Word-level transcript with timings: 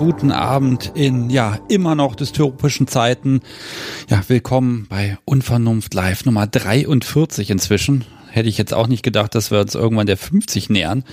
Guten 0.00 0.32
Abend 0.32 0.92
in 0.94 1.28
ja 1.28 1.58
immer 1.68 1.94
noch 1.94 2.14
dystopischen 2.14 2.86
Zeiten. 2.86 3.42
Ja, 4.08 4.22
willkommen 4.28 4.86
bei 4.88 5.18
Unvernunft 5.26 5.92
Live 5.92 6.24
Nummer 6.24 6.46
43 6.46 7.50
inzwischen. 7.50 8.06
Hätte 8.30 8.48
ich 8.48 8.56
jetzt 8.56 8.72
auch 8.72 8.86
nicht 8.86 9.02
gedacht, 9.02 9.34
dass 9.34 9.50
wir 9.50 9.60
uns 9.60 9.74
irgendwann 9.74 10.06
der 10.06 10.16
50 10.16 10.70
nähern. 10.70 11.04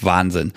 Wahnsinn. 0.00 0.52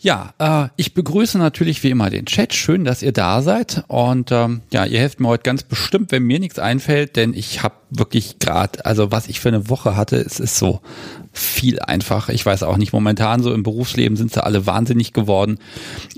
Ja, 0.00 0.34
äh, 0.40 0.68
ich 0.74 0.94
begrüße 0.94 1.38
natürlich 1.38 1.84
wie 1.84 1.90
immer 1.90 2.10
den 2.10 2.26
Chat. 2.26 2.54
Schön, 2.54 2.84
dass 2.84 3.04
ihr 3.04 3.12
da 3.12 3.40
seid. 3.40 3.84
Und 3.86 4.32
ähm, 4.32 4.62
ja, 4.72 4.84
ihr 4.84 4.98
helft 4.98 5.20
mir 5.20 5.28
heute 5.28 5.44
ganz 5.44 5.62
bestimmt, 5.62 6.10
wenn 6.10 6.24
mir 6.24 6.40
nichts 6.40 6.58
einfällt, 6.58 7.14
denn 7.14 7.34
ich 7.34 7.62
habe 7.62 7.76
wirklich 7.90 8.40
gerade, 8.40 8.84
also 8.84 9.12
was 9.12 9.28
ich 9.28 9.38
für 9.38 9.50
eine 9.50 9.68
Woche 9.68 9.96
hatte, 9.96 10.16
es 10.16 10.40
ist 10.40 10.56
so 10.56 10.80
viel 11.38 11.80
einfach. 11.80 12.28
Ich 12.28 12.44
weiß 12.44 12.62
auch 12.62 12.76
nicht, 12.76 12.92
momentan 12.92 13.42
so 13.42 13.52
im 13.52 13.62
Berufsleben 13.62 14.16
sind 14.16 14.32
sie 14.32 14.42
alle 14.42 14.66
wahnsinnig 14.66 15.12
geworden. 15.12 15.58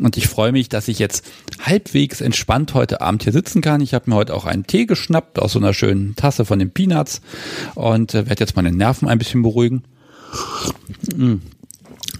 Und 0.00 0.16
ich 0.16 0.28
freue 0.28 0.52
mich, 0.52 0.68
dass 0.68 0.88
ich 0.88 0.98
jetzt 0.98 1.24
halbwegs 1.60 2.20
entspannt 2.20 2.74
heute 2.74 3.00
Abend 3.00 3.24
hier 3.24 3.32
sitzen 3.32 3.60
kann. 3.60 3.80
Ich 3.80 3.94
habe 3.94 4.10
mir 4.10 4.16
heute 4.16 4.34
auch 4.34 4.44
einen 4.44 4.66
Tee 4.66 4.86
geschnappt 4.86 5.38
aus 5.38 5.52
so 5.52 5.58
einer 5.58 5.74
schönen 5.74 6.16
Tasse 6.16 6.44
von 6.44 6.58
den 6.58 6.70
Peanuts 6.70 7.20
und 7.74 8.14
äh, 8.14 8.28
werde 8.28 8.40
jetzt 8.40 8.56
meine 8.56 8.72
Nerven 8.72 9.08
ein 9.08 9.18
bisschen 9.18 9.42
beruhigen. 9.42 9.84
Mm. 11.16 11.36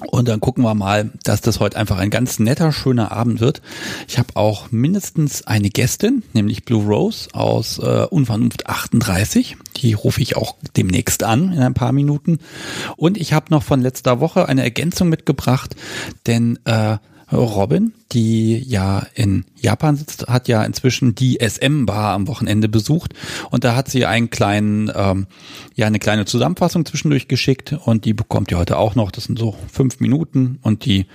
Und 0.06 0.28
dann 0.28 0.40
gucken 0.40 0.64
wir 0.64 0.74
mal, 0.74 1.10
dass 1.24 1.40
das 1.40 1.60
heute 1.60 1.76
einfach 1.76 1.98
ein 1.98 2.10
ganz 2.10 2.38
netter, 2.38 2.72
schöner 2.72 3.12
Abend 3.12 3.40
wird. 3.40 3.62
Ich 4.06 4.18
habe 4.18 4.36
auch 4.36 4.70
mindestens 4.70 5.46
eine 5.46 5.70
Gästin, 5.70 6.22
nämlich 6.32 6.64
Blue 6.64 6.84
Rose 6.84 7.28
aus 7.32 7.78
äh, 7.78 8.06
Unvernunft 8.08 8.68
38. 8.68 9.56
Die 9.76 9.92
rufe 9.94 10.20
ich 10.20 10.36
auch 10.36 10.56
demnächst 10.76 11.24
an 11.24 11.52
in 11.52 11.60
ein 11.60 11.74
paar 11.74 11.92
Minuten. 11.92 12.38
Und 12.96 13.18
ich 13.18 13.32
habe 13.32 13.46
noch 13.50 13.62
von 13.62 13.80
letzter 13.80 14.20
Woche 14.20 14.48
eine 14.48 14.62
Ergänzung 14.62 15.08
mitgebracht, 15.08 15.74
denn 16.26 16.58
äh, 16.64 16.98
Robin, 17.30 17.92
die 18.12 18.58
ja 18.58 19.06
in 19.14 19.44
Japan 19.56 19.96
sitzt, 19.96 20.28
hat 20.28 20.48
ja 20.48 20.64
inzwischen 20.64 21.14
die 21.14 21.38
SM-Bar 21.40 22.14
am 22.14 22.26
Wochenende 22.26 22.68
besucht 22.68 23.12
und 23.50 23.64
da 23.64 23.76
hat 23.76 23.88
sie 23.88 24.06
einen 24.06 24.30
kleinen, 24.30 24.90
ähm, 24.94 25.26
ja, 25.74 25.86
eine 25.86 25.98
kleine 25.98 26.24
Zusammenfassung 26.24 26.86
zwischendurch 26.86 27.28
geschickt 27.28 27.76
und 27.84 28.04
die 28.04 28.14
bekommt 28.14 28.50
ihr 28.50 28.58
heute 28.58 28.78
auch 28.78 28.94
noch. 28.94 29.10
Das 29.10 29.24
sind 29.24 29.38
so 29.38 29.54
fünf 29.70 30.00
Minuten 30.00 30.58
und 30.62 30.84
die 30.84 31.06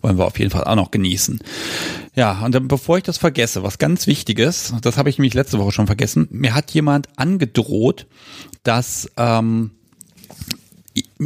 wollen 0.00 0.18
wir 0.18 0.26
auf 0.26 0.38
jeden 0.38 0.50
Fall 0.50 0.64
auch 0.64 0.76
noch 0.76 0.90
genießen. 0.90 1.40
Ja, 2.14 2.44
und 2.44 2.54
dann, 2.54 2.68
bevor 2.68 2.98
ich 2.98 3.04
das 3.04 3.18
vergesse, 3.18 3.62
was 3.62 3.78
ganz 3.78 4.06
Wichtiges, 4.06 4.74
das 4.82 4.98
habe 4.98 5.10
ich 5.10 5.18
nämlich 5.18 5.34
letzte 5.34 5.58
Woche 5.58 5.72
schon 5.72 5.86
vergessen, 5.86 6.28
mir 6.30 6.54
hat 6.54 6.72
jemand 6.72 7.08
angedroht, 7.16 8.06
dass 8.64 9.08
ähm, 9.16 9.70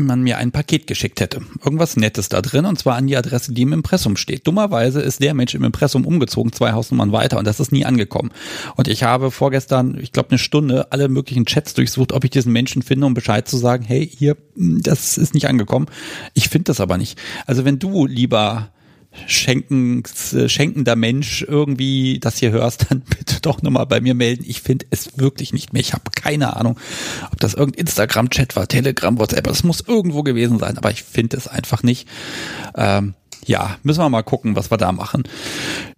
man 0.04 0.22
mir 0.22 0.38
ein 0.38 0.52
Paket 0.52 0.86
geschickt 0.86 1.20
hätte. 1.20 1.40
Irgendwas 1.64 1.96
Nettes 1.96 2.28
da 2.28 2.42
drin 2.42 2.64
und 2.64 2.78
zwar 2.78 2.96
an 2.96 3.06
die 3.06 3.16
Adresse, 3.16 3.52
die 3.52 3.62
im 3.62 3.72
Impressum 3.72 4.16
steht. 4.16 4.46
Dummerweise 4.46 5.00
ist 5.00 5.22
der 5.22 5.34
Mensch 5.34 5.54
im 5.54 5.64
Impressum 5.64 6.04
umgezogen, 6.04 6.52
zwei 6.52 6.72
Hausnummern 6.72 7.12
weiter 7.12 7.38
und 7.38 7.46
das 7.46 7.60
ist 7.60 7.72
nie 7.72 7.84
angekommen. 7.84 8.30
Und 8.76 8.88
ich 8.88 9.02
habe 9.02 9.30
vorgestern, 9.30 9.98
ich 10.00 10.12
glaube 10.12 10.30
eine 10.30 10.38
Stunde, 10.38 10.92
alle 10.92 11.08
möglichen 11.08 11.46
Chats 11.46 11.74
durchsucht, 11.74 12.12
ob 12.12 12.24
ich 12.24 12.30
diesen 12.30 12.52
Menschen 12.52 12.82
finde, 12.82 13.06
um 13.06 13.14
Bescheid 13.14 13.48
zu 13.48 13.56
sagen, 13.56 13.84
hey, 13.84 14.06
hier, 14.06 14.36
das 14.54 15.18
ist 15.18 15.34
nicht 15.34 15.48
angekommen. 15.48 15.86
Ich 16.34 16.48
finde 16.48 16.64
das 16.64 16.80
aber 16.80 16.98
nicht. 16.98 17.18
Also 17.46 17.64
wenn 17.64 17.78
du 17.78 18.06
lieber 18.06 18.70
schenken, 19.26 20.02
schenkender 20.46 20.96
Mensch 20.96 21.42
irgendwie 21.46 22.18
das 22.20 22.38
hier 22.38 22.50
hörst, 22.50 22.86
dann 22.90 23.00
bitte 23.00 23.40
doch 23.40 23.62
nochmal 23.62 23.86
bei 23.86 24.00
mir 24.00 24.14
melden. 24.14 24.44
Ich 24.46 24.60
finde 24.60 24.86
es 24.90 25.18
wirklich 25.18 25.52
nicht 25.52 25.72
mehr. 25.72 25.80
Ich 25.80 25.92
habe 25.92 26.10
keine 26.14 26.56
Ahnung, 26.56 26.78
ob 27.32 27.40
das 27.40 27.54
irgendein 27.54 27.82
Instagram-Chat 27.82 28.56
war, 28.56 28.68
Telegram, 28.68 29.18
WhatsApp. 29.18 29.44
Das 29.44 29.64
muss 29.64 29.82
irgendwo 29.86 30.22
gewesen 30.22 30.58
sein, 30.58 30.78
aber 30.78 30.90
ich 30.90 31.02
finde 31.02 31.36
es 31.36 31.48
einfach 31.48 31.82
nicht. 31.82 32.08
Ähm, 32.76 33.14
ja, 33.46 33.76
müssen 33.82 34.00
wir 34.00 34.08
mal 34.08 34.22
gucken, 34.22 34.56
was 34.56 34.70
wir 34.70 34.76
da 34.76 34.92
machen. 34.92 35.22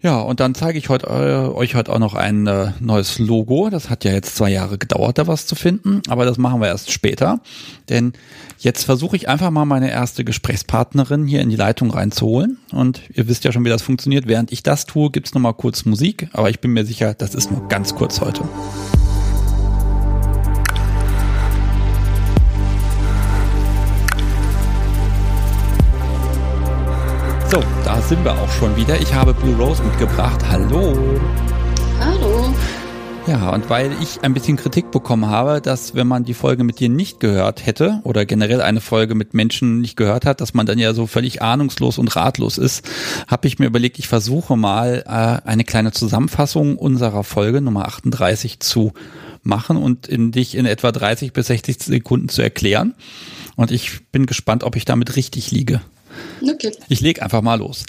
Ja, 0.02 0.20
und 0.20 0.40
dann 0.40 0.54
zeige 0.54 0.78
ich 0.78 0.88
heute, 0.88 1.06
äh, 1.06 1.56
euch 1.56 1.74
heute 1.74 1.92
auch 1.92 1.98
noch 1.98 2.14
ein 2.14 2.46
äh, 2.46 2.72
neues 2.78 3.18
Logo. 3.18 3.70
Das 3.70 3.90
hat 3.90 4.04
ja 4.04 4.12
jetzt 4.12 4.36
zwei 4.36 4.50
Jahre 4.50 4.78
gedauert, 4.78 5.18
da 5.18 5.26
was 5.26 5.46
zu 5.46 5.54
finden, 5.54 6.02
aber 6.08 6.24
das 6.24 6.38
machen 6.38 6.60
wir 6.60 6.68
erst 6.68 6.92
später. 6.92 7.40
Denn 7.88 8.12
jetzt 8.58 8.84
versuche 8.84 9.16
ich 9.16 9.28
einfach 9.28 9.50
mal 9.50 9.64
meine 9.64 9.90
erste 9.90 10.24
Gesprächspartnerin 10.24 11.26
hier 11.26 11.40
in 11.40 11.48
die 11.48 11.56
Leitung 11.56 11.90
reinzuholen. 11.90 12.58
Und 12.70 13.00
ihr 13.14 13.28
wisst 13.28 13.44
ja 13.44 13.52
schon, 13.52 13.64
wie 13.64 13.70
das 13.70 13.82
funktioniert. 13.82 14.28
Während 14.28 14.52
ich 14.52 14.62
das 14.62 14.84
tue, 14.84 15.10
gibt's 15.10 15.34
noch 15.34 15.40
mal 15.40 15.54
kurz 15.54 15.86
Musik, 15.86 16.28
aber 16.32 16.50
ich 16.50 16.60
bin 16.60 16.72
mir 16.72 16.84
sicher, 16.84 17.14
das 17.14 17.34
ist 17.34 17.50
nur 17.50 17.66
ganz 17.68 17.94
kurz 17.94 18.20
heute. 18.20 18.44
So, 27.50 27.64
da 27.82 27.98
sind 28.02 28.22
wir 28.26 28.32
auch 28.32 28.50
schon 28.50 28.76
wieder. 28.76 29.00
Ich 29.00 29.14
habe 29.14 29.32
Blue 29.32 29.56
Rose 29.56 29.82
mitgebracht. 29.82 30.38
Hallo. 30.50 30.94
Hallo. 31.98 32.54
Ja, 33.26 33.48
und 33.54 33.70
weil 33.70 33.90
ich 34.02 34.22
ein 34.22 34.34
bisschen 34.34 34.58
Kritik 34.58 34.90
bekommen 34.90 35.30
habe, 35.30 35.62
dass 35.62 35.94
wenn 35.94 36.06
man 36.06 36.24
die 36.24 36.34
Folge 36.34 36.62
mit 36.62 36.78
dir 36.78 36.90
nicht 36.90 37.20
gehört 37.20 37.64
hätte 37.64 38.00
oder 38.04 38.26
generell 38.26 38.60
eine 38.60 38.82
Folge 38.82 39.14
mit 39.14 39.32
Menschen 39.32 39.80
nicht 39.80 39.96
gehört 39.96 40.26
hat, 40.26 40.42
dass 40.42 40.52
man 40.52 40.66
dann 40.66 40.78
ja 40.78 40.92
so 40.92 41.06
völlig 41.06 41.40
ahnungslos 41.40 41.96
und 41.96 42.14
ratlos 42.16 42.58
ist, 42.58 42.86
habe 43.28 43.48
ich 43.48 43.58
mir 43.58 43.64
überlegt, 43.64 43.98
ich 43.98 44.08
versuche 44.08 44.58
mal 44.58 45.04
äh, 45.06 45.48
eine 45.48 45.64
kleine 45.64 45.92
Zusammenfassung 45.92 46.76
unserer 46.76 47.24
Folge 47.24 47.62
Nummer 47.62 47.86
38 47.86 48.60
zu 48.60 48.92
machen 49.42 49.78
und 49.78 50.06
in 50.06 50.32
dich 50.32 50.54
in 50.54 50.66
etwa 50.66 50.92
30 50.92 51.32
bis 51.32 51.46
60 51.46 51.82
Sekunden 51.82 52.28
zu 52.28 52.42
erklären. 52.42 52.94
Und 53.56 53.70
ich 53.70 54.06
bin 54.12 54.26
gespannt, 54.26 54.64
ob 54.64 54.76
ich 54.76 54.84
damit 54.84 55.16
richtig 55.16 55.50
liege. 55.50 55.80
Okay. 56.42 56.72
Ich 56.88 57.00
leg 57.00 57.22
einfach 57.22 57.42
mal 57.42 57.56
los. 57.56 57.84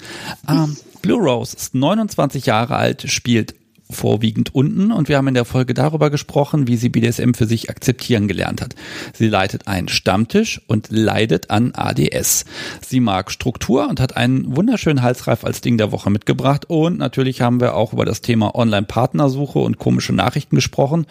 Ähm, 0.48 0.76
Blue 1.02 1.20
Rose 1.20 1.56
ist 1.56 1.74
29 1.74 2.46
Jahre 2.46 2.76
alt, 2.76 3.10
spielt 3.10 3.54
vorwiegend 3.92 4.54
unten 4.54 4.92
und 4.92 5.08
wir 5.08 5.16
haben 5.16 5.28
in 5.28 5.34
der 5.34 5.44
Folge 5.44 5.74
darüber 5.74 6.10
gesprochen, 6.10 6.68
wie 6.68 6.76
sie 6.76 6.88
BDSM 6.88 7.32
für 7.34 7.46
sich 7.46 7.70
akzeptieren 7.70 8.28
gelernt 8.28 8.60
hat. 8.60 8.74
Sie 9.14 9.28
leitet 9.28 9.66
einen 9.66 9.88
Stammtisch 9.88 10.60
und 10.66 10.88
leidet 10.90 11.50
an 11.50 11.72
ADS. 11.74 12.44
Sie 12.86 13.00
mag 13.00 13.30
Struktur 13.30 13.88
und 13.88 14.00
hat 14.00 14.16
einen 14.16 14.56
wunderschönen 14.56 15.02
Halsreif 15.02 15.44
als 15.44 15.60
Ding 15.60 15.78
der 15.78 15.92
Woche 15.92 16.10
mitgebracht 16.10 16.66
und 16.68 16.98
natürlich 16.98 17.40
haben 17.40 17.60
wir 17.60 17.74
auch 17.74 17.92
über 17.92 18.04
das 18.04 18.20
Thema 18.20 18.54
Online-Partnersuche 18.54 19.58
und 19.58 19.78
komische 19.78 20.12
Nachrichten 20.12 20.56
gesprochen. 20.56 21.06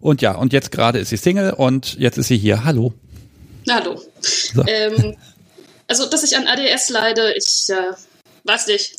Und 0.00 0.22
ja, 0.22 0.34
und 0.34 0.52
jetzt 0.52 0.72
gerade 0.72 0.98
ist 0.98 1.10
sie 1.10 1.16
Single 1.16 1.52
und 1.52 1.98
jetzt 1.98 2.18
ist 2.18 2.28
sie 2.28 2.38
hier. 2.38 2.64
Hallo. 2.64 2.92
Hallo. 3.68 4.00
So. 4.20 4.64
Ähm, 4.66 5.16
also, 5.88 6.06
dass 6.06 6.22
ich 6.22 6.36
an 6.36 6.46
ADS 6.46 6.88
leide, 6.90 7.34
ich 7.34 7.68
äh, 7.70 7.92
weiß 8.44 8.66
nicht. 8.68 8.96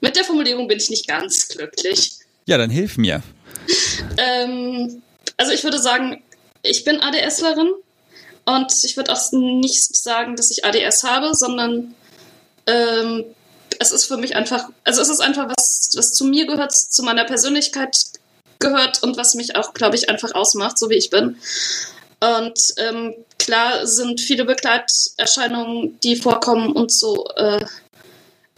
Mit 0.00 0.16
der 0.16 0.24
Formulierung 0.24 0.66
bin 0.68 0.78
ich 0.78 0.90
nicht 0.90 1.06
ganz 1.06 1.48
glücklich. 1.48 2.12
Ja, 2.46 2.58
dann 2.58 2.70
hilf 2.70 2.98
mir. 2.98 3.22
ähm, 4.16 5.02
also 5.36 5.52
ich 5.52 5.62
würde 5.62 5.78
sagen, 5.78 6.22
ich 6.62 6.84
bin 6.84 7.00
ADSlerin 7.00 7.70
und 8.44 8.72
ich 8.84 8.96
würde 8.96 9.12
auch 9.12 9.32
nicht 9.32 9.96
sagen, 9.96 10.36
dass 10.36 10.50
ich 10.50 10.64
ADS 10.64 11.04
habe, 11.04 11.34
sondern 11.34 11.94
ähm, 12.66 13.24
es 13.78 13.92
ist 13.92 14.06
für 14.06 14.16
mich 14.16 14.36
einfach, 14.36 14.68
also 14.84 15.00
es 15.02 15.08
ist 15.08 15.20
einfach 15.20 15.48
was, 15.48 15.90
was 15.96 16.12
zu 16.12 16.24
mir 16.24 16.46
gehört, 16.46 16.72
zu 16.72 17.02
meiner 17.02 17.24
Persönlichkeit 17.24 17.96
gehört 18.58 19.02
und 19.02 19.16
was 19.16 19.34
mich 19.34 19.56
auch, 19.56 19.74
glaube 19.74 19.96
ich, 19.96 20.08
einfach 20.08 20.34
ausmacht, 20.34 20.78
so 20.78 20.88
wie 20.90 20.94
ich 20.94 21.10
bin. 21.10 21.36
Und 22.22 22.60
ähm, 22.76 23.14
klar 23.40 23.84
sind 23.84 24.20
viele 24.20 24.44
Begleiterscheinungen, 24.44 25.98
die 26.04 26.14
vorkommen 26.14 26.70
und 26.70 26.92
so 26.92 27.26
äh, 27.34 27.64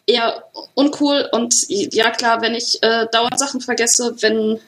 eher 0.07 0.45
uncool. 0.75 1.27
Und 1.33 1.55
ja, 1.69 2.11
klar, 2.11 2.43
wenn 2.43 2.55
ich 2.55 2.83
äh, 2.83 3.07
dauernd 3.11 3.39
Sachen 3.39 3.63
vergesse, 3.63 4.17
wenn, 4.21 4.61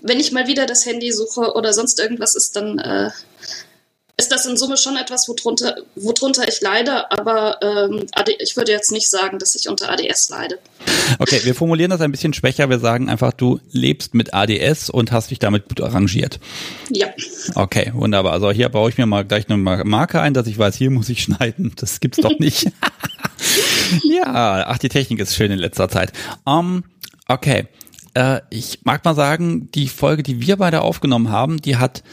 wenn 0.00 0.20
ich 0.20 0.32
mal 0.32 0.46
wieder 0.46 0.64
das 0.64 0.86
Handy 0.86 1.12
suche 1.12 1.52
oder 1.52 1.74
sonst 1.74 2.00
irgendwas 2.00 2.34
ist, 2.34 2.56
dann 2.56 2.78
äh, 2.78 3.10
ist 4.16 4.30
das 4.30 4.46
in 4.46 4.56
Summe 4.56 4.76
schon 4.76 4.96
etwas, 4.96 5.28
worunter, 5.28 5.76
worunter 5.96 6.46
ich 6.46 6.60
leide, 6.60 7.10
aber 7.10 7.58
ähm, 7.62 8.06
ich 8.38 8.56
würde 8.56 8.70
jetzt 8.70 8.92
nicht 8.92 9.10
sagen, 9.10 9.38
dass 9.38 9.56
ich 9.56 9.68
unter 9.68 9.90
ADS 9.90 10.28
leide. 10.28 10.58
Okay, 11.18 11.40
wir 11.42 11.54
formulieren 11.54 11.90
das 11.90 12.00
ein 12.00 12.12
bisschen 12.12 12.32
schwächer. 12.32 12.70
Wir 12.70 12.78
sagen 12.78 13.08
einfach, 13.08 13.32
du 13.32 13.60
lebst 13.72 14.14
mit 14.14 14.32
ADS 14.32 14.88
und 14.88 15.10
hast 15.10 15.30
dich 15.30 15.40
damit 15.40 15.68
gut 15.68 15.80
arrangiert. 15.80 16.38
Ja. 16.90 17.08
Okay, 17.56 17.90
wunderbar. 17.94 18.32
Also 18.32 18.52
hier 18.52 18.68
baue 18.68 18.88
ich 18.90 18.98
mir 18.98 19.06
mal 19.06 19.24
gleich 19.24 19.48
eine 19.48 19.56
Marke 19.56 20.20
ein, 20.20 20.32
dass 20.32 20.46
ich 20.46 20.58
weiß, 20.58 20.76
hier 20.76 20.90
muss 20.90 21.08
ich 21.08 21.22
schneiden. 21.24 21.72
Das 21.76 21.98
gibt's 21.98 22.18
doch 22.18 22.38
nicht. 22.38 22.64
ja, 24.04 24.64
ach, 24.66 24.78
die 24.78 24.88
Technik 24.88 25.18
ist 25.20 25.34
schön 25.34 25.50
in 25.50 25.58
letzter 25.58 25.88
Zeit. 25.88 26.12
Um, 26.44 26.84
okay. 27.26 27.66
Äh, 28.14 28.42
ich 28.50 28.80
mag 28.84 29.04
mal 29.04 29.16
sagen, 29.16 29.70
die 29.72 29.88
Folge, 29.88 30.22
die 30.22 30.40
wir 30.40 30.56
beide 30.56 30.82
aufgenommen 30.82 31.30
haben, 31.30 31.60
die 31.60 31.76
hat 31.76 32.04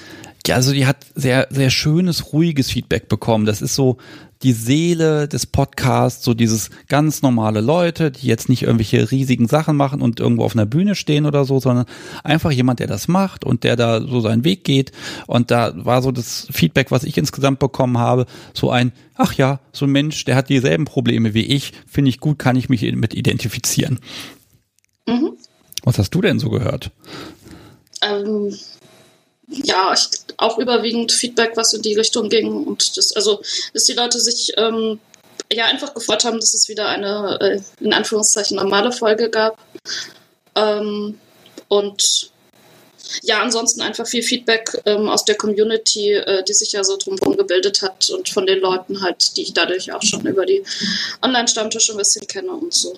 ja, 0.48 0.56
also 0.56 0.74
die 0.74 0.86
hat 0.88 1.06
sehr, 1.16 1.48
sehr 1.52 1.70
schönes, 1.70 2.34
ruhiges 2.34 2.72
Feedback 2.72 3.08
bekommen. 3.10 3.46
Das 3.46 3.62
ist 3.62 3.76
so 3.76 3.98
die 4.44 4.54
Seele 4.54 5.28
des 5.28 5.46
Podcasts, 5.46 6.24
so 6.24 6.34
dieses 6.34 6.72
ganz 6.88 7.22
normale 7.22 7.62
Leute, 7.62 8.10
die 8.10 8.26
jetzt 8.26 8.50
nicht 8.50 8.64
irgendwelche 8.64 9.12
riesigen 9.12 9.48
Sachen 9.48 9.78
machen 9.78 10.02
und 10.02 10.20
irgendwo 10.20 10.44
auf 10.44 10.56
einer 10.56 10.66
Bühne 10.66 10.96
stehen 10.96 11.28
oder 11.28 11.46
so, 11.46 11.60
sondern 11.60 11.86
einfach 12.24 12.52
jemand, 12.52 12.80
der 12.80 12.88
das 12.88 13.08
macht 13.08 13.46
und 13.46 13.64
der 13.64 13.76
da 13.76 14.02
so 14.02 14.20
seinen 14.20 14.44
Weg 14.44 14.64
geht. 14.64 14.92
Und 15.28 15.52
da 15.52 15.74
war 15.76 16.02
so 16.02 16.12
das 16.12 16.48
Feedback, 16.52 16.90
was 16.90 17.04
ich 17.04 17.18
insgesamt 17.18 17.60
bekommen 17.60 18.00
habe, 18.00 18.26
so 18.54 18.72
ein, 18.72 18.94
ach 19.16 19.34
ja, 19.34 19.60
so 19.72 19.86
ein 19.86 19.92
Mensch, 19.92 20.26
der 20.26 20.36
hat 20.36 20.50
dieselben 20.50 20.86
Probleme 20.86 21.36
wie 21.36 21.46
ich, 21.46 21.74
finde 21.86 22.10
ich 22.10 22.20
gut, 22.20 22.40
kann 22.40 22.56
ich 22.56 22.68
mich 22.68 22.82
mit 22.96 23.14
identifizieren. 23.14 24.00
Mhm. 25.08 25.34
Was 25.84 26.00
hast 26.00 26.12
du 26.12 26.22
denn 26.22 26.40
so 26.40 26.50
gehört? 26.50 26.92
Ähm, 28.04 28.52
ja, 29.52 29.94
ich, 29.94 30.08
auch 30.38 30.58
überwiegend 30.58 31.12
Feedback, 31.12 31.52
was 31.56 31.74
in 31.74 31.82
die 31.82 31.96
Richtung 31.96 32.30
ging 32.30 32.66
und 32.66 32.98
das, 32.98 33.16
also, 33.16 33.42
dass 33.74 33.84
die 33.84 33.94
Leute 33.94 34.20
sich 34.20 34.54
ähm, 34.58 35.00
ja 35.52 35.66
einfach 35.66 35.94
gefreut 35.94 36.24
haben, 36.24 36.40
dass 36.40 36.54
es 36.54 36.70
wieder 36.70 36.88
eine 36.88 37.38
äh, 37.42 37.84
in 37.84 37.94
Anführungszeichen 37.94 38.58
normale 38.58 38.92
Folge 38.92 39.30
gab. 39.30 39.58
Ähm, 40.56 41.20
und 41.68 42.32
ja, 43.22 43.42
ansonsten 43.42 43.82
einfach 43.82 44.08
viel 44.08 44.24
Feedback 44.24 44.82
ähm, 44.86 45.10
aus 45.10 45.26
der 45.26 45.36
Community, 45.36 46.14
äh, 46.14 46.44
die 46.44 46.54
sich 46.54 46.72
ja 46.72 46.84
so 46.84 46.98
drumherum 46.98 47.36
gebildet 47.36 47.82
hat 47.82 48.10
und 48.10 48.30
von 48.30 48.46
den 48.46 48.60
Leuten 48.60 49.02
halt, 49.02 49.36
die 49.36 49.44
ich 49.44 49.54
dadurch 49.54 49.92
auch 49.92 50.02
schon 50.02 50.26
über 50.26 50.46
die 50.46 50.64
Online-Stammtische 51.22 51.94
ein 51.94 51.98
bisschen 51.98 52.26
kenne 52.28 52.52
und 52.52 52.74
so. 52.74 52.98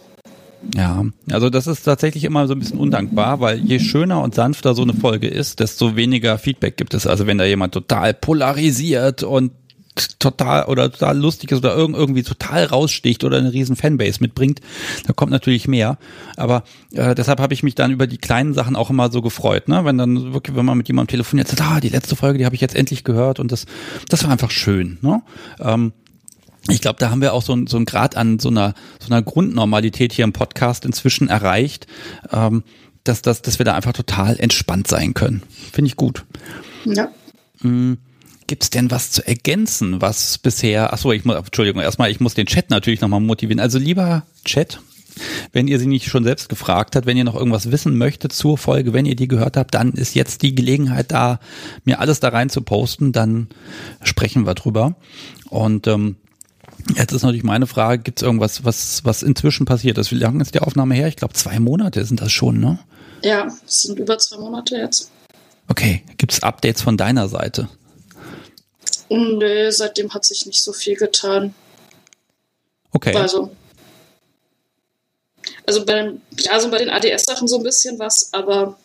Ja, 0.76 1.04
also 1.30 1.50
das 1.50 1.68
ist 1.68 1.84
tatsächlich 1.84 2.24
immer 2.24 2.48
so 2.48 2.54
ein 2.54 2.60
bisschen 2.60 2.80
undankbar, 2.80 3.40
weil 3.40 3.60
je 3.60 3.80
schöner 3.80 4.22
und 4.22 4.34
sanfter 4.34 4.74
so 4.74 4.82
eine 4.82 4.94
Folge 4.94 5.28
ist, 5.28 5.60
desto 5.60 5.96
weniger 5.96 6.38
Feedback 6.38 6.78
gibt 6.78 6.94
es. 6.94 7.06
Also 7.06 7.28
wenn 7.28 7.38
da 7.38 7.46
jemand 7.46 7.74
total 7.74 8.14
polarisiert 8.14 9.24
und 9.24 9.52
total 10.20 10.66
oder 10.66 10.92
total 10.92 11.18
lustig 11.18 11.52
ist 11.52 11.60
oder 11.60 11.76
irgendwie 11.76 12.24
total 12.24 12.66
raussticht 12.66 13.24
oder 13.24 13.38
eine 13.38 13.54
riesen 13.54 13.76
Fanbase 13.76 14.20
mitbringt, 14.22 14.60
da 15.06 15.14
kommt 15.14 15.32
natürlich 15.32 15.68
mehr. 15.68 15.98
Aber 16.36 16.64
äh, 16.94 17.14
deshalb 17.14 17.40
habe 17.40 17.54
ich 17.54 17.64
mich 17.64 17.76
dann 17.76 17.92
über 17.92 18.08
die 18.08 18.18
kleinen 18.18 18.54
Sachen 18.54 18.76
auch 18.76 18.90
immer 18.90 19.12
so 19.12 19.22
gefreut, 19.22 19.68
ne? 19.68 19.86
Wenn 19.86 19.98
dann 19.98 20.34
wirklich, 20.34 20.56
wenn 20.56 20.66
man 20.66 20.78
mit 20.78 20.88
jemandem 20.88 21.12
telefoniert, 21.12 21.48
sagt, 21.48 21.62
ah, 21.62 21.80
die 21.80 21.90
letzte 21.90 22.16
Folge, 22.16 22.40
die 22.40 22.46
habe 22.46 22.56
ich 22.56 22.62
jetzt 22.62 22.76
endlich 22.76 23.04
gehört 23.04 23.40
und 23.40 23.52
das, 23.52 23.66
das 24.10 24.24
war 24.24 24.32
einfach 24.32 24.52
schön, 24.52 24.98
ne? 25.02 25.22
Ähm, 25.60 25.94
ich 26.70 26.82
glaube, 26.82 27.00
da 27.00 27.10
haben 27.10 27.22
wir 27.22 27.34
auch 27.34 27.42
so, 27.42 27.54
ein, 27.54 27.68
so 27.68 27.78
einen 27.78 27.86
Grad 27.86 28.16
an 28.16 28.40
so 28.40 28.50
einer, 28.50 28.74
so 29.00 29.14
einer 29.14 29.22
Grundnormalität 29.22 30.14
hier 30.14 30.24
im 30.24 30.34
Podcast 30.34 30.86
inzwischen 30.86 31.28
erreicht, 31.28 31.88
ähm, 32.32 32.64
dass, 33.04 33.22
dass, 33.22 33.42
dass 33.42 33.60
wir 33.60 33.66
da 33.66 33.74
einfach 33.74 33.94
total 33.94 34.40
entspannt 34.40 34.88
sein 34.88 35.14
können. 35.14 35.44
Finde 35.74 35.88
ich 35.88 35.98
gut. 35.98 36.24
Ja. 36.86 37.10
Mhm. 37.62 37.98
Gibt 38.48 38.64
es 38.64 38.70
denn 38.70 38.92
was 38.92 39.12
zu 39.12 39.26
ergänzen, 39.26 40.02
was 40.02 40.38
bisher, 40.38 40.94
achso, 40.94 41.12
ich 41.12 41.26
muss, 41.26 41.36
Entschuldigung, 41.36 41.82
erstmal, 41.82 42.12
ich 42.12 42.20
muss 42.20 42.34
den 42.34 42.46
Chat 42.46 42.70
natürlich 42.70 43.02
nochmal 43.02 43.22
motivieren. 43.22 43.60
Also 43.60 43.80
lieber 43.80 44.24
Chat, 44.44 44.80
wenn 45.52 45.68
ihr 45.68 45.80
sie 45.80 45.88
nicht 45.88 46.08
schon 46.08 46.24
selbst 46.24 46.50
gefragt 46.50 46.96
habt, 46.96 47.06
wenn 47.06 47.18
ihr 47.18 47.24
noch 47.24 47.36
irgendwas 47.36 47.72
wissen 47.72 47.98
möchtet 47.98 48.34
zur 48.34 48.58
Folge, 48.58 48.94
wenn 48.94 49.06
ihr 49.06 49.16
die 49.16 49.28
gehört 49.28 49.58
habt, 49.58 49.74
dann 49.74 49.94
ist 49.94 50.14
jetzt 50.14 50.42
die 50.42 50.56
Gelegenheit 50.56 51.12
da, 51.12 51.40
mir 51.86 52.00
alles 52.00 52.20
da 52.20 52.30
rein 52.30 52.50
zu 52.50 52.62
posten, 52.62 53.12
dann 53.12 53.48
sprechen 54.02 54.46
wir 54.46 54.56
drüber. 54.56 54.96
Und 55.50 55.88
ähm, 55.88 56.18
Jetzt 56.96 57.14
ist 57.14 57.24
natürlich 57.24 57.44
meine 57.44 57.66
Frage, 57.68 58.04
gibt 58.04 58.20
es 58.20 58.24
irgendwas, 58.24 58.66
was, 58.66 59.06
was 59.06 59.24
inzwischen 59.24 59.66
passiert 59.66 59.98
ist? 59.98 60.12
Wie 60.12 60.16
lange 60.16 60.42
ist 60.42 60.54
die 60.54 60.60
Aufnahme 60.60 60.96
her? 60.96 61.08
Ich 61.08 61.16
glaube, 61.16 61.34
zwei 61.34 61.60
Monate 61.60 62.04
sind 62.06 62.22
das 62.22 62.32
schon, 62.32 62.60
ne? 62.60 62.80
Ja, 63.24 63.48
es 63.66 63.84
sind 63.84 64.00
über 64.00 64.18
zwei 64.18 64.38
Monate 64.38 64.76
jetzt. 64.76 65.10
Okay, 65.70 66.04
gibt 66.18 66.34
es 66.34 66.44
Updates 66.44 66.82
von 66.82 66.98
deiner 66.98 67.30
Seite? 67.30 67.70
Nö, 69.10 69.72
seitdem 69.72 70.14
hat 70.14 70.26
sich 70.26 70.46
nicht 70.46 70.62
so 70.62 70.74
viel 70.74 70.96
getan. 70.96 71.56
Okay. 72.92 73.16
Also, 73.16 73.52
also 75.66 75.86
bei 75.86 75.94
den, 75.94 76.22
ja, 76.38 76.52
also 76.52 76.70
bei 76.70 76.80
den 76.80 76.90
ADS-Sachen 76.90 77.48
so 77.48 77.58
ein 77.58 77.64
bisschen 77.64 77.98
was, 77.98 78.34
aber 78.34 78.78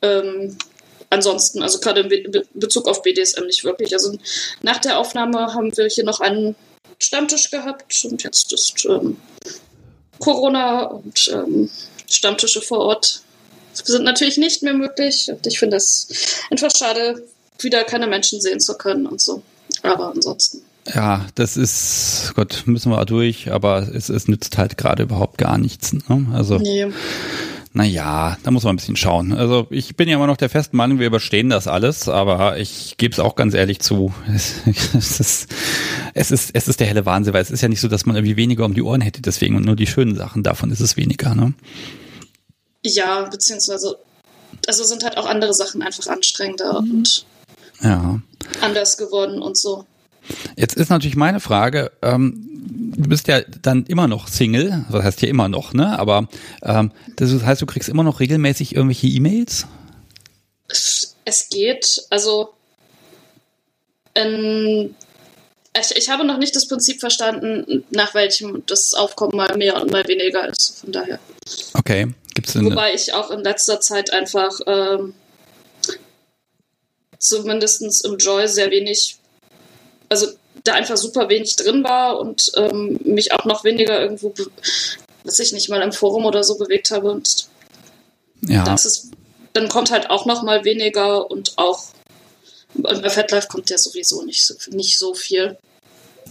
ähm, 0.00 0.56
ansonsten, 1.10 1.62
also 1.62 1.80
gerade 1.80 2.02
in 2.02 2.44
Bezug 2.54 2.86
auf 2.86 3.02
BDSM 3.02 3.46
nicht 3.46 3.64
wirklich. 3.64 3.92
Also 3.94 4.16
nach 4.62 4.78
der 4.78 4.98
Aufnahme 4.98 5.54
haben 5.54 5.76
wir 5.76 5.86
hier 5.86 6.04
noch 6.04 6.20
einen 6.20 6.54
Stammtisch 6.98 7.50
gehabt 7.50 8.04
und 8.04 8.22
jetzt 8.22 8.52
ist 8.52 8.84
ähm, 8.86 9.16
Corona 10.18 10.84
und 10.84 11.28
ähm, 11.32 11.70
Stammtische 12.08 12.60
vor 12.60 12.78
Ort 12.78 13.22
sind 13.72 14.04
natürlich 14.04 14.38
nicht 14.38 14.62
mehr 14.62 14.74
möglich. 14.74 15.28
Und 15.28 15.46
ich 15.46 15.58
finde 15.58 15.76
es 15.76 16.08
einfach 16.50 16.70
schade, 16.70 17.26
wieder 17.58 17.84
keine 17.84 18.06
Menschen 18.06 18.40
sehen 18.40 18.60
zu 18.60 18.74
können 18.74 19.06
und 19.06 19.20
so. 19.20 19.42
Aber 19.82 20.10
ansonsten. 20.10 20.62
Ja, 20.94 21.26
das 21.34 21.56
ist, 21.56 22.32
Gott, 22.34 22.64
müssen 22.66 22.90
wir 22.90 23.04
durch, 23.06 23.50
aber 23.50 23.88
es, 23.94 24.10
es 24.10 24.28
nützt 24.28 24.58
halt 24.58 24.76
gerade 24.76 25.04
überhaupt 25.04 25.38
gar 25.38 25.56
nichts. 25.56 25.92
Ne? 25.92 26.26
Also. 26.34 26.58
Nee. 26.58 26.88
Naja, 27.76 28.38
da 28.44 28.52
muss 28.52 28.62
man 28.62 28.74
ein 28.74 28.76
bisschen 28.76 28.94
schauen. 28.94 29.32
Also 29.32 29.66
ich 29.68 29.96
bin 29.96 30.08
ja 30.08 30.14
immer 30.14 30.28
noch 30.28 30.36
der 30.36 30.48
festen 30.48 30.76
Meinung, 30.76 31.00
wir 31.00 31.08
überstehen 31.08 31.50
das 31.50 31.66
alles, 31.66 32.08
aber 32.08 32.56
ich 32.56 32.94
gebe 32.98 33.12
es 33.12 33.18
auch 33.18 33.34
ganz 33.34 33.52
ehrlich 33.52 33.80
zu. 33.80 34.14
Es, 34.32 34.60
es, 34.94 35.18
ist, 35.18 35.48
es, 36.14 36.30
ist, 36.30 36.50
es 36.54 36.68
ist 36.68 36.78
der 36.78 36.86
helle 36.86 37.04
Wahnsinn, 37.04 37.34
weil 37.34 37.42
es 37.42 37.50
ist 37.50 37.62
ja 37.62 37.68
nicht 37.68 37.80
so, 37.80 37.88
dass 37.88 38.06
man 38.06 38.14
irgendwie 38.14 38.36
weniger 38.36 38.64
um 38.64 38.74
die 38.74 38.82
Ohren 38.82 39.00
hätte, 39.00 39.22
deswegen 39.22 39.56
und 39.56 39.64
nur 39.64 39.74
die 39.74 39.88
schönen 39.88 40.14
Sachen, 40.14 40.44
davon 40.44 40.70
ist 40.70 40.78
es 40.78 40.96
weniger, 40.96 41.34
ne? 41.34 41.52
Ja, 42.84 43.22
beziehungsweise, 43.22 43.98
also 44.68 44.84
sind 44.84 45.02
halt 45.02 45.16
auch 45.16 45.26
andere 45.26 45.52
Sachen 45.52 45.82
einfach 45.82 46.06
anstrengender 46.06 46.80
mhm. 46.80 46.90
und 46.92 47.26
ja. 47.82 48.20
anders 48.60 48.96
geworden 48.98 49.42
und 49.42 49.56
so. 49.56 49.84
Jetzt 50.56 50.76
ist 50.76 50.90
natürlich 50.90 51.16
meine 51.16 51.40
Frage, 51.40 51.92
ähm, 52.02 52.48
du 52.96 53.08
bist 53.08 53.28
ja 53.28 53.40
dann 53.62 53.84
immer 53.86 54.08
noch 54.08 54.28
Single, 54.28 54.84
was 54.88 55.04
heißt 55.04 55.20
hier 55.20 55.28
immer 55.28 55.48
noch, 55.48 55.72
ne? 55.72 55.98
Aber 55.98 56.28
ähm, 56.62 56.92
das 57.16 57.30
heißt, 57.42 57.60
du 57.62 57.66
kriegst 57.66 57.88
immer 57.88 58.04
noch 58.04 58.20
regelmäßig 58.20 58.74
irgendwelche 58.74 59.06
E-Mails? 59.06 59.66
Es 60.68 61.48
geht, 61.50 62.02
also 62.10 62.54
ähm, 64.14 64.94
ich, 65.78 65.96
ich 65.96 66.08
habe 66.08 66.24
noch 66.24 66.38
nicht 66.38 66.54
das 66.54 66.68
Prinzip 66.68 67.00
verstanden, 67.00 67.84
nach 67.90 68.14
welchem 68.14 68.64
das 68.66 68.94
Aufkommen 68.94 69.36
mal 69.36 69.56
mehr 69.56 69.80
und 69.80 69.90
mal 69.90 70.06
weniger 70.06 70.48
ist. 70.48 70.80
Von 70.80 70.92
daher. 70.92 71.18
Okay. 71.74 72.14
Gibt's 72.34 72.52
denn 72.52 72.64
Wobei 72.64 72.94
ich 72.94 73.12
auch 73.12 73.30
in 73.30 73.40
letzter 73.40 73.80
Zeit 73.80 74.12
einfach 74.12 74.58
ähm, 74.66 75.14
zumindest 77.18 78.04
im 78.04 78.18
Joy 78.18 78.48
sehr 78.48 78.70
wenig, 78.70 79.16
also 80.08 80.26
da 80.64 80.72
einfach 80.74 80.96
super 80.96 81.28
wenig 81.28 81.56
drin 81.56 81.84
war 81.84 82.18
und 82.18 82.52
ähm, 82.56 82.98
mich 83.04 83.32
auch 83.32 83.44
noch 83.44 83.64
weniger 83.64 84.00
irgendwo, 84.00 84.32
was 85.24 85.38
ich 85.38 85.52
nicht 85.52 85.68
mal 85.68 85.82
im 85.82 85.92
Forum 85.92 86.24
oder 86.24 86.42
so 86.44 86.56
bewegt 86.56 86.90
habe. 86.90 87.10
Und 87.10 87.48
ja. 88.42 88.64
das 88.64 88.84
ist, 88.84 89.10
dann 89.52 89.68
kommt 89.68 89.90
halt 89.90 90.10
auch 90.10 90.26
noch 90.26 90.42
mal 90.42 90.64
weniger 90.64 91.30
und 91.30 91.54
auch 91.56 91.84
und 92.74 93.02
bei 93.02 93.10
FatLife 93.10 93.48
kommt 93.48 93.70
ja 93.70 93.78
sowieso 93.78 94.24
nicht 94.24 94.44
so, 94.44 94.54
nicht 94.70 94.98
so 94.98 95.14
viel. 95.14 95.56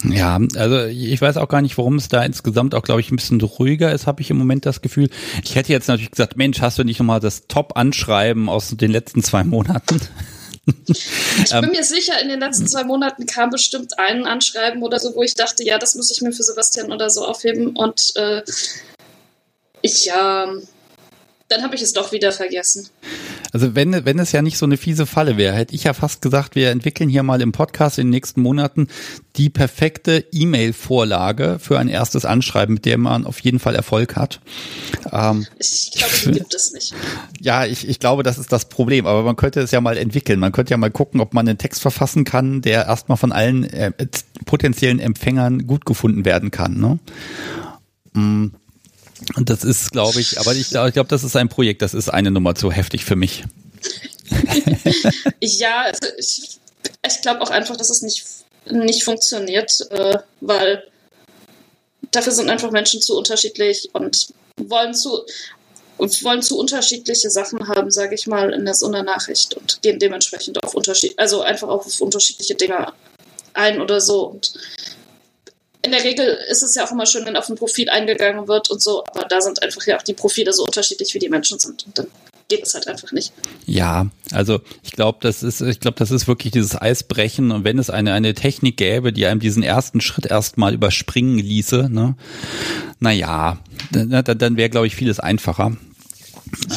Ja, 0.03 0.39
also 0.55 0.85
ich 0.85 1.21
weiß 1.21 1.37
auch 1.37 1.47
gar 1.47 1.61
nicht, 1.61 1.77
warum 1.77 1.95
es 1.95 2.09
da 2.09 2.23
insgesamt 2.23 2.75
auch, 2.75 2.81
glaube 2.81 2.99
ich, 2.99 3.11
ein 3.11 3.15
bisschen 3.15 3.39
ruhiger 3.39 3.91
ist, 3.93 4.07
habe 4.07 4.21
ich 4.21 4.29
im 4.29 4.37
Moment 4.37 4.65
das 4.65 4.81
Gefühl. 4.81 5.09
Ich 5.43 5.55
hätte 5.55 5.71
jetzt 5.71 5.87
natürlich 5.87 6.11
gesagt, 6.11 6.35
Mensch, 6.35 6.59
hast 6.61 6.79
du 6.79 6.83
nicht 6.83 6.99
nochmal 6.99 7.19
das 7.19 7.47
Top-Anschreiben 7.47 8.49
aus 8.49 8.69
den 8.69 8.91
letzten 8.91 9.23
zwei 9.23 9.43
Monaten? 9.43 10.01
Ich 10.65 11.49
bin 11.51 11.63
ähm, 11.63 11.71
mir 11.71 11.83
sicher, 11.83 12.21
in 12.21 12.29
den 12.29 12.39
letzten 12.39 12.67
zwei 12.67 12.83
Monaten 12.83 13.25
kam 13.25 13.49
bestimmt 13.49 13.99
ein 13.99 14.25
Anschreiben 14.25 14.81
oder 14.81 14.99
so, 14.99 15.13
wo 15.15 15.23
ich 15.23 15.35
dachte, 15.35 15.63
ja, 15.63 15.77
das 15.77 15.95
muss 15.95 16.11
ich 16.11 16.21
mir 16.21 16.31
für 16.31 16.43
Sebastian 16.43 16.91
oder 16.91 17.09
so 17.09 17.25
aufheben. 17.25 17.75
Und 17.75 18.13
äh, 18.15 18.43
ich, 19.81 20.05
ja, 20.05 20.53
dann 21.53 21.63
habe 21.63 21.75
ich 21.75 21.81
es 21.81 21.93
doch 21.93 22.11
wieder 22.11 22.31
vergessen. 22.31 22.87
Also 23.51 23.75
wenn, 23.75 24.05
wenn 24.05 24.17
es 24.17 24.31
ja 24.31 24.41
nicht 24.41 24.57
so 24.57 24.65
eine 24.65 24.77
fiese 24.77 25.05
Falle 25.05 25.37
wäre, 25.37 25.55
hätte 25.55 25.75
ich 25.75 25.83
ja 25.83 25.93
fast 25.93 26.23
gesagt, 26.23 26.55
wir 26.55 26.71
entwickeln 26.71 27.09
hier 27.09 27.21
mal 27.21 27.41
im 27.41 27.51
Podcast 27.51 27.99
in 27.99 28.07
den 28.07 28.11
nächsten 28.11 28.41
Monaten 28.41 28.87
die 29.35 29.51
perfekte 29.51 30.25
E-Mail-Vorlage 30.31 31.59
für 31.59 31.77
ein 31.77 31.89
erstes 31.89 32.25
Anschreiben, 32.25 32.73
mit 32.73 32.85
dem 32.85 33.01
man 33.01 33.27
auf 33.27 33.39
jeden 33.41 33.59
Fall 33.59 33.75
Erfolg 33.75 34.15
hat. 34.15 34.41
Ähm, 35.11 35.45
ich 35.59 35.91
glaube, 35.95 36.13
die 36.25 36.39
gibt 36.39 36.55
es 36.55 36.73
nicht. 36.73 36.95
Ja, 37.39 37.65
ich, 37.65 37.87
ich 37.87 37.99
glaube, 37.99 38.23
das 38.23 38.39
ist 38.39 38.51
das 38.51 38.69
Problem, 38.69 39.05
aber 39.05 39.21
man 39.21 39.35
könnte 39.35 39.61
es 39.61 39.69
ja 39.69 39.81
mal 39.81 39.97
entwickeln. 39.97 40.39
Man 40.39 40.51
könnte 40.51 40.71
ja 40.71 40.77
mal 40.77 40.91
gucken, 40.91 41.21
ob 41.21 41.35
man 41.35 41.47
einen 41.47 41.59
Text 41.59 41.81
verfassen 41.81 42.23
kann, 42.23 42.63
der 42.63 42.87
erstmal 42.87 43.17
von 43.17 43.31
allen 43.31 43.65
äh, 43.65 43.91
potenziellen 44.45 44.99
Empfängern 44.99 45.67
gut 45.67 45.85
gefunden 45.85 46.25
werden 46.25 46.49
kann. 46.49 46.79
Ne? 46.79 46.99
Mm. 48.13 48.47
Und 49.35 49.49
das 49.49 49.63
ist, 49.63 49.91
glaube 49.91 50.19
ich, 50.19 50.39
aber 50.39 50.53
ich, 50.53 50.61
ich 50.61 50.69
glaube, 50.69 51.05
das 51.07 51.23
ist 51.23 51.35
ein 51.35 51.49
Projekt, 51.49 51.81
das 51.81 51.93
ist 51.93 52.09
eine 52.09 52.31
Nummer 52.31 52.55
zu 52.55 52.71
heftig 52.71 53.05
für 53.05 53.15
mich. 53.15 53.43
ja, 55.39 55.83
also 55.83 56.07
ich, 56.17 56.59
ich 57.05 57.21
glaube 57.21 57.41
auch 57.41 57.49
einfach, 57.49 57.77
dass 57.77 57.89
es 57.89 58.01
nicht, 58.01 58.25
nicht 58.69 59.03
funktioniert, 59.03 59.79
äh, 59.91 60.17
weil 60.41 60.83
dafür 62.11 62.33
sind 62.33 62.49
einfach 62.49 62.71
Menschen 62.71 63.01
zu 63.01 63.17
unterschiedlich 63.17 63.89
und 63.93 64.27
wollen 64.57 64.93
zu 64.93 65.25
und 65.97 66.23
wollen 66.23 66.41
zu 66.41 66.57
unterschiedliche 66.57 67.29
Sachen 67.29 67.67
haben, 67.67 67.91
sage 67.91 68.15
ich 68.15 68.25
mal, 68.25 68.51
in 68.51 68.65
der, 68.65 68.73
so 68.73 68.87
einer 68.87 69.03
Nachricht 69.03 69.53
und 69.53 69.81
gehen 69.83 69.99
dementsprechend 69.99 70.63
auf 70.63 70.73
Unterschied, 70.73 71.17
also 71.17 71.41
einfach 71.41 71.67
auf 71.67 72.01
unterschiedliche 72.01 72.55
Dinge 72.55 72.91
ein 73.53 73.79
oder 73.79 74.01
so. 74.01 74.27
Und 74.27 74.53
in 75.85 75.91
der 75.91 76.03
Regel 76.03 76.37
ist 76.49 76.63
es 76.63 76.75
ja 76.75 76.85
auch 76.85 76.91
immer 76.91 77.05
schön, 77.05 77.25
wenn 77.25 77.35
auf 77.35 77.49
ein 77.49 77.55
Profil 77.55 77.89
eingegangen 77.89 78.47
wird 78.47 78.69
und 78.69 78.81
so, 78.81 79.03
aber 79.05 79.25
da 79.27 79.41
sind 79.41 79.61
einfach 79.61 79.85
ja 79.85 79.97
auch 79.97 80.01
die 80.01 80.13
Profile 80.13 80.53
so 80.53 80.65
unterschiedlich, 80.65 81.13
wie 81.13 81.19
die 81.19 81.29
Menschen 81.29 81.59
sind. 81.59 81.85
Und 81.85 81.97
dann 81.97 82.07
geht 82.47 82.65
es 82.65 82.73
halt 82.73 82.87
einfach 82.87 83.11
nicht. 83.11 83.33
Ja, 83.65 84.07
also 84.31 84.61
ich 84.81 84.91
glaube, 84.91 85.19
das 85.21 85.43
ist, 85.43 85.61
ich 85.61 85.79
glaube, 85.79 85.97
das 85.99 86.11
ist 86.11 86.27
wirklich 86.27 86.51
dieses 86.51 86.79
Eisbrechen 86.79 87.51
und 87.51 87.63
wenn 87.63 87.79
es 87.79 87.89
eine, 87.89 88.13
eine 88.13 88.33
Technik 88.33 88.77
gäbe, 88.77 89.11
die 89.11 89.25
einem 89.25 89.39
diesen 89.39 89.63
ersten 89.63 90.01
Schritt 90.01 90.25
erstmal 90.25 90.73
überspringen 90.73 91.37
ließe, 91.37 91.89
ne, 91.89 92.15
naja, 92.99 93.59
dann, 93.91 94.23
dann 94.23 94.57
wäre, 94.57 94.69
glaube 94.69 94.87
ich, 94.87 94.95
vieles 94.95 95.19
einfacher. 95.19 95.75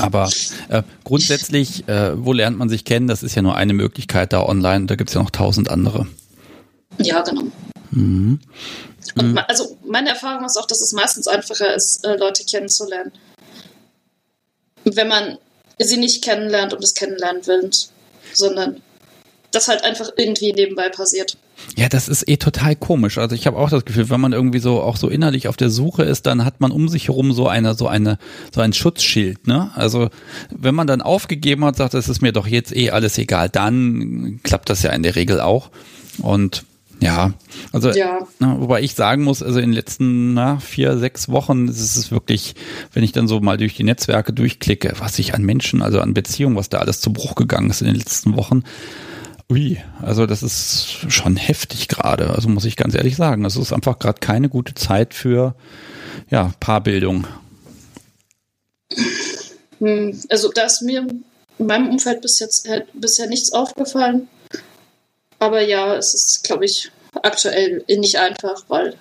Aber 0.00 0.30
äh, 0.68 0.82
grundsätzlich, 1.04 1.86
äh, 1.88 2.24
wo 2.24 2.32
lernt 2.32 2.56
man 2.56 2.68
sich 2.68 2.84
kennen? 2.84 3.08
Das 3.08 3.22
ist 3.22 3.34
ja 3.34 3.42
nur 3.42 3.56
eine 3.56 3.74
Möglichkeit 3.74 4.32
da 4.32 4.42
online. 4.42 4.86
Da 4.86 4.96
gibt 4.96 5.10
es 5.10 5.14
ja 5.14 5.22
noch 5.22 5.30
tausend 5.30 5.70
andere. 5.70 6.06
Ja, 6.98 7.22
genau. 7.22 7.42
Mhm. 7.90 8.40
Und 9.14 9.32
mhm. 9.32 9.38
also 9.48 9.76
meine 9.84 10.10
Erfahrung 10.10 10.44
ist 10.44 10.56
auch, 10.56 10.66
dass 10.66 10.80
es 10.80 10.92
meistens 10.92 11.28
einfacher 11.28 11.74
ist, 11.74 12.04
äh, 12.04 12.16
Leute 12.16 12.44
kennenzulernen. 12.44 13.12
Wenn 14.84 15.08
man 15.08 15.38
sie 15.78 15.96
nicht 15.96 16.24
kennenlernt 16.24 16.72
um 16.72 16.80
des 16.80 16.94
Kennenlernen 16.94 17.46
willens, 17.46 17.92
sondern 18.32 18.82
das 19.52 19.68
halt 19.68 19.84
einfach 19.84 20.10
irgendwie 20.16 20.52
nebenbei 20.52 20.88
passiert. 20.88 21.36
Ja, 21.76 21.88
das 21.88 22.08
ist 22.08 22.28
eh 22.28 22.36
total 22.36 22.76
komisch. 22.76 23.16
Also 23.16 23.34
ich 23.34 23.46
habe 23.46 23.56
auch 23.56 23.70
das 23.70 23.84
Gefühl, 23.84 24.10
wenn 24.10 24.20
man 24.20 24.32
irgendwie 24.32 24.58
so 24.58 24.82
auch 24.82 24.96
so 24.96 25.08
innerlich 25.08 25.48
auf 25.48 25.56
der 25.56 25.70
Suche 25.70 26.02
ist, 26.02 26.26
dann 26.26 26.44
hat 26.44 26.60
man 26.60 26.70
um 26.70 26.88
sich 26.88 27.08
herum 27.08 27.32
so 27.32 27.48
eine 27.48 27.74
so 27.74 27.88
eine 27.88 28.18
so 28.54 28.60
ein 28.60 28.74
Schutzschild, 28.74 29.46
ne? 29.46 29.70
Also 29.74 30.10
wenn 30.50 30.74
man 30.74 30.86
dann 30.86 31.00
aufgegeben 31.00 31.64
hat, 31.64 31.76
sagt, 31.76 31.94
es 31.94 32.08
ist 32.08 32.20
mir 32.20 32.32
doch 32.32 32.46
jetzt 32.46 32.76
eh 32.76 32.90
alles 32.90 33.16
egal, 33.16 33.48
dann 33.48 34.40
klappt 34.42 34.68
das 34.68 34.82
ja 34.82 34.90
in 34.90 35.02
der 35.02 35.16
Regel 35.16 35.40
auch. 35.40 35.70
Und 36.18 36.64
ja, 37.00 37.34
also 37.72 37.90
ja. 37.90 38.26
Na, 38.38 38.58
wobei 38.58 38.80
ich 38.80 38.94
sagen 38.94 39.22
muss, 39.22 39.42
also 39.42 39.58
in 39.58 39.66
den 39.66 39.74
letzten 39.74 40.34
na, 40.34 40.58
vier, 40.58 40.96
sechs 40.96 41.28
Wochen 41.28 41.68
ist 41.68 41.96
es 41.96 42.10
wirklich, 42.10 42.54
wenn 42.92 43.02
ich 43.02 43.12
dann 43.12 43.28
so 43.28 43.40
mal 43.40 43.58
durch 43.58 43.74
die 43.74 43.84
Netzwerke 43.84 44.32
durchklicke, 44.32 44.94
was 44.98 45.18
ich 45.18 45.34
an 45.34 45.42
Menschen, 45.42 45.82
also 45.82 46.00
an 46.00 46.14
Beziehungen, 46.14 46.56
was 46.56 46.70
da 46.70 46.78
alles 46.78 47.00
zu 47.00 47.12
Bruch 47.12 47.34
gegangen 47.34 47.70
ist 47.70 47.82
in 47.82 47.86
den 47.86 47.96
letzten 47.96 48.36
Wochen. 48.36 48.62
Ui, 49.50 49.78
also 50.02 50.26
das 50.26 50.42
ist 50.42 51.06
schon 51.08 51.36
heftig 51.36 51.88
gerade, 51.88 52.30
also 52.30 52.48
muss 52.48 52.64
ich 52.64 52.76
ganz 52.76 52.94
ehrlich 52.94 53.16
sagen. 53.16 53.44
Das 53.44 53.56
ist 53.56 53.72
einfach 53.72 53.98
gerade 53.98 54.20
keine 54.20 54.48
gute 54.48 54.74
Zeit 54.74 55.14
für 55.14 55.54
ja, 56.30 56.52
Paarbildung. 56.58 57.26
Hm, 59.78 60.18
also 60.30 60.50
da 60.50 60.64
ist 60.64 60.82
mir 60.82 61.06
in 61.58 61.66
meinem 61.66 61.90
Umfeld 61.90 62.22
bis 62.22 62.38
jetzt 62.40 62.66
äh, 62.66 62.82
bisher 62.94 63.28
nichts 63.28 63.52
aufgefallen. 63.52 64.28
Aber 65.38 65.60
ja, 65.62 65.94
es 65.96 66.14
ist, 66.14 66.44
glaube 66.44 66.64
ich, 66.64 66.90
aktuell 67.22 67.84
nicht 67.88 68.16
einfach, 68.16 68.64
weil 68.68 68.96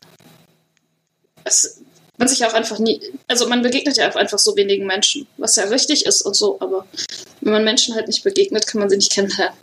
es, 1.43 1.81
man 2.17 2.27
sich 2.27 2.45
auch 2.45 2.53
einfach 2.53 2.79
nie, 2.79 2.99
also 3.27 3.47
man 3.47 3.61
begegnet 3.61 3.97
ja 3.97 4.13
einfach 4.15 4.39
so 4.39 4.55
wenigen 4.55 4.85
Menschen, 4.85 5.27
was 5.37 5.55
ja 5.55 5.65
richtig 5.65 6.05
ist 6.05 6.21
und 6.21 6.35
so, 6.35 6.59
aber 6.59 6.85
wenn 7.41 7.53
man 7.53 7.63
Menschen 7.63 7.95
halt 7.95 8.07
nicht 8.07 8.23
begegnet, 8.23 8.67
kann 8.67 8.79
man 8.79 8.89
sie 8.89 8.97
nicht 8.97 9.11
kennenlernen. 9.11 9.57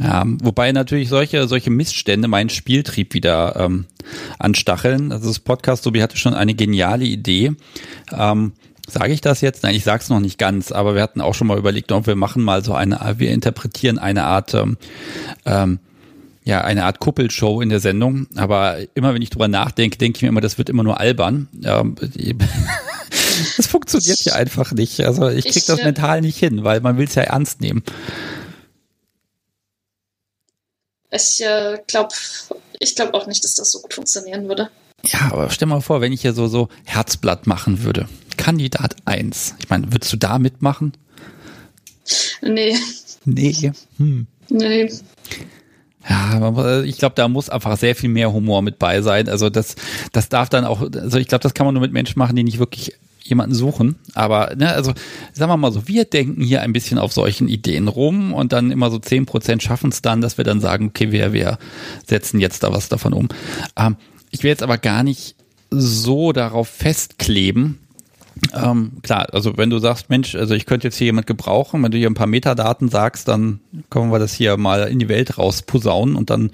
Ja, 0.00 0.24
wobei 0.42 0.72
natürlich 0.72 1.10
solche, 1.10 1.46
solche 1.46 1.70
Missstände 1.70 2.26
meinen 2.26 2.48
Spieltrieb 2.48 3.12
wieder 3.12 3.56
ähm, 3.56 3.86
anstacheln. 4.38 5.12
Also 5.12 5.28
das 5.28 5.38
Podcast 5.38 5.82
Sobi 5.82 6.00
hatte 6.00 6.16
schon 6.16 6.32
eine 6.32 6.54
geniale 6.54 7.04
Idee. 7.04 7.52
Ähm, 8.10 8.54
Sage 8.92 9.14
ich 9.14 9.22
das 9.22 9.40
jetzt? 9.40 9.62
Nein, 9.62 9.74
ich 9.74 9.84
sage 9.84 10.02
es 10.02 10.10
noch 10.10 10.20
nicht 10.20 10.38
ganz, 10.38 10.70
aber 10.70 10.94
wir 10.94 11.00
hatten 11.02 11.22
auch 11.22 11.34
schon 11.34 11.46
mal 11.46 11.56
überlegt, 11.56 11.92
ob 11.92 12.06
wir 12.06 12.14
machen 12.14 12.42
mal 12.42 12.62
so 12.62 12.74
eine, 12.74 13.14
wir 13.16 13.30
interpretieren 13.30 13.98
eine 13.98 14.24
Art, 14.24 14.52
ähm, 14.52 14.76
ähm, 15.46 15.78
ja, 16.44 16.60
eine 16.60 16.84
Art 16.84 16.98
Kuppelshow 16.98 17.62
in 17.62 17.70
der 17.70 17.80
Sendung. 17.80 18.26
Aber 18.36 18.76
immer 18.94 19.14
wenn 19.14 19.22
ich 19.22 19.30
drüber 19.30 19.48
nachdenke, 19.48 19.96
denke 19.96 20.16
ich 20.16 20.22
mir 20.22 20.28
immer, 20.28 20.42
das 20.42 20.58
wird 20.58 20.68
immer 20.68 20.82
nur 20.82 21.00
albern. 21.00 21.48
Ähm, 21.64 21.96
das 23.56 23.66
funktioniert 23.66 24.20
ja 24.24 24.34
einfach 24.34 24.72
nicht. 24.72 25.00
Also 25.00 25.28
ich 25.28 25.44
krieg 25.44 25.56
ich, 25.56 25.66
das 25.66 25.82
mental 25.82 26.20
nicht 26.20 26.38
hin, 26.38 26.62
weil 26.62 26.80
man 26.80 26.98
will 26.98 27.06
es 27.06 27.14
ja 27.14 27.22
ernst 27.22 27.62
nehmen. 27.62 27.82
Ich 31.10 31.40
äh, 31.42 31.78
glaube 31.86 32.14
ich 32.78 32.94
glaub 32.94 33.14
auch 33.14 33.26
nicht, 33.26 33.42
dass 33.42 33.54
das 33.54 33.70
so 33.70 33.80
gut 33.80 33.94
funktionieren 33.94 34.48
würde. 34.48 34.70
Ja, 35.04 35.30
aber 35.32 35.48
stell 35.50 35.68
mal 35.68 35.80
vor, 35.80 36.00
wenn 36.02 36.12
ich 36.12 36.20
hier 36.20 36.32
so, 36.34 36.46
so 36.46 36.68
Herzblatt 36.84 37.46
machen 37.46 37.82
würde. 37.82 38.08
Kandidat 38.42 38.96
1. 39.04 39.54
Ich 39.60 39.70
meine, 39.70 39.92
würdest 39.92 40.12
du 40.12 40.16
da 40.16 40.40
mitmachen? 40.40 40.94
Nee. 42.42 42.74
Nee. 43.24 43.70
Hm. 43.98 44.26
Nee. 44.48 44.90
Ja, 46.08 46.82
ich 46.82 46.98
glaube, 46.98 47.14
da 47.14 47.28
muss 47.28 47.48
einfach 47.48 47.78
sehr 47.78 47.94
viel 47.94 48.08
mehr 48.08 48.32
Humor 48.32 48.62
mit 48.62 48.80
bei 48.80 49.00
sein. 49.00 49.28
Also 49.28 49.48
das, 49.48 49.76
das 50.10 50.28
darf 50.28 50.48
dann 50.48 50.64
auch, 50.64 50.80
also 50.80 51.18
ich 51.18 51.28
glaube, 51.28 51.42
das 51.42 51.54
kann 51.54 51.66
man 51.66 51.74
nur 51.74 51.82
mit 51.82 51.92
Menschen 51.92 52.18
machen, 52.18 52.34
die 52.34 52.42
nicht 52.42 52.58
wirklich 52.58 52.94
jemanden 53.22 53.54
suchen. 53.54 53.94
Aber, 54.14 54.56
ne, 54.56 54.72
also 54.72 54.92
sagen 55.32 55.52
wir 55.52 55.56
mal 55.56 55.70
so, 55.70 55.86
wir 55.86 56.04
denken 56.04 56.42
hier 56.42 56.62
ein 56.62 56.72
bisschen 56.72 56.98
auf 56.98 57.12
solchen 57.12 57.46
Ideen 57.46 57.86
rum 57.86 58.34
und 58.34 58.52
dann 58.52 58.72
immer 58.72 58.90
so 58.90 58.98
zehn 58.98 59.24
Prozent 59.24 59.62
schaffen 59.62 59.90
es 59.90 60.02
dann, 60.02 60.20
dass 60.20 60.36
wir 60.36 60.44
dann 60.44 60.60
sagen, 60.60 60.88
okay, 60.88 61.12
wir, 61.12 61.32
wir 61.32 61.58
setzen 62.08 62.40
jetzt 62.40 62.64
da 62.64 62.72
was 62.72 62.88
davon 62.88 63.12
um. 63.12 63.28
Ähm, 63.76 63.94
ich 64.32 64.42
will 64.42 64.50
jetzt 64.50 64.64
aber 64.64 64.78
gar 64.78 65.04
nicht 65.04 65.36
so 65.70 66.32
darauf 66.32 66.68
festkleben, 66.68 67.78
ähm, 68.54 68.92
klar, 69.02 69.28
also 69.32 69.56
wenn 69.56 69.70
du 69.70 69.78
sagst, 69.78 70.10
Mensch, 70.10 70.34
also 70.34 70.54
ich 70.54 70.66
könnte 70.66 70.86
jetzt 70.86 70.96
hier 70.96 71.06
jemand 71.06 71.26
gebrauchen, 71.26 71.82
wenn 71.82 71.90
du 71.90 71.98
hier 71.98 72.10
ein 72.10 72.14
paar 72.14 72.26
Metadaten 72.26 72.88
sagst, 72.88 73.28
dann 73.28 73.60
können 73.90 74.10
wir 74.10 74.18
das 74.18 74.32
hier 74.32 74.56
mal 74.56 74.88
in 74.88 74.98
die 74.98 75.08
Welt 75.08 75.38
rausposaunen 75.38 76.16
und 76.16 76.30
dann 76.30 76.50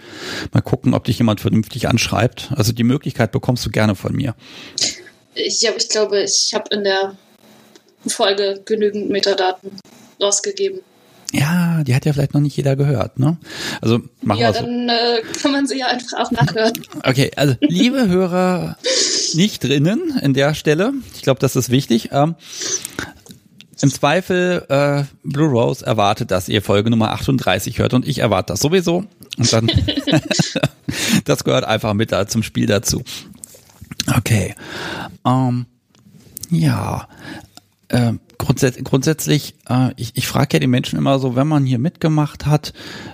mal 0.53 0.61
gucken, 0.61 0.95
ob 0.95 1.05
dich 1.05 1.19
jemand 1.19 1.41
vernünftig 1.41 1.89
anschreibt. 1.89 2.53
Also 2.55 2.73
die 2.73 2.85
Möglichkeit 2.85 3.33
bekommst 3.33 3.65
du 3.65 3.71
gerne 3.71 3.95
von 3.95 4.15
mir. 4.15 4.35
Ich, 5.35 5.63
ja, 5.63 5.71
ich 5.77 5.89
glaube, 5.89 6.23
ich 6.23 6.53
habe 6.55 6.75
in 6.75 6.85
der 6.85 7.17
Folge 8.07 8.61
genügend 8.65 9.11
Metadaten 9.11 9.71
rausgegeben. 10.21 10.81
Ja, 11.33 11.83
die 11.85 11.95
hat 11.95 12.07
ja 12.07 12.13
vielleicht 12.13 12.33
noch 12.33 12.41
nicht 12.41 12.57
jeder 12.57 12.75
gehört, 12.75 13.19
ne? 13.19 13.37
Also 13.83 14.01
machen 14.23 14.41
ja, 14.41 14.49
wir 14.49 14.55
so. 14.55 14.61
dann 14.63 14.89
äh, 14.89 15.23
kann 15.43 15.53
man 15.53 15.67
sie 15.67 15.79
ja 15.79 15.87
einfach 15.89 16.19
auch 16.21 16.31
nachhören. 16.31 16.73
Okay, 17.05 17.31
also 17.37 17.55
liebe 17.61 18.09
Hörer, 18.09 18.79
nicht 19.35 19.65
drinnen 19.65 20.19
in 20.23 20.35
der 20.35 20.55
Stelle. 20.55 20.93
Ich 21.15 21.23
glaube, 21.23 21.41
das 21.41 21.57
ist 21.57 21.71
wichtig. 21.71 22.11
Ähm, 22.13 22.35
Im 23.81 23.91
Zweifel, 23.91 24.65
äh, 24.69 25.05
Blue 25.23 25.49
Rose 25.49 25.85
erwartet, 25.85 26.31
dass 26.31 26.49
ihr 26.49 26.63
Folge 26.63 26.91
Nummer 26.91 27.13
38 27.13 27.79
hört 27.79 27.95
und 27.95 28.07
ich 28.07 28.19
erwarte 28.19 28.53
das 28.53 28.61
sowieso. 28.61 29.05
Und 29.37 29.53
dann, 29.53 29.71
das 31.25 31.45
gehört 31.45 31.65
einfach 31.65 31.95
mit 31.95 32.13
da 32.13 32.27
zum 32.27 32.43
Spiel 32.43 32.67
dazu. 32.67 33.03
Okay. 34.17 34.55
Ähm, 35.25 35.67
ja. 36.51 37.09
Äh, 37.89 38.15
grundsätzlich, 38.37 38.85
grundsätzlich 38.85 39.55
äh, 39.69 39.91
ich, 39.97 40.13
ich 40.15 40.27
frage 40.27 40.57
ja 40.57 40.61
die 40.61 40.67
Menschen 40.67 40.99
immer 40.99 41.19
so, 41.19 41.37
wenn 41.37 41.49
man 41.49 41.65
hier 41.65 41.79
mitgemacht 41.79 42.47
hat, 42.47 42.73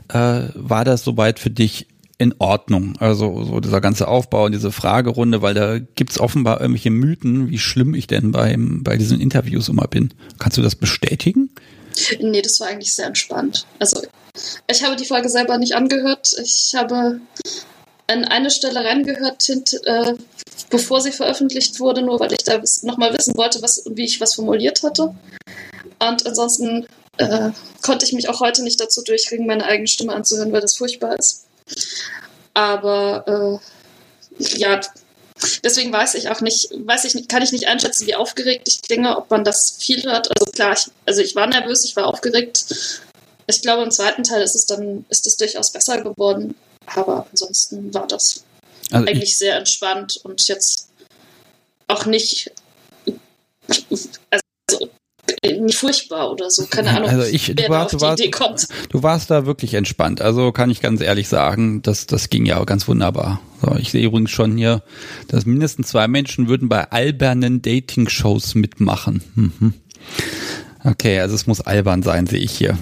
äh, 0.08 0.48
war 0.54 0.84
das 0.84 1.04
soweit 1.04 1.38
für 1.38 1.50
dich 1.50 1.86
in 2.18 2.34
Ordnung? 2.38 2.96
Also 2.98 3.44
so 3.44 3.60
dieser 3.60 3.80
ganze 3.80 4.08
Aufbau 4.08 4.46
und 4.46 4.52
diese 4.52 4.72
Fragerunde, 4.72 5.42
weil 5.42 5.54
da 5.54 5.78
gibt's 5.78 6.18
offenbar 6.18 6.60
irgendwelche 6.60 6.90
Mythen, 6.90 7.50
wie 7.50 7.58
schlimm 7.58 7.94
ich 7.94 8.06
denn 8.06 8.32
beim, 8.32 8.82
bei 8.82 8.96
diesen 8.96 9.20
Interviews 9.20 9.68
immer 9.68 9.86
bin. 9.88 10.14
Kannst 10.38 10.58
du 10.58 10.62
das 10.62 10.74
bestätigen? 10.74 11.50
Nee, 12.20 12.42
das 12.42 12.60
war 12.60 12.68
eigentlich 12.68 12.92
sehr 12.92 13.06
entspannt. 13.06 13.66
Also 13.78 14.02
ich 14.68 14.82
habe 14.82 14.96
die 14.96 15.04
Folge 15.04 15.28
selber 15.28 15.58
nicht 15.58 15.76
angehört. 15.76 16.34
Ich 16.42 16.74
habe 16.76 17.20
an 18.06 18.24
eine 18.24 18.50
Stelle 18.50 18.84
reingehört, 18.84 19.48
äh, 19.48 20.14
bevor 20.70 21.00
sie 21.00 21.12
veröffentlicht 21.12 21.80
wurde, 21.80 22.02
nur 22.02 22.20
weil 22.20 22.32
ich 22.32 22.42
da 22.44 22.60
nochmal 22.82 23.16
wissen 23.16 23.36
wollte, 23.36 23.62
was, 23.62 23.84
wie 23.90 24.04
ich 24.04 24.20
was 24.20 24.34
formuliert 24.34 24.82
hatte. 24.82 25.14
Und 26.00 26.26
ansonsten 26.26 26.86
äh, 27.16 27.50
konnte 27.82 28.04
ich 28.04 28.12
mich 28.12 28.28
auch 28.28 28.40
heute 28.40 28.62
nicht 28.62 28.80
dazu 28.80 29.02
durchringen, 29.02 29.46
meine 29.46 29.64
eigene 29.64 29.86
Stimme 29.86 30.14
anzuhören, 30.14 30.52
weil 30.52 30.60
das 30.60 30.76
furchtbar 30.76 31.18
ist. 31.18 31.46
Aber 32.54 33.60
äh, 34.38 34.46
ja, 34.58 34.80
deswegen 35.62 35.92
weiß 35.92 36.14
ich 36.14 36.28
auch 36.28 36.40
nicht, 36.40 36.70
weiß 36.72 37.04
ich 37.04 37.28
kann 37.28 37.42
ich 37.42 37.52
nicht 37.52 37.66
einschätzen, 37.66 38.06
wie 38.06 38.14
aufgeregt 38.14 38.68
ich 38.68 38.82
klinge, 38.82 39.16
ob 39.16 39.30
man 39.30 39.44
das 39.44 39.76
viel 39.78 40.02
hört. 40.04 40.28
Also 40.28 40.50
klar, 40.50 40.72
ich, 40.72 40.86
also 41.06 41.20
ich 41.20 41.34
war 41.34 41.46
nervös, 41.46 41.84
ich 41.84 41.96
war 41.96 42.06
aufgeregt. 42.06 42.64
Ich 43.46 43.60
glaube, 43.60 43.82
im 43.82 43.90
zweiten 43.90 44.24
Teil 44.24 44.42
ist 44.42 44.54
es 44.54 44.66
dann, 44.66 45.04
ist 45.08 45.26
es 45.26 45.36
durchaus 45.36 45.70
besser 45.70 46.00
geworden. 46.00 46.54
Aber 46.86 47.26
ansonsten 47.30 47.92
war 47.92 48.06
das 48.06 48.44
also 48.90 49.06
eigentlich 49.06 49.36
sehr 49.36 49.56
entspannt 49.56 50.20
und 50.22 50.46
jetzt 50.48 50.88
auch 51.88 52.06
nicht, 52.06 52.52
also 54.30 54.42
nicht 54.70 54.93
furchtbar 55.70 56.30
oder 56.30 56.50
so. 56.50 56.66
Keine 56.66 56.90
Ahnung, 56.90 57.08
also 57.08 57.22
ich, 57.30 57.54
du, 57.54 57.68
warst, 57.68 57.94
du, 57.94 58.00
warst, 58.00 58.22
du 58.90 59.02
warst 59.02 59.30
da 59.30 59.46
wirklich 59.46 59.74
entspannt. 59.74 60.20
Also 60.20 60.52
kann 60.52 60.70
ich 60.70 60.80
ganz 60.80 61.00
ehrlich 61.00 61.28
sagen, 61.28 61.82
das, 61.82 62.06
das 62.06 62.30
ging 62.30 62.46
ja 62.46 62.62
ganz 62.64 62.88
wunderbar. 62.88 63.40
So, 63.60 63.76
ich 63.76 63.90
sehe 63.90 64.04
übrigens 64.04 64.30
schon 64.30 64.56
hier, 64.56 64.82
dass 65.28 65.46
mindestens 65.46 65.88
zwei 65.88 66.08
Menschen 66.08 66.48
würden 66.48 66.68
bei 66.68 66.90
albernen 66.90 67.62
Dating-Shows 67.62 68.54
mitmachen. 68.54 69.22
Mhm. 69.34 69.74
Okay, 70.84 71.20
also 71.20 71.34
es 71.34 71.46
muss 71.46 71.60
albern 71.62 72.02
sein, 72.02 72.26
sehe 72.26 72.40
ich 72.40 72.52
hier. 72.52 72.76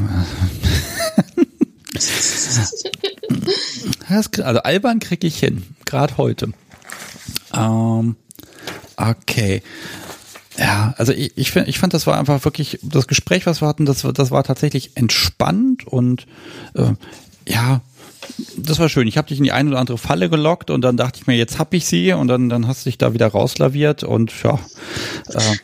also 4.43 4.61
albern 4.61 4.99
kriege 4.99 5.27
ich 5.27 5.39
hin, 5.39 5.63
gerade 5.85 6.17
heute. 6.17 6.53
Ähm, 7.55 8.17
okay. 8.97 9.63
Ja, 10.63 10.95
also 10.97 11.13
ich, 11.13 11.37
ich, 11.37 11.51
find, 11.51 11.67
ich 11.67 11.81
fand, 11.81 11.93
das 11.93 12.07
war 12.07 12.17
einfach 12.17 12.45
wirklich, 12.45 12.79
das 12.83 13.09
Gespräch, 13.09 13.47
was 13.47 13.61
wir 13.61 13.67
hatten, 13.67 13.85
das, 13.85 14.07
das 14.15 14.31
war 14.31 14.45
tatsächlich 14.45 14.97
entspannt 14.97 15.85
und 15.85 16.29
äh, 16.75 16.93
ja, 17.49 17.81
das 18.57 18.79
war 18.79 18.89
schön. 18.89 19.09
Ich 19.09 19.19
habe 19.19 19.27
dich 19.27 19.39
in 19.39 19.45
die 19.45 19.51
eine 19.51 19.71
oder 19.71 19.81
andere 19.81 19.99
Falle 19.99 20.31
gelockt 20.31 20.71
und 20.71 20.83
dann 20.83 20.97
dachte 20.97 21.19
ich 21.21 21.27
mir, 21.27 21.37
jetzt 21.37 21.59
hab 21.59 21.75
ich 21.75 21.87
sie 21.87 22.13
und 22.13 22.29
dann, 22.29 22.49
dann 22.49 22.69
hast 22.69 22.87
du 22.87 22.91
dich 22.91 22.99
da 22.99 23.13
wieder 23.13 23.27
rauslaviert 23.27 24.05
und 24.05 24.33
ja, 24.45 24.61
äh, 25.31 25.57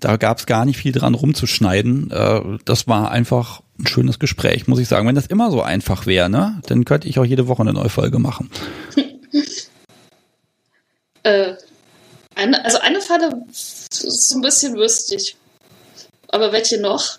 da 0.00 0.16
gab 0.16 0.38
es 0.38 0.46
gar 0.46 0.64
nicht 0.64 0.78
viel 0.78 0.90
dran 0.90 1.14
rumzuschneiden. 1.14 2.10
Äh, 2.10 2.40
das 2.64 2.88
war 2.88 3.12
einfach 3.12 3.62
ein 3.78 3.86
schönes 3.86 4.18
Gespräch, 4.18 4.66
muss 4.66 4.80
ich 4.80 4.88
sagen. 4.88 5.06
Wenn 5.06 5.14
das 5.14 5.26
immer 5.26 5.52
so 5.52 5.62
einfach 5.62 6.06
wäre, 6.06 6.28
ne, 6.28 6.60
dann 6.66 6.84
könnte 6.84 7.06
ich 7.06 7.20
auch 7.20 7.24
jede 7.24 7.46
Woche 7.46 7.62
eine 7.62 7.72
neue 7.72 7.88
Folge 7.88 8.18
machen. 8.18 8.50
äh, 11.22 11.52
eine, 12.34 12.64
also 12.64 12.80
eine 12.80 13.00
Falle 13.00 13.44
so 13.92 14.36
ein 14.36 14.40
bisschen 14.40 14.74
wüstig. 14.76 15.36
Aber 16.28 16.52
welche 16.52 16.80
noch? 16.80 17.18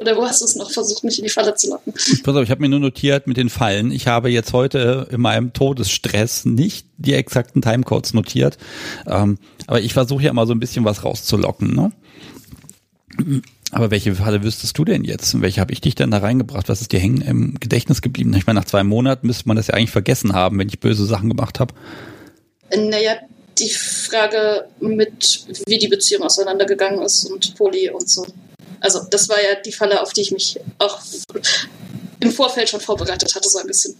Oder 0.00 0.16
wo 0.16 0.24
hast 0.24 0.40
du 0.40 0.46
es 0.46 0.56
noch 0.56 0.70
versucht, 0.70 1.04
mich 1.04 1.18
in 1.18 1.24
die 1.24 1.30
Falle 1.30 1.54
zu 1.54 1.68
locken? 1.68 1.92
Pass 2.22 2.34
auf, 2.34 2.42
ich 2.42 2.50
habe 2.50 2.62
mir 2.62 2.70
nur 2.70 2.80
notiert 2.80 3.26
mit 3.26 3.36
den 3.36 3.50
Fallen. 3.50 3.92
Ich 3.92 4.06
habe 4.06 4.30
jetzt 4.30 4.54
heute 4.54 5.06
in 5.10 5.20
meinem 5.20 5.52
Todesstress 5.52 6.46
nicht 6.46 6.86
die 6.96 7.12
exakten 7.12 7.60
Timecodes 7.60 8.14
notiert. 8.14 8.56
Ähm, 9.06 9.38
aber 9.66 9.82
ich 9.82 9.92
versuche 9.92 10.22
ja 10.22 10.30
immer 10.30 10.46
so 10.46 10.54
ein 10.54 10.60
bisschen 10.60 10.86
was 10.86 11.04
rauszulocken. 11.04 11.74
Ne? 11.74 11.92
Aber 13.72 13.90
welche 13.90 14.14
Falle 14.14 14.42
wüsstest 14.42 14.78
du 14.78 14.86
denn 14.86 15.04
jetzt? 15.04 15.40
welche 15.42 15.60
habe 15.60 15.72
ich 15.72 15.82
dich 15.82 15.94
denn 15.94 16.10
da 16.10 16.18
reingebracht? 16.18 16.70
Was 16.70 16.80
ist 16.80 16.92
dir 16.92 16.98
hängen 16.98 17.20
im 17.20 17.60
Gedächtnis 17.60 18.00
geblieben? 18.00 18.32
Ich 18.34 18.46
meine, 18.46 18.58
nach 18.58 18.66
zwei 18.66 18.82
Monaten 18.82 19.26
müsste 19.26 19.46
man 19.48 19.58
das 19.58 19.66
ja 19.66 19.74
eigentlich 19.74 19.90
vergessen 19.90 20.32
haben, 20.32 20.58
wenn 20.58 20.68
ich 20.68 20.80
böse 20.80 21.04
Sachen 21.04 21.28
gemacht 21.28 21.60
habe. 21.60 21.74
Naja, 22.74 23.16
die 23.60 23.70
Frage 23.70 24.66
mit, 24.80 25.44
wie 25.66 25.78
die 25.78 25.88
Beziehung 25.88 26.22
auseinandergegangen 26.22 27.02
ist 27.02 27.26
und 27.26 27.54
Poli 27.56 27.90
und 27.90 28.08
so. 28.08 28.26
Also 28.80 29.00
das 29.10 29.28
war 29.28 29.36
ja 29.36 29.60
die 29.64 29.72
Falle, 29.72 30.00
auf 30.02 30.12
die 30.12 30.22
ich 30.22 30.32
mich 30.32 30.58
auch 30.78 31.00
im 32.20 32.30
Vorfeld 32.32 32.68
schon 32.68 32.80
vorbereitet 32.80 33.34
hatte, 33.34 33.48
so 33.48 33.58
ein 33.58 33.66
bisschen. 33.66 33.94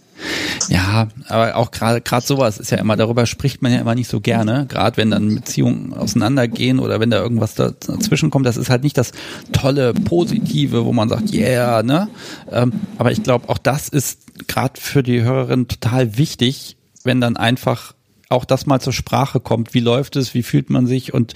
Ja, 0.69 1.07
aber 1.27 1.55
auch 1.55 1.71
gerade 1.71 2.01
sowas 2.25 2.59
ist 2.59 2.69
ja 2.71 2.77
immer, 2.77 2.95
darüber 2.95 3.25
spricht 3.25 3.61
man 3.61 3.73
ja 3.73 3.79
immer 3.79 3.95
nicht 3.95 4.09
so 4.09 4.21
gerne, 4.21 4.67
gerade 4.67 4.97
wenn 4.97 5.09
dann 5.11 5.35
Beziehungen 5.35 5.93
auseinandergehen 5.93 6.79
oder 6.79 6.99
wenn 6.99 7.09
da 7.09 7.19
irgendwas 7.19 7.55
dazwischen 7.55 8.29
kommt, 8.29 8.45
das 8.45 8.57
ist 8.57 8.69
halt 8.69 8.83
nicht 8.83 8.97
das 8.97 9.11
tolle, 9.51 9.93
positive, 9.93 10.85
wo 10.85 10.93
man 10.93 11.09
sagt, 11.09 11.33
yeah, 11.33 11.81
ne? 11.81 12.09
Ähm, 12.51 12.73
aber 12.97 13.11
ich 13.11 13.23
glaube, 13.23 13.49
auch 13.49 13.57
das 13.57 13.89
ist 13.89 14.19
gerade 14.47 14.79
für 14.79 15.01
die 15.01 15.23
Hörerin 15.23 15.67
total 15.67 16.17
wichtig, 16.17 16.77
wenn 17.03 17.21
dann 17.21 17.37
einfach 17.37 17.93
auch 18.31 18.45
das 18.45 18.65
mal 18.65 18.79
zur 18.79 18.93
Sprache 18.93 19.39
kommt. 19.39 19.73
Wie 19.73 19.79
läuft 19.79 20.15
es? 20.15 20.33
Wie 20.33 20.43
fühlt 20.43 20.69
man 20.69 20.87
sich? 20.87 21.13
Und 21.13 21.33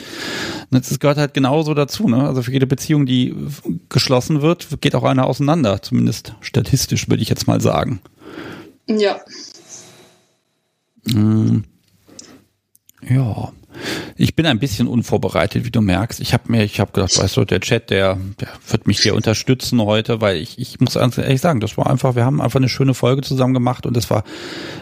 das 0.71 0.99
gehört 0.99 1.17
halt 1.17 1.33
genauso 1.33 1.73
dazu. 1.73 2.07
Ne? 2.07 2.27
Also 2.27 2.41
für 2.41 2.51
jede 2.51 2.67
Beziehung, 2.67 3.05
die 3.05 3.35
geschlossen 3.89 4.41
wird, 4.41 4.81
geht 4.81 4.95
auch 4.95 5.03
eine 5.03 5.25
auseinander. 5.25 5.81
Zumindest 5.81 6.35
statistisch 6.41 7.09
würde 7.09 7.23
ich 7.23 7.29
jetzt 7.29 7.47
mal 7.47 7.61
sagen. 7.61 8.01
Ja. 8.87 9.19
Hm. 11.11 11.63
Ja. 13.07 13.51
Ich 14.17 14.35
bin 14.35 14.45
ein 14.45 14.59
bisschen 14.59 14.87
unvorbereitet, 14.87 15.65
wie 15.65 15.71
du 15.71 15.81
merkst. 15.81 16.19
Ich 16.19 16.33
habe 16.33 16.51
mir, 16.51 16.63
ich 16.63 16.79
habe 16.79 16.91
gedacht, 16.91 17.17
weißt 17.17 17.37
du, 17.37 17.45
der 17.45 17.59
Chat, 17.59 17.89
der, 17.89 18.17
der 18.39 18.47
wird 18.67 18.87
mich 18.87 18.99
hier 18.99 19.15
unterstützen 19.15 19.81
heute, 19.81 20.21
weil 20.21 20.37
ich, 20.37 20.59
ich 20.59 20.79
muss 20.79 20.95
ehrlich 20.95 21.41
sagen, 21.41 21.59
das 21.59 21.77
war 21.77 21.89
einfach, 21.89 22.15
wir 22.15 22.25
haben 22.25 22.41
einfach 22.41 22.59
eine 22.59 22.69
schöne 22.69 22.93
Folge 22.93 23.21
zusammen 23.21 23.53
gemacht 23.53 23.85
und 23.85 23.95
das 23.95 24.09
war, 24.09 24.23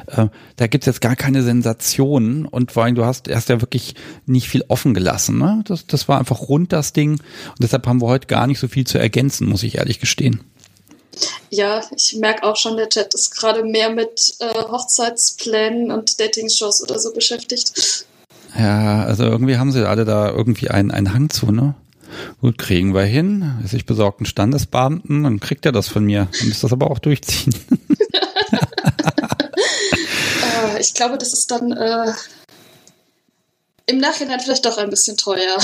äh, 0.07 0.27
da 0.55 0.67
gibt's 0.67 0.85
jetzt 0.85 1.01
gar 1.01 1.15
keine 1.15 1.43
Sensationen 1.43 2.45
und 2.45 2.71
vor 2.71 2.83
allem, 2.83 2.95
du 2.95 3.05
hast 3.05 3.27
erst 3.27 3.49
ja 3.49 3.61
wirklich 3.61 3.95
nicht 4.25 4.47
viel 4.47 4.63
offen 4.67 4.93
gelassen. 4.93 5.37
Ne? 5.37 5.63
Das, 5.67 5.87
das 5.87 6.07
war 6.07 6.19
einfach 6.19 6.41
rund 6.41 6.73
das 6.73 6.93
Ding 6.93 7.11
und 7.13 7.59
deshalb 7.59 7.87
haben 7.87 8.01
wir 8.01 8.07
heute 8.07 8.27
gar 8.27 8.47
nicht 8.47 8.59
so 8.59 8.67
viel 8.67 8.85
zu 8.85 8.97
ergänzen, 8.97 9.47
muss 9.47 9.63
ich 9.63 9.77
ehrlich 9.77 9.99
gestehen. 9.99 10.41
Ja, 11.49 11.83
ich 11.95 12.15
merke 12.15 12.43
auch 12.43 12.55
schon, 12.55 12.77
der 12.77 12.89
Chat 12.89 13.13
ist 13.13 13.31
gerade 13.31 13.63
mehr 13.63 13.89
mit 13.89 14.35
äh, 14.39 14.53
Hochzeitsplänen 14.53 15.91
und 15.91 16.19
Dating-Shows 16.19 16.81
oder 16.81 16.99
so 16.99 17.13
beschäftigt. 17.13 18.05
Ja, 18.57 19.03
also 19.03 19.23
irgendwie 19.23 19.57
haben 19.57 19.71
sie 19.71 19.87
alle 19.87 20.05
da 20.05 20.29
irgendwie 20.29 20.69
einen, 20.69 20.91
einen 20.91 21.13
Hang 21.13 21.29
zu, 21.29 21.51
ne? 21.51 21.75
Gut, 22.41 22.57
kriegen 22.57 22.93
wir 22.93 23.03
hin. 23.03 23.63
Ich 23.71 23.85
besorgt 23.85 24.19
einen 24.19 24.25
Standesbeamten, 24.25 25.23
dann 25.23 25.39
kriegt 25.39 25.65
er 25.65 25.71
das 25.71 25.87
von 25.87 26.03
mir. 26.03 26.27
Dann 26.39 26.47
müsst 26.49 26.63
das 26.63 26.73
aber 26.73 26.91
auch 26.91 26.99
durchziehen. 26.99 27.55
äh, 30.75 30.79
ich 30.79 30.93
glaube, 30.93 31.17
das 31.17 31.33
ist 31.33 31.49
dann 31.49 31.71
äh, 31.71 32.13
im 33.87 33.97
Nachhinein 33.97 34.39
vielleicht 34.39 34.65
doch 34.65 34.77
ein 34.77 34.89
bisschen 34.89 35.17
teuer. 35.17 35.57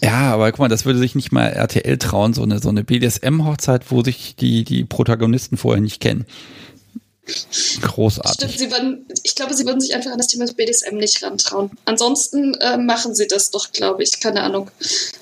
Ja, 0.00 0.32
aber 0.32 0.50
guck 0.52 0.60
mal, 0.60 0.68
das 0.68 0.84
würde 0.84 0.98
sich 0.98 1.14
nicht 1.14 1.32
mal 1.32 1.48
RTL 1.48 1.98
trauen, 1.98 2.32
so 2.32 2.42
eine, 2.42 2.60
so 2.60 2.68
eine 2.68 2.84
BDSM-Hochzeit, 2.84 3.90
wo 3.90 4.04
sich 4.04 4.36
die, 4.36 4.64
die 4.64 4.84
Protagonisten 4.84 5.56
vorher 5.56 5.80
nicht 5.80 6.00
kennen. 6.00 6.24
Großartig. 7.82 8.54
Stimmt, 8.54 8.72
würden, 8.72 9.06
ich 9.22 9.34
glaube, 9.34 9.54
sie 9.54 9.66
würden 9.66 9.80
sich 9.80 9.94
einfach 9.94 10.10
an 10.10 10.18
das 10.18 10.28
Thema 10.28 10.46
BDSM 10.46 10.96
nicht 10.96 11.22
rantrauen. 11.22 11.70
Ansonsten 11.84 12.54
äh, 12.54 12.78
machen 12.78 13.14
sie 13.14 13.26
das 13.26 13.50
doch, 13.50 13.72
glaube 13.72 14.02
ich. 14.02 14.20
Keine 14.20 14.42
Ahnung. 14.42 14.70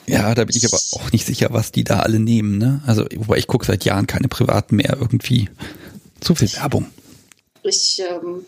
Ja, 0.06 0.34
da 0.34 0.44
bin 0.44 0.56
ich 0.56 0.64
aber 0.66 0.78
auch 0.92 1.12
nicht 1.12 1.26
sicher, 1.26 1.48
was 1.50 1.72
die 1.72 1.84
da 1.84 2.00
alle 2.00 2.20
nehmen. 2.20 2.58
Ne? 2.58 2.82
Also, 2.86 3.06
wobei 3.16 3.38
ich 3.38 3.46
gucke 3.46 3.66
seit 3.66 3.84
Jahren 3.84 4.06
keine 4.06 4.28
privaten 4.28 4.76
mehr 4.76 4.96
irgendwie. 5.00 5.50
Zu 6.20 6.34
viel 6.34 6.52
Werbung. 6.54 6.86
Ich, 7.62 8.00
ähm, 8.00 8.46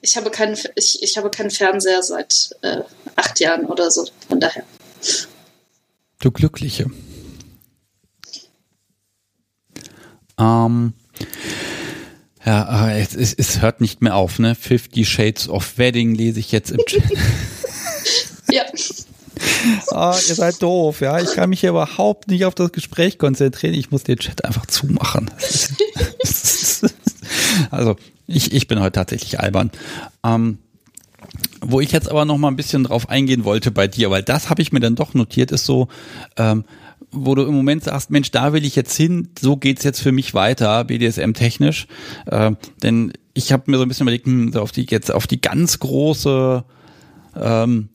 ich, 0.00 0.16
habe, 0.16 0.30
keinen, 0.30 0.56
ich, 0.76 1.02
ich 1.02 1.16
habe 1.16 1.30
keinen 1.30 1.50
Fernseher 1.50 2.02
seit 2.02 2.56
äh, 2.62 2.82
acht 3.16 3.40
Jahren 3.40 3.66
oder 3.66 3.90
so. 3.90 4.06
Von 4.28 4.40
daher. 4.40 4.64
Du 6.20 6.30
Glückliche. 6.30 6.90
Ähm. 10.38 10.94
Ja, 12.44 12.90
es, 12.90 13.14
es, 13.14 13.32
es 13.32 13.62
hört 13.62 13.80
nicht 13.80 14.02
mehr 14.02 14.16
auf, 14.16 14.38
ne? 14.38 14.54
Fifty 14.54 15.04
Shades 15.04 15.48
of 15.48 15.78
Wedding 15.78 16.14
lese 16.14 16.40
ich 16.40 16.52
jetzt 16.52 16.70
im 16.70 16.80
Chat. 16.86 17.02
ja. 18.50 18.64
Oh, 19.90 20.14
ihr 20.28 20.34
seid 20.34 20.62
doof, 20.62 21.00
ja. 21.00 21.20
Ich 21.20 21.32
kann 21.32 21.48
mich 21.48 21.60
hier 21.60 21.70
überhaupt 21.70 22.28
nicht 22.28 22.44
auf 22.44 22.54
das 22.54 22.72
Gespräch 22.72 23.18
konzentrieren. 23.18 23.74
Ich 23.74 23.90
muss 23.90 24.04
den 24.04 24.18
Chat 24.18 24.44
einfach 24.44 24.66
zumachen. 24.66 25.30
also, 27.70 27.96
ich, 28.26 28.52
ich 28.52 28.68
bin 28.68 28.80
heute 28.80 28.92
tatsächlich 28.92 29.40
albern. 29.40 29.70
Ähm, 30.22 30.58
wo 31.62 31.80
ich 31.80 31.92
jetzt 31.92 32.10
aber 32.10 32.26
noch 32.26 32.36
mal 32.36 32.48
ein 32.48 32.56
bisschen 32.56 32.84
drauf 32.84 33.08
eingehen 33.08 33.44
wollte 33.44 33.70
bei 33.70 33.88
dir, 33.88 34.10
weil 34.10 34.22
das 34.22 34.50
habe 34.50 34.60
ich 34.60 34.70
mir 34.70 34.80
dann 34.80 34.96
doch 34.96 35.14
notiert, 35.14 35.50
ist 35.50 35.64
so, 35.64 35.88
ähm, 36.36 36.64
wo 37.14 37.34
du 37.34 37.42
im 37.42 37.54
Moment 37.54 37.84
sagst, 37.84 38.10
Mensch, 38.10 38.30
da 38.30 38.52
will 38.52 38.64
ich 38.64 38.76
jetzt 38.76 38.96
hin, 38.96 39.28
so 39.40 39.56
geht's 39.56 39.84
jetzt 39.84 40.00
für 40.00 40.12
mich 40.12 40.34
weiter, 40.34 40.84
BDSM-technisch. 40.84 41.86
Äh, 42.26 42.52
denn 42.82 43.12
ich 43.34 43.52
habe 43.52 43.70
mir 43.70 43.76
so 43.76 43.82
ein 43.82 43.88
bisschen 43.88 44.04
überlegt, 44.04 44.26
hm, 44.26 44.54
auf 44.56 44.72
die 44.72 44.86
jetzt 44.88 45.10
auf 45.10 45.26
die 45.26 45.40
ganz 45.40 45.78
große 45.78 46.64
ähm, 47.36 47.88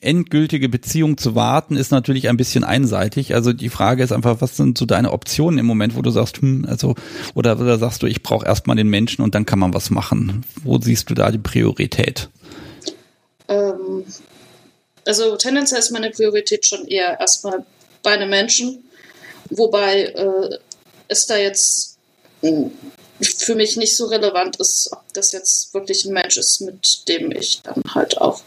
endgültige 0.00 0.68
Beziehung 0.68 1.18
zu 1.18 1.34
warten, 1.34 1.76
ist 1.76 1.90
natürlich 1.90 2.28
ein 2.28 2.36
bisschen 2.36 2.64
einseitig. 2.64 3.34
Also 3.34 3.52
die 3.52 3.68
Frage 3.68 4.02
ist 4.02 4.12
einfach, 4.12 4.40
was 4.40 4.56
sind 4.56 4.78
so 4.78 4.86
deine 4.86 5.12
Optionen 5.12 5.58
im 5.58 5.66
Moment, 5.66 5.96
wo 5.96 6.02
du 6.02 6.10
sagst, 6.10 6.40
hm, 6.40 6.66
also, 6.68 6.94
oder, 7.34 7.58
oder 7.58 7.78
sagst 7.78 8.02
du, 8.02 8.06
ich 8.06 8.22
brauche 8.22 8.46
erstmal 8.46 8.76
den 8.76 8.88
Menschen 8.88 9.22
und 9.22 9.34
dann 9.34 9.46
kann 9.46 9.58
man 9.58 9.74
was 9.74 9.90
machen. 9.90 10.44
Wo 10.62 10.78
siehst 10.78 11.10
du 11.10 11.14
da 11.14 11.30
die 11.30 11.38
Priorität? 11.38 12.30
Ähm, 13.48 14.04
also 15.06 15.36
tendenziell 15.36 15.80
ist 15.80 15.90
meine 15.90 16.10
Priorität 16.10 16.66
schon 16.66 16.86
eher 16.86 17.18
erstmal 17.18 17.64
bei 18.02 18.12
einem 18.12 18.30
Menschen, 18.30 18.88
wobei 19.50 20.04
äh, 20.04 20.58
es 21.08 21.26
da 21.26 21.36
jetzt 21.36 21.98
für 23.20 23.54
mich 23.54 23.76
nicht 23.76 23.96
so 23.96 24.06
relevant 24.06 24.56
ist, 24.56 24.90
ob 24.92 25.02
das 25.12 25.32
jetzt 25.32 25.74
wirklich 25.74 26.04
ein 26.04 26.12
Mensch 26.12 26.36
ist, 26.38 26.60
mit 26.60 27.08
dem 27.08 27.30
ich 27.32 27.60
dann 27.62 27.82
halt 27.94 28.18
auch 28.18 28.42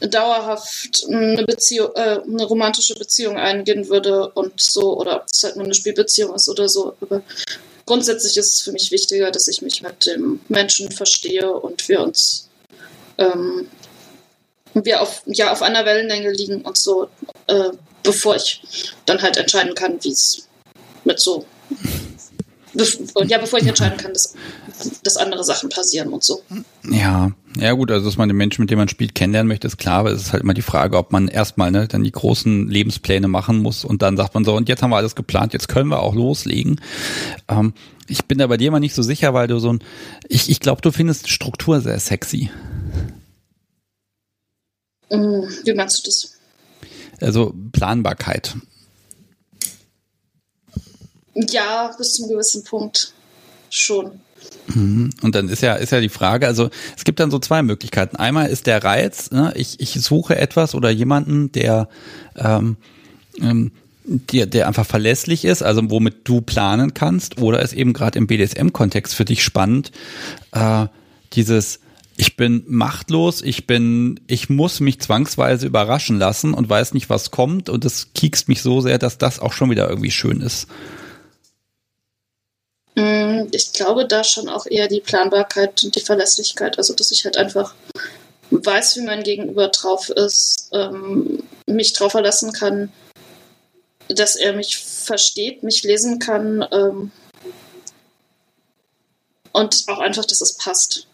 dauerhaft 0.00 1.06
eine 1.08 1.44
Beziehung, 1.44 1.90
äh, 1.94 2.20
eine 2.22 2.44
romantische 2.44 2.94
Beziehung 2.94 3.36
eingehen 3.36 3.88
würde 3.88 4.28
und 4.30 4.60
so, 4.60 4.96
oder 4.96 5.16
ob 5.16 5.26
es 5.30 5.42
halt 5.42 5.56
nur 5.56 5.64
eine 5.64 5.74
Spielbeziehung 5.74 6.34
ist 6.34 6.48
oder 6.48 6.68
so. 6.68 6.94
Aber 7.00 7.22
grundsätzlich 7.84 8.36
ist 8.36 8.54
es 8.54 8.60
für 8.60 8.72
mich 8.72 8.90
wichtiger, 8.90 9.30
dass 9.30 9.48
ich 9.48 9.60
mich 9.60 9.82
mit 9.82 10.06
dem 10.06 10.40
Menschen 10.48 10.90
verstehe 10.92 11.52
und 11.52 11.88
wir 11.88 12.00
uns 12.00 12.48
ähm, 13.18 13.68
wir 14.74 15.02
auf, 15.02 15.22
ja, 15.26 15.52
auf 15.52 15.62
einer 15.62 15.84
Wellenlänge 15.84 16.30
liegen 16.30 16.62
und 16.62 16.76
so, 16.76 17.08
äh, 17.48 17.70
bevor 18.02 18.36
ich 18.36 18.62
dann 19.06 19.20
halt 19.22 19.36
entscheiden 19.36 19.74
kann, 19.74 19.98
wie 20.02 20.10
es 20.10 20.48
mit 21.04 21.18
so. 21.18 21.46
Und 23.14 23.30
ja, 23.30 23.38
bevor 23.38 23.58
ich 23.58 23.66
entscheiden 23.66 23.98
kann, 23.98 24.12
dass, 24.12 24.34
dass 25.02 25.16
andere 25.16 25.42
Sachen 25.42 25.68
passieren 25.68 26.12
und 26.12 26.22
so. 26.22 26.42
Ja, 26.88 27.32
ja 27.58 27.72
gut, 27.72 27.90
also 27.90 28.06
dass 28.06 28.16
man 28.16 28.28
den 28.28 28.36
Menschen, 28.36 28.62
mit 28.62 28.70
dem 28.70 28.78
man 28.78 28.88
spielt, 28.88 29.14
kennenlernen 29.14 29.48
möchte, 29.48 29.66
ist 29.66 29.78
klar, 29.78 30.00
aber 30.00 30.12
es 30.12 30.22
ist 30.22 30.32
halt 30.32 30.42
immer 30.42 30.54
die 30.54 30.62
Frage, 30.62 30.96
ob 30.96 31.10
man 31.10 31.28
erstmal 31.28 31.70
ne, 31.70 31.88
dann 31.88 32.04
die 32.04 32.12
großen 32.12 32.68
Lebenspläne 32.68 33.26
machen 33.26 33.58
muss 33.58 33.84
und 33.84 34.02
dann 34.02 34.16
sagt 34.16 34.34
man 34.34 34.44
so, 34.44 34.54
und 34.54 34.68
jetzt 34.68 34.82
haben 34.82 34.90
wir 34.90 34.96
alles 34.96 35.16
geplant, 35.16 35.54
jetzt 35.54 35.68
können 35.68 35.88
wir 35.88 36.02
auch 36.02 36.14
loslegen. 36.14 36.80
Ähm, 37.48 37.72
ich 38.06 38.26
bin 38.26 38.38
da 38.38 38.46
bei 38.46 38.56
dir 38.56 38.70
mal 38.70 38.80
nicht 38.80 38.94
so 38.94 39.02
sicher, 39.02 39.34
weil 39.34 39.48
du 39.48 39.58
so 39.58 39.72
ein, 39.72 39.82
ich, 40.28 40.48
ich 40.48 40.60
glaube, 40.60 40.80
du 40.80 40.92
findest 40.92 41.28
Struktur 41.28 41.80
sehr 41.80 41.98
sexy. 41.98 42.50
Mm, 45.10 45.42
wie 45.64 45.74
meinst 45.74 45.98
du 45.98 46.02
das? 46.04 46.37
Also 47.20 47.54
Planbarkeit. 47.72 48.56
Ja, 51.34 51.94
bis 51.96 52.14
zu 52.14 52.24
einem 52.24 52.32
gewissen 52.32 52.64
Punkt 52.64 53.12
schon. 53.70 54.20
Mhm. 54.68 55.10
Und 55.22 55.34
dann 55.34 55.48
ist 55.48 55.62
ja, 55.62 55.74
ist 55.74 55.92
ja 55.92 56.00
die 56.00 56.08
Frage, 56.08 56.46
also 56.46 56.70
es 56.96 57.04
gibt 57.04 57.20
dann 57.20 57.30
so 57.30 57.38
zwei 57.38 57.62
Möglichkeiten. 57.62 58.16
Einmal 58.16 58.48
ist 58.48 58.66
der 58.66 58.82
Reiz, 58.82 59.30
ne, 59.30 59.52
ich, 59.56 59.80
ich 59.80 59.92
suche 60.00 60.36
etwas 60.36 60.74
oder 60.74 60.90
jemanden, 60.90 61.52
der, 61.52 61.88
ähm, 62.36 62.76
ähm, 63.40 63.72
der, 64.04 64.46
der 64.46 64.66
einfach 64.66 64.86
verlässlich 64.86 65.44
ist, 65.44 65.62
also 65.62 65.82
womit 65.90 66.28
du 66.28 66.40
planen 66.40 66.94
kannst, 66.94 67.40
oder 67.40 67.60
ist 67.60 67.74
eben 67.74 67.92
gerade 67.92 68.18
im 68.18 68.26
BDSM-Kontext 68.26 69.14
für 69.14 69.24
dich 69.24 69.42
spannend, 69.42 69.92
äh, 70.52 70.86
dieses, 71.34 71.80
ich 72.18 72.36
bin 72.36 72.64
machtlos, 72.66 73.42
ich 73.42 73.68
bin, 73.68 74.20
ich 74.26 74.50
muss 74.50 74.80
mich 74.80 75.00
zwangsweise 75.00 75.66
überraschen 75.66 76.18
lassen 76.18 76.52
und 76.52 76.68
weiß 76.68 76.92
nicht, 76.92 77.08
was 77.08 77.30
kommt 77.30 77.68
und 77.68 77.84
es 77.84 78.08
kiekst 78.12 78.48
mich 78.48 78.60
so 78.60 78.80
sehr, 78.80 78.98
dass 78.98 79.18
das 79.18 79.38
auch 79.38 79.52
schon 79.52 79.70
wieder 79.70 79.88
irgendwie 79.88 80.10
schön 80.10 80.40
ist. 80.40 80.66
Mm, 82.96 83.42
ich 83.52 83.72
glaube 83.72 84.04
da 84.04 84.24
schon 84.24 84.48
auch 84.48 84.66
eher 84.66 84.88
die 84.88 85.00
Planbarkeit 85.00 85.84
und 85.84 85.94
die 85.94 86.00
Verlässlichkeit. 86.00 86.76
Also, 86.76 86.92
dass 86.92 87.12
ich 87.12 87.24
halt 87.24 87.36
einfach 87.36 87.74
weiß, 88.50 88.96
wie 88.96 89.02
mein 89.02 89.22
Gegenüber 89.22 89.68
drauf 89.68 90.10
ist, 90.10 90.70
ähm, 90.72 91.44
mich 91.66 91.92
drauf 91.92 92.12
verlassen 92.12 92.52
kann, 92.52 92.92
dass 94.08 94.34
er 94.34 94.54
mich 94.54 94.78
versteht, 94.78 95.62
mich 95.62 95.84
lesen 95.84 96.18
kann 96.18 96.66
ähm, 96.72 97.12
und 99.52 99.84
auch 99.86 100.00
einfach, 100.00 100.24
dass 100.24 100.40
es 100.40 100.54
passt. 100.54 101.07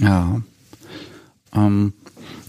Ja. 0.00 0.40
Ähm, 1.54 1.92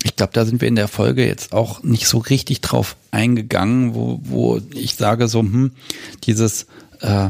ich 0.03 0.15
glaube, 0.15 0.33
da 0.33 0.45
sind 0.45 0.61
wir 0.61 0.67
in 0.67 0.75
der 0.75 0.87
Folge 0.87 1.25
jetzt 1.25 1.53
auch 1.53 1.83
nicht 1.83 2.07
so 2.07 2.17
richtig 2.17 2.61
drauf 2.61 2.95
eingegangen, 3.11 3.93
wo, 3.93 4.19
wo 4.23 4.59
ich 4.73 4.95
sage 4.95 5.27
so, 5.27 5.39
hm, 5.39 5.71
dieses 6.23 6.65
äh, 7.01 7.29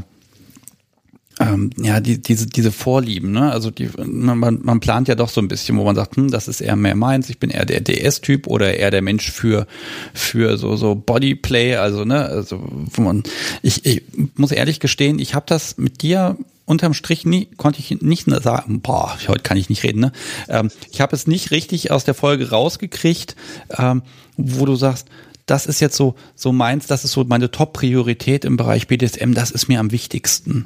ähm, 1.42 1.72
ja, 1.78 2.00
die, 2.00 2.22
diese, 2.22 2.46
diese 2.46 2.72
Vorlieben, 2.72 3.32
ne? 3.32 3.52
Also 3.52 3.72
die, 3.72 3.90
man, 3.98 4.60
man 4.62 4.80
plant 4.80 5.08
ja 5.08 5.16
doch 5.16 5.30
so 5.30 5.42
ein 5.42 5.48
bisschen, 5.48 5.78
wo 5.78 5.84
man 5.84 5.96
sagt, 5.96 6.16
hm, 6.16 6.30
das 6.30 6.48
ist 6.48 6.62
eher 6.62 6.76
mehr 6.76 6.96
meins, 6.96 7.30
ich 7.30 7.40
bin 7.40 7.50
eher 7.50 7.66
der 7.66 7.82
DS-Typ 7.82 8.48
oder 8.48 8.76
eher 8.76 8.92
der 8.92 9.02
Mensch 9.02 9.32
für, 9.32 9.66
für 10.14 10.58
so, 10.58 10.76
so 10.76 10.94
Bodyplay, 10.94 11.78
also, 11.78 12.06
ne, 12.06 12.26
also 12.26 12.62
wo 12.94 13.02
man, 13.02 13.24
ich, 13.64 13.86
ich 13.86 14.04
muss 14.36 14.52
ehrlich 14.52 14.80
gestehen, 14.80 15.20
ich 15.20 15.34
habe 15.34 15.46
das 15.48 15.78
mit 15.78 16.02
dir 16.04 16.38
unterm 16.65 16.93
Strich 16.93 17.26
nie, 17.26 17.45
konnte 17.58 17.80
ich 17.80 18.02
nicht 18.02 18.28
sagen, 18.30 18.82
boah, 18.82 19.17
heute 19.28 19.43
kann 19.43 19.58
ich 19.58 19.69
nicht 19.69 19.84
reden, 19.84 20.00
ne? 20.00 20.12
Ähm, 20.47 20.71
ich 20.91 21.02
habe 21.02 21.15
es 21.15 21.28
nicht 21.28 21.52
richtig 21.52 21.91
aus 21.91 22.04
der 22.04 22.13
Folge 22.13 22.50
rausgekriegt, 22.50 23.36
ähm, 23.78 24.04
wo 24.38 24.65
du 24.65 24.76
sagst, 24.76 25.08
das 25.45 25.65
ist 25.65 25.82
jetzt 25.82 25.97
so, 25.97 26.15
so 26.36 26.52
meins, 26.52 26.88
das 26.88 27.04
ist 27.04 27.12
so 27.12 27.24
meine 27.24 27.52
Top-Priorität 27.52 28.45
im 28.45 28.58
Bereich 28.58 28.88
BDSM, 28.88 29.34
das 29.34 29.52
ist 29.52 29.67
mir 29.67 29.80
am 29.80 29.91
wichtigsten. 29.91 30.65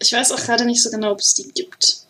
Ich 0.00 0.12
weiß 0.12 0.32
auch 0.32 0.40
gerade 0.40 0.64
nicht 0.64 0.82
so 0.82 0.90
genau, 0.90 1.12
ob 1.12 1.20
es 1.20 1.34
die 1.34 1.48
gibt. 1.52 2.06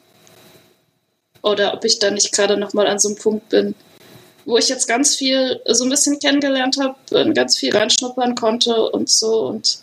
Oder 1.42 1.74
ob 1.74 1.85
ich 1.85 1.98
da 1.98 2.11
nicht 2.11 2.32
gerade 2.32 2.56
nochmal 2.56 2.87
an 2.87 2.98
so 2.98 3.09
einem 3.09 3.18
Punkt 3.18 3.48
bin, 3.48 3.74
wo 4.46 4.56
ich 4.56 4.68
jetzt 4.68 4.87
ganz 4.87 5.16
viel 5.16 5.61
so 5.66 5.85
ein 5.85 5.90
bisschen 5.90 6.18
kennengelernt 6.20 6.78
habe, 6.80 7.35
ganz 7.35 7.59
viel 7.59 7.76
reinschnuppern 7.76 8.37
konnte 8.37 8.90
und 8.90 9.11
so. 9.11 9.48
Und 9.48 9.80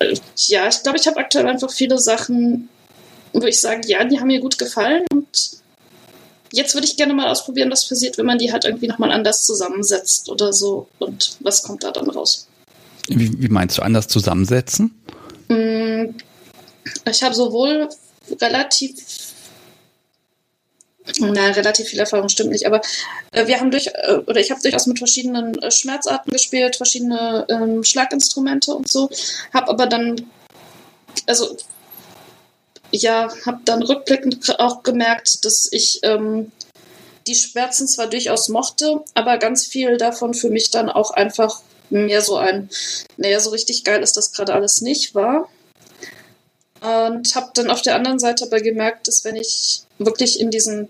äh, 0.00 0.16
ja, 0.48 0.66
ich 0.66 0.82
glaube, 0.82 0.98
ich 0.98 1.06
habe 1.06 1.18
aktuell 1.18 1.46
einfach 1.46 1.70
viele 1.70 1.98
Sachen, 1.98 2.70
wo 3.34 3.44
ich 3.44 3.60
sage, 3.60 3.86
ja, 3.86 4.02
die 4.04 4.18
haben 4.18 4.28
mir 4.28 4.40
gut 4.40 4.58
gefallen 4.58 5.04
und 5.12 5.60
jetzt 6.50 6.74
würde 6.74 6.86
ich 6.86 6.96
gerne 6.96 7.12
mal 7.12 7.28
ausprobieren, 7.28 7.70
was 7.70 7.86
passiert, 7.86 8.16
wenn 8.16 8.26
man 8.26 8.38
die 8.38 8.50
halt 8.50 8.64
irgendwie 8.64 8.88
nochmal 8.88 9.12
anders 9.12 9.44
zusammensetzt 9.44 10.30
oder 10.30 10.52
so 10.52 10.88
und 10.98 11.36
was 11.40 11.62
kommt 11.62 11.84
da 11.84 11.92
dann 11.92 12.08
raus. 12.08 12.48
Wie, 13.08 13.40
wie 13.40 13.48
meinst 13.48 13.76
du 13.78 13.82
anders 13.82 14.08
zusammensetzen? 14.08 14.94
Mm, 15.48 16.14
ich 17.08 17.22
habe 17.22 17.34
sowohl 17.34 17.88
relativ 18.40 18.94
na, 21.18 21.48
relativ 21.48 21.88
viel 21.88 21.98
Erfahrung 21.98 22.28
stimmt 22.28 22.50
nicht, 22.50 22.66
aber 22.66 22.80
äh, 23.32 23.46
wir 23.46 23.60
haben 23.60 23.70
durch, 23.70 23.88
äh, 23.88 24.14
oder 24.26 24.40
ich 24.40 24.50
habe 24.50 24.62
durchaus 24.62 24.86
mit 24.86 24.98
verschiedenen 24.98 25.60
äh, 25.62 25.70
Schmerzarten 25.70 26.32
gespielt, 26.32 26.76
verschiedene 26.76 27.46
ähm, 27.48 27.84
Schlaginstrumente 27.84 28.74
und 28.74 28.90
so, 28.90 29.10
habe 29.52 29.68
aber 29.68 29.86
dann, 29.86 30.30
also 31.26 31.56
ja, 32.92 33.28
habe 33.46 33.60
dann 33.64 33.82
rückblickend 33.82 34.58
auch 34.58 34.82
gemerkt, 34.82 35.44
dass 35.44 35.68
ich 35.70 36.00
ähm, 36.02 36.50
die 37.26 37.34
Schmerzen 37.34 37.86
zwar 37.86 38.08
durchaus 38.08 38.48
mochte, 38.48 39.04
aber 39.14 39.38
ganz 39.38 39.66
viel 39.66 39.96
davon 39.96 40.34
für 40.34 40.50
mich 40.50 40.70
dann 40.70 40.88
auch 40.88 41.10
einfach 41.10 41.62
mehr 41.90 42.22
so 42.22 42.36
ein, 42.36 42.70
naja, 43.16 43.40
so 43.40 43.50
richtig 43.50 43.84
geil 43.84 44.02
ist 44.02 44.16
das 44.16 44.32
gerade 44.32 44.54
alles 44.54 44.80
nicht 44.80 45.14
war. 45.14 45.48
Und 46.80 47.34
habe 47.34 47.50
dann 47.54 47.70
auf 47.70 47.82
der 47.82 47.94
anderen 47.94 48.18
Seite 48.18 48.46
aber 48.46 48.60
gemerkt, 48.60 49.06
dass 49.06 49.24
wenn 49.24 49.36
ich 49.36 49.82
wirklich 49.98 50.40
in 50.40 50.50
diesen 50.50 50.88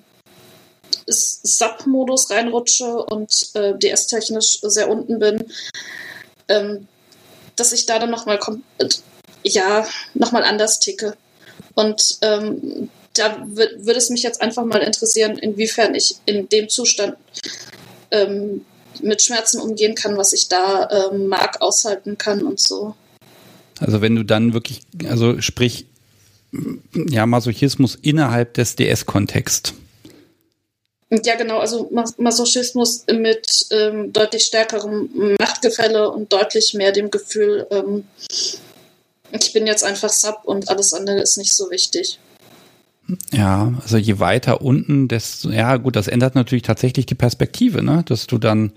SAP-Modus 1.07 2.31
reinrutsche 2.31 3.05
und 3.05 3.33
äh, 3.55 3.76
DS-technisch 3.79 4.61
sehr 4.62 4.90
unten 4.90 5.18
bin, 5.18 5.44
ähm, 6.48 6.87
dass 7.57 7.72
ich 7.72 7.87
da 7.87 7.98
dann 7.98 8.11
nochmal 8.11 8.38
ja, 9.42 9.87
nochmal 10.14 10.44
anders 10.44 10.79
ticke. 10.81 11.16
Und 11.74 12.18
ähm, 12.22 12.90
da 13.14 13.46
würde 13.46 13.98
es 13.98 14.11
mich 14.11 14.22
jetzt 14.22 14.40
einfach 14.40 14.64
mal 14.64 14.83
interessieren, 14.83 15.38
inwiefern 15.38 15.94
ich 15.94 16.16
in 16.26 16.48
dem 16.48 16.68
Zustand 16.68 17.16
ähm, 18.11 18.64
mit 19.03 19.22
Schmerzen 19.22 19.61
umgehen 19.61 19.94
kann, 19.94 20.16
was 20.16 20.33
ich 20.33 20.48
da 20.48 20.88
ähm, 20.90 21.26
mag, 21.26 21.61
aushalten 21.61 22.18
kann 22.18 22.42
und 22.42 22.61
so. 22.61 22.94
Also 23.79 24.00
wenn 24.00 24.14
du 24.14 24.24
dann 24.24 24.53
wirklich, 24.53 24.83
also 25.09 25.40
sprich, 25.40 25.87
ja, 27.09 27.26
Masochismus 27.26 27.94
innerhalb 27.94 28.55
des 28.55 28.76
DS-Kontexts. 28.76 29.74
Ja, 31.11 31.35
genau, 31.35 31.59
also 31.59 31.90
Masochismus 32.18 33.05
mit 33.12 33.66
ähm, 33.73 34.12
deutlich 34.12 34.44
stärkerem 34.44 35.37
Machtgefälle 35.40 36.09
und 36.09 36.33
deutlich 36.33 36.73
mehr 36.75 36.92
dem 36.92 37.11
Gefühl, 37.11 37.66
ähm, 37.73 38.05
ich 39.33 39.53
bin 39.53 39.66
jetzt 39.66 39.83
einfach 39.83 40.09
Sub 40.09 40.42
und 40.44 40.68
alles 40.68 40.92
andere 40.92 41.20
ist 41.20 41.37
nicht 41.37 41.53
so 41.53 41.70
wichtig. 41.70 42.18
Ja, 43.33 43.75
also 43.83 43.96
je 43.96 44.20
weiter 44.20 44.61
unten, 44.61 45.09
desto, 45.09 45.51
ja 45.51 45.77
gut, 45.79 45.96
das 45.96 46.07
ändert 46.07 46.37
natürlich 46.37 46.62
tatsächlich 46.62 47.07
die 47.07 47.16
Perspektive, 47.16 47.83
ne? 47.83 48.05
Dass 48.07 48.29
du 48.29 48.38
dann, 48.38 48.73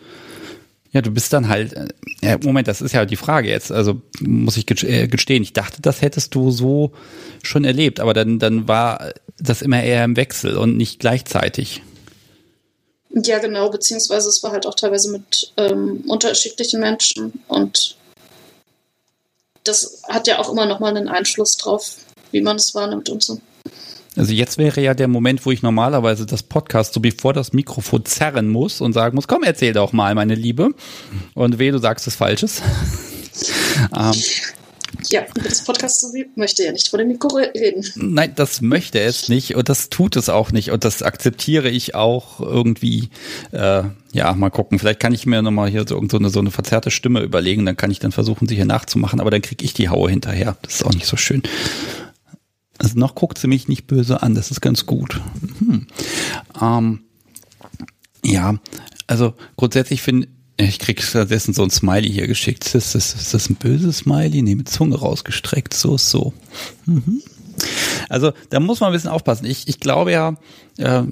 ja, 0.92 1.02
du 1.02 1.12
bist 1.12 1.34
dann 1.34 1.50
halt, 1.50 1.74
äh, 1.74 1.88
ja, 2.22 2.38
Moment, 2.44 2.68
das 2.68 2.82
ist 2.82 2.94
ja 2.94 3.06
die 3.06 3.16
Frage 3.16 3.50
jetzt. 3.50 3.72
Also 3.72 4.02
muss 4.22 4.58
ich 4.58 4.66
äh, 4.84 5.08
gestehen, 5.08 5.44
ich 5.44 5.54
dachte, 5.54 5.84
das 5.84 6.02
hättest 6.02 6.34
du 6.34 6.50
so 6.50 6.94
schon 7.44 7.64
erlebt, 7.64 8.00
aber 8.00 8.16
dann, 8.16 8.40
dann 8.40 8.68
war 8.68 9.14
das 9.38 9.62
immer 9.62 9.84
eher 9.84 10.04
im 10.04 10.16
Wechsel 10.16 10.58
und 10.58 10.78
nicht 10.78 11.00
gleichzeitig. 11.00 11.84
Ja, 13.14 13.38
genau, 13.38 13.70
beziehungsweise 13.70 14.30
es 14.30 14.42
war 14.42 14.52
halt 14.52 14.66
auch 14.66 14.74
teilweise 14.74 15.12
mit 15.12 15.52
ähm, 15.58 16.04
unterschiedlichen 16.08 16.80
Menschen 16.80 17.44
und 17.48 17.96
das 19.64 20.02
hat 20.10 20.28
ja 20.28 20.40
auch 20.40 20.52
immer 20.52 20.66
nochmal 20.66 20.96
einen 20.96 21.08
Einfluss 21.08 21.58
drauf, 21.58 21.98
wie 22.32 22.42
man 22.42 22.58
es 22.58 22.74
wahrnimmt 22.76 23.10
und 23.10 23.24
so. 23.24 23.40
Also 24.16 24.32
jetzt 24.32 24.58
wäre 24.58 24.82
ja 24.82 24.94
der 24.94 25.08
Moment, 25.08 25.46
wo 25.46 25.52
ich 25.52 25.64
normalerweise 25.64 26.26
das 26.26 26.44
Podcast 26.44 26.94
so 26.94 27.00
bevor 27.00 27.34
das 27.34 27.54
Mikrofon 27.54 28.06
zerren 28.06 28.50
muss 28.50 28.82
und 28.82 28.94
sagen 28.94 29.16
muss, 29.16 29.28
komm, 29.28 29.44
erzähl 29.44 29.74
doch 29.74 29.92
mal, 29.92 30.14
meine 30.14 30.36
Liebe. 30.36 30.70
Und 31.34 31.58
weh, 31.58 31.72
du 31.72 31.80
sagst 31.80 32.06
es 32.08 32.16
Falsches. 32.16 32.62
ähm, 33.96 34.14
ja, 35.10 35.26
das 35.36 35.64
Podcast 35.64 36.06
möchte 36.36 36.64
ja 36.64 36.72
nicht 36.72 36.90
vor 36.90 37.00
dem 37.00 37.08
Mikro 37.08 37.38
reden. 37.38 37.86
Nein, 37.96 38.34
das 38.36 38.62
möchte 38.62 39.00
es 39.00 39.30
nicht 39.30 39.56
und 39.56 39.70
das 39.70 39.90
tut 39.90 40.16
es 40.16 40.30
auch 40.30 40.52
nicht 40.52 40.72
und 40.72 40.84
das 40.86 41.02
akzeptiere 41.02 41.70
ich 41.70 41.96
auch 41.96 42.40
irgendwie. 42.40 43.10
Äh, 43.52 43.84
ja, 44.12 44.34
mal 44.34 44.52
gucken. 44.52 44.78
Vielleicht 44.78 45.00
kann 45.00 45.14
ich 45.14 45.26
mir 45.26 45.42
nochmal 45.42 45.70
hier 45.70 45.86
so, 45.88 46.02
so, 46.10 46.18
eine, 46.18 46.30
so 46.30 46.40
eine 46.40 46.52
verzerrte 46.52 46.92
Stimme 46.92 47.22
überlegen, 47.22 47.66
dann 47.66 47.78
kann 47.78 47.92
ich 47.92 48.00
dann 48.00 48.12
versuchen, 48.12 48.48
sie 48.48 48.56
hier 48.56 48.66
nachzumachen, 48.66 49.20
aber 49.20 49.32
dann 49.32 49.42
kriege 49.42 49.66
ich 49.66 49.74
die 49.74 49.90
Haue 49.90 50.10
hinterher. 50.10 50.56
Das 50.62 50.76
ist 50.76 50.86
auch 50.86 50.94
nicht 50.94 51.08
so 51.08 51.18
schön. 51.18 51.42
Also 52.78 53.00
noch 53.00 53.16
guckt 53.16 53.38
sie 53.40 53.48
mich 53.48 53.68
nicht 53.68 53.88
böse 53.88 54.22
an, 54.22 54.36
das 54.36 54.52
ist 54.52 54.62
ganz 54.62 54.86
gut. 54.86 55.20
Hm. 55.60 55.88
Ähm, 56.62 57.00
ja, 58.24 58.56
also 59.08 59.34
grundsätzlich 59.58 60.02
finde 60.02 60.28
ich 60.58 60.80
krieg 60.80 61.02
stattdessen 61.02 61.54
so 61.54 61.64
ein 61.64 61.70
Smiley 61.70 62.12
hier 62.12 62.28
geschickt. 62.28 62.76
Ist 62.76 62.96
das, 62.96 63.16
ist 63.16 63.34
das 63.34 63.50
ein 63.50 63.56
böses 63.56 64.00
Smiley? 64.00 64.42
Nee, 64.42 64.56
mit 64.56 64.70
Zunge 64.70 64.98
rausgestreckt. 64.98 65.74
So, 65.74 65.98
so. 65.98 66.34
Mhm. 66.86 67.22
Also 68.10 68.34
da 68.50 68.60
muss 68.60 68.80
man 68.80 68.90
ein 68.90 68.94
bisschen 68.94 69.10
aufpassen. 69.10 69.46
Ich, 69.46 69.68
ich 69.68 69.80
glaube 69.80 70.12
ja, 70.12 70.36
äh, 70.78 71.04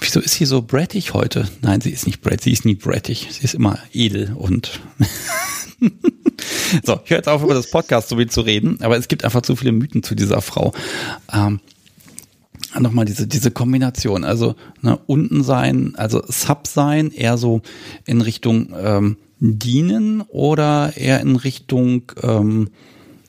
wieso 0.00 0.20
ist 0.20 0.34
sie 0.34 0.44
so 0.44 0.62
brettig 0.62 1.14
heute? 1.14 1.48
Nein, 1.62 1.80
sie 1.80 1.90
ist 1.90 2.06
nicht 2.06 2.20
brettig, 2.20 2.44
sie 2.44 2.52
ist 2.52 2.64
nie 2.64 2.74
brettig. 2.74 3.28
Sie 3.30 3.44
ist 3.44 3.54
immer 3.54 3.78
edel 3.92 4.34
und 4.34 4.80
so, 6.84 7.00
ich 7.04 7.10
höre 7.10 7.18
jetzt 7.18 7.28
auf, 7.28 7.42
über 7.42 7.54
das 7.54 7.70
Podcast 7.70 8.08
so 8.08 8.16
viel 8.16 8.30
zu 8.30 8.40
reden, 8.42 8.78
aber 8.82 8.96
es 8.96 9.08
gibt 9.08 9.24
einfach 9.24 9.42
zu 9.42 9.56
viele 9.56 9.72
Mythen 9.72 10.02
zu 10.02 10.14
dieser 10.14 10.40
Frau. 10.42 10.72
Ähm, 11.32 11.60
nochmal 12.78 13.04
diese, 13.04 13.26
diese 13.26 13.50
Kombination, 13.50 14.24
also 14.24 14.54
ne, 14.82 14.98
unten 15.06 15.42
sein, 15.42 15.94
also 15.96 16.22
Sub 16.28 16.66
sein, 16.66 17.10
eher 17.10 17.38
so 17.38 17.62
in 18.04 18.20
Richtung 18.20 18.74
ähm, 18.76 19.16
dienen 19.40 20.22
oder 20.22 20.92
eher 20.96 21.20
in 21.20 21.36
Richtung, 21.36 22.12
ähm, 22.22 22.70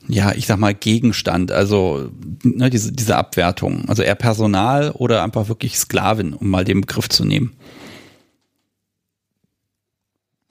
ja, 0.08 0.32
ich 0.32 0.46
sag 0.46 0.58
mal 0.58 0.74
Gegenstand, 0.74 1.52
also 1.52 2.10
ne, 2.42 2.68
diese, 2.70 2.92
diese 2.92 3.16
Abwertung, 3.16 3.84
also 3.88 4.02
eher 4.02 4.14
Personal 4.14 4.90
oder 4.90 5.22
einfach 5.22 5.48
wirklich 5.48 5.78
Sklavin, 5.78 6.34
um 6.34 6.50
mal 6.50 6.64
den 6.64 6.80
Begriff 6.80 7.08
zu 7.08 7.24
nehmen. 7.24 7.52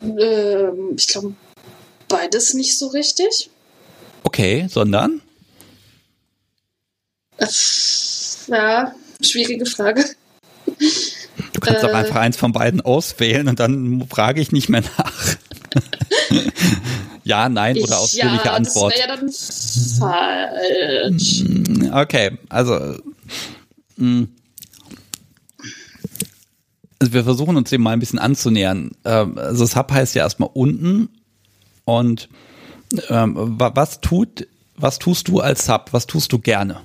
Ähm, 0.01 0.93
ich 0.95 1.07
glaube, 1.07 1.33
beides 2.07 2.53
nicht 2.53 2.77
so 2.77 2.87
richtig. 2.87 3.49
Okay, 4.23 4.67
sondern? 4.69 5.21
Ja, 8.49 8.93
schwierige 9.21 9.65
Frage. 9.65 10.03
Du 11.53 11.59
kannst 11.59 11.83
äh, 11.83 11.87
auch 11.87 11.93
einfach 11.93 12.15
eins 12.15 12.37
von 12.37 12.51
beiden 12.51 12.81
auswählen 12.81 13.47
und 13.47 13.59
dann 13.59 14.07
frage 14.07 14.41
ich 14.41 14.51
nicht 14.51 14.69
mehr 14.69 14.83
nach. 14.97 15.35
ja, 17.23 17.49
nein 17.49 17.77
oder 17.77 17.99
ausführliche 17.99 18.45
ja, 18.45 18.53
Antwort. 18.53 18.93
Das 18.93 18.99
wäre 18.99 19.09
ja 19.09 19.15
dann 19.15 21.11
falsch. 21.11 21.43
Mm, 21.43 21.93
okay, 21.93 22.37
also, 22.49 22.97
mm. 23.97 24.23
also 26.99 27.13
wir 27.13 27.23
versuchen 27.23 27.57
uns 27.57 27.69
dem 27.69 27.81
mal 27.81 27.91
ein 27.91 27.99
bisschen 27.99 28.19
anzunähern. 28.19 28.91
Ähm, 29.05 29.37
also 29.37 29.65
Sub 29.65 29.91
heißt 29.91 30.15
ja 30.15 30.23
erstmal 30.23 30.49
unten 30.53 31.09
und 31.85 32.29
ähm, 33.09 33.33
was 33.35 34.01
tut, 34.01 34.47
was 34.75 34.99
tust 34.99 35.27
du 35.27 35.39
als 35.39 35.65
Sub? 35.65 35.89
Was 35.91 36.07
tust 36.07 36.31
du 36.31 36.39
gerne? 36.39 36.81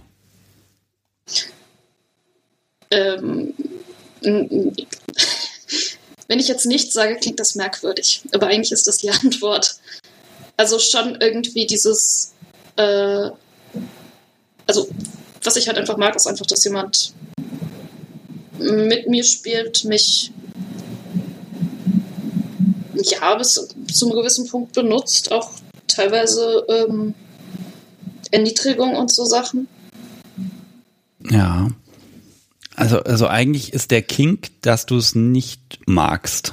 Ähm, 2.90 3.54
wenn 6.28 6.38
ich 6.38 6.48
jetzt 6.48 6.66
nichts 6.66 6.94
sage, 6.94 7.16
klingt 7.16 7.40
das 7.40 7.54
merkwürdig. 7.54 8.22
Aber 8.32 8.46
eigentlich 8.46 8.72
ist 8.72 8.86
das 8.86 8.98
die 8.98 9.10
Antwort. 9.22 9.76
Also 10.56 10.78
schon 10.78 11.20
irgendwie 11.20 11.66
dieses, 11.66 12.32
äh, 12.76 13.30
also 14.66 14.88
was 15.42 15.56
ich 15.56 15.66
halt 15.68 15.78
einfach 15.78 15.96
mag, 15.96 16.14
ist 16.16 16.26
einfach, 16.26 16.46
dass 16.46 16.64
jemand 16.64 17.12
mit 18.58 19.08
mir 19.08 19.24
spielt, 19.24 19.84
mich 19.84 20.30
ja 22.94 23.34
bis 23.34 23.54
zu 23.92 24.06
einem 24.06 24.16
gewissen 24.16 24.46
Punkt 24.48 24.72
benutzt, 24.72 25.32
auch 25.32 25.50
teilweise 25.88 26.64
ähm, 26.68 27.14
Erniedrigung 28.30 28.96
und 28.96 29.10
so 29.12 29.24
Sachen. 29.24 29.68
Ja. 31.30 31.68
Also, 32.76 33.00
also 33.00 33.28
eigentlich 33.28 33.72
ist 33.72 33.90
der 33.90 34.02
Kink, 34.02 34.50
dass 34.62 34.86
du 34.86 34.96
es 34.96 35.14
nicht 35.14 35.80
magst. 35.86 36.52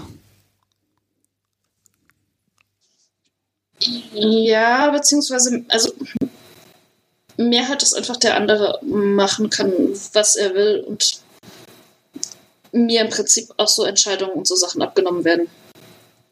Ja, 4.14 4.92
beziehungsweise, 4.92 5.66
also 5.70 5.92
mehr 7.38 7.68
hat 7.68 7.82
es 7.82 7.94
einfach 7.94 8.18
der 8.18 8.38
andere 8.38 8.80
machen 8.86 9.50
kann, 9.50 9.72
was 10.14 10.36
er 10.36 10.54
will 10.54 10.84
und 10.88 11.20
mir 12.72 13.02
im 13.02 13.10
Prinzip 13.10 13.50
auch 13.58 13.68
so 13.68 13.84
Entscheidungen 13.84 14.34
und 14.34 14.48
so 14.48 14.56
Sachen 14.56 14.82
abgenommen 14.82 15.24
werden. 15.24 15.48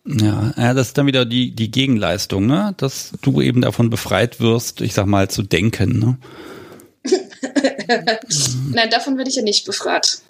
Ja, 0.06 0.54
ja, 0.58 0.74
das 0.74 0.88
ist 0.88 0.98
dann 0.98 1.08
wieder 1.08 1.26
die, 1.26 1.52
die 1.52 1.70
Gegenleistung, 1.70 2.46
ne? 2.46 2.74
Dass 2.78 3.12
du 3.22 3.42
eben 3.42 3.62
davon 3.62 3.90
befreit 3.90 4.40
wirst, 4.40 4.82
ich 4.82 4.94
sag 4.94 5.08
mal, 5.08 5.30
zu 5.30 5.44
denken, 5.44 6.00
ne? 6.00 6.18
Nein, 8.72 8.90
davon 8.90 9.18
werde 9.18 9.30
ich 9.30 9.36
ja 9.36 9.44
nicht 9.44 9.66
befragt. 9.66 10.22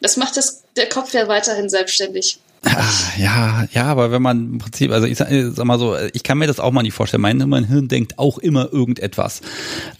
Das 0.00 0.16
macht 0.16 0.36
das, 0.36 0.64
der 0.76 0.88
Kopf 0.88 1.14
ja 1.14 1.28
weiterhin 1.28 1.68
selbstständig. 1.68 2.38
Ah, 2.64 2.84
ja, 3.18 3.66
ja, 3.72 3.84
aber 3.86 4.12
wenn 4.12 4.22
man 4.22 4.52
im 4.52 4.58
Prinzip, 4.58 4.92
also 4.92 5.06
ich 5.06 5.18
sag, 5.18 5.28
sag, 5.30 5.64
mal 5.64 5.80
so, 5.80 5.96
ich 6.12 6.22
kann 6.22 6.38
mir 6.38 6.46
das 6.46 6.60
auch 6.60 6.70
mal 6.70 6.82
nicht 6.82 6.94
vorstellen. 6.94 7.20
Mein, 7.20 7.38
mein 7.48 7.64
Hirn 7.64 7.88
denkt 7.88 8.18
auch 8.18 8.38
immer 8.38 8.72
irgendetwas. 8.72 9.40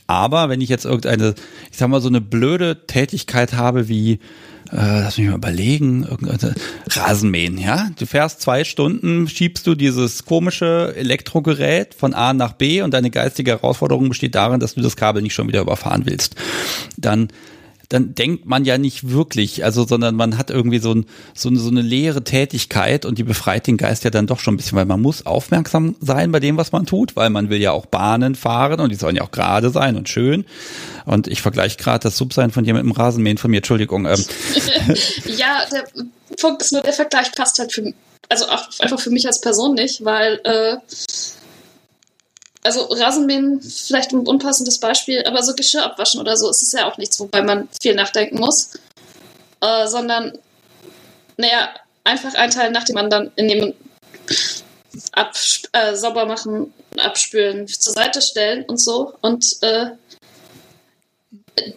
Aber 0.07 0.49
wenn 0.49 0.61
ich 0.61 0.69
jetzt 0.69 0.85
irgendeine, 0.85 1.35
ich 1.71 1.79
sag 1.79 1.89
mal, 1.89 2.01
so 2.01 2.09
eine 2.09 2.21
blöde 2.21 2.87
Tätigkeit 2.87 3.55
habe 3.55 3.89
wie, 3.89 4.21
äh, 4.73 5.03
lass 5.03 5.19
mich 5.19 5.29
mal 5.29 5.37
überlegen, 5.37 6.07
Rasenmähen, 6.89 7.59
ja? 7.59 7.91
Du 7.99 8.07
fährst 8.07 8.41
zwei 8.41 8.65
Stunden, 8.65 9.29
schiebst 9.29 9.67
du 9.67 9.75
dieses 9.75 10.25
komische 10.25 10.95
Elektrogerät 10.97 11.95
von 11.95 12.15
A 12.15 12.33
nach 12.33 12.55
B 12.55 12.83
und 12.83 12.95
deine 12.95 13.11
geistige 13.11 13.53
Herausforderung 13.53 14.09
besteht 14.09 14.35
darin, 14.35 14.61
dass 14.61 14.75
du 14.75 14.81
das 14.81 14.97
Kabel 14.97 15.23
nicht 15.23 15.35
schon 15.35 15.49
wieder 15.49 15.61
überfahren 15.61 16.07
willst. 16.07 16.37
Dann 16.97 17.29
dann 17.93 18.15
denkt 18.15 18.47
man 18.47 18.65
ja 18.65 18.79
nicht 18.79 19.11
wirklich, 19.11 19.65
also 19.65 19.87
sondern 19.87 20.17
man 20.17 20.39
hat 20.39 20.49
irgendwie 20.49 20.79
so, 20.79 20.95
ein, 20.95 21.07
so, 21.35 21.51
eine, 21.51 21.59
so 21.59 21.69
eine 21.69 21.83
leere 21.83 22.25
Tätigkeit 22.25 23.05
und 23.05 23.19
die 23.19 23.23
befreit 23.23 23.67
den 23.67 23.77
Geist 23.77 24.05
ja 24.05 24.11
dann 24.11 24.27
doch 24.27 24.41
schon 24.41 24.55
ein 24.55 24.57
bisschen, 24.57 24.79
weil 24.79 24.87
man 24.87 25.01
muss 25.01 25.27
aufmerksam 25.27 25.95
sein 26.01 26.33
bei 26.33 26.41
dem, 26.41 26.57
was 26.57 26.73
man 26.73 26.87
tut, 26.87 27.17
weil 27.17 27.29
man 27.29 27.51
will 27.51 27.61
ja 27.61 27.73
auch 27.73 27.85
Bahnen 27.85 28.35
fahren 28.35 28.81
und 28.81 28.91
die 28.91 28.97
sollen 28.97 29.17
ja 29.17 29.23
auch 29.23 29.31
gerade 29.31 29.69
sein 29.69 29.97
und 29.97 30.09
schön. 30.09 30.47
Und 31.05 31.29
ich 31.29 31.43
vergleiche 31.43 31.77
gerade 31.77 32.05
das 32.05 32.17
Subsein 32.17 32.51
von 32.51 32.65
dir 32.65 32.73
mit 32.73 32.83
dem 32.83 32.93
Rasenmähen 32.93 33.37
von 33.37 33.51
mir, 33.51 33.59
Entschuldigung. 33.59 34.07
Ähm. 34.07 34.25
ja, 35.37 35.61
der 35.71 35.85
Punkt 36.41 36.63
ist 36.63 36.73
nur, 36.73 36.81
der 36.81 36.95
Vergleich 36.95 37.31
passt 37.33 37.59
halt 37.59 37.75
für, 37.75 37.93
also 38.31 38.47
auch 38.47 38.69
einfach 38.79 39.01
für 39.01 39.11
mich 39.11 39.27
als 39.27 39.43
Person 39.43 39.75
nicht, 39.75 40.03
weil 40.03 40.41
äh, 40.45 40.77
also 42.62 42.83
Rasenmähen 42.85 43.61
vielleicht 43.61 44.12
ein 44.12 44.27
unpassendes 44.27 44.79
Beispiel, 44.79 45.25
aber 45.25 45.42
so 45.42 45.55
Geschirr 45.55 45.85
abwaschen 45.85 46.20
oder 46.20 46.37
so 46.37 46.48
ist 46.48 46.62
es 46.62 46.72
ja 46.72 46.90
auch 46.90 46.96
nichts, 46.96 47.18
wobei 47.18 47.42
man 47.42 47.68
viel 47.81 47.94
nachdenken 47.94 48.38
muss, 48.38 48.70
äh, 49.61 49.87
sondern 49.88 50.38
naja, 51.37 51.70
einfach 52.05 52.35
ein 52.35 52.51
Teil 52.51 52.70
nach 52.70 52.85
dem 52.85 52.96
anderen 52.96 53.33
in 53.37 53.48
dem 53.48 53.75
ab, 55.12 55.35
äh, 55.72 55.94
sauber 55.94 56.27
machen, 56.27 56.72
abspülen, 56.96 57.66
zur 57.66 57.92
Seite 57.92 58.22
stellen 58.22 58.64
und 58.64 58.79
so. 58.79 59.14
Und 59.20 59.57
äh, 59.62 59.87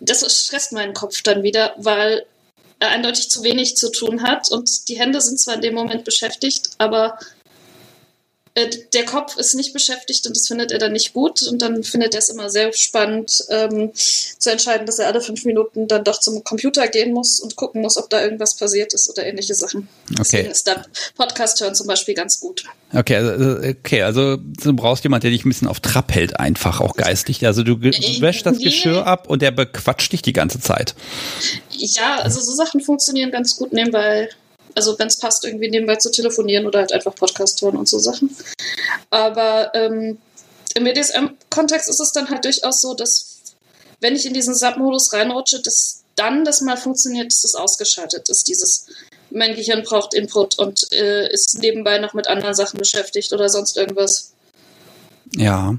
das 0.01 0.45
stresst 0.45 0.71
meinen 0.71 0.93
Kopf 0.93 1.21
dann 1.21 1.43
wieder, 1.43 1.73
weil 1.77 2.25
er 2.79 2.89
eindeutig 2.89 3.29
zu 3.29 3.43
wenig 3.43 3.77
zu 3.77 3.91
tun 3.91 4.21
hat. 4.23 4.51
Und 4.51 4.87
die 4.89 4.99
Hände 4.99 5.21
sind 5.21 5.39
zwar 5.39 5.55
in 5.55 5.61
dem 5.61 5.75
Moment 5.75 6.03
beschäftigt, 6.03 6.71
aber 6.77 7.17
äh, 8.55 8.69
der 8.93 9.03
Kopf 9.03 9.35
ist 9.35 9.53
nicht 9.53 9.73
beschäftigt 9.73 10.25
und 10.25 10.35
das 10.35 10.47
findet 10.47 10.71
er 10.71 10.79
dann 10.79 10.93
nicht 10.93 11.11
gut 11.11 11.43
und 11.43 11.61
dann 11.61 11.83
findet 11.83 12.13
er 12.13 12.19
es 12.19 12.29
immer 12.29 12.49
sehr 12.49 12.71
spannend 12.71 13.43
ähm, 13.49 13.91
zu 13.93 14.49
entscheiden, 14.49 14.85
dass 14.85 14.97
er 14.97 15.07
alle 15.07 15.19
fünf 15.19 15.43
Minuten 15.43 15.89
dann 15.89 16.05
doch 16.05 16.21
zum 16.21 16.41
Computer 16.45 16.87
gehen 16.87 17.13
muss 17.13 17.41
und 17.41 17.57
gucken 17.57 17.81
muss, 17.81 17.97
ob 17.97 18.09
da 18.09 18.23
irgendwas 18.23 18.55
passiert 18.55 18.93
ist 18.93 19.09
oder 19.09 19.25
ähnliche 19.25 19.55
Sachen. 19.55 19.89
Okay. 20.11 20.19
Deswegen 20.19 20.51
ist 20.51 20.67
da 20.67 20.85
Podcast 21.17 21.59
hören 21.59 21.75
zum 21.75 21.87
Beispiel 21.87 22.13
ganz 22.13 22.39
gut. 22.39 22.63
Okay, 22.93 23.17
also, 23.17 23.67
okay, 23.67 24.03
also 24.03 24.37
du 24.37 24.73
brauchst 24.73 25.03
jemanden, 25.03 25.23
der 25.23 25.31
dich 25.31 25.43
ein 25.43 25.49
bisschen 25.49 25.67
auf 25.67 25.81
Trab 25.81 26.13
hält, 26.13 26.39
einfach 26.39 26.79
auch 26.79 26.95
geistig. 26.95 27.45
Also 27.45 27.63
du 27.63 27.73
äh, 27.73 28.21
wäschst 28.21 28.45
das 28.45 28.57
nee. 28.57 28.63
Geschirr 28.63 29.05
ab 29.05 29.29
und 29.29 29.41
der 29.41 29.51
bequatscht 29.51 30.13
dich 30.13 30.21
die 30.21 30.33
ganze 30.33 30.61
Zeit. 30.61 30.95
Ja, 31.71 32.19
also 32.19 32.39
so 32.39 32.53
Sachen 32.53 32.79
funktionieren 32.79 33.31
ganz 33.31 33.57
gut 33.57 33.73
nebenbei 33.73 34.29
also 34.75 34.97
wenn 34.99 35.07
es 35.07 35.19
passt, 35.19 35.45
irgendwie 35.45 35.69
nebenbei 35.69 35.95
zu 35.95 36.11
telefonieren 36.11 36.65
oder 36.65 36.79
halt 36.79 36.93
einfach 36.93 37.15
Podcast 37.15 37.61
hören 37.61 37.77
und 37.77 37.89
so 37.89 37.99
Sachen. 37.99 38.35
Aber 39.09 39.73
ähm, 39.73 40.17
im 40.75 40.83
BDSM-Kontext 40.83 41.89
ist 41.89 41.99
es 41.99 42.11
dann 42.11 42.29
halt 42.29 42.43
durchaus 42.43 42.81
so, 42.81 42.93
dass 42.93 43.39
wenn 44.01 44.15
ich 44.15 44.25
in 44.25 44.33
diesen 44.33 44.53
Sub-Modus 44.53 45.13
reinrutsche, 45.13 45.61
dass 45.61 46.03
dann 46.15 46.45
das 46.45 46.61
mal 46.61 46.77
funktioniert, 46.77 47.31
dass 47.31 47.41
das 47.41 47.55
ausgeschaltet 47.55 48.29
ist. 48.29 48.47
Dieses, 48.47 48.87
mein 49.31 49.55
Gehirn 49.55 49.83
braucht 49.83 50.13
Input 50.13 50.59
und 50.59 50.91
äh, 50.93 51.31
ist 51.31 51.57
nebenbei 51.59 51.97
noch 51.97 52.13
mit 52.13 52.27
anderen 52.27 52.55
Sachen 52.55 52.77
beschäftigt 52.77 53.33
oder 53.33 53.49
sonst 53.49 53.77
irgendwas. 53.77 54.33
Ja. 55.35 55.77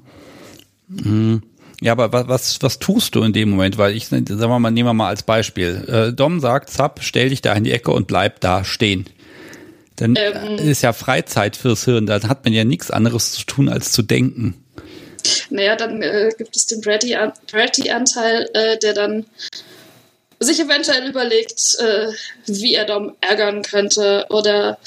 Mhm. 0.88 1.42
Ja, 1.80 1.92
aber 1.92 2.12
was, 2.12 2.28
was, 2.28 2.62
was 2.62 2.78
tust 2.78 3.14
du 3.14 3.22
in 3.22 3.32
dem 3.32 3.50
Moment? 3.50 3.76
Weil 3.76 3.94
ich, 3.94 4.06
sagen 4.06 4.26
wir 4.26 4.58
mal, 4.58 4.70
nehmen 4.70 4.88
wir 4.88 4.94
mal 4.94 5.08
als 5.08 5.22
Beispiel. 5.22 5.84
Äh, 5.86 6.12
Dom 6.12 6.40
sagt, 6.40 6.70
Zap, 6.70 7.00
stell 7.02 7.28
dich 7.28 7.42
da 7.42 7.52
in 7.52 7.64
die 7.64 7.72
Ecke 7.72 7.90
und 7.90 8.06
bleib 8.06 8.40
da 8.40 8.64
stehen. 8.64 9.06
Dann 9.96 10.14
ähm, 10.16 10.56
ist 10.56 10.82
ja 10.82 10.92
Freizeit 10.92 11.56
fürs 11.56 11.84
Hirn, 11.84 12.06
da 12.06 12.22
hat 12.22 12.44
man 12.44 12.52
ja 12.52 12.64
nichts 12.64 12.90
anderes 12.90 13.32
zu 13.32 13.44
tun, 13.46 13.68
als 13.68 13.92
zu 13.92 14.02
denken. 14.02 14.54
Naja, 15.50 15.74
dann 15.74 16.02
äh, 16.02 16.30
gibt 16.36 16.54
es 16.56 16.66
den 16.66 16.80
Bratty-Anteil, 16.82 18.48
äh, 18.52 18.78
der 18.78 18.92
dann 18.92 19.26
sich 20.38 20.60
eventuell 20.60 21.08
überlegt, 21.08 21.76
äh, 21.78 22.08
wie 22.46 22.74
er 22.74 22.84
Dom 22.84 23.14
ärgern 23.20 23.62
könnte 23.62 24.26
oder 24.30 24.78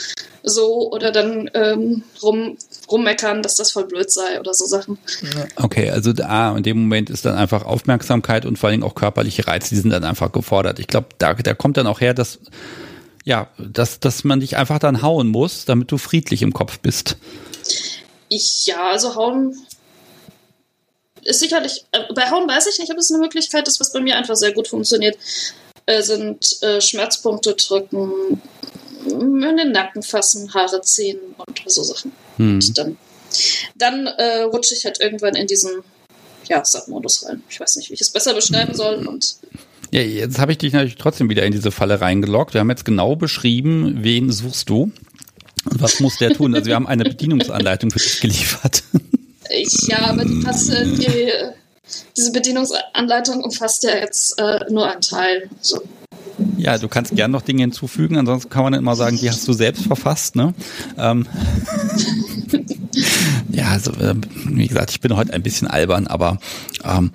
so 0.44 0.92
oder 0.92 1.12
dann 1.12 1.50
ähm, 1.54 2.04
rum, 2.22 2.58
rummeckern, 2.90 3.42
dass 3.42 3.56
das 3.56 3.72
voll 3.72 3.86
blöd 3.86 4.12
sei 4.12 4.40
oder 4.40 4.54
so 4.54 4.66
Sachen. 4.66 4.98
Okay, 5.56 5.90
also 5.90 6.14
da 6.14 6.56
in 6.56 6.64
dem 6.64 6.82
Moment 6.82 7.10
ist 7.10 7.26
dann 7.26 7.36
einfach 7.36 7.66
Aufmerksamkeit 7.66 8.46
und 8.46 8.58
vor 8.58 8.70
allem 8.70 8.84
auch 8.84 8.96
körperliche 8.96 9.48
Reize, 9.48 9.70
die 9.70 9.82
sind 9.82 9.92
dann 9.92 10.04
einfach 10.04 10.32
gefordert. 10.32 10.80
Ich 10.80 10.88
glaube, 10.88 11.08
da, 11.18 11.34
da 11.34 11.54
kommt 11.54 11.78
dann 11.78 11.88
auch 11.88 12.02
her, 12.02 12.14
dass 12.14 12.40
ja, 13.26 13.48
dass, 13.58 14.00
dass 14.00 14.24
man 14.24 14.40
dich 14.40 14.58
einfach 14.58 14.80
dann 14.80 15.02
hauen 15.02 15.28
muss, 15.28 15.66
damit 15.66 15.92
du 15.92 15.98
friedlich 15.98 16.42
im 16.42 16.54
Kopf 16.54 16.80
bist. 16.80 17.18
Ich, 18.30 18.66
ja, 18.66 18.90
also 18.92 19.16
hauen 19.16 19.56
ist 21.24 21.40
sicherlich, 21.40 21.86
äh, 21.92 22.14
bei 22.14 22.30
Hauen 22.30 22.48
weiß 22.48 22.68
ich 22.68 22.80
nicht, 22.80 22.92
ob 22.92 22.98
es 22.98 23.12
eine 23.12 23.22
Möglichkeit 23.22 23.68
ist, 23.68 23.80
was 23.80 23.92
bei 23.92 24.00
mir 24.00 24.16
einfach 24.16 24.36
sehr 24.36 24.54
gut 24.54 24.68
funktioniert, 24.68 25.18
äh, 25.86 26.02
sind 26.02 26.62
äh, 26.62 26.82
Schmerzpunkte 26.82 27.56
drücken, 27.56 28.42
in 29.06 29.58
den 29.58 29.72
Nacken 29.72 30.04
fassen, 30.04 30.54
Haare 30.54 30.82
ziehen 30.82 31.20
und 31.38 31.62
so 31.66 31.84
Sachen. 31.84 32.12
Hm. 32.38 32.56
Und 32.56 32.78
dann, 32.78 32.98
dann 33.76 34.08
äh, 34.08 34.42
rutsche 34.42 34.76
ich 34.76 34.86
halt 34.86 35.00
irgendwann 35.00 35.36
in 35.36 35.48
diesen 35.48 35.84
ja, 36.48 36.64
Sub-Modus 36.64 37.26
rein. 37.26 37.44
Ich 37.50 37.60
weiß 37.60 37.78
nicht, 37.78 37.90
wie 37.90 37.94
ich 37.94 38.02
es 38.02 38.10
besser 38.10 38.34
beschreiben 38.34 38.74
soll 38.74 39.08
und 39.08 39.38
ja, 39.92 40.02
jetzt 40.02 40.38
habe 40.38 40.52
ich 40.52 40.60
dich 40.60 40.74
natürlich 40.74 40.98
trotzdem 40.98 41.30
wieder 41.30 41.44
in 41.44 41.52
diese 41.52 41.72
Falle 41.72 42.00
reingeloggt. 42.00 42.54
Wir 42.54 42.62
haben 42.62 42.70
jetzt 42.70 42.86
genau 42.86 43.16
beschrieben, 43.16 44.04
wen 44.04 44.32
suchst 44.32 44.70
du 44.70 44.92
und 45.66 45.82
was 45.82 46.00
muss 46.00 46.18
der 46.18 46.34
tun. 46.34 46.54
Also 46.54 46.68
wir 46.68 46.76
haben 46.76 46.88
eine 46.88 47.04
Bedienungsanleitung 47.04 47.90
für 47.90 48.00
dich 48.00 48.20
geliefert. 48.22 48.84
Ja, 49.88 50.10
aber 50.10 50.26
die, 50.26 50.44
äh, 50.44 50.86
die, 50.96 51.32
diese 52.16 52.32
Bedienungsanleitung 52.32 53.44
umfasst 53.44 53.84
ja 53.84 53.96
jetzt 53.96 54.40
äh, 54.40 54.60
nur 54.70 54.90
einen 54.90 55.02
Teil. 55.02 55.50
So. 55.62 55.82
Ja, 56.58 56.78
du 56.78 56.88
kannst 56.88 57.16
gern 57.16 57.32
noch 57.32 57.42
Dinge 57.42 57.62
hinzufügen, 57.62 58.18
ansonsten 58.18 58.50
kann 58.50 58.64
man 58.64 58.74
immer 58.74 58.96
sagen, 58.96 59.18
die 59.18 59.30
hast 59.30 59.48
du 59.48 59.54
selbst 59.54 59.86
verfasst, 59.86 60.36
ne? 60.36 60.54
Ähm. 60.98 61.26
ja, 63.52 63.70
also 63.70 63.92
äh, 63.94 64.16
wie 64.46 64.68
gesagt, 64.68 64.92
ich 64.92 65.02
bin 65.02 65.16
heute 65.16 65.34
ein 65.34 65.44
bisschen 65.44 65.68
albern, 65.68 66.08
aber 66.08 66.40
ähm, 66.84 67.12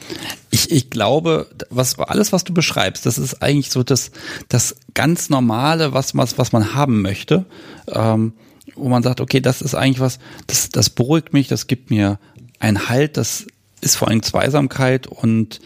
ich, 0.51 0.70
ich 0.70 0.90
glaube, 0.90 1.49
was 1.70 1.99
alles, 1.99 2.33
was 2.33 2.44
du 2.44 2.53
beschreibst, 2.55 3.07
das 3.07 3.18
ist 3.18 3.42
eigentlich 3.42 3.70
so 3.70 3.83
das, 3.83 4.11
das 4.49 4.77
ganz 4.94 5.31
Normale, 5.31 5.92
was, 5.92 6.16
was, 6.16 6.38
was 6.38 6.53
man 6.53 6.75
haben 6.75 7.03
möchte. 7.03 7.44
Ähm, 7.88 8.33
wo 8.76 8.88
man 8.88 9.02
sagt, 9.02 9.20
okay, 9.20 9.40
das 9.40 9.62
ist 9.62 9.74
eigentlich 9.74 10.00
was, 10.00 10.18
das, 10.46 10.68
das 10.68 10.90
beruhigt 10.90 11.32
mich, 11.32 11.48
das 11.48 11.66
gibt 11.66 11.90
mir 11.90 12.18
einen 12.58 12.88
Halt, 12.88 13.16
das 13.16 13.46
ist 13.80 13.96
vor 13.96 14.08
allem 14.08 14.22
Zweisamkeit 14.22 15.06
und 15.06 15.60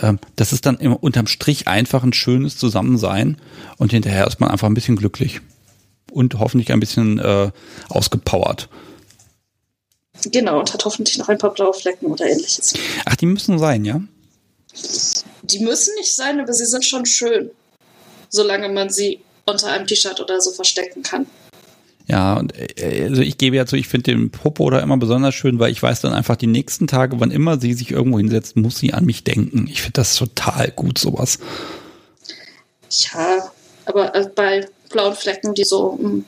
äh, 0.00 0.14
das 0.36 0.52
ist 0.52 0.64
dann 0.66 0.78
immer 0.78 1.02
unterm 1.02 1.26
Strich 1.26 1.66
einfach 1.66 2.04
ein 2.04 2.12
schönes 2.12 2.56
Zusammensein 2.56 3.36
und 3.78 3.90
hinterher 3.90 4.26
ist 4.26 4.40
man 4.40 4.50
einfach 4.50 4.68
ein 4.68 4.74
bisschen 4.74 4.96
glücklich 4.96 5.40
und 6.12 6.38
hoffentlich 6.38 6.72
ein 6.72 6.80
bisschen 6.80 7.18
äh, 7.18 7.50
ausgepowert. 7.88 8.68
Genau, 10.26 10.60
und 10.60 10.72
hat 10.72 10.84
hoffentlich 10.84 11.18
noch 11.18 11.28
ein 11.28 11.38
paar 11.38 11.52
blaue 11.52 11.74
Flecken 11.74 12.06
oder 12.06 12.26
ähnliches. 12.26 12.74
Ach, 13.04 13.16
die 13.16 13.26
müssen 13.26 13.58
sein, 13.58 13.84
ja? 13.84 14.00
Die 15.42 15.58
müssen 15.58 15.94
nicht 15.96 16.14
sein, 16.14 16.40
aber 16.40 16.52
sie 16.52 16.66
sind 16.66 16.84
schon 16.84 17.04
schön. 17.04 17.50
Solange 18.28 18.68
man 18.68 18.90
sie 18.90 19.20
unter 19.44 19.68
einem 19.68 19.86
T-Shirt 19.86 20.20
oder 20.20 20.40
so 20.40 20.52
verstecken 20.52 21.02
kann. 21.02 21.26
Ja, 22.06 22.34
und 22.34 22.52
äh, 22.56 23.06
also 23.08 23.22
ich 23.22 23.38
gebe 23.38 23.56
ja 23.56 23.66
zu, 23.66 23.76
ich 23.76 23.88
finde 23.88 24.12
den 24.12 24.30
Popo 24.30 24.68
da 24.70 24.80
immer 24.80 24.96
besonders 24.96 25.34
schön, 25.34 25.58
weil 25.58 25.72
ich 25.72 25.82
weiß 25.82 26.02
dann 26.02 26.12
einfach 26.12 26.36
die 26.36 26.46
nächsten 26.46 26.86
Tage, 26.86 27.18
wann 27.20 27.30
immer 27.30 27.58
sie 27.58 27.72
sich 27.72 27.90
irgendwo 27.90 28.18
hinsetzt, 28.18 28.56
muss 28.56 28.78
sie 28.78 28.92
an 28.92 29.04
mich 29.04 29.24
denken. 29.24 29.66
Ich 29.70 29.80
finde 29.80 29.94
das 29.94 30.16
total 30.16 30.70
gut, 30.70 30.98
sowas. 30.98 31.38
Ja, 32.90 33.50
aber 33.86 34.14
äh, 34.14 34.28
bei 34.34 34.68
blauen 34.90 35.14
Flecken, 35.14 35.54
die 35.54 35.64
so 35.64 35.98
im 36.00 36.24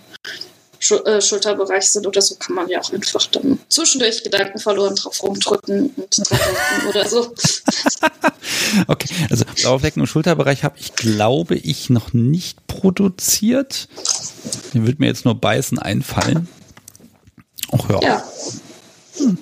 äh, 1.05 1.21
Schulterbereich 1.21 1.91
sind 1.91 2.07
oder 2.07 2.23
so, 2.23 2.37
kann 2.37 2.55
man 2.55 2.69
ja 2.69 2.81
auch 2.81 2.93
einfach 2.93 3.27
dann 3.27 3.59
zwischendurch 3.69 4.23
Gedanken 4.23 4.59
verloren 4.59 4.95
drauf 4.95 5.23
rumdrücken 5.23 5.91
und 5.97 6.31
dran 6.31 6.39
denken 6.39 6.89
oder 6.89 7.09
so. 7.09 7.35
okay, 8.87 9.09
also 9.31 9.45
blaue 9.57 9.81
Flecken 9.81 10.01
im 10.01 10.07
Schulterbereich 10.07 10.65
habe 10.65 10.79
ich, 10.79 10.95
glaube 10.95 11.57
ich, 11.57 11.91
noch 11.91 12.13
nicht 12.13 12.67
produziert. 12.67 13.89
Den 14.75 14.87
wird 14.87 15.01
mir 15.01 15.07
jetzt 15.07 15.25
nur 15.25 15.35
beißen 15.35 15.79
einfallen. 15.79 16.49
Ach 17.73 17.91
ja. 17.91 18.01
Ja. 18.03 18.25
Hm. 19.19 19.39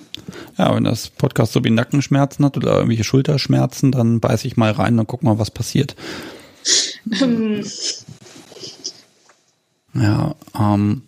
Ja, 0.56 0.74
wenn 0.74 0.84
das 0.84 1.10
Podcast 1.10 1.52
so 1.52 1.64
wie 1.64 1.70
Nackenschmerzen 1.70 2.44
hat 2.44 2.56
oder 2.56 2.74
irgendwelche 2.74 3.04
Schulterschmerzen, 3.04 3.92
dann 3.92 4.20
beiße 4.20 4.46
ich 4.46 4.56
mal 4.56 4.70
rein 4.70 4.98
und 4.98 5.06
guck 5.06 5.22
mal, 5.22 5.38
was 5.38 5.50
passiert. 5.50 5.96
Ja, 9.96 10.34
ähm, 10.58 11.02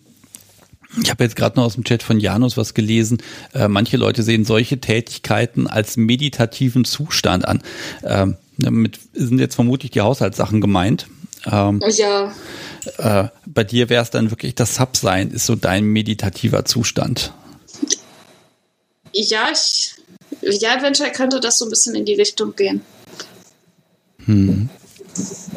ich 1.03 1.11
habe 1.11 1.25
jetzt 1.25 1.37
gerade 1.37 1.57
noch 1.57 1.65
aus 1.65 1.75
dem 1.75 1.85
Chat 1.85 2.03
von 2.03 2.21
Janus 2.21 2.57
was 2.57 2.73
gelesen. 2.73 3.19
Äh, 3.53 3.69
manche 3.69 3.97
Leute 3.97 4.23
sehen 4.23 4.45
solche 4.45 4.81
Tätigkeiten 4.81 5.67
als 5.67 5.97
meditativen 5.97 6.85
Zustand 6.85 7.47
an. 7.47 7.63
Ähm, 8.05 8.37
damit 8.59 9.01
sind 9.13 9.39
jetzt 9.39 9.57
vermutlich 9.57 9.91
die 9.91 10.01
Haushaltssachen 10.01 10.61
gemeint. 10.61 11.09
Ähm, 11.51 11.83
ja. 11.89 12.33
Äh, 12.99 13.29
bei 13.47 13.65
dir 13.65 13.89
wäre 13.89 14.03
es 14.03 14.11
dann 14.11 14.31
wirklich 14.31 14.55
das 14.55 14.77
Subsein, 14.77 15.31
ist 15.31 15.47
so 15.47 15.55
dein 15.55 15.85
meditativer 15.85 16.65
Zustand. 16.65 17.33
Ja, 19.13 19.49
ich, 19.53 19.95
ja, 20.43 20.77
eventuell 20.77 21.13
könnte 21.13 21.41
das 21.41 21.59
so 21.59 21.65
ein 21.67 21.71
bisschen 21.71 21.95
in 21.95 22.05
die 22.05 22.15
Richtung 22.15 22.55
gehen. 22.55 22.83
Hm. 24.25 24.69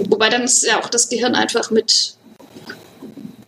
Wobei 0.10 0.30
dann 0.30 0.44
ist 0.44 0.66
ja 0.66 0.82
auch 0.82 0.90
das 0.90 1.10
Gehirn 1.10 1.36
einfach 1.36 1.70
mit 1.72 2.16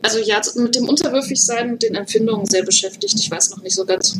also 0.01 0.19
ja, 0.19 0.41
mit 0.55 0.75
dem 0.75 0.89
Unterwürfigsein 0.89 1.73
und 1.73 1.83
den 1.83 1.95
Empfindungen 1.95 2.45
sehr 2.45 2.63
beschäftigt. 2.63 3.19
Ich 3.19 3.29
weiß 3.29 3.51
noch 3.51 3.61
nicht 3.61 3.75
so 3.75 3.85
ganz. 3.85 4.17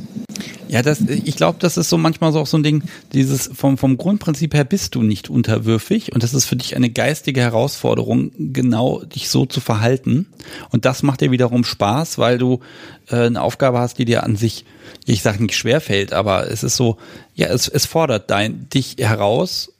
Ja, 0.71 0.81
das, 0.81 1.01
ich 1.01 1.35
glaube, 1.35 1.59
das 1.59 1.75
ist 1.75 1.89
so 1.89 1.97
manchmal 1.97 2.31
so 2.31 2.39
auch 2.39 2.47
so 2.47 2.57
ein 2.57 2.63
Ding, 2.63 2.83
dieses 3.11 3.49
vom, 3.53 3.77
vom 3.77 3.97
Grundprinzip 3.97 4.53
her 4.53 4.63
bist 4.63 4.95
du 4.95 5.03
nicht 5.03 5.29
unterwürfig 5.29 6.13
und 6.13 6.23
das 6.23 6.33
ist 6.33 6.45
für 6.45 6.55
dich 6.55 6.77
eine 6.77 6.89
geistige 6.89 7.41
Herausforderung, 7.41 8.31
genau 8.37 9.03
dich 9.03 9.27
so 9.27 9.45
zu 9.45 9.59
verhalten. 9.59 10.27
Und 10.69 10.85
das 10.85 11.03
macht 11.03 11.19
dir 11.19 11.29
wiederum 11.29 11.65
Spaß, 11.65 12.19
weil 12.19 12.37
du 12.37 12.61
äh, 13.09 13.17
eine 13.17 13.41
Aufgabe 13.41 13.79
hast, 13.79 13.99
die 13.99 14.05
dir 14.05 14.23
an 14.23 14.37
sich, 14.37 14.63
ich 15.05 15.21
sage 15.21 15.43
nicht 15.43 15.57
schwerfällt, 15.57 16.13
aber 16.13 16.49
es 16.49 16.63
ist 16.63 16.77
so, 16.77 16.95
ja, 17.35 17.47
es, 17.47 17.67
es 17.67 17.85
fordert 17.85 18.31
dein, 18.31 18.69
dich 18.69 18.95
heraus, 18.97 19.73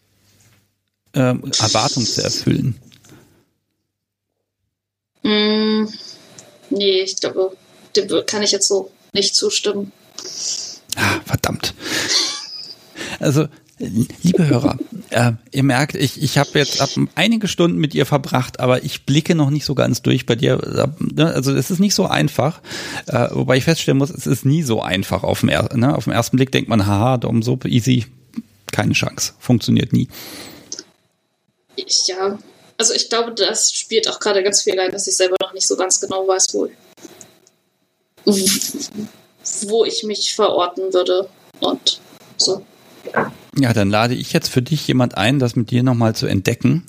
ähm, 1.14 1.42
Erwartungen 1.58 2.06
zu 2.06 2.22
erfüllen. 2.22 2.76
Mm, 5.24 5.86
nee, 6.70 7.02
ich 7.04 7.16
glaube, 7.16 7.56
dem 7.96 8.10
kann 8.26 8.44
ich 8.44 8.52
jetzt 8.52 8.68
so 8.68 8.92
nicht 9.14 9.38
zustimmen. 9.38 9.94
Ah, 10.96 11.20
verdammt. 11.26 11.74
Also, 13.20 13.48
liebe 13.80 14.48
Hörer, 14.48 14.78
äh, 15.10 15.34
ihr 15.52 15.64
merkt, 15.64 15.96
ich, 15.96 16.22
ich 16.22 16.38
habe 16.38 16.60
jetzt 16.60 16.82
ab 16.82 16.90
einige 17.16 17.48
Stunden 17.48 17.78
mit 17.78 17.96
ihr 17.96 18.06
verbracht, 18.06 18.60
aber 18.60 18.84
ich 18.84 19.06
blicke 19.06 19.36
noch 19.36 19.50
nicht 19.50 19.66
so 19.66 19.76
ganz 19.76 20.02
durch 20.02 20.26
bei 20.26 20.36
dir. 20.36 20.58
Ne, 21.00 21.34
also 21.34 21.54
es 21.54 21.72
ist 21.72 21.80
nicht 21.80 21.96
so 21.96 22.06
einfach, 22.06 22.62
äh, 23.08 23.28
wobei 23.32 23.58
ich 23.58 23.64
feststellen 23.64 23.98
muss, 23.98 24.10
es 24.10 24.28
ist 24.28 24.46
nie 24.46 24.64
so 24.64 24.82
einfach. 24.82 25.24
Auf 25.24 25.42
dem, 25.42 25.50
er, 25.50 25.76
ne? 25.76 25.96
auf 25.96 26.06
dem 26.06 26.14
ersten 26.14 26.38
Blick 26.38 26.52
denkt 26.52 26.70
man, 26.70 26.86
haha, 26.86 27.18
Dom, 27.18 27.42
so 27.42 27.58
easy, 27.66 28.06
keine 28.72 28.94
Chance, 28.94 29.34
funktioniert 29.40 29.94
nie. 29.94 30.08
Ja, 32.06 32.38
also 32.78 32.94
ich 32.94 33.10
glaube, 33.10 33.34
das 33.34 33.74
spielt 33.74 34.08
auch 34.10 34.20
gerade 34.20 34.44
ganz 34.44 34.62
viel 34.62 34.80
rein, 34.80 34.92
dass 34.92 35.08
ich 35.08 35.16
selber 35.16 35.36
noch 35.42 35.54
nicht 35.54 35.68
so 35.68 35.76
ganz 35.76 36.00
genau 36.00 36.28
weiß, 36.28 36.48
wo, 36.54 36.70
wo 39.68 39.86
ich 39.86 40.04
mich 40.04 40.34
verorten 40.34 40.94
würde 40.94 41.28
und 41.60 42.00
so. 42.38 42.64
Ja, 43.58 43.74
dann 43.74 43.90
lade 43.90 44.14
ich 44.14 44.34
jetzt 44.34 44.50
für 44.50 44.62
dich 44.62 44.88
jemand 44.88 45.18
ein, 45.18 45.40
das 45.40 45.56
mit 45.56 45.72
dir 45.72 45.84
nochmal 45.84 46.16
zu 46.16 46.28
entdecken. 46.28 46.86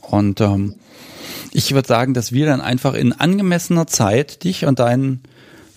Und 0.00 0.40
ähm, 0.40 0.76
ich 1.52 1.72
würde 1.72 1.88
sagen, 1.88 2.14
dass 2.14 2.32
wir 2.32 2.46
dann 2.46 2.60
einfach 2.60 2.94
in 2.94 3.12
angemessener 3.12 3.86
Zeit 3.86 4.44
dich 4.44 4.66
und 4.66 4.78
deinen 4.78 5.22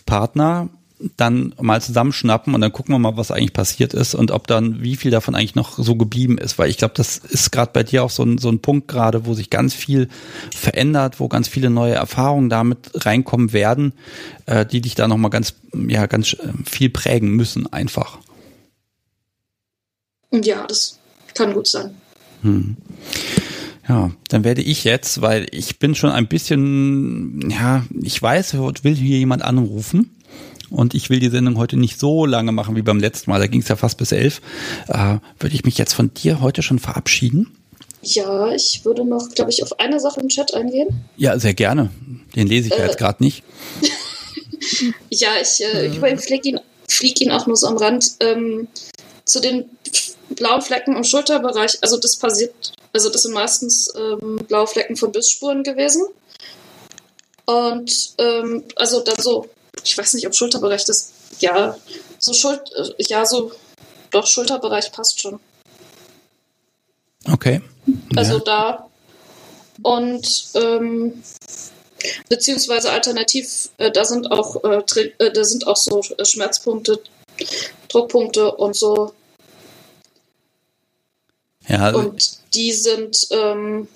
Partner 0.06 0.70
dann 1.16 1.56
mal 1.60 1.82
zusammenschnappen 1.82 2.54
und 2.54 2.62
dann 2.62 2.74
gucken 2.74 2.94
wir 2.94 3.00
mal, 3.00 3.16
was 3.16 3.32
eigentlich 3.32 3.54
passiert 3.54 3.94
ist 3.94 4.16
und 4.16 4.32
ob 4.32 4.48
dann, 4.48 4.82
wie 4.82 4.98
viel 4.98 5.12
davon 5.12 5.34
eigentlich 5.34 5.56
noch 5.56 5.78
so 5.78 5.96
geblieben 5.96 6.38
ist. 6.38 6.58
Weil 6.58 6.70
ich 6.70 6.78
glaube, 6.78 6.94
das 6.96 7.18
ist 7.18 7.52
gerade 7.52 7.72
bei 7.74 7.84
dir 7.84 8.04
auch 8.04 8.10
so 8.10 8.24
ein, 8.24 8.38
so 8.38 8.50
ein 8.50 8.60
Punkt 8.60 8.88
gerade, 8.88 9.26
wo 9.26 9.34
sich 9.34 9.50
ganz 9.50 9.74
viel 9.74 10.10
verändert, 10.54 11.20
wo 11.20 11.30
ganz 11.30 11.48
viele 11.48 11.70
neue 11.70 11.94
Erfahrungen 11.94 12.50
damit 12.50 12.92
reinkommen 12.94 13.54
werden, 13.54 13.94
äh, 14.46 14.66
die 14.66 14.82
dich 14.82 14.96
da 14.96 15.08
nochmal 15.08 15.32
ganz, 15.32 15.56
ja, 15.74 16.06
ganz 16.06 16.34
äh, 16.34 16.38
viel 16.66 16.90
prägen 16.90 17.32
müssen 17.32 17.72
einfach. 17.72 18.20
Ja, 20.32 20.68
das 20.68 21.00
kann 21.34 21.54
gut 21.54 21.68
sein. 21.68 21.96
Hm. 22.42 22.76
Ja, 23.88 24.12
dann 24.28 24.44
werde 24.44 24.62
ich 24.62 24.84
jetzt, 24.84 25.22
weil 25.22 25.48
ich 25.52 25.80
bin 25.80 25.96
schon 25.96 26.12
ein 26.12 26.28
bisschen, 26.28 27.50
ja, 27.50 27.86
ich 28.04 28.22
weiß, 28.22 28.54
will 28.54 28.96
hier 28.96 29.18
jemand 29.18 29.42
anrufen 29.42 30.12
und 30.72 30.94
ich 30.94 31.10
will 31.10 31.20
die 31.20 31.30
Sendung 31.30 31.58
heute 31.58 31.78
nicht 31.78 32.00
so 32.00 32.26
lange 32.26 32.52
machen 32.52 32.76
wie 32.76 32.82
beim 32.82 33.00
letzten 33.00 33.32
Mal, 33.32 33.40
da 33.40 33.48
ging 33.48 33.62
es 33.62 33.68
ja 33.68 33.76
fast 33.76 33.98
bis 33.98 34.12
elf, 34.12 34.42
äh, 34.88 35.18
würde 35.40 35.56
ich 35.56 35.66
mich 35.66 35.78
jetzt 35.78 35.94
von 35.94 36.14
dir 36.14 36.42
heute 36.42 36.62
schon 36.62 36.80
verabschieden? 36.80 37.56
Ja, 38.02 38.52
ich 38.52 38.86
würde 38.86 39.04
noch, 39.04 39.30
glaube 39.30 39.52
ich, 39.52 39.62
auf 39.62 39.80
eine 39.80 40.00
Sache 40.00 40.22
im 40.22 40.30
Chat 40.30 40.54
eingehen. 40.54 41.02
Ja, 41.18 41.38
sehr 41.38 41.54
gerne. 41.54 41.90
Den 42.36 42.48
lese 42.48 42.68
ich 42.68 42.74
äh, 42.74 42.80
ja 42.80 42.86
jetzt 42.86 42.98
gerade 42.98 43.22
nicht. 43.22 43.44
ja, 45.10 45.30
ich, 45.42 45.64
äh, 45.64 45.88
ich 45.88 45.98
überfliege 45.98 46.50
ihn, 46.50 46.60
flieg 46.88 47.20
ihn 47.20 47.32
auch 47.32 47.46
nur 47.46 47.58
so 47.58 47.68
am 47.68 47.78
Rand. 47.78 48.12
Ähm, 48.22 48.68
zu 49.26 49.42
den 49.42 49.66
blauen 50.30 50.62
Flecken 50.62 50.96
im 50.96 51.04
Schulterbereich, 51.04 51.78
also 51.82 51.98
das 51.98 52.18
passiert, 52.18 52.74
also 52.94 53.10
das 53.10 53.24
sind 53.24 53.34
meistens 53.34 53.94
ähm, 53.96 54.38
blaue 54.48 54.68
Flecken 54.68 54.96
von 54.96 55.12
Bissspuren 55.12 55.64
gewesen. 55.64 56.04
Und 57.46 58.14
ähm, 58.18 58.64
also 58.76 59.02
dann 59.02 59.18
so 59.18 59.48
ich 59.84 59.98
weiß 59.98 60.14
nicht, 60.14 60.28
ob 60.28 60.36
Schulterbereich 60.36 60.88
ist, 60.88 61.14
ja, 61.40 61.78
so 62.18 62.34
Schuld, 62.34 62.62
ja, 62.98 63.26
so 63.26 63.52
doch, 64.12 64.28
Schulterbereich 64.28 64.92
passt 64.92 65.20
schon. 65.22 65.40
Okay. 67.32 67.62
Also 68.16 68.38
ja. 68.38 68.44
da. 68.44 68.90
Und 69.82 70.50
ähm, 70.56 71.24
beziehungsweise 72.28 72.92
alternativ, 72.92 73.70
äh, 73.78 73.92
da 73.92 74.04
sind 74.04 74.32
auch 74.32 74.64
äh, 74.64 74.84
äh 75.20 75.32
da 75.32 75.44
sind 75.44 75.68
auch 75.68 75.78
so 75.78 76.02
äh, 76.18 76.26
Schmerzpunkte, 76.26 77.02
Druckpunkte 77.88 78.52
und 78.52 78.76
so. 78.76 79.14
Ja. 81.68 81.86
Also 81.86 82.00
und 82.00 82.54
die 82.54 82.74
sind, 82.74 83.28
ähm, 83.32 83.88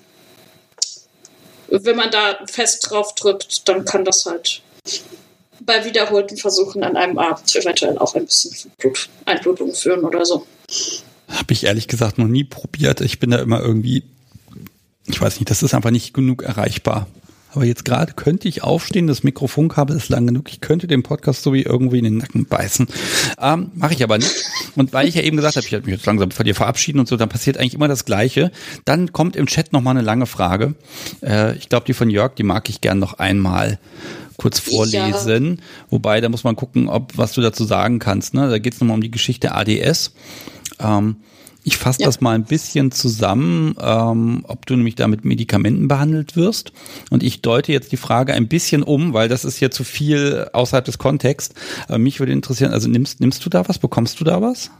wenn 1.68 1.96
man 1.96 2.10
da 2.10 2.38
fest 2.46 2.88
drauf 2.88 3.14
drückt, 3.14 3.68
dann 3.68 3.84
kann 3.84 4.04
das 4.04 4.24
halt 4.26 4.62
bei 5.66 5.84
wiederholten 5.84 6.36
Versuchen 6.36 6.82
an 6.82 6.96
einem 6.96 7.18
Abend 7.18 7.54
eventuell 7.54 7.98
auch 7.98 8.14
ein 8.14 8.26
bisschen 8.26 8.70
Blut, 8.78 9.08
Einblutung 9.24 9.74
führen 9.74 10.04
oder 10.04 10.24
so. 10.24 10.46
Habe 11.28 11.52
ich 11.52 11.64
ehrlich 11.64 11.88
gesagt 11.88 12.18
noch 12.18 12.28
nie 12.28 12.44
probiert. 12.44 13.00
Ich 13.00 13.18
bin 13.18 13.30
da 13.30 13.38
immer 13.38 13.60
irgendwie, 13.60 14.04
ich 15.06 15.20
weiß 15.20 15.40
nicht, 15.40 15.50
das 15.50 15.62
ist 15.62 15.74
einfach 15.74 15.90
nicht 15.90 16.14
genug 16.14 16.42
erreichbar. 16.42 17.06
Aber 17.54 17.64
jetzt 17.64 17.84
gerade 17.84 18.14
könnte 18.14 18.48
ich 18.48 18.64
aufstehen, 18.64 19.06
das 19.06 19.22
Mikrofonkabel 19.22 19.96
ist 19.96 20.08
lang 20.08 20.26
genug, 20.26 20.50
ich 20.50 20.60
könnte 20.60 20.88
den 20.88 21.04
Podcast 21.04 21.42
so 21.44 21.52
wie 21.52 21.62
irgendwie 21.62 21.98
in 21.98 22.04
den 22.04 22.16
Nacken 22.16 22.46
beißen. 22.46 22.88
Ähm, 23.40 23.70
Mache 23.74 23.94
ich 23.94 24.02
aber 24.02 24.18
nicht. 24.18 24.44
Und 24.74 24.92
weil 24.92 25.06
ich 25.06 25.14
ja 25.14 25.22
eben 25.22 25.36
gesagt 25.36 25.54
habe, 25.54 25.64
ich 25.64 25.70
werde 25.70 25.86
mich 25.86 25.94
jetzt 25.94 26.06
langsam 26.06 26.32
von 26.32 26.44
dir 26.44 26.56
verabschieden 26.56 26.98
und 26.98 27.06
so, 27.06 27.16
dann 27.16 27.28
passiert 27.28 27.56
eigentlich 27.56 27.74
immer 27.74 27.86
das 27.86 28.04
Gleiche. 28.04 28.50
Dann 28.84 29.12
kommt 29.12 29.36
im 29.36 29.46
Chat 29.46 29.72
nochmal 29.72 29.96
eine 29.96 30.04
lange 30.04 30.26
Frage. 30.26 30.74
Äh, 31.22 31.56
ich 31.56 31.68
glaube, 31.68 31.86
die 31.86 31.94
von 31.94 32.10
Jörg, 32.10 32.34
die 32.34 32.42
mag 32.42 32.68
ich 32.68 32.80
gern 32.80 32.98
noch 32.98 33.14
einmal 33.14 33.78
kurz 34.36 34.58
vorlesen. 34.60 35.56
Ja. 35.56 35.62
Wobei, 35.90 36.20
da 36.20 36.28
muss 36.28 36.44
man 36.44 36.56
gucken, 36.56 36.88
ob 36.88 37.16
was 37.16 37.32
du 37.32 37.40
dazu 37.40 37.64
sagen 37.64 37.98
kannst. 37.98 38.34
Ne? 38.34 38.48
Da 38.48 38.58
geht 38.58 38.74
es 38.74 38.80
nochmal 38.80 38.96
um 38.96 39.02
die 39.02 39.10
Geschichte 39.10 39.52
ADS. 39.52 40.12
Ähm, 40.80 41.16
ich 41.66 41.78
fasse 41.78 42.00
ja. 42.00 42.06
das 42.06 42.20
mal 42.20 42.34
ein 42.34 42.44
bisschen 42.44 42.92
zusammen, 42.92 43.74
ähm, 43.80 44.44
ob 44.46 44.66
du 44.66 44.76
nämlich 44.76 44.96
da 44.96 45.08
mit 45.08 45.24
Medikamenten 45.24 45.88
behandelt 45.88 46.36
wirst. 46.36 46.72
Und 47.10 47.22
ich 47.22 47.40
deute 47.40 47.72
jetzt 47.72 47.90
die 47.90 47.96
Frage 47.96 48.34
ein 48.34 48.48
bisschen 48.48 48.82
um, 48.82 49.14
weil 49.14 49.30
das 49.30 49.46
ist 49.46 49.56
hier 49.56 49.70
zu 49.70 49.82
viel 49.82 50.48
außerhalb 50.52 50.84
des 50.84 50.98
Kontexts. 50.98 51.54
Äh, 51.88 51.96
mich 51.96 52.20
würde 52.20 52.32
interessieren, 52.32 52.72
also 52.72 52.88
nimmst, 52.88 53.20
nimmst 53.20 53.44
du 53.46 53.50
da 53.50 53.66
was? 53.66 53.78
Bekommst 53.78 54.20
du 54.20 54.24
da 54.24 54.42
was? 54.42 54.70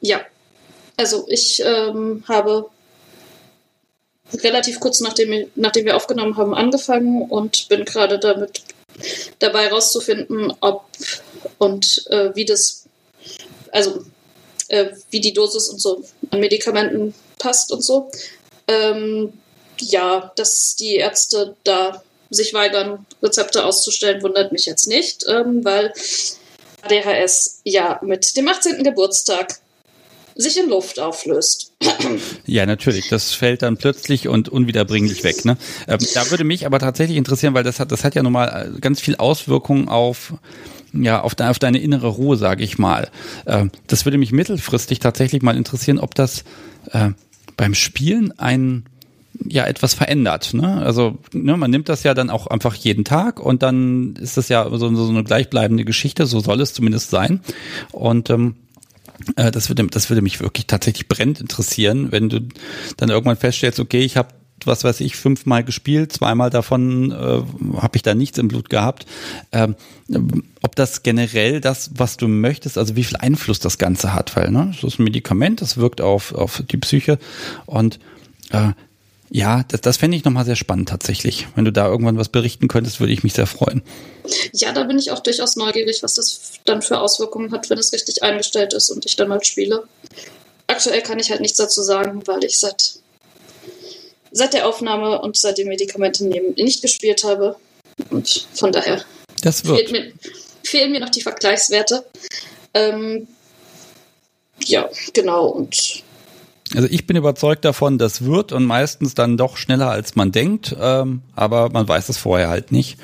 Ja. 0.00 0.20
Also 0.96 1.24
ich 1.28 1.62
ähm, 1.64 2.24
habe 2.28 2.66
relativ 4.42 4.80
kurz 4.80 5.00
nachdem, 5.00 5.50
nachdem 5.54 5.84
wir 5.84 5.96
aufgenommen 5.96 6.36
haben 6.36 6.54
angefangen 6.54 7.22
und 7.22 7.68
bin 7.68 7.84
gerade 7.84 8.18
damit 8.18 8.62
dabei 9.38 9.68
rauszufinden, 9.68 10.52
ob 10.60 10.84
und 11.58 12.06
äh, 12.10 12.34
wie 12.34 12.44
das, 12.44 12.84
also 13.72 14.04
äh, 14.68 14.90
wie 15.10 15.20
die 15.20 15.32
Dosis 15.32 15.68
und 15.68 15.80
so 15.80 16.04
an 16.30 16.40
Medikamenten 16.40 17.14
passt 17.38 17.72
und 17.72 17.82
so. 17.82 18.10
Ähm, 18.68 19.32
ja, 19.78 20.32
dass 20.36 20.76
die 20.76 20.96
Ärzte 20.96 21.56
da 21.64 22.02
sich 22.28 22.54
weigern, 22.54 23.06
Rezepte 23.22 23.64
auszustellen, 23.64 24.22
wundert 24.22 24.52
mich 24.52 24.66
jetzt 24.66 24.86
nicht, 24.86 25.24
ähm, 25.28 25.64
weil 25.64 25.92
ADHS 26.82 27.60
ja 27.64 27.98
mit 28.02 28.36
dem 28.36 28.48
18. 28.48 28.84
Geburtstag 28.84 29.58
sich 30.40 30.58
in 30.58 30.68
Luft 30.68 30.98
auflöst. 30.98 31.72
Ja, 32.46 32.66
natürlich. 32.66 33.08
Das 33.08 33.32
fällt 33.32 33.62
dann 33.62 33.76
plötzlich 33.76 34.28
und 34.28 34.48
unwiederbringlich 34.48 35.24
weg. 35.24 35.44
Ne? 35.44 35.56
Ähm, 35.86 35.98
da 36.14 36.30
würde 36.30 36.44
mich 36.44 36.66
aber 36.66 36.78
tatsächlich 36.78 37.16
interessieren, 37.16 37.54
weil 37.54 37.64
das 37.64 37.80
hat, 37.80 37.92
das 37.92 38.04
hat 38.04 38.14
ja 38.14 38.22
nun 38.22 38.32
mal 38.32 38.72
äh, 38.74 38.80
ganz 38.80 39.00
viel 39.00 39.16
Auswirkungen 39.16 39.88
auf 39.88 40.34
ja, 40.92 41.20
auf, 41.20 41.36
de, 41.36 41.46
auf 41.46 41.60
deine 41.60 41.78
innere 41.78 42.08
Ruhe, 42.08 42.36
sage 42.36 42.64
ich 42.64 42.78
mal. 42.78 43.10
Äh, 43.44 43.66
das 43.86 44.04
würde 44.04 44.18
mich 44.18 44.32
mittelfristig 44.32 44.98
tatsächlich 44.98 45.42
mal 45.42 45.56
interessieren, 45.56 45.98
ob 45.98 46.14
das 46.14 46.44
äh, 46.90 47.10
beim 47.56 47.74
Spielen 47.74 48.36
ein 48.38 48.84
ja 49.46 49.64
etwas 49.64 49.94
verändert. 49.94 50.54
Ne? 50.54 50.82
Also 50.82 51.18
ne, 51.32 51.56
man 51.56 51.70
nimmt 51.70 51.88
das 51.88 52.02
ja 52.02 52.14
dann 52.14 52.30
auch 52.30 52.46
einfach 52.46 52.74
jeden 52.74 53.04
Tag 53.04 53.40
und 53.40 53.62
dann 53.62 54.14
ist 54.16 54.36
das 54.36 54.48
ja 54.48 54.68
so, 54.70 54.94
so 54.94 55.08
eine 55.08 55.24
gleichbleibende 55.24 55.84
Geschichte, 55.84 56.26
so 56.26 56.40
soll 56.40 56.60
es 56.60 56.74
zumindest 56.74 57.10
sein. 57.10 57.40
Und 57.92 58.28
ähm, 58.30 58.56
äh, 58.69 58.69
das 59.36 59.68
würde, 59.68 59.86
das 59.86 60.10
würde 60.10 60.22
mich 60.22 60.40
wirklich 60.40 60.66
tatsächlich 60.66 61.08
brennend 61.08 61.40
interessieren, 61.40 62.12
wenn 62.12 62.28
du 62.28 62.40
dann 62.96 63.10
irgendwann 63.10 63.36
feststellst, 63.36 63.80
okay, 63.80 64.00
ich 64.00 64.16
habe 64.16 64.28
was 64.66 64.84
weiß 64.84 65.00
ich, 65.00 65.16
fünfmal 65.16 65.64
gespielt, 65.64 66.12
zweimal 66.12 66.50
davon 66.50 67.12
äh, 67.12 67.42
habe 67.80 67.96
ich 67.96 68.02
da 68.02 68.14
nichts 68.14 68.38
im 68.38 68.48
Blut 68.48 68.68
gehabt. 68.70 69.06
Ähm, 69.52 69.74
ob 70.62 70.76
das 70.76 71.02
generell 71.02 71.60
das, 71.60 71.92
was 71.94 72.16
du 72.16 72.28
möchtest, 72.28 72.76
also 72.76 72.96
wie 72.96 73.04
viel 73.04 73.16
Einfluss 73.16 73.60
das 73.60 73.78
Ganze 73.78 74.12
hat, 74.12 74.36
weil 74.36 74.50
ne, 74.50 74.72
das 74.72 74.84
ist 74.84 74.98
ein 74.98 75.04
Medikament, 75.04 75.62
das 75.62 75.76
wirkt 75.76 76.00
auf, 76.00 76.34
auf 76.34 76.62
die 76.70 76.76
Psyche 76.76 77.18
und 77.66 77.98
äh, 78.50 78.72
ja, 79.30 79.64
das, 79.68 79.80
das 79.80 79.96
fände 79.96 80.16
ich 80.16 80.24
nochmal 80.24 80.44
sehr 80.44 80.56
spannend 80.56 80.88
tatsächlich. 80.88 81.46
Wenn 81.54 81.64
du 81.64 81.72
da 81.72 81.86
irgendwann 81.86 82.18
was 82.18 82.28
berichten 82.28 82.68
könntest, 82.68 83.00
würde 83.00 83.12
ich 83.12 83.22
mich 83.22 83.32
sehr 83.32 83.46
freuen. 83.46 83.82
Ja, 84.52 84.72
da 84.72 84.84
bin 84.84 84.98
ich 84.98 85.10
auch 85.12 85.20
durchaus 85.20 85.56
neugierig, 85.56 86.02
was 86.02 86.14
das 86.14 86.52
dann 86.64 86.82
für 86.82 86.98
Auswirkungen 86.98 87.52
hat, 87.52 87.70
wenn 87.70 87.78
es 87.78 87.92
richtig 87.92 88.22
eingestellt 88.22 88.72
ist 88.72 88.90
und 88.90 89.06
ich 89.06 89.16
dann 89.16 89.28
mal 89.28 89.42
spiele. 89.42 89.84
Aktuell 90.66 91.02
kann 91.02 91.18
ich 91.18 91.30
halt 91.30 91.40
nichts 91.40 91.58
dazu 91.58 91.82
sagen, 91.82 92.26
weil 92.26 92.44
ich 92.44 92.58
seit 92.58 93.00
seit 94.32 94.52
der 94.52 94.68
Aufnahme 94.68 95.20
und 95.20 95.36
seit 95.36 95.58
dem 95.58 95.68
Medikamente 95.68 96.24
nehmen 96.24 96.54
nicht 96.56 96.82
gespielt 96.82 97.24
habe. 97.24 97.56
Und 98.10 98.46
von 98.54 98.72
daher 98.72 99.04
das 99.42 99.64
wird. 99.64 99.90
Mir, 99.90 100.12
fehlen 100.64 100.92
mir 100.92 101.00
noch 101.00 101.10
die 101.10 101.22
Vergleichswerte. 101.22 102.04
Ähm, 102.74 103.26
ja, 104.64 104.88
genau. 105.12 105.46
Und 105.46 106.02
also 106.74 106.88
ich 106.90 107.06
bin 107.06 107.16
überzeugt 107.16 107.64
davon, 107.64 107.98
das 107.98 108.24
wird 108.24 108.52
und 108.52 108.64
meistens 108.64 109.14
dann 109.14 109.36
doch 109.36 109.56
schneller 109.56 109.90
als 109.90 110.14
man 110.16 110.32
denkt, 110.32 110.74
ähm, 110.80 111.22
aber 111.34 111.70
man 111.70 111.88
weiß 111.88 112.08
es 112.08 112.18
vorher 112.18 112.48
halt 112.48 112.70
nicht. 112.70 112.98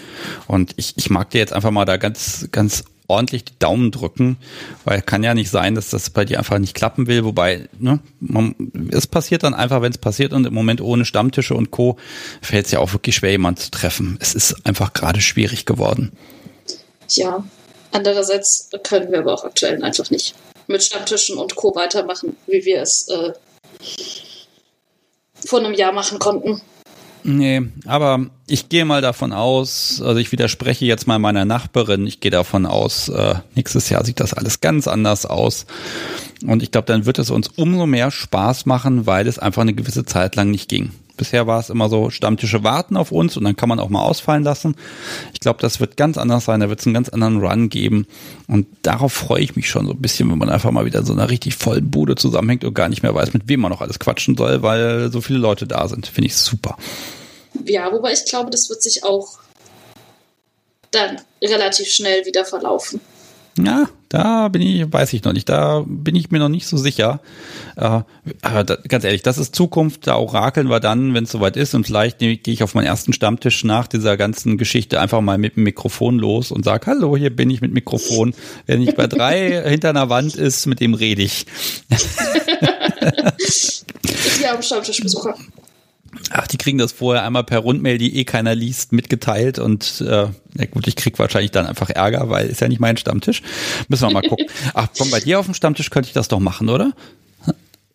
Und 0.47 0.75
ich, 0.77 0.95
ich 0.97 1.11
mag 1.11 1.31
dir 1.31 1.39
jetzt 1.39 1.53
einfach 1.53 1.71
mal 1.71 1.85
da 1.85 1.97
ganz, 1.97 2.49
ganz 2.53 2.85
ordentlich 3.09 3.45
die 3.45 3.59
Daumen 3.59 3.91
drücken, 3.91 4.37
weil 4.85 5.01
kann 5.01 5.23
ja 5.23 5.35
nicht 5.35 5.51
sein, 5.51 5.75
dass 5.75 5.91
das 5.91 6.11
bei 6.11 6.25
dir 6.25 6.39
einfach 6.39 6.59
nicht 6.59 6.75
klappen 6.75 7.07
will. 7.07 7.25
Wobei, 7.25 7.69
ne, 7.79 8.01
man, 8.21 8.55
es 8.91 9.07
passiert 9.07 9.43
dann 9.43 9.55
einfach, 9.55 9.83
wenn 9.83 9.93
es 9.93 9.99
passiert 9.99 10.33
und 10.33 10.47
im 10.47 10.55
Moment 10.55 10.81
ohne 10.81 11.05
Stammtische 11.05 11.55
und 11.55 11.71
Co. 11.71 11.97
fällt 12.43 12.67
es 12.67 12.73
ja 12.73 12.81
auch 12.81 12.93
wirklich 12.93 13.17
schwer, 13.17 13.31
jemanden 13.33 13.61
zu 13.61 13.71
treffen. 13.71 14.17
Es 14.21 14.35
ist 14.35 14.67
einfach 14.67 14.93
gerade 14.93 15.21
schwierig 15.21 15.67
geworden. 15.67 16.13
Ja, 17.11 17.45
andererseits 17.93 18.71
können 18.83 19.11
wir 19.13 19.21
aber 19.21 19.35
auch 19.35 19.45
aktuell 19.45 19.83
einfach 19.83 20.11
nicht 20.11 20.35
mit 20.67 20.83
Stammtischen 20.83 21.39
und 21.39 21.55
Co. 21.55 21.75
weitermachen, 21.75 22.37
wie 22.47 22.65
wir 22.65 22.83
es 22.83 23.09
äh, 23.09 23.33
vor 25.45 25.61
einem 25.61 25.75
Jahr 25.75 25.93
machen 25.93 26.19
konnten. 26.19 26.61
Nee, 27.29 27.63
aber 27.87 28.27
ich 28.47 28.69
gehe 28.69 28.85
mal 28.85 29.03
davon 29.03 29.33
aus, 29.33 30.01
also 30.01 30.21
ich 30.21 30.31
widerspreche 30.31 30.85
jetzt 30.85 31.09
mal 31.09 31.19
meiner 31.19 31.45
Nachbarin, 31.45 32.07
ich 32.07 32.21
gehe 32.21 32.31
davon 32.31 32.67
aus, 32.67 33.09
äh, 33.09 33.35
nächstes 33.57 33.89
Jahr 33.91 34.05
sieht 34.05 34.21
das 34.21 34.33
alles 34.33 34.61
ganz 34.61 34.87
anders 34.87 35.27
aus. 35.27 35.67
Und 36.47 36.63
ich 36.63 36.71
glaube, 36.71 36.87
dann 36.87 37.05
wird 37.05 37.19
es 37.19 37.31
uns 37.31 37.49
umso 37.49 37.87
mehr 37.87 38.13
Spaß 38.13 38.67
machen, 38.67 39.07
weil 39.07 39.27
es 39.27 39.41
einfach 39.41 39.63
eine 39.63 39.75
gewisse 39.75 40.05
Zeit 40.05 40.37
lang 40.37 40.53
nicht 40.53 40.69
ging. 40.69 40.93
Bisher 41.17 41.47
war 41.47 41.61
es 41.61 41.71
immer 41.71 41.89
so, 41.89 42.11
Stammtische 42.11 42.63
warten 42.63 42.97
auf 42.97 43.13
uns 43.13 43.37
und 43.37 43.45
dann 43.45 43.57
kann 43.57 43.69
man 43.69 43.81
auch 43.81 43.89
mal 43.89 44.03
ausfallen 44.03 44.45
lassen. 44.45 44.77
Ich 45.33 45.41
glaube, 45.41 45.61
das 45.61 45.81
wird 45.81 45.97
ganz 45.97 46.19
anders 46.19 46.45
sein, 46.45 46.61
da 46.61 46.69
wird 46.69 46.81
es 46.81 46.87
einen 46.87 46.95
ganz 46.95 47.09
anderen 47.09 47.41
Run 47.41 47.69
geben. 47.69 48.07
Und 48.49 48.67
darauf 48.83 49.13
freue 49.13 49.43
ich 49.43 49.57
mich 49.57 49.69
schon 49.69 49.87
so 49.87 49.93
ein 49.93 50.01
bisschen, 50.01 50.31
wenn 50.31 50.39
man 50.39 50.51
einfach 50.51 50.71
mal 50.71 50.85
wieder 50.85 51.05
so 51.05 51.13
einer 51.13 51.31
richtig 51.31 51.57
vollen 51.57 51.91
Bude 51.91 52.15
zusammenhängt 52.15 52.65
und 52.65 52.75
gar 52.75 52.89
nicht 52.89 53.03
mehr 53.03 53.15
weiß, 53.15 53.33
mit 53.33 53.49
wem 53.49 53.61
man 53.61 53.71
noch 53.71 53.81
alles 53.81 53.99
quatschen 53.99 54.37
soll, 54.37 54.63
weil 54.63 55.11
so 55.11 55.21
viele 55.21 55.39
Leute 55.39 55.67
da 55.67 55.89
sind. 55.89 56.07
Finde 56.07 56.27
ich 56.27 56.37
super. 56.37 56.77
Ja, 57.65 57.91
wobei 57.93 58.13
ich 58.13 58.25
glaube, 58.25 58.51
das 58.51 58.69
wird 58.69 58.83
sich 58.83 59.05
auch 59.05 59.39
dann 60.91 61.21
relativ 61.43 61.89
schnell 61.89 62.25
wieder 62.27 62.45
verlaufen. 62.45 63.01
Ja, 63.59 63.89
da 64.11 64.49
bin 64.49 64.61
ich, 64.61 64.93
weiß 64.93 65.15
ich 65.15 65.25
noch 65.25 65.33
nicht, 65.33 65.49
da 65.49 65.83
bin 65.87 66.15
ich 66.15 66.31
mir 66.31 66.39
noch 66.39 66.51
nicht 66.51 66.67
so 66.67 66.77
sicher. 66.77 67.21
Äh, 67.77 68.03
aber 68.43 68.65
da, 68.65 68.77
ganz 68.89 69.05
ehrlich, 69.05 69.23
das 69.23 69.39
ist 69.39 69.57
Zukunft, 69.57 70.07
da 70.07 70.17
orakeln 70.17 70.69
wir 70.69 70.79
dann, 70.79 71.15
wenn 71.15 71.25
es 71.25 71.33
soweit 71.33 71.57
ist 71.57 71.75
und 71.75 71.87
vielleicht 71.87 72.19
gehe 72.19 72.39
ich 72.45 72.63
auf 72.63 72.75
meinen 72.75 72.87
ersten 72.87 73.15
Stammtisch 73.15 73.65
nach 73.65 73.87
dieser 73.87 74.19
ganzen 74.19 74.59
Geschichte 74.59 75.01
einfach 75.01 75.23
mal 75.23 75.39
mit 75.39 75.57
dem 75.57 75.63
Mikrofon 75.63 76.19
los 76.19 76.53
und 76.53 76.65
sage, 76.65 76.87
hallo, 76.87 77.17
hier 77.17 77.35
bin 77.35 77.49
ich 77.49 77.63
mit 77.63 77.73
Mikrofon. 77.73 78.35
Wenn 78.67 78.83
ich 78.83 78.95
bei 78.95 79.07
drei 79.07 79.63
hinter 79.71 79.91
einer 79.91 80.11
Wand 80.11 80.35
ist, 80.35 80.67
mit 80.67 80.81
dem 80.81 80.93
rede 80.93 81.23
ich. 81.23 81.47
ich 83.49 83.85
habe 84.47 84.63
Stammtischbesucher. 84.63 85.35
Ach, 86.31 86.47
die 86.47 86.57
kriegen 86.57 86.79
das 86.79 86.93
vorher 86.93 87.25
einmal 87.25 87.45
per 87.45 87.61
Rundmail, 87.61 87.99
die 87.99 88.17
eh 88.19 88.25
keiner 88.25 88.55
liest, 88.55 88.93
mitgeteilt 88.93 89.59
und 89.59 90.01
äh, 90.01 90.29
na 90.55 90.65
gut, 90.71 90.87
ich 90.87 90.97
krieg 90.97 91.19
wahrscheinlich 91.19 91.51
dann 91.51 91.67
einfach 91.67 91.91
Ärger, 91.91 92.29
weil 92.31 92.47
ist 92.47 92.61
ja 92.61 92.69
nicht 92.69 92.81
mein 92.81 92.97
Stammtisch. 92.97 93.43
Müssen 93.89 94.09
wir 94.09 94.13
mal 94.13 94.23
gucken. 94.29 94.47
Ach, 94.75 94.89
komm, 94.97 95.11
bei 95.11 95.21
dir 95.21 95.39
auf 95.39 95.47
dem 95.47 95.55
Stammtisch 95.55 95.91
könnte 95.91 96.09
ich 96.09 96.15
das 96.15 96.29
doch 96.29 96.41
machen, 96.41 96.69
oder? 96.69 96.93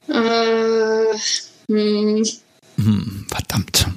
Äh, 0.07 1.17
hm. 1.67 2.25
Hm, 2.77 3.27
verdammt. 3.29 3.87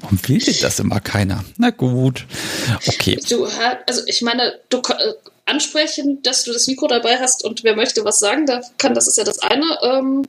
Warum 0.00 0.18
will 0.26 0.38
denn 0.38 0.56
das 0.60 0.78
immer 0.78 1.00
keiner? 1.00 1.44
Na 1.56 1.70
gut. 1.70 2.26
Okay. 2.86 3.18
Du, 3.28 3.46
also 3.86 4.02
ich 4.06 4.22
meine, 4.22 4.54
du, 4.68 4.80
ansprechen, 5.48 6.22
dass 6.22 6.44
du 6.44 6.52
das 6.52 6.66
Mikro 6.66 6.86
dabei 6.86 7.18
hast 7.18 7.44
und 7.44 7.64
wer 7.64 7.74
möchte 7.74 8.04
was 8.04 8.18
sagen, 8.18 8.46
da 8.46 8.60
kann, 8.76 8.94
das 8.94 9.08
ist 9.08 9.16
ja 9.16 9.24
das 9.24 9.38
eine. 9.40 9.78
Ähm, 9.82 10.24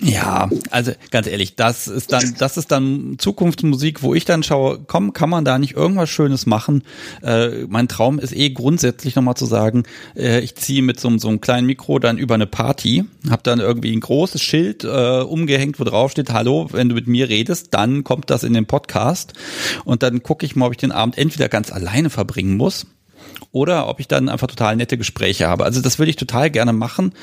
ja, 0.00 0.48
also 0.70 0.92
ganz 1.10 1.26
ehrlich, 1.28 1.54
das 1.54 1.86
ist 1.86 2.12
dann, 2.12 2.34
das 2.38 2.56
ist 2.56 2.72
dann 2.72 3.16
Zukunftsmusik, 3.18 4.02
wo 4.02 4.14
ich 4.14 4.24
dann 4.24 4.42
schaue, 4.42 4.80
komm, 4.84 5.12
kann 5.12 5.30
man 5.30 5.44
da 5.44 5.58
nicht 5.58 5.74
irgendwas 5.74 6.10
Schönes 6.10 6.46
machen? 6.46 6.82
Äh, 7.22 7.66
mein 7.68 7.86
Traum 7.86 8.18
ist 8.18 8.34
eh 8.34 8.50
grundsätzlich 8.50 9.14
nochmal 9.14 9.36
zu 9.36 9.46
sagen, 9.46 9.84
äh, 10.16 10.40
ich 10.40 10.56
ziehe 10.56 10.82
mit 10.82 10.98
so, 10.98 11.16
so 11.18 11.28
einem 11.28 11.40
kleinen 11.40 11.66
Mikro 11.66 12.00
dann 12.00 12.18
über 12.18 12.34
eine 12.34 12.46
Party, 12.46 13.04
habe 13.30 13.42
dann 13.44 13.60
irgendwie 13.60 13.92
ein 13.92 14.00
großes 14.00 14.42
Schild 14.42 14.82
äh, 14.82 15.20
umgehängt, 15.20 15.78
wo 15.78 15.84
drauf 15.84 16.10
steht, 16.10 16.32
hallo, 16.32 16.68
wenn 16.72 16.88
du 16.88 16.96
mit 16.96 17.06
mir 17.06 17.28
redest, 17.28 17.74
dann 17.74 18.02
kommt 18.02 18.30
das 18.30 18.42
in 18.42 18.54
den 18.54 18.66
Podcast 18.66 19.34
und 19.84 20.02
dann 20.02 20.24
gucke 20.24 20.44
ich 20.44 20.56
mal, 20.56 20.66
ob 20.66 20.72
ich 20.72 20.78
den 20.78 20.92
Abend 20.92 21.16
entweder 21.18 21.48
ganz 21.48 21.70
alleine 21.70 22.10
verbringen 22.10 22.56
muss 22.56 22.86
oder 23.52 23.88
ob 23.88 24.00
ich 24.00 24.08
dann 24.08 24.28
einfach 24.28 24.46
total 24.46 24.76
nette 24.76 24.98
Gespräche 24.98 25.48
habe. 25.48 25.64
Also 25.64 25.80
das 25.80 25.98
würde 25.98 26.10
ich 26.10 26.16
total 26.16 26.50
gerne 26.50 26.72
machen, 26.72 27.14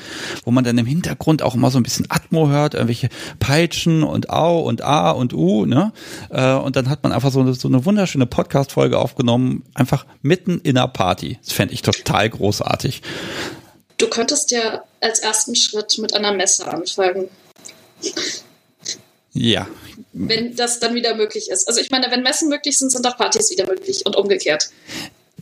wo 0.44 0.50
man 0.50 0.64
dann 0.64 0.76
im 0.78 0.86
Hintergrund 0.86 1.42
auch 1.42 1.54
immer 1.54 1.70
so 1.70 1.78
ein 1.78 1.82
bisschen 1.82 2.06
Atmo 2.08 2.48
hört, 2.48 2.74
irgendwelche 2.74 3.08
Peitschen 3.38 4.02
und 4.02 4.30
Au 4.30 4.60
und 4.60 4.82
A 4.82 5.10
und 5.10 5.32
U, 5.32 5.66
ne? 5.66 5.92
Äh, 6.30 6.54
und 6.54 6.76
dann 6.76 6.88
hat 6.88 7.02
man 7.02 7.12
einfach 7.12 7.30
so 7.30 7.40
eine, 7.40 7.54
so 7.54 7.68
eine 7.68 7.84
wunderschöne 7.84 8.26
Podcast-Folge 8.26 8.98
aufgenommen, 8.98 9.64
einfach 9.74 10.06
mitten 10.22 10.60
in 10.62 10.76
einer 10.76 10.88
Party. 10.88 11.38
Das 11.42 11.52
fände 11.52 11.74
ich 11.74 11.82
total 11.82 12.30
großartig. 12.30 13.02
Du 13.98 14.08
könntest 14.08 14.50
ja 14.50 14.82
als 15.00 15.20
ersten 15.20 15.54
Schritt 15.54 15.98
mit 15.98 16.14
einer 16.14 16.32
Messe 16.32 16.66
anfangen. 16.66 17.28
Ja. 19.32 19.66
Wenn 20.12 20.56
das 20.56 20.80
dann 20.80 20.94
wieder 20.94 21.14
möglich 21.14 21.50
ist. 21.50 21.68
Also 21.68 21.80
ich 21.80 21.90
meine, 21.90 22.10
wenn 22.10 22.22
Messen 22.22 22.48
möglich 22.48 22.78
sind, 22.78 22.90
sind 22.90 23.06
auch 23.06 23.16
Partys 23.16 23.50
wieder 23.50 23.66
möglich 23.66 24.04
und 24.06 24.16
umgekehrt. 24.16 24.70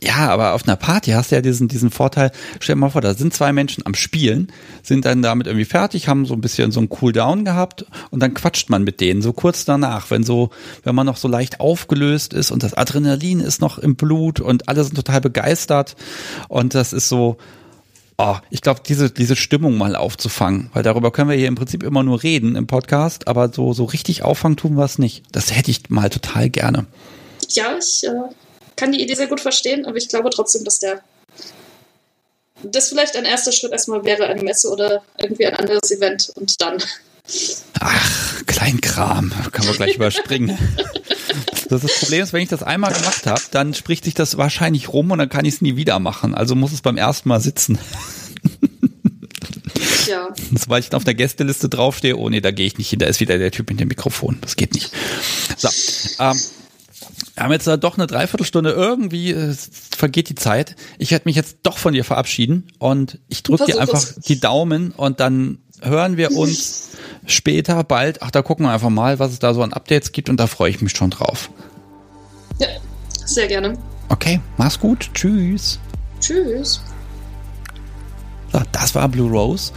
Ja, 0.05 0.29
aber 0.29 0.53
auf 0.53 0.67
einer 0.67 0.75
Party 0.75 1.11
hast 1.11 1.31
du 1.31 1.35
ja 1.35 1.41
diesen, 1.41 1.67
diesen 1.67 1.89
Vorteil, 1.89 2.31
stell 2.59 2.75
dir 2.75 2.79
mal 2.79 2.91
vor, 2.91 3.01
da 3.01 3.15
sind 3.15 3.33
zwei 3.33 3.51
Menschen 3.51 3.83
am 3.87 3.95
Spielen, 3.95 4.51
sind 4.83 5.03
dann 5.03 5.23
damit 5.23 5.47
irgendwie 5.47 5.65
fertig, 5.65 6.07
haben 6.07 6.27
so 6.27 6.35
ein 6.35 6.41
bisschen 6.41 6.71
so 6.71 6.79
einen 6.79 6.89
Cooldown 6.89 7.43
gehabt 7.43 7.87
und 8.11 8.19
dann 8.19 8.35
quatscht 8.35 8.69
man 8.69 8.83
mit 8.83 9.01
denen 9.01 9.23
so 9.23 9.33
kurz 9.33 9.65
danach, 9.65 10.11
wenn 10.11 10.23
so, 10.23 10.51
wenn 10.83 10.93
man 10.93 11.07
noch 11.07 11.17
so 11.17 11.27
leicht 11.27 11.59
aufgelöst 11.59 12.33
ist 12.33 12.51
und 12.51 12.61
das 12.61 12.75
Adrenalin 12.75 13.39
ist 13.39 13.61
noch 13.61 13.79
im 13.79 13.95
Blut 13.95 14.39
und 14.39 14.69
alle 14.69 14.83
sind 14.83 14.93
total 14.93 15.21
begeistert 15.21 15.95
und 16.49 16.75
das 16.75 16.93
ist 16.93 17.09
so, 17.09 17.37
oh, 18.19 18.35
ich 18.51 18.61
glaube, 18.61 18.81
diese, 18.87 19.09
diese 19.09 19.35
Stimmung 19.35 19.75
mal 19.75 19.95
aufzufangen, 19.95 20.69
weil 20.73 20.83
darüber 20.83 21.09
können 21.09 21.31
wir 21.31 21.37
hier 21.37 21.47
im 21.47 21.55
Prinzip 21.55 21.81
immer 21.81 22.03
nur 22.03 22.21
reden 22.21 22.55
im 22.55 22.67
Podcast, 22.67 23.27
aber 23.27 23.51
so, 23.51 23.73
so 23.73 23.85
richtig 23.85 24.21
auffangen 24.21 24.55
tun 24.55 24.77
wir 24.77 24.85
es 24.85 24.99
nicht. 24.99 25.23
Das 25.31 25.55
hätte 25.55 25.71
ich 25.71 25.89
mal 25.89 26.11
total 26.11 26.51
gerne. 26.51 26.85
Ja, 27.49 27.75
ich 27.79 28.03
äh, 28.05 28.11
kann 28.75 28.91
die 28.91 29.01
Idee 29.01 29.15
sehr 29.15 29.27
gut 29.27 29.41
verstehen, 29.41 29.85
aber 29.85 29.97
ich 29.97 30.09
glaube 30.09 30.29
trotzdem, 30.29 30.63
dass 30.63 30.79
der 30.79 31.01
das 32.63 32.89
vielleicht 32.89 33.15
ein 33.15 33.25
erster 33.25 33.51
Schritt 33.51 33.71
erstmal 33.71 34.05
wäre, 34.05 34.25
eine 34.25 34.41
Messe 34.41 34.69
oder 34.69 35.03
irgendwie 35.19 35.45
ein 35.45 35.55
anderes 35.55 35.91
Event 35.91 36.31
und 36.35 36.61
dann. 36.61 36.81
Ach, 37.79 38.45
Kleinkram, 38.45 39.31
kann 39.51 39.65
man 39.65 39.75
gleich 39.75 39.95
überspringen. 39.95 40.57
Das, 41.69 41.81
das 41.81 41.99
Problem 41.99 42.23
ist, 42.23 42.33
wenn 42.33 42.41
ich 42.41 42.49
das 42.49 42.63
einmal 42.63 42.93
gemacht 42.93 43.25
habe, 43.25 43.41
dann 43.51 43.73
spricht 43.73 44.05
sich 44.05 44.13
das 44.13 44.37
wahrscheinlich 44.37 44.89
rum 44.89 45.11
und 45.11 45.19
dann 45.19 45.29
kann 45.29 45.45
ich 45.45 45.55
es 45.55 45.61
nie 45.61 45.75
wieder 45.75 45.99
machen. 45.99 46.35
Also 46.35 46.55
muss 46.55 46.71
es 46.71 46.81
beim 46.81 46.97
ersten 46.97 47.29
Mal 47.29 47.41
sitzen. 47.41 47.79
Ja. 50.07 50.29
Sobald 50.55 50.85
ich 50.85 50.93
auf 50.93 51.03
der 51.03 51.15
Gästeliste 51.15 51.67
draufstehe, 51.67 52.15
oh 52.15 52.29
nee, 52.29 52.41
da 52.41 52.51
gehe 52.51 52.67
ich 52.67 52.77
nicht 52.77 52.89
hin, 52.89 52.99
da 52.99 53.07
ist 53.07 53.19
wieder 53.19 53.37
der 53.39 53.51
Typ 53.51 53.69
mit 53.69 53.79
dem 53.79 53.87
Mikrofon. 53.87 54.37
Das 54.41 54.55
geht 54.55 54.73
nicht. 54.73 54.91
So, 55.57 55.69
ähm, 56.19 56.39
wir 57.35 57.43
haben 57.43 57.51
jetzt 57.51 57.67
doch 57.67 57.97
eine 57.97 58.07
Dreiviertelstunde 58.07 58.71
irgendwie, 58.71 59.31
äh, 59.31 59.53
vergeht 59.95 60.29
die 60.29 60.35
Zeit. 60.35 60.75
Ich 60.97 61.11
werde 61.11 61.23
mich 61.25 61.35
jetzt 61.35 61.57
doch 61.63 61.77
von 61.77 61.93
dir 61.93 62.03
verabschieden 62.03 62.67
und 62.79 63.19
ich 63.27 63.43
drücke 63.43 63.65
dir 63.65 63.79
einfach 63.81 64.01
es. 64.01 64.15
die 64.15 64.39
Daumen 64.39 64.91
und 64.91 65.19
dann 65.19 65.59
hören 65.81 66.17
wir 66.17 66.31
uns 66.31 66.91
später 67.25 67.83
bald. 67.83 68.21
Ach, 68.21 68.31
da 68.31 68.41
gucken 68.41 68.65
wir 68.65 68.71
einfach 68.71 68.89
mal, 68.89 69.19
was 69.19 69.31
es 69.31 69.39
da 69.39 69.53
so 69.53 69.63
an 69.63 69.73
Updates 69.73 70.11
gibt 70.11 70.29
und 70.29 70.39
da 70.39 70.47
freue 70.47 70.69
ich 70.69 70.81
mich 70.81 70.95
schon 70.95 71.09
drauf. 71.09 71.49
Ja, 72.59 72.67
sehr 73.25 73.47
gerne. 73.47 73.77
Okay, 74.09 74.39
mach's 74.57 74.79
gut. 74.79 75.09
Tschüss. 75.13 75.79
Tschüss. 76.19 76.81
So, 78.53 78.61
das 78.71 78.95
war 78.95 79.09
Blue 79.09 79.29
Rose. 79.29 79.73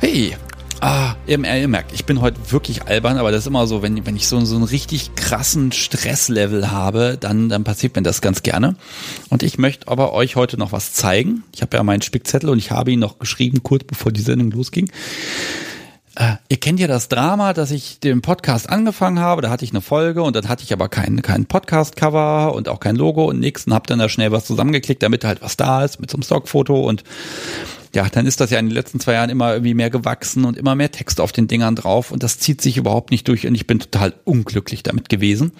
Hey, 0.00 0.36
Ah, 0.80 1.14
ihr, 1.26 1.38
ihr, 1.38 1.68
merkt, 1.68 1.92
ich 1.92 2.04
bin 2.04 2.20
heute 2.20 2.52
wirklich 2.52 2.86
albern, 2.86 3.16
aber 3.16 3.30
das 3.30 3.40
ist 3.40 3.46
immer 3.46 3.66
so, 3.66 3.82
wenn, 3.82 4.04
wenn 4.04 4.14
ich 4.14 4.28
so, 4.28 4.38
so 4.44 4.56
einen 4.56 4.64
richtig 4.64 5.14
krassen 5.14 5.72
Stresslevel 5.72 6.70
habe, 6.70 7.16
dann, 7.18 7.48
dann 7.48 7.64
passiert 7.64 7.96
mir 7.96 8.02
das 8.02 8.20
ganz 8.20 8.42
gerne. 8.42 8.76
Und 9.30 9.42
ich 9.42 9.56
möchte 9.56 9.88
aber 9.88 10.12
euch 10.12 10.36
heute 10.36 10.58
noch 10.58 10.72
was 10.72 10.92
zeigen. 10.92 11.44
Ich 11.54 11.62
habe 11.62 11.76
ja 11.76 11.82
meinen 11.82 12.02
Spickzettel 12.02 12.50
und 12.50 12.58
ich 12.58 12.70
habe 12.72 12.92
ihn 12.92 13.00
noch 13.00 13.18
geschrieben, 13.18 13.62
kurz 13.62 13.84
bevor 13.84 14.12
die 14.12 14.20
Sendung 14.20 14.50
losging. 14.50 14.90
Äh, 16.14 16.36
ihr 16.48 16.56
kennt 16.56 16.80
ja 16.80 16.86
das 16.86 17.08
Drama, 17.08 17.52
dass 17.52 17.70
ich 17.70 18.00
den 18.00 18.22
Podcast 18.22 18.70
angefangen 18.70 19.18
habe, 19.18 19.42
da 19.42 19.50
hatte 19.50 19.66
ich 19.66 19.70
eine 19.70 19.82
Folge 19.82 20.22
und 20.22 20.34
dann 20.34 20.48
hatte 20.48 20.64
ich 20.64 20.72
aber 20.72 20.88
kein, 20.88 21.20
kein 21.20 21.44
Podcast-Cover 21.44 22.54
und 22.54 22.70
auch 22.70 22.80
kein 22.80 22.96
Logo 22.96 23.26
und 23.26 23.38
nichts 23.38 23.66
und 23.66 23.74
hab 23.74 23.86
dann 23.86 23.98
da 23.98 24.08
schnell 24.08 24.32
was 24.32 24.46
zusammengeklickt, 24.46 25.02
damit 25.02 25.24
halt 25.24 25.42
was 25.42 25.58
da 25.58 25.84
ist 25.84 26.00
mit 26.00 26.10
so 26.10 26.16
einem 26.16 26.22
Stockfoto 26.22 26.80
und 26.80 27.04
ja, 27.96 28.10
dann 28.10 28.26
ist 28.26 28.42
das 28.42 28.50
ja 28.50 28.58
in 28.58 28.66
den 28.66 28.74
letzten 28.74 29.00
zwei 29.00 29.14
Jahren 29.14 29.30
immer 29.30 29.54
irgendwie 29.54 29.72
mehr 29.72 29.88
gewachsen 29.88 30.44
und 30.44 30.58
immer 30.58 30.74
mehr 30.74 30.92
Text 30.92 31.18
auf 31.18 31.32
den 31.32 31.48
Dingern 31.48 31.76
drauf 31.76 32.10
und 32.10 32.22
das 32.22 32.38
zieht 32.38 32.60
sich 32.60 32.76
überhaupt 32.76 33.10
nicht 33.10 33.26
durch 33.26 33.46
und 33.46 33.54
ich 33.54 33.66
bin 33.66 33.78
total 33.78 34.12
unglücklich 34.24 34.82
damit 34.82 35.08
gewesen. 35.08 35.52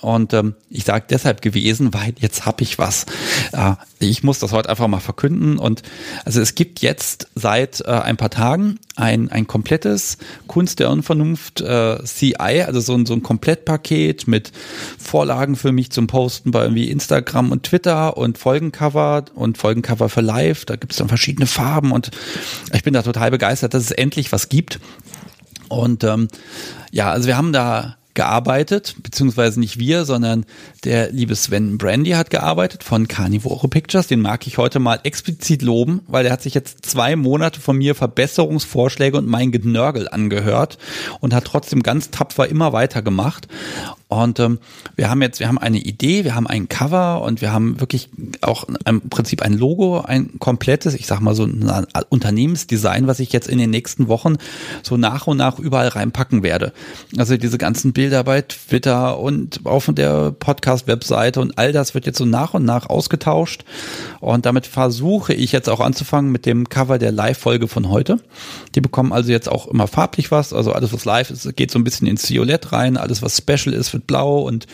Und 0.00 0.32
ähm, 0.34 0.54
ich 0.70 0.84
sage 0.84 1.06
deshalb 1.10 1.42
gewesen, 1.42 1.92
weil 1.92 2.14
jetzt 2.20 2.46
habe 2.46 2.62
ich 2.62 2.78
was. 2.78 3.06
Äh, 3.52 3.72
ich 3.98 4.22
muss 4.22 4.38
das 4.38 4.52
heute 4.52 4.70
einfach 4.70 4.86
mal 4.86 5.00
verkünden 5.00 5.58
und 5.58 5.82
also 6.24 6.40
es 6.40 6.54
gibt 6.54 6.80
jetzt 6.80 7.26
seit 7.34 7.80
äh, 7.80 7.90
ein 7.90 8.16
paar 8.16 8.30
Tagen 8.30 8.78
ein, 8.94 9.28
ein 9.32 9.48
komplettes 9.48 10.18
Kunst 10.46 10.78
der 10.78 10.90
Unvernunft 10.90 11.60
äh, 11.60 11.98
CI, 12.04 12.62
also 12.64 12.78
so 12.78 12.94
ein, 12.94 13.04
so 13.04 13.14
ein 13.14 13.24
Komplettpaket 13.24 14.28
mit 14.28 14.52
Vorlagen 14.96 15.56
für 15.56 15.72
mich 15.72 15.90
zum 15.90 16.06
Posten 16.06 16.52
bei 16.52 16.62
irgendwie 16.62 16.88
Instagram 16.88 17.50
und 17.50 17.64
Twitter 17.64 18.16
und 18.16 18.38
Folgencover 18.38 19.24
und 19.34 19.58
Folgencover 19.58 20.08
für 20.08 20.20
Live. 20.20 20.66
Da 20.66 20.76
gibt 20.76 20.92
es 20.92 20.98
dann 20.98 21.08
verschiedene 21.08 21.46
Farben 21.46 21.63
und 21.92 22.10
ich 22.72 22.82
bin 22.82 22.94
da 22.94 23.02
total 23.02 23.30
begeistert, 23.30 23.74
dass 23.74 23.82
es 23.84 23.90
endlich 23.90 24.32
was 24.32 24.48
gibt. 24.48 24.80
Und 25.68 26.04
ähm, 26.04 26.28
ja, 26.90 27.10
also 27.10 27.26
wir 27.26 27.36
haben 27.36 27.52
da 27.52 27.96
gearbeitet, 28.14 28.94
beziehungsweise 29.02 29.58
nicht 29.58 29.78
wir, 29.78 30.04
sondern 30.04 30.46
der 30.84 31.10
liebe 31.10 31.34
Sven 31.34 31.78
Brandy 31.78 32.12
hat 32.12 32.30
gearbeitet 32.30 32.84
von 32.84 33.08
Carnivore 33.08 33.68
Pictures. 33.68 34.06
Den 34.06 34.20
mag 34.20 34.46
ich 34.46 34.56
heute 34.56 34.78
mal 34.78 35.00
explizit 35.02 35.62
loben, 35.62 36.00
weil 36.06 36.22
der 36.22 36.32
hat 36.32 36.42
sich 36.42 36.54
jetzt 36.54 36.86
zwei 36.86 37.16
Monate 37.16 37.60
von 37.60 37.76
mir 37.76 37.96
Verbesserungsvorschläge 37.96 39.18
und 39.18 39.26
mein 39.26 39.50
Genörgel 39.50 40.08
angehört 40.08 40.78
und 41.20 41.34
hat 41.34 41.44
trotzdem 41.44 41.82
ganz 41.82 42.10
tapfer 42.10 42.48
immer 42.48 42.72
weitergemacht. 42.72 43.48
Und 44.08 44.38
ähm, 44.38 44.58
wir 44.96 45.10
haben 45.10 45.22
jetzt, 45.22 45.40
wir 45.40 45.48
haben 45.48 45.58
eine 45.58 45.78
Idee, 45.78 46.24
wir 46.24 46.34
haben 46.34 46.46
ein 46.46 46.68
Cover 46.68 47.22
und 47.22 47.40
wir 47.40 47.52
haben 47.52 47.80
wirklich 47.80 48.10
auch 48.42 48.64
im 48.84 49.08
Prinzip 49.08 49.42
ein 49.42 49.54
Logo, 49.54 50.00
ein 50.00 50.38
komplettes, 50.38 50.94
ich 50.94 51.06
sag 51.06 51.20
mal 51.20 51.34
so 51.34 51.44
ein 51.44 51.86
Unternehmensdesign, 52.10 53.06
was 53.06 53.18
ich 53.18 53.32
jetzt 53.32 53.48
in 53.48 53.58
den 53.58 53.70
nächsten 53.70 54.08
Wochen 54.08 54.36
so 54.82 54.96
nach 54.96 55.26
und 55.26 55.38
nach 55.38 55.58
überall 55.58 55.88
reinpacken 55.88 56.42
werde. 56.42 56.72
Also 57.16 57.36
diese 57.36 57.58
ganzen 57.58 57.92
Bilder 57.92 58.24
bei 58.24 58.42
Twitter 58.42 59.18
und 59.18 59.60
auf 59.64 59.90
der 59.92 60.32
Podcast-Webseite 60.32 61.40
und 61.40 61.58
all 61.58 61.72
das 61.72 61.94
wird 61.94 62.06
jetzt 62.06 62.18
so 62.18 62.24
nach 62.24 62.54
und 62.54 62.64
nach 62.64 62.88
ausgetauscht. 62.88 63.64
Und 64.20 64.46
damit 64.46 64.66
versuche 64.66 65.34
ich 65.34 65.52
jetzt 65.52 65.68
auch 65.68 65.80
anzufangen 65.80 66.30
mit 66.30 66.46
dem 66.46 66.68
Cover 66.68 66.98
der 66.98 67.12
Live-Folge 67.12 67.68
von 67.68 67.88
heute. 67.88 68.20
Die 68.74 68.80
bekommen 68.80 69.12
also 69.12 69.30
jetzt 69.30 69.48
auch 69.48 69.66
immer 69.66 69.86
farblich 69.86 70.30
was. 70.30 70.52
Also 70.52 70.72
alles, 70.72 70.92
was 70.92 71.04
live 71.04 71.30
ist, 71.30 71.56
geht 71.56 71.70
so 71.70 71.78
ein 71.78 71.84
bisschen 71.84 72.06
ins 72.06 72.28
Violett 72.30 72.72
rein. 72.72 72.96
Alles, 72.96 73.22
was 73.22 73.36
special 73.36 73.74
ist, 73.74 73.93
wird 73.94 74.06
blau 74.06 74.40
und 74.40 74.66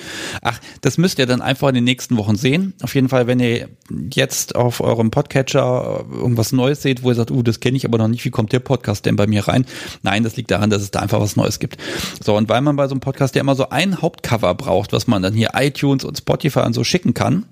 ach, 0.42 0.58
das 0.80 0.98
müsst 0.98 1.18
ihr 1.18 1.26
dann 1.26 1.40
einfach 1.40 1.68
in 1.68 1.76
den 1.76 1.84
nächsten 1.84 2.16
Wochen 2.16 2.34
sehen. 2.34 2.74
Auf 2.82 2.94
jeden 2.94 3.08
Fall, 3.08 3.26
wenn 3.26 3.38
ihr 3.38 3.68
jetzt 4.12 4.56
auf 4.56 4.80
eurem 4.80 5.10
Podcatcher 5.10 6.04
irgendwas 6.12 6.52
Neues 6.52 6.82
seht, 6.82 7.02
wo 7.02 7.10
ihr 7.10 7.14
sagt, 7.14 7.30
uh, 7.30 7.42
das 7.42 7.60
kenne 7.60 7.76
ich 7.76 7.84
aber 7.84 7.98
noch 7.98 8.08
nicht, 8.08 8.24
wie 8.24 8.30
kommt 8.30 8.52
der 8.52 8.60
Podcast 8.60 9.06
denn 9.06 9.16
bei 9.16 9.26
mir 9.26 9.46
rein? 9.46 9.66
Nein, 10.02 10.24
das 10.24 10.36
liegt 10.36 10.50
daran, 10.50 10.70
dass 10.70 10.82
es 10.82 10.90
da 10.90 11.00
einfach 11.00 11.20
was 11.20 11.36
Neues 11.36 11.60
gibt. 11.60 11.76
So, 12.22 12.36
und 12.36 12.48
weil 12.48 12.60
man 12.60 12.76
bei 12.76 12.88
so 12.88 12.92
einem 12.92 13.00
Podcast 13.00 13.34
ja 13.36 13.40
immer 13.40 13.54
so 13.54 13.68
ein 13.68 14.02
Hauptcover 14.02 14.54
braucht, 14.54 14.92
was 14.92 15.06
man 15.06 15.22
dann 15.22 15.34
hier 15.34 15.50
iTunes 15.54 16.04
und 16.04 16.18
Spotify 16.18 16.60
und 16.60 16.72
so 16.72 16.82
schicken 16.82 17.14
kann, 17.14 17.46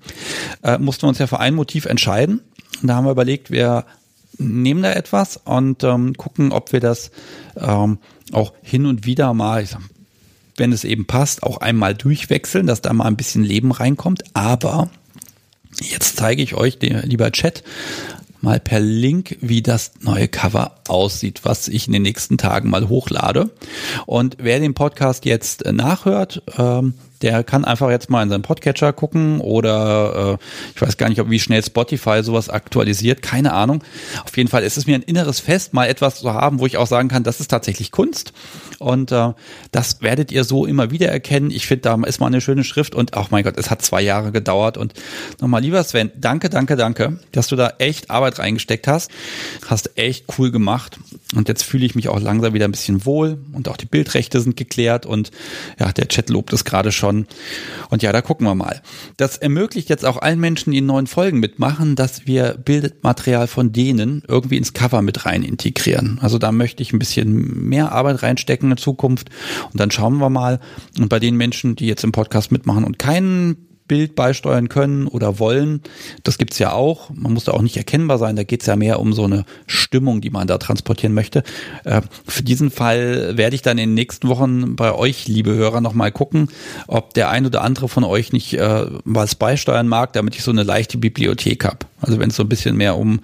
äh, 0.62 0.79
mussten 0.79 1.03
wir 1.03 1.09
uns 1.09 1.19
ja 1.19 1.27
für 1.27 1.41
ein 1.41 1.55
Motiv 1.55 1.85
entscheiden. 1.85 2.41
Und 2.81 2.89
da 2.89 2.97
haben 2.97 3.05
wir 3.05 3.12
überlegt, 3.12 3.51
wir 3.51 3.85
nehmen 4.39 4.83
da 4.83 4.93
etwas 4.93 5.37
und 5.37 5.83
ähm, 5.85 6.14
gucken, 6.14 6.53
ob 6.53 6.73
wir 6.73 6.81
das 6.81 7.11
ähm, 7.57 7.99
auch 8.33 8.53
hin 8.62 8.87
und 8.87 9.05
wieder 9.05 9.35
mal, 9.35 9.62
ich 9.62 9.71
sag, 9.71 9.81
wenn 10.59 10.73
es 10.73 10.85
eben 10.85 11.07
passt, 11.07 11.43
auch 11.43 11.59
einmal 11.59 11.95
durchwechseln, 11.95 12.67
dass 12.67 12.83
da 12.83 12.93
mal 12.93 13.07
ein 13.07 13.17
bisschen 13.17 13.45
Leben 13.45 13.73
reinkommt. 13.73 14.25
Aber 14.35 14.91
jetzt 15.81 16.17
zeige 16.17 16.43
ich 16.43 16.55
euch, 16.55 16.79
lieber 16.81 17.31
Chat, 17.33 17.63
mal 18.41 18.61
per 18.61 18.81
Link, 18.81 19.37
wie 19.41 19.63
das 19.63 19.93
neue 20.01 20.29
Cover 20.29 20.77
aussieht, 20.89 21.41
was 21.45 21.69
ich 21.69 21.87
in 21.87 21.93
den 21.93 22.03
nächsten 22.03 22.39
Tagen 22.39 22.71
mal 22.71 22.89
hochlade. 22.89 23.51
Und 24.07 24.37
wer 24.41 24.61
den 24.61 24.75
Podcast 24.75 25.25
jetzt 25.25 25.65
nachhört, 25.65 26.43
ähm, 26.57 26.95
der 27.23 27.45
kann 27.45 27.64
einfach 27.64 27.91
jetzt 27.91 28.11
mal 28.11 28.23
in 28.23 28.29
seinen 28.29 28.43
Podcatcher 28.43 28.93
gucken 28.93 29.41
oder 29.41 30.39
äh, 30.39 30.45
ich 30.75 30.83
weiß 30.83 30.97
gar 30.97 31.09
nicht, 31.09 31.21
ob 31.21 31.31
wie 31.31 31.41
schnell 31.41 31.62
Spotify 31.62 32.23
sowas 32.23 32.49
aktualisiert, 32.49 33.23
keine 33.23 33.53
Ahnung. 33.53 33.83
Auf 34.25 34.37
jeden 34.37 34.49
Fall 34.49 34.62
ist 34.62 34.77
es 34.77 34.87
mir 34.87 34.95
ein 34.95 35.03
inneres 35.03 35.41
Fest, 35.41 35.75
mal 35.75 35.87
etwas 35.87 36.21
zu 36.21 36.33
haben, 36.33 36.61
wo 36.61 36.66
ich 36.66 36.77
auch 36.77 36.87
sagen 36.87 37.09
kann, 37.09 37.23
das 37.23 37.41
ist 37.41 37.49
tatsächlich 37.49 37.91
Kunst. 37.91 38.33
Und 38.79 39.11
äh, 39.11 39.33
das 39.73 40.03
werdet 40.03 40.31
ihr 40.31 40.45
so 40.45 40.66
immer 40.66 40.91
wieder 40.91 41.09
erkennen. 41.09 41.51
Ich 41.51 41.66
finde, 41.66 41.83
da 41.83 41.95
ist 42.07 42.21
mal 42.21 42.27
eine 42.27 42.41
schöne 42.41 42.64
Schrift 42.64 42.95
und 42.95 43.16
auch 43.16 43.27
oh 43.27 43.29
mein 43.31 43.45
Gott, 43.45 43.59
es 43.59 43.71
hat 43.71 43.83
zwei 43.83 44.03
Jahre 44.03 44.33
gedauert. 44.33 44.77
Und 44.77 44.95
nochmal, 45.41 45.62
lieber 45.62 45.83
Sven, 45.83 46.12
danke, 46.16 46.49
danke, 46.49 46.77
danke, 46.77 47.19
dass 47.33 47.49
du 47.49 47.57
da 47.57 47.75
echt 47.79 48.11
Arbeit 48.11 48.39
reingesteckt 48.39 48.87
hast. 48.87 49.11
Hast 49.66 49.99
echt 49.99 50.27
cool 50.39 50.51
gemacht. 50.51 50.99
Und 51.35 51.49
jetzt 51.49 51.62
fühle 51.62 51.85
ich 51.85 51.95
mich 51.95 52.09
auch 52.09 52.21
langsam 52.21 52.55
wieder 52.55 52.66
ein 52.66 52.73
bisschen 52.73 53.05
wohl 53.05 53.39
und 53.53 53.69
auch 53.69 53.77
die 53.77 53.87
Bildrechte 53.87 54.41
sind 54.41 54.57
geklärt 54.57 55.07
und 55.07 55.31
ja, 55.79 55.93
der 55.93 56.09
Chat 56.09 56.31
lobt 56.31 56.53
es 56.53 56.64
gerade 56.64 56.93
schon. 56.93 57.08
Und 57.09 58.03
ja, 58.03 58.13
da 58.13 58.21
gucken 58.21 58.47
wir 58.47 58.55
mal. 58.55 58.83
Das 59.17 59.37
ermöglicht 59.37 59.89
jetzt 59.89 60.05
auch 60.05 60.19
allen 60.19 60.41
Menschen, 60.41 60.73
die 60.73 60.79
in 60.79 60.87
neuen 60.87 61.07
Folgen 61.07 61.41
mitmachen, 61.41 61.97
dass 61.97 62.27
wir 62.27 62.55
Bildmaterial 62.55 63.47
von 63.47 63.73
denen 63.73 64.23
irgendwie 64.27 64.57
ins 64.57 64.73
Cover 64.73 65.03
mit 65.03 65.27
rein 65.27 65.43
integrieren. 65.43 66.19
Also 66.21 66.39
da 66.39 66.53
möchte 66.53 66.83
ich 66.83 66.93
ein 66.93 66.99
bisschen 66.99 67.69
mehr 67.69 67.93
Arbeit 67.93 68.23
reinstecken 68.23 68.71
in 68.71 68.77
Zukunft 68.77 69.31
und 69.73 69.81
dann 69.81 69.91
schauen 69.91 70.19
wir 70.19 70.31
mal. 70.31 70.61
Und 70.99 71.09
bei 71.09 71.19
den 71.19 71.37
Menschen, 71.37 71.77
die 71.77 71.87
jetzt 71.87 72.05
im 72.05 72.13
Podcast 72.13 72.53
mitmachen 72.53 72.85
und 72.85 72.99
keinen 72.99 73.68
Bild 73.89 74.14
beisteuern 74.14 74.68
können 74.68 75.07
oder 75.07 75.39
wollen. 75.39 75.82
Das 76.22 76.39
gibt's 76.39 76.59
ja 76.59 76.72
auch. 76.72 77.11
Man 77.14 77.32
muss 77.32 77.45
da 77.45 77.53
auch 77.53 77.62
nicht 77.62 77.76
erkennbar 77.76 78.18
sein. 78.18 78.36
Da 78.36 78.45
geht's 78.45 78.66
ja 78.66 78.76
mehr 78.76 79.01
um 79.01 79.12
so 79.12 79.24
eine 79.24 79.45
Stimmung, 79.66 80.20
die 80.20 80.30
man 80.30 80.47
da 80.47 80.59
transportieren 80.59 81.14
möchte. 81.14 81.43
Äh, 81.84 82.03
für 82.26 82.43
diesen 82.43 82.70
Fall 82.70 83.36
werde 83.36 83.57
ich 83.57 83.62
dann 83.62 83.78
in 83.78 83.91
den 83.91 83.95
nächsten 83.95 84.28
Wochen 84.28 84.76
bei 84.76 84.95
euch, 84.95 85.26
liebe 85.26 85.55
Hörer, 85.55 85.80
nochmal 85.80 86.12
gucken, 86.12 86.49
ob 86.86 87.14
der 87.14 87.30
ein 87.30 87.47
oder 87.47 87.62
andere 87.62 87.89
von 87.89 88.05
euch 88.05 88.32
nicht 88.32 88.55
äh, 88.55 88.86
was 89.05 89.34
beisteuern 89.34 89.89
mag, 89.89 90.12
damit 90.12 90.36
ich 90.36 90.43
so 90.43 90.51
eine 90.51 90.62
leichte 90.62 90.99
Bibliothek 90.99 91.64
habe. 91.64 91.78
Also 92.01 92.18
wenn 92.20 92.30
es 92.30 92.36
so 92.36 92.45
ein 92.45 92.49
bisschen 92.49 92.76
mehr 92.76 92.97
um 92.97 93.20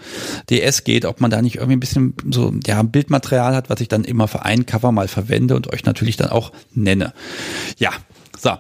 DS 0.51 0.85
geht, 0.85 1.05
ob 1.05 1.21
man 1.21 1.31
da 1.31 1.43
nicht 1.43 1.57
irgendwie 1.57 1.77
ein 1.77 1.81
bisschen 1.81 2.15
so 2.31 2.53
ja 2.67 2.83
Bildmaterial 2.83 3.55
hat, 3.55 3.71
was 3.71 3.81
ich 3.81 3.89
dann 3.89 4.05
immer 4.05 4.27
für 4.29 4.45
ein 4.45 4.67
Cover 4.67 4.91
mal 4.91 5.09
verwende 5.09 5.55
und 5.55 5.73
euch 5.73 5.85
natürlich 5.85 6.17
dann 6.17 6.31
auch 6.31 6.53
nenne. 6.75 7.13
Ja, 7.79 7.91
so. 8.39 8.51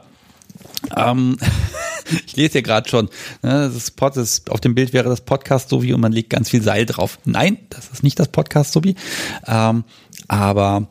Ähm, 0.97 1.37
ich 2.26 2.37
lese 2.37 2.53
hier 2.53 2.62
gerade 2.62 2.89
schon, 2.89 3.09
ne, 3.43 3.70
das 3.72 3.91
Pod 3.91 4.16
ist, 4.16 4.51
auf 4.51 4.61
dem 4.61 4.74
Bild 4.74 4.93
wäre 4.93 5.09
das 5.09 5.22
Podcast 5.22 5.68
so 5.68 5.82
wie 5.82 5.93
und 5.93 6.01
man 6.01 6.12
legt 6.12 6.30
ganz 6.30 6.51
viel 6.51 6.62
Seil 6.62 6.87
drauf. 6.87 7.18
Nein, 7.24 7.59
das 7.70 7.89
ist 7.89 8.03
nicht 8.03 8.18
das 8.18 8.28
Podcast 8.28 8.72
so 8.72 8.85
wie. 8.85 8.95
Ähm, 9.47 9.85
aber 10.28 10.89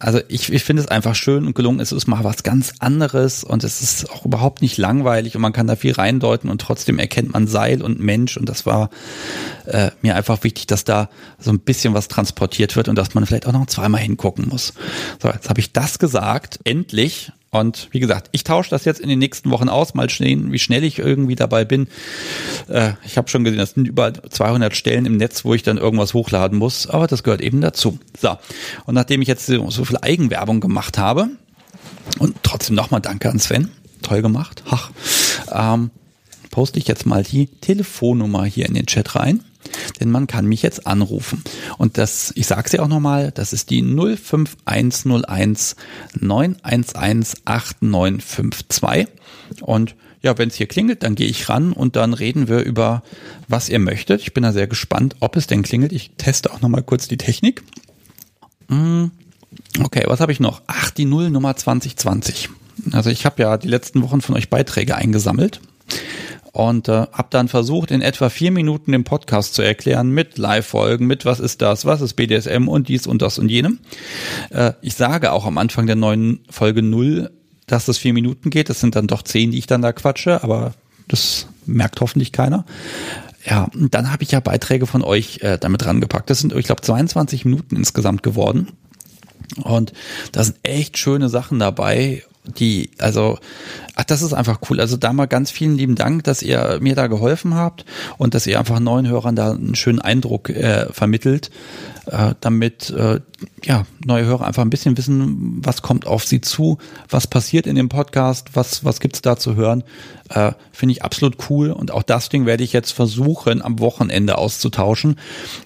also 0.00 0.20
ich, 0.28 0.52
ich 0.52 0.64
finde 0.64 0.82
es 0.82 0.88
einfach 0.88 1.14
schön 1.14 1.46
und 1.46 1.54
gelungen. 1.54 1.80
Es 1.80 1.92
ist 1.92 2.06
mal 2.06 2.24
was 2.24 2.42
ganz 2.42 2.74
anderes 2.78 3.44
und 3.44 3.64
es 3.64 3.80
ist 3.80 4.10
auch 4.10 4.24
überhaupt 4.24 4.62
nicht 4.62 4.76
langweilig 4.78 5.34
und 5.34 5.42
man 5.42 5.52
kann 5.52 5.66
da 5.66 5.76
viel 5.76 5.92
reindeuten 5.92 6.50
und 6.50 6.60
trotzdem 6.60 6.98
erkennt 6.98 7.32
man 7.32 7.46
Seil 7.46 7.82
und 7.82 8.00
Mensch 8.00 8.36
und 8.36 8.48
das 8.48 8.66
war 8.66 8.90
äh, 9.66 9.90
mir 10.02 10.16
einfach 10.16 10.42
wichtig, 10.44 10.66
dass 10.66 10.84
da 10.84 11.08
so 11.38 11.50
ein 11.50 11.60
bisschen 11.60 11.94
was 11.94 12.08
transportiert 12.08 12.76
wird 12.76 12.88
und 12.88 12.96
dass 12.96 13.14
man 13.14 13.24
vielleicht 13.26 13.46
auch 13.46 13.52
noch 13.52 13.66
zweimal 13.66 14.00
hingucken 14.00 14.48
muss. 14.48 14.74
So, 15.22 15.28
jetzt 15.28 15.48
habe 15.48 15.60
ich 15.60 15.72
das 15.72 15.98
gesagt. 15.98 16.60
Endlich 16.64 17.32
und 17.60 17.88
wie 17.90 18.00
gesagt, 18.00 18.28
ich 18.32 18.44
tausche 18.44 18.70
das 18.70 18.84
jetzt 18.84 19.00
in 19.00 19.08
den 19.08 19.18
nächsten 19.18 19.50
Wochen 19.50 19.68
aus, 19.68 19.94
mal 19.94 20.08
sehen, 20.08 20.52
wie 20.52 20.58
schnell 20.58 20.84
ich 20.84 20.98
irgendwie 20.98 21.34
dabei 21.34 21.64
bin. 21.64 21.88
Äh, 22.68 22.92
ich 23.04 23.16
habe 23.16 23.28
schon 23.28 23.44
gesehen, 23.44 23.58
das 23.58 23.72
sind 23.72 23.88
über 23.88 24.12
200 24.12 24.76
Stellen 24.76 25.06
im 25.06 25.16
Netz, 25.16 25.44
wo 25.44 25.54
ich 25.54 25.62
dann 25.62 25.78
irgendwas 25.78 26.14
hochladen 26.14 26.58
muss, 26.58 26.86
aber 26.86 27.06
das 27.06 27.22
gehört 27.22 27.40
eben 27.40 27.60
dazu. 27.60 27.98
So, 28.18 28.36
und 28.86 28.94
nachdem 28.94 29.22
ich 29.22 29.28
jetzt 29.28 29.46
so, 29.46 29.84
viel 29.84 29.98
Eigenwerbung 30.00 30.60
gemacht 30.60 30.98
habe, 30.98 31.28
und 32.18 32.36
trotzdem 32.42 32.76
nochmal 32.76 33.00
Danke 33.00 33.30
an 33.30 33.38
Sven, 33.38 33.70
toll 34.02 34.22
gemacht, 34.22 34.62
ach, 34.70 34.90
ähm, 35.52 35.90
poste 36.50 36.78
ich 36.78 36.86
jetzt 36.86 37.04
mal 37.04 37.22
die 37.22 37.46
Telefonnummer 37.46 38.44
hier 38.44 38.66
in 38.66 38.74
den 38.74 38.86
Chat 38.86 39.14
rein 39.16 39.44
denn 40.00 40.10
man 40.10 40.26
kann 40.26 40.46
mich 40.46 40.62
jetzt 40.62 40.86
anrufen. 40.86 41.42
Und 41.78 41.98
das, 41.98 42.32
ich 42.36 42.46
sage 42.46 42.68
sie 42.68 42.80
auch 42.80 42.88
nochmal, 42.88 43.32
das 43.32 43.52
ist 43.52 43.70
die 43.70 43.82
05101 43.82 45.76
911 46.20 47.34
8952. 47.44 49.08
Und 49.60 49.94
ja, 50.22 50.36
wenn 50.38 50.48
es 50.48 50.56
hier 50.56 50.66
klingelt, 50.66 51.02
dann 51.02 51.14
gehe 51.14 51.28
ich 51.28 51.48
ran 51.48 51.72
und 51.72 51.94
dann 51.96 52.12
reden 52.12 52.48
wir 52.48 52.60
über, 52.60 53.02
was 53.48 53.68
ihr 53.68 53.78
möchtet. 53.78 54.20
Ich 54.22 54.34
bin 54.34 54.42
da 54.42 54.52
sehr 54.52 54.66
gespannt, 54.66 55.16
ob 55.20 55.36
es 55.36 55.46
denn 55.46 55.62
klingelt. 55.62 55.92
Ich 55.92 56.10
teste 56.16 56.52
auch 56.52 56.60
nochmal 56.60 56.82
kurz 56.82 57.06
die 57.06 57.16
Technik. 57.16 57.62
Hm, 58.68 59.12
okay, 59.82 60.02
was 60.06 60.20
habe 60.20 60.32
ich 60.32 60.40
noch? 60.40 60.62
Ach, 60.66 60.90
die 60.90 61.04
Nullnummer 61.04 61.54
2020. 61.54 62.50
Also 62.92 63.10
ich 63.10 63.24
habe 63.24 63.40
ja 63.42 63.56
die 63.56 63.68
letzten 63.68 64.02
Wochen 64.02 64.20
von 64.20 64.34
euch 64.34 64.50
Beiträge 64.50 64.96
eingesammelt 64.96 65.60
und 66.56 66.88
äh, 66.88 67.06
habe 67.12 67.28
dann 67.28 67.48
versucht, 67.48 67.90
in 67.90 68.00
etwa 68.00 68.30
vier 68.30 68.50
Minuten 68.50 68.92
den 68.92 69.04
Podcast 69.04 69.52
zu 69.52 69.60
erklären 69.60 70.08
mit 70.08 70.38
Live-Folgen, 70.38 71.06
mit 71.06 71.26
was 71.26 71.38
ist 71.38 71.60
das, 71.60 71.84
was 71.84 72.00
ist 72.00 72.14
BDSM 72.14 72.66
und 72.66 72.88
dies 72.88 73.06
und 73.06 73.20
das 73.20 73.38
und 73.38 73.50
jenem. 73.50 73.78
Äh, 74.48 74.72
ich 74.80 74.94
sage 74.94 75.32
auch 75.32 75.44
am 75.44 75.58
Anfang 75.58 75.86
der 75.86 75.96
neuen 75.96 76.40
Folge 76.48 76.80
null, 76.80 77.30
dass 77.66 77.84
das 77.84 77.98
vier 77.98 78.14
Minuten 78.14 78.48
geht. 78.48 78.70
Das 78.70 78.80
sind 78.80 78.96
dann 78.96 79.06
doch 79.06 79.20
zehn, 79.20 79.50
die 79.50 79.58
ich 79.58 79.66
dann 79.66 79.82
da 79.82 79.92
quatsche, 79.92 80.42
aber 80.42 80.72
das 81.08 81.46
merkt 81.66 82.00
hoffentlich 82.00 82.32
keiner. 82.32 82.64
Ja, 83.44 83.64
und 83.74 83.94
dann 83.94 84.10
habe 84.10 84.22
ich 84.22 84.30
ja 84.30 84.40
Beiträge 84.40 84.86
von 84.86 85.02
euch 85.02 85.40
äh, 85.42 85.58
damit 85.58 85.84
rangepackt. 85.84 86.30
Das 86.30 86.40
sind, 86.40 86.54
ich 86.54 86.64
glaube, 86.64 86.80
22 86.80 87.44
Minuten 87.44 87.76
insgesamt 87.76 88.22
geworden. 88.22 88.68
Und 89.62 89.92
da 90.32 90.42
sind 90.42 90.56
echt 90.62 90.96
schöne 90.96 91.28
Sachen 91.28 91.58
dabei 91.58 92.22
die, 92.46 92.90
also, 92.98 93.38
ach, 93.96 94.04
das 94.04 94.22
ist 94.22 94.34
einfach 94.34 94.60
cool. 94.70 94.80
Also 94.80 94.96
da 94.96 95.12
mal 95.12 95.26
ganz 95.26 95.50
vielen 95.50 95.76
lieben 95.76 95.96
Dank, 95.96 96.22
dass 96.24 96.42
ihr 96.42 96.78
mir 96.80 96.94
da 96.94 97.08
geholfen 97.08 97.54
habt 97.54 97.84
und 98.18 98.34
dass 98.34 98.46
ihr 98.46 98.58
einfach 98.58 98.78
neuen 98.78 99.08
Hörern 99.08 99.34
da 99.34 99.52
einen 99.52 99.74
schönen 99.74 100.00
Eindruck 100.00 100.50
äh, 100.50 100.86
vermittelt, 100.92 101.50
äh, 102.06 102.34
damit 102.40 102.90
äh, 102.90 103.20
ja 103.64 103.84
neue 104.04 104.24
Hörer 104.26 104.46
einfach 104.46 104.62
ein 104.62 104.70
bisschen 104.70 104.96
wissen, 104.96 105.60
was 105.64 105.82
kommt 105.82 106.06
auf 106.06 106.24
sie 106.24 106.40
zu, 106.40 106.78
was 107.08 107.26
passiert 107.26 107.66
in 107.66 107.74
dem 107.74 107.88
Podcast, 107.88 108.50
was 108.54 108.84
was 108.84 109.00
gibt's 109.00 109.22
da 109.22 109.36
zu 109.36 109.56
hören. 109.56 109.82
Äh, 110.28 110.52
Finde 110.72 110.92
ich 110.92 111.02
absolut 111.02 111.36
cool 111.48 111.70
und 111.70 111.90
auch 111.90 112.02
das 112.02 112.28
Ding 112.28 112.46
werde 112.46 112.64
ich 112.64 112.72
jetzt 112.72 112.92
versuchen 112.92 113.62
am 113.62 113.78
Wochenende 113.78 114.36
auszutauschen. 114.38 115.18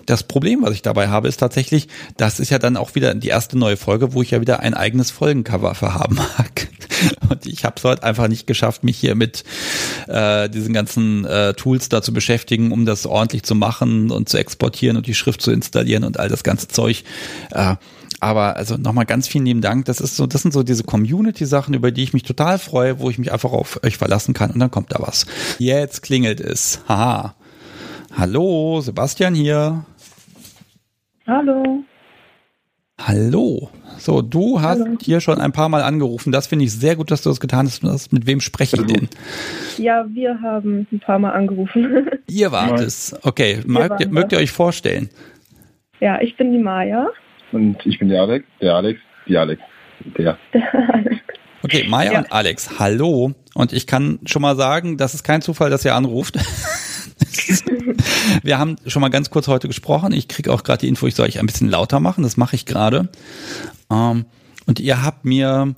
Das 0.07 0.23
Problem, 0.23 0.63
was 0.63 0.73
ich 0.73 0.83
dabei 0.83 1.09
habe, 1.09 1.29
ist 1.29 1.39
tatsächlich, 1.39 1.89
das 2.17 2.39
ist 2.39 2.51
ja 2.51 2.59
dann 2.59 2.77
auch 2.77 2.95
wieder 2.95 3.15
die 3.15 3.29
erste 3.29 3.59
neue 3.59 3.77
Folge, 3.77 4.13
wo 4.15 4.23
ich 4.23 4.31
ja 4.31 4.41
wieder 4.41 4.61
ein 4.61 4.75
eigenes 4.75 5.11
Folgencover 5.11 5.75
für 5.75 5.95
haben 5.95 6.17
mag. 6.39 6.69
Und 7.29 7.47
ich 7.47 7.65
habe 7.65 7.77
es 7.79 7.85
heute 7.85 8.03
einfach 8.03 8.20
nicht 8.29 8.47
geschafft, 8.47 8.85
mich 8.85 8.99
hier 8.99 9.15
mit 9.15 9.45
äh, 10.09 10.49
diesen 10.49 10.73
ganzen 10.73 11.25
äh, 11.25 11.55
Tools 11.55 11.89
da 11.89 12.03
zu 12.03 12.13
beschäftigen, 12.13 12.73
um 12.73 12.87
das 12.87 13.07
ordentlich 13.07 13.43
zu 13.43 13.55
machen 13.55 14.11
und 14.11 14.29
zu 14.29 14.39
exportieren 14.39 14.97
und 14.97 15.07
die 15.07 15.15
Schrift 15.15 15.43
zu 15.43 15.51
installieren 15.51 16.05
und 16.05 16.19
all 16.19 16.29
das 16.29 16.43
ganze 16.43 16.69
Zeug. 16.69 17.05
Äh, 17.51 17.77
aber 18.21 18.57
also 18.57 18.77
nochmal 18.77 19.07
ganz 19.07 19.27
vielen 19.27 19.47
lieben 19.47 19.63
Dank. 19.63 19.87
Das 19.87 20.01
ist 20.01 20.17
so, 20.17 20.27
das 20.27 20.43
sind 20.43 20.53
so 20.53 20.63
diese 20.63 20.85
Community-Sachen, 20.85 21.75
über 21.75 21.91
die 21.91 22.03
ich 22.03 22.13
mich 22.13 22.23
total 22.23 22.59
freue, 22.59 23.01
wo 23.01 23.09
ich 23.09 23.19
mich 23.19 23.33
einfach 23.33 23.53
auf 23.53 23.83
euch 23.83 23.97
verlassen 23.97 24.35
kann 24.35 24.51
und 24.51 24.61
dann 24.61 24.71
kommt 24.71 24.93
da 24.93 24.99
was. 25.01 25.27
Jetzt 25.59 26.03
klingelt 26.03 26.41
es. 26.41 26.81
Haha. 26.87 27.35
Hallo, 28.17 28.81
Sebastian 28.83 29.35
hier. 29.35 29.85
Hallo. 31.27 31.85
Hallo. 33.07 33.71
So, 33.99 34.23
du 34.23 34.61
hast 34.61 34.81
Hallo. 34.81 34.97
hier 35.01 35.21
schon 35.21 35.41
ein 35.41 35.53
paar 35.53 35.69
Mal 35.69 35.83
angerufen. 35.83 36.33
Das 36.33 36.47
finde 36.47 36.65
ich 36.65 36.73
sehr 36.73 36.97
gut, 36.97 37.11
dass 37.11 37.23
du 37.23 37.29
das 37.29 37.41
getan 37.41 37.67
hast. 37.67 38.13
Mit 38.13 38.27
wem 38.27 38.41
spreche 38.41 38.77
ich 38.77 38.87
denn? 38.87 39.09
Ja, 39.79 40.07
wir 40.09 40.41
haben 40.41 40.87
ein 40.93 41.01
paar 41.01 41.19
Mal 41.19 41.33
angerufen. 41.33 42.09
Ihr 42.27 42.53
wart 42.53 42.81
es. 42.81 43.15
Okay, 43.23 43.61
mögt, 43.67 44.11
mögt 44.11 44.33
ihr 44.33 44.39
euch 44.39 44.53
vorstellen? 44.53 45.09
Ja, 46.01 46.21
ich 46.21 46.37
bin 46.37 46.53
die 46.53 46.59
Maya. 46.59 47.09
Und 47.53 47.77
ich 47.85 47.99
bin 47.99 48.09
der 48.09 48.23
Alex. 48.23 48.47
Der 48.61 48.75
Alex. 48.75 49.01
Die 49.27 49.37
Alex. 49.37 49.63
Der. 50.17 50.39
der 50.55 50.95
Alex. 50.95 51.17
Okay, 51.63 51.87
Maya 51.89 52.13
ja. 52.13 52.19
und 52.21 52.33
Alex, 52.33 52.79
hallo. 52.79 53.33
Und 53.55 53.73
ich 53.73 53.87
kann 53.87 54.19
schon 54.25 54.41
mal 54.41 54.57
sagen, 54.57 54.97
das 54.97 55.15
ist 55.15 55.25
kein 55.25 55.43
Zufall, 55.43 55.69
dass 55.69 55.85
ihr 55.85 55.95
anruft. 55.95 56.39
Wir 58.43 58.59
haben 58.59 58.77
schon 58.87 59.01
mal 59.01 59.09
ganz 59.09 59.31
kurz 59.31 59.49
heute 59.49 59.69
gesprochen. 59.69 60.13
Ich 60.13 60.29
kriege 60.29 60.53
auch 60.53 60.63
gerade 60.63 60.81
die 60.81 60.89
Info, 60.89 61.07
ich 61.07 61.15
soll 61.15 61.27
euch 61.27 61.39
ein 61.39 61.47
bisschen 61.47 61.69
lauter 61.69 62.01
machen. 62.01 62.23
Das 62.23 62.37
mache 62.37 62.57
ich 62.57 62.67
gerade. 62.67 63.09
Ähm, 63.91 64.25
und 64.67 64.81
ihr 64.81 65.03
habt 65.03 65.25
mir 65.25 65.75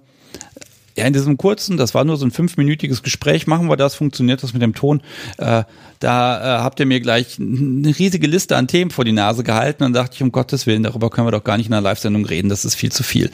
ja, 0.96 1.06
in 1.06 1.12
diesem 1.12 1.38
kurzen, 1.38 1.76
das 1.76 1.94
war 1.94 2.04
nur 2.04 2.16
so 2.16 2.26
ein 2.26 2.30
fünfminütiges 2.30 3.02
Gespräch, 3.02 3.46
machen 3.46 3.68
wir 3.68 3.76
das, 3.76 3.94
funktioniert 3.94 4.42
das 4.42 4.52
mit 4.52 4.60
dem 4.60 4.74
Ton. 4.74 5.00
Äh, 5.38 5.64
da 6.00 6.58
äh, 6.58 6.62
habt 6.62 6.80
ihr 6.80 6.86
mir 6.86 7.00
gleich 7.00 7.38
eine 7.38 7.96
riesige 7.98 8.26
Liste 8.26 8.56
an 8.56 8.68
Themen 8.68 8.90
vor 8.90 9.04
die 9.04 9.12
Nase 9.12 9.42
gehalten 9.42 9.84
und 9.84 9.94
dachte 9.94 10.16
ich, 10.16 10.22
um 10.22 10.32
Gottes 10.32 10.66
Willen, 10.66 10.82
darüber 10.82 11.08
können 11.08 11.26
wir 11.26 11.32
doch 11.32 11.44
gar 11.44 11.56
nicht 11.56 11.68
in 11.68 11.72
einer 11.72 11.82
Live-Sendung 11.82 12.26
reden, 12.26 12.48
das 12.48 12.64
ist 12.64 12.74
viel 12.74 12.92
zu 12.92 13.02
viel. 13.02 13.30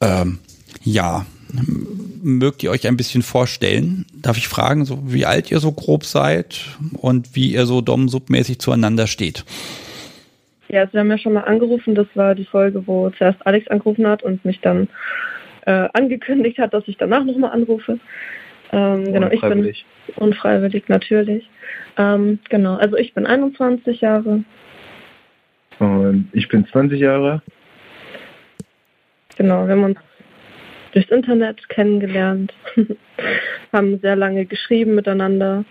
Ähm, 0.00 0.40
ja, 0.82 1.26
mögt 2.22 2.62
ihr 2.62 2.70
euch 2.70 2.86
ein 2.86 2.96
bisschen 2.96 3.22
vorstellen? 3.22 4.06
Darf 4.14 4.36
ich 4.36 4.48
fragen, 4.48 4.84
so 4.84 5.12
wie 5.12 5.26
alt 5.26 5.50
ihr 5.50 5.58
so 5.58 5.72
grob 5.72 6.04
seid 6.04 6.60
und 7.00 7.34
wie 7.34 7.52
ihr 7.52 7.66
so 7.66 7.80
dom-sub-mäßig 7.80 8.58
zueinander 8.58 9.06
steht? 9.06 9.44
Ja, 10.68 10.80
also 10.80 10.94
wir 10.94 11.00
haben 11.00 11.10
ja 11.10 11.18
schon 11.18 11.34
mal 11.34 11.44
angerufen. 11.44 11.94
Das 11.94 12.06
war 12.14 12.34
die 12.34 12.46
Folge, 12.46 12.86
wo 12.86 13.10
zuerst 13.10 13.46
Alex 13.46 13.68
angerufen 13.68 14.06
hat 14.06 14.22
und 14.22 14.44
mich 14.44 14.60
dann 14.60 14.88
äh, 15.66 15.88
angekündigt 15.92 16.58
hat, 16.58 16.72
dass 16.72 16.88
ich 16.88 16.96
danach 16.96 17.24
nochmal 17.24 17.52
anrufe. 17.52 17.98
Ähm, 18.72 19.12
genau, 19.12 19.28
ich 19.30 19.40
bin 19.42 19.74
unfreiwillig 20.16 20.88
natürlich. 20.88 21.48
Ähm, 21.98 22.38
genau, 22.48 22.76
also 22.76 22.96
ich 22.96 23.12
bin 23.12 23.26
21 23.26 24.00
Jahre. 24.00 24.44
Und 25.78 26.28
ich 26.32 26.48
bin 26.48 26.66
20 26.66 26.98
Jahre. 26.98 27.42
Genau, 29.36 29.66
wir 29.66 29.72
haben 29.72 29.84
uns 29.84 29.98
durchs 30.92 31.10
Internet 31.10 31.68
kennengelernt, 31.68 32.52
haben 33.72 33.98
sehr 34.00 34.16
lange 34.16 34.46
geschrieben 34.46 34.94
miteinander 34.94 35.64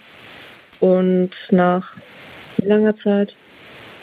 und 0.80 1.32
nach 1.49 1.93
wie 2.57 2.67
langer 2.67 2.95
Zeit? 2.97 3.36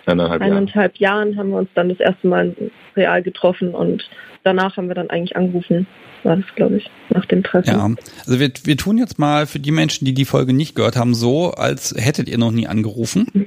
Eineinhalb, 0.07 0.41
Eineinhalb 0.41 0.97
Jahren. 0.97 1.29
Jahren 1.29 1.39
haben 1.39 1.51
wir 1.51 1.59
uns 1.59 1.71
dann 1.75 1.91
das 1.91 2.01
erste 2.01 2.27
Mal 2.27 2.55
real 2.97 3.23
getroffen 3.23 3.75
und 3.75 4.09
danach 4.49 4.77
haben 4.77 4.89
wir 4.89 4.95
dann 4.95 5.11
eigentlich 5.11 5.37
angerufen, 5.37 5.87
war 6.23 6.37
das, 6.37 6.47
glaube 6.57 6.79
ich, 6.79 6.91
nach 7.11 7.27
dem 7.27 7.43
Treffen. 7.43 7.69
Ja, 7.69 7.91
also 8.27 8.41
wir, 8.41 8.51
wir 8.65 8.77
tun 8.77 8.99
jetzt 8.99 9.19
mal 9.19 9.47
für 9.47 9.61
die 9.61 9.71
Menschen, 9.71 10.05
die 10.05 10.15
die 10.15 10.25
Folge 10.25 10.53
nicht 10.53 10.75
gehört 10.75 10.97
haben, 10.97 11.15
so, 11.15 11.53
als 11.53 11.95
hättet 11.97 12.29
ihr 12.29 12.39
noch 12.39 12.51
nie 12.53 12.67
angerufen. 12.67 13.27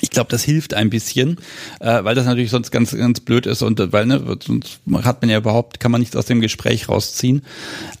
Ich 0.00 0.10
glaube, 0.10 0.30
das 0.30 0.42
hilft 0.42 0.74
ein 0.74 0.90
bisschen, 0.90 1.36
äh, 1.78 2.02
weil 2.02 2.16
das 2.16 2.26
natürlich 2.26 2.50
sonst 2.50 2.72
ganz, 2.72 2.96
ganz 2.96 3.20
blöd 3.20 3.46
ist 3.46 3.62
und 3.62 3.92
weil, 3.92 4.06
ne, 4.06 4.20
sonst 4.40 4.80
hat 5.04 5.22
man 5.22 5.30
ja 5.30 5.38
überhaupt, 5.38 5.78
kann 5.78 5.92
man 5.92 6.00
nichts 6.00 6.16
aus 6.16 6.26
dem 6.26 6.40
Gespräch 6.40 6.88
rausziehen. 6.88 7.42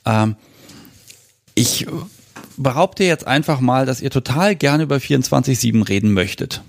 Ähm, 0.04 0.34
ich 1.54 1.86
behaupte 2.56 3.04
jetzt 3.04 3.24
einfach 3.28 3.60
mal, 3.60 3.86
dass 3.86 4.02
ihr 4.02 4.10
total 4.10 4.56
gerne 4.56 4.82
über 4.82 4.96
24-7 4.96 5.88
reden 5.88 6.12
möchtet. 6.12 6.62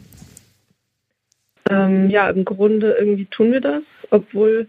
Ähm, 1.68 2.12
ja, 2.12 2.30
im 2.30 2.46
Grunde 2.46 2.96
irgendwie 3.00 3.26
tun 3.26 3.52
wir 3.52 3.62
das, 3.62 3.82
obwohl 4.12 4.68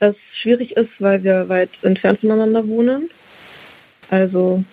es 0.00 0.16
schwierig 0.40 0.76
ist, 0.76 0.90
weil 0.98 1.22
wir 1.22 1.48
weit 1.48 1.70
entfernt 1.82 2.20
voneinander 2.20 2.66
wohnen. 2.66 3.10
Also 4.08 4.64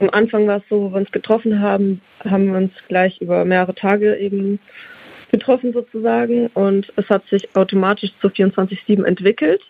am 0.00 0.10
Anfang 0.10 0.46
war 0.46 0.56
es 0.58 0.62
so, 0.68 0.82
wo 0.82 0.90
wir 0.90 0.96
uns 0.98 1.12
getroffen 1.12 1.60
haben, 1.60 2.00
haben 2.24 2.46
wir 2.50 2.58
uns 2.58 2.72
gleich 2.88 3.20
über 3.20 3.44
mehrere 3.44 3.74
Tage 3.74 4.16
eben 4.16 4.58
getroffen 5.30 5.72
sozusagen 5.72 6.48
und 6.48 6.92
es 6.96 7.08
hat 7.08 7.26
sich 7.28 7.54
automatisch 7.54 8.10
zu 8.20 8.28
24-7 8.28 9.04
entwickelt. 9.04 9.62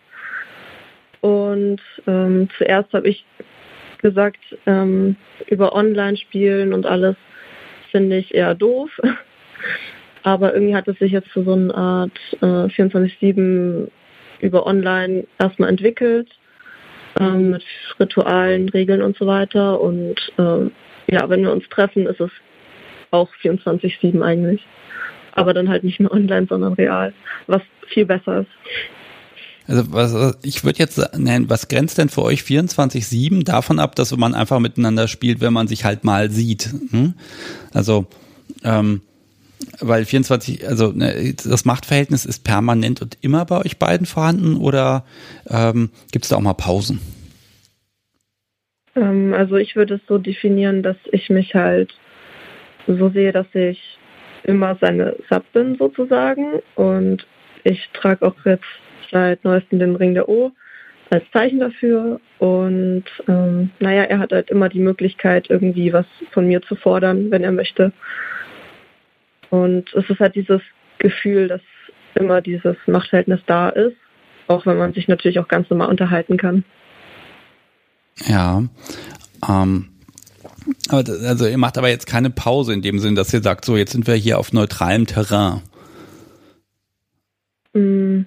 Und 1.20 1.80
ähm, 2.06 2.48
zuerst 2.56 2.92
habe 2.92 3.08
ich 3.08 3.24
gesagt, 3.98 4.40
ähm, 4.66 5.16
über 5.46 5.74
Online-Spielen 5.74 6.72
und 6.72 6.84
alles 6.86 7.16
finde 7.90 8.16
ich 8.16 8.34
eher 8.34 8.54
doof. 8.54 8.90
Aber 10.24 10.54
irgendwie 10.54 10.74
hat 10.74 10.88
es 10.88 10.98
sich 10.98 11.12
jetzt 11.12 11.30
zu 11.32 11.42
so 11.44 11.52
einer 11.52 11.76
Art 11.76 12.18
äh, 12.40 12.66
24-7 12.72 13.88
über 14.42 14.66
Online 14.66 15.24
erstmal 15.38 15.70
entwickelt, 15.70 16.28
ähm, 17.18 17.52
mit 17.52 17.64
Ritualen, 17.98 18.68
Regeln 18.68 19.00
und 19.00 19.16
so 19.16 19.26
weiter. 19.26 19.80
Und 19.80 20.16
ähm, 20.38 20.72
ja, 21.06 21.28
wenn 21.30 21.42
wir 21.42 21.52
uns 21.52 21.68
treffen, 21.70 22.06
ist 22.06 22.20
es 22.20 22.30
auch 23.10 23.28
24-7 23.42 24.22
eigentlich. 24.22 24.60
Aber 25.34 25.54
dann 25.54 25.68
halt 25.68 25.84
nicht 25.84 26.00
mehr 26.00 26.12
online, 26.12 26.46
sondern 26.48 26.74
real, 26.74 27.14
was 27.46 27.62
viel 27.88 28.04
besser 28.04 28.40
ist. 28.40 28.50
Also 29.66 29.92
was, 29.92 30.38
ich 30.42 30.64
würde 30.64 30.80
jetzt 30.80 31.16
nennen, 31.16 31.48
was 31.48 31.68
grenzt 31.68 31.96
denn 31.96 32.08
für 32.08 32.22
euch 32.22 32.40
24-7 32.40 33.44
davon 33.44 33.78
ab, 33.78 33.94
dass 33.94 34.14
man 34.16 34.34
einfach 34.34 34.58
miteinander 34.58 35.06
spielt, 35.06 35.40
wenn 35.40 35.52
man 35.52 35.68
sich 35.68 35.84
halt 35.84 36.04
mal 36.04 36.30
sieht? 36.30 36.68
Hm? 36.90 37.14
Also 37.72 38.06
ähm, 38.64 39.02
weil 39.80 40.04
24, 40.04 40.68
also 40.68 40.92
ne, 40.92 41.34
das 41.44 41.64
Machtverhältnis 41.64 42.24
ist 42.24 42.44
permanent 42.44 43.02
und 43.02 43.18
immer 43.20 43.44
bei 43.44 43.58
euch 43.58 43.78
beiden 43.78 44.06
vorhanden 44.06 44.56
oder 44.56 45.04
ähm, 45.48 45.90
gibt 46.12 46.24
es 46.24 46.30
da 46.30 46.36
auch 46.36 46.40
mal 46.40 46.54
Pausen? 46.54 47.00
Ähm, 48.96 49.34
also 49.34 49.56
ich 49.56 49.76
würde 49.76 49.94
es 49.94 50.00
so 50.08 50.18
definieren, 50.18 50.82
dass 50.82 50.96
ich 51.10 51.30
mich 51.30 51.54
halt 51.54 51.92
so 52.86 53.10
sehe, 53.10 53.32
dass 53.32 53.46
ich 53.54 53.98
immer 54.44 54.76
seine 54.80 55.16
Sub 55.30 55.44
bin 55.52 55.76
sozusagen 55.76 56.60
und 56.74 57.26
ich 57.64 57.88
trage 57.92 58.26
auch 58.26 58.34
jetzt 58.44 58.64
seit 59.10 59.44
neuestem 59.44 59.78
den 59.78 59.96
Ring 59.96 60.14
der 60.14 60.28
O 60.28 60.52
als 61.10 61.24
Zeichen 61.32 61.60
dafür 61.60 62.20
und 62.38 63.04
ähm, 63.28 63.70
naja, 63.78 64.04
er 64.04 64.18
hat 64.18 64.32
halt 64.32 64.50
immer 64.50 64.68
die 64.68 64.80
Möglichkeit 64.80 65.50
irgendwie 65.50 65.92
was 65.92 66.06
von 66.32 66.48
mir 66.48 66.62
zu 66.62 66.74
fordern, 66.74 67.30
wenn 67.30 67.44
er 67.44 67.52
möchte 67.52 67.92
und 69.52 69.92
es 69.92 70.08
ist 70.08 70.18
halt 70.18 70.34
dieses 70.34 70.62
Gefühl, 70.96 71.46
dass 71.46 71.60
immer 72.14 72.40
dieses 72.40 72.74
Machtverhältnis 72.86 73.40
da 73.46 73.68
ist, 73.68 73.96
auch 74.48 74.64
wenn 74.64 74.78
man 74.78 74.94
sich 74.94 75.08
natürlich 75.08 75.38
auch 75.38 75.48
ganz 75.48 75.68
normal 75.68 75.90
unterhalten 75.90 76.38
kann. 76.38 76.64
Ja. 78.26 78.62
Ähm, 79.46 79.88
aber, 80.88 81.04
also 81.28 81.46
ihr 81.46 81.58
macht 81.58 81.76
aber 81.76 81.90
jetzt 81.90 82.06
keine 82.06 82.30
Pause 82.30 82.72
in 82.72 82.80
dem 82.80 82.98
Sinn, 82.98 83.14
dass 83.14 83.34
ihr 83.34 83.42
sagt, 83.42 83.66
so 83.66 83.76
jetzt 83.76 83.92
sind 83.92 84.06
wir 84.06 84.14
hier 84.14 84.38
auf 84.38 84.54
neutralem 84.54 85.06
Terrain. 85.06 85.60
Mm. 87.74 88.22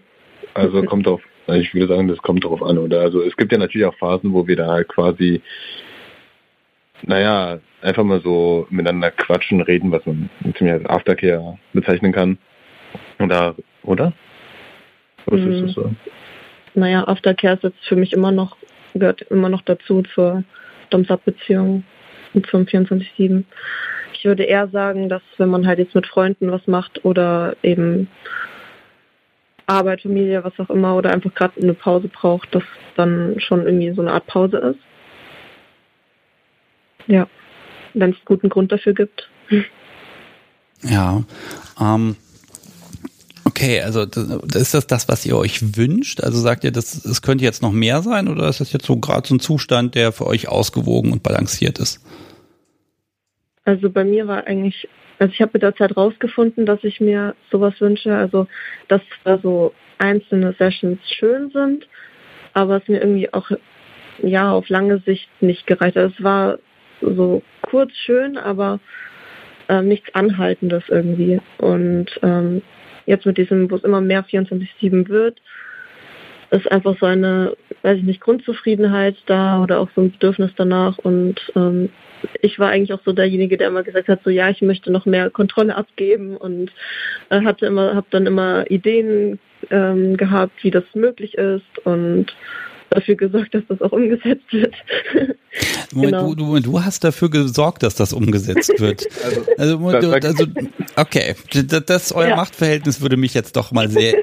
Also 0.53 0.83
kommt 0.83 1.07
auf, 1.07 1.21
ich 1.47 1.73
würde 1.73 1.87
sagen, 1.87 2.07
das 2.07 2.19
kommt 2.19 2.43
darauf 2.43 2.61
an, 2.61 2.77
oder? 2.77 2.99
Also 2.99 3.23
es 3.23 3.35
gibt 3.35 3.51
ja 3.51 3.57
natürlich 3.57 3.87
auch 3.87 3.97
Phasen, 3.97 4.31
wo 4.31 4.45
wir 4.45 4.57
da 4.57 4.67
halt 4.67 4.89
quasi 4.89 5.41
naja, 7.01 7.59
einfach 7.85 8.03
mal 8.03 8.21
so 8.21 8.67
miteinander 8.69 9.11
quatschen, 9.11 9.61
reden, 9.61 9.91
was 9.91 10.05
man 10.05 10.29
ziemlich 10.57 10.73
als 10.73 10.85
Aftercare 10.85 11.57
bezeichnen 11.73 12.11
kann. 12.11 12.37
Oder, 13.19 13.55
oder? 13.83 14.13
Was 15.25 15.39
hm. 15.39 15.51
ist 15.51 15.63
das 15.63 15.73
so? 15.73 15.91
Naja, 16.73 17.07
Aftercare 17.07 17.55
ist 17.55 17.63
jetzt 17.63 17.85
für 17.87 17.95
mich 17.95 18.13
immer 18.13 18.31
noch, 18.31 18.57
gehört 18.93 19.21
immer 19.23 19.49
noch 19.49 19.61
dazu 19.61 20.03
zur 20.13 20.43
Doms-Up-Beziehung 20.89 21.83
und 22.33 22.47
zum 22.47 22.63
24-7. 22.63 23.43
Ich 24.13 24.25
würde 24.25 24.43
eher 24.43 24.67
sagen, 24.67 25.07
dass 25.07 25.21
wenn 25.37 25.49
man 25.49 25.65
halt 25.67 25.79
jetzt 25.79 25.95
mit 25.95 26.07
Freunden 26.07 26.51
was 26.51 26.65
macht 26.67 27.05
oder 27.05 27.55
eben 27.63 28.09
Arbeit, 29.67 30.01
Familie, 30.01 30.43
was 30.43 30.59
auch 30.59 30.69
immer, 30.69 30.95
oder 30.95 31.11
einfach 31.11 31.33
gerade 31.33 31.59
eine 31.61 31.73
Pause 31.73 32.07
braucht, 32.07 32.53
dass 32.53 32.63
dann 32.95 33.39
schon 33.39 33.65
irgendwie 33.65 33.91
so 33.91 34.01
eine 34.01 34.11
Art 34.11 34.27
Pause 34.27 34.57
ist. 34.57 34.79
Ja, 37.07 37.27
wenn 37.95 38.11
es 38.11 38.17
guten 38.25 38.49
Grund 38.49 38.71
dafür 38.71 38.93
gibt. 38.93 39.29
Ja, 40.83 41.23
ähm, 41.79 42.15
okay, 43.45 43.81
also 43.81 44.05
das, 44.05 44.25
ist 44.55 44.73
das 44.73 44.87
das, 44.87 45.07
was 45.07 45.25
ihr 45.25 45.37
euch 45.37 45.77
wünscht? 45.77 46.21
Also 46.21 46.39
sagt 46.39 46.63
ihr, 46.63 46.71
das, 46.71 47.01
das 47.01 47.21
könnte 47.21 47.43
jetzt 47.43 47.61
noch 47.61 47.71
mehr 47.71 48.01
sein 48.01 48.27
oder 48.27 48.47
ist 48.49 48.59
das 48.59 48.73
jetzt 48.73 48.85
so 48.85 48.97
gerade 48.97 49.27
so 49.27 49.35
ein 49.35 49.39
Zustand, 49.39 49.95
der 49.95 50.11
für 50.11 50.27
euch 50.27 50.47
ausgewogen 50.47 51.11
und 51.11 51.23
balanciert 51.23 51.79
ist? 51.79 52.05
Also 53.63 53.89
bei 53.89 54.03
mir 54.03 54.27
war 54.27 54.45
eigentlich, 54.45 54.87
also 55.17 55.33
ich 55.33 55.41
habe 55.41 55.51
mit 55.53 55.63
der 55.63 55.75
Zeit 55.75 55.97
rausgefunden, 55.97 56.65
dass 56.65 56.83
ich 56.83 56.99
mir 56.99 57.35
sowas 57.51 57.73
wünsche, 57.79 58.15
also 58.15 58.47
dass 58.87 59.01
da 59.23 59.39
so 59.41 59.73
einzelne 59.97 60.53
Sessions 60.59 60.99
schön 61.17 61.49
sind, 61.51 61.87
aber 62.53 62.77
es 62.77 62.87
mir 62.87 62.99
irgendwie 62.99 63.33
auch 63.33 63.49
ja 64.21 64.51
auf 64.51 64.69
lange 64.69 64.99
Sicht 64.99 65.29
nicht 65.41 65.65
gereicht 65.65 65.95
hat. 65.95 66.11
Es 66.11 66.23
war 66.23 66.59
so 67.01 67.41
kurz 67.75 67.91
schön, 68.05 68.37
aber 68.37 68.79
ähm, 69.67 69.89
nichts 69.89 70.07
Anhaltendes 70.15 70.83
irgendwie. 70.87 71.41
Und 71.57 72.05
ähm, 72.23 72.61
jetzt 73.05 73.25
mit 73.25 73.37
diesem, 73.37 73.69
wo 73.69 73.75
es 73.75 73.83
immer 73.83 73.99
mehr 73.99 74.23
24-7 74.23 75.09
wird, 75.09 75.41
ist 76.51 76.71
einfach 76.71 76.95
so 76.97 77.05
eine, 77.05 77.57
weiß 77.81 77.97
ich 77.97 78.05
nicht, 78.05 78.21
Grundzufriedenheit 78.21 79.17
da 79.25 79.61
oder 79.61 79.81
auch 79.81 79.89
so 79.93 80.03
ein 80.03 80.11
Bedürfnis 80.11 80.51
danach. 80.55 80.97
Und 80.99 81.51
ähm, 81.57 81.89
ich 82.41 82.59
war 82.59 82.69
eigentlich 82.69 82.93
auch 82.93 83.03
so 83.03 83.11
derjenige, 83.11 83.57
der 83.57 83.67
immer 83.67 83.83
gesagt 83.83 84.07
hat, 84.07 84.21
so 84.23 84.29
ja, 84.29 84.49
ich 84.49 84.61
möchte 84.61 84.89
noch 84.89 85.05
mehr 85.05 85.29
Kontrolle 85.29 85.75
abgeben 85.75 86.37
und 86.37 86.71
äh, 87.29 87.41
hatte 87.41 87.65
immer, 87.65 87.93
habe 87.93 88.07
dann 88.09 88.25
immer 88.25 88.71
Ideen 88.71 89.37
ähm, 89.69 90.15
gehabt, 90.15 90.63
wie 90.63 90.71
das 90.71 90.85
möglich 90.93 91.33
ist 91.33 91.77
und 91.83 92.27
dafür 92.89 93.15
gesorgt, 93.15 93.53
dass 93.53 93.63
das 93.67 93.81
auch 93.81 93.91
umgesetzt 93.91 94.51
wird. 94.51 94.73
Moment, 95.91 96.11
genau. 96.13 96.33
du, 96.33 96.55
du, 96.55 96.59
du, 96.59 96.83
hast 96.83 97.03
dafür 97.03 97.29
gesorgt, 97.29 97.83
dass 97.83 97.95
das 97.95 98.13
umgesetzt 98.13 98.73
wird. 98.79 99.05
also, 99.57 99.87
also, 99.87 100.11
also 100.11 100.45
okay, 100.95 101.35
das, 101.53 101.85
das 101.85 102.11
euer 102.11 102.29
ja. 102.29 102.35
Machtverhältnis 102.35 103.01
würde 103.01 103.17
mich 103.17 103.33
jetzt 103.33 103.55
doch 103.55 103.71
mal 103.71 103.89
sehr 103.89 104.15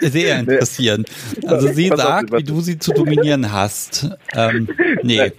sehr 0.00 0.40
interessieren. 0.40 1.04
Also 1.46 1.68
sie 1.68 1.88
sagt, 1.88 2.32
wie 2.32 2.42
du 2.42 2.60
sie 2.60 2.78
zu 2.78 2.92
dominieren 2.92 3.52
hast. 3.52 4.10
Ähm, 4.34 4.68
nee. 5.02 5.32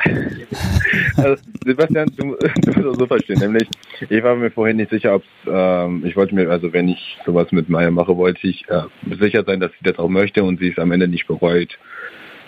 Also, 1.17 1.41
Sebastian, 1.65 2.11
du, 2.15 2.35
du 2.35 2.71
musst 2.71 2.85
das 2.85 2.97
so 2.97 3.07
verstehen. 3.07 3.39
Nämlich, 3.39 3.67
ich 4.09 4.23
war 4.23 4.35
mir 4.35 4.51
vorhin 4.51 4.77
nicht 4.77 4.91
sicher, 4.91 5.15
ob 5.15 5.23
ähm, 5.47 6.03
ich 6.05 6.15
wollte 6.15 6.35
mir, 6.35 6.49
also 6.49 6.73
wenn 6.73 6.89
ich 6.89 7.17
sowas 7.25 7.51
mit 7.51 7.69
Maya 7.69 7.91
mache, 7.91 8.17
wollte 8.17 8.47
ich 8.47 8.65
äh, 8.69 8.83
sicher 9.19 9.43
sein, 9.45 9.59
dass 9.59 9.71
sie 9.71 9.89
das 9.89 9.99
auch 9.99 10.09
möchte 10.09 10.43
und 10.43 10.59
sie 10.59 10.69
es 10.69 10.77
am 10.77 10.91
Ende 10.91 11.07
nicht 11.07 11.27
bereut. 11.27 11.77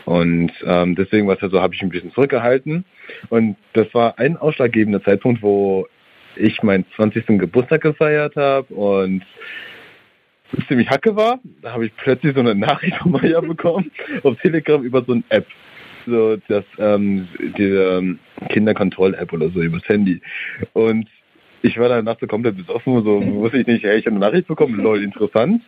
Und 0.06 0.52
ähm, 0.66 0.96
deswegen 0.96 1.28
war 1.28 1.36
es 1.36 1.42
ja 1.42 1.50
so, 1.50 1.62
habe 1.62 1.74
ich 1.74 1.82
ein 1.82 1.90
bisschen 1.90 2.12
zurückgehalten. 2.14 2.86
Und 3.30 3.56
das 3.74 3.94
war 3.94 4.20
ein 4.20 4.38
ausschlaggebender 4.38 5.04
Zeitpunkt, 5.04 5.42
wo 5.42 5.88
ich 6.36 6.62
meinen 6.64 6.86
20. 6.96 7.40
Geburtstag 7.40 7.82
gefeiert 7.82 8.36
habe 8.36 8.74
und 8.74 9.24
ziemlich 10.68 10.90
hacke 10.90 11.16
war, 11.16 11.40
da 11.62 11.74
habe 11.74 11.86
ich 11.86 11.96
plötzlich 11.98 12.34
so 12.36 12.40
eine 12.40 12.56
Nachricht 12.56 12.98
von 12.98 13.12
Maya 13.12 13.42
bekommen 13.42 13.92
auf 14.24 14.40
Telegram 14.42 14.84
über 14.84 15.04
so 15.04 15.14
eine 15.14 15.24
App. 15.30 15.48
So 16.06 16.38
das 16.48 16.66
ähm, 16.80 17.28
die 17.58 17.64
ähm, 17.64 18.20
Kinderkontroll-App 18.50 19.32
oder 19.32 19.50
so 19.50 19.62
übers 19.62 19.88
Handy. 19.88 20.22
Und 20.74 21.08
ich 21.62 21.78
war 21.80 21.88
danach 21.88 22.18
so 22.20 22.28
komplett 22.28 22.58
besoffen, 22.58 23.04
so 23.04 23.26
wusste 23.36 23.60
ich 23.60 23.68
nicht, 23.68 23.84
hey, 23.84 23.98
ich 23.98 24.06
habe 24.06 24.18
eine 24.18 24.26
Nachricht 24.26 24.48
bekommen, 24.48 24.82
lol, 24.82 25.02
interessant. 25.02 25.64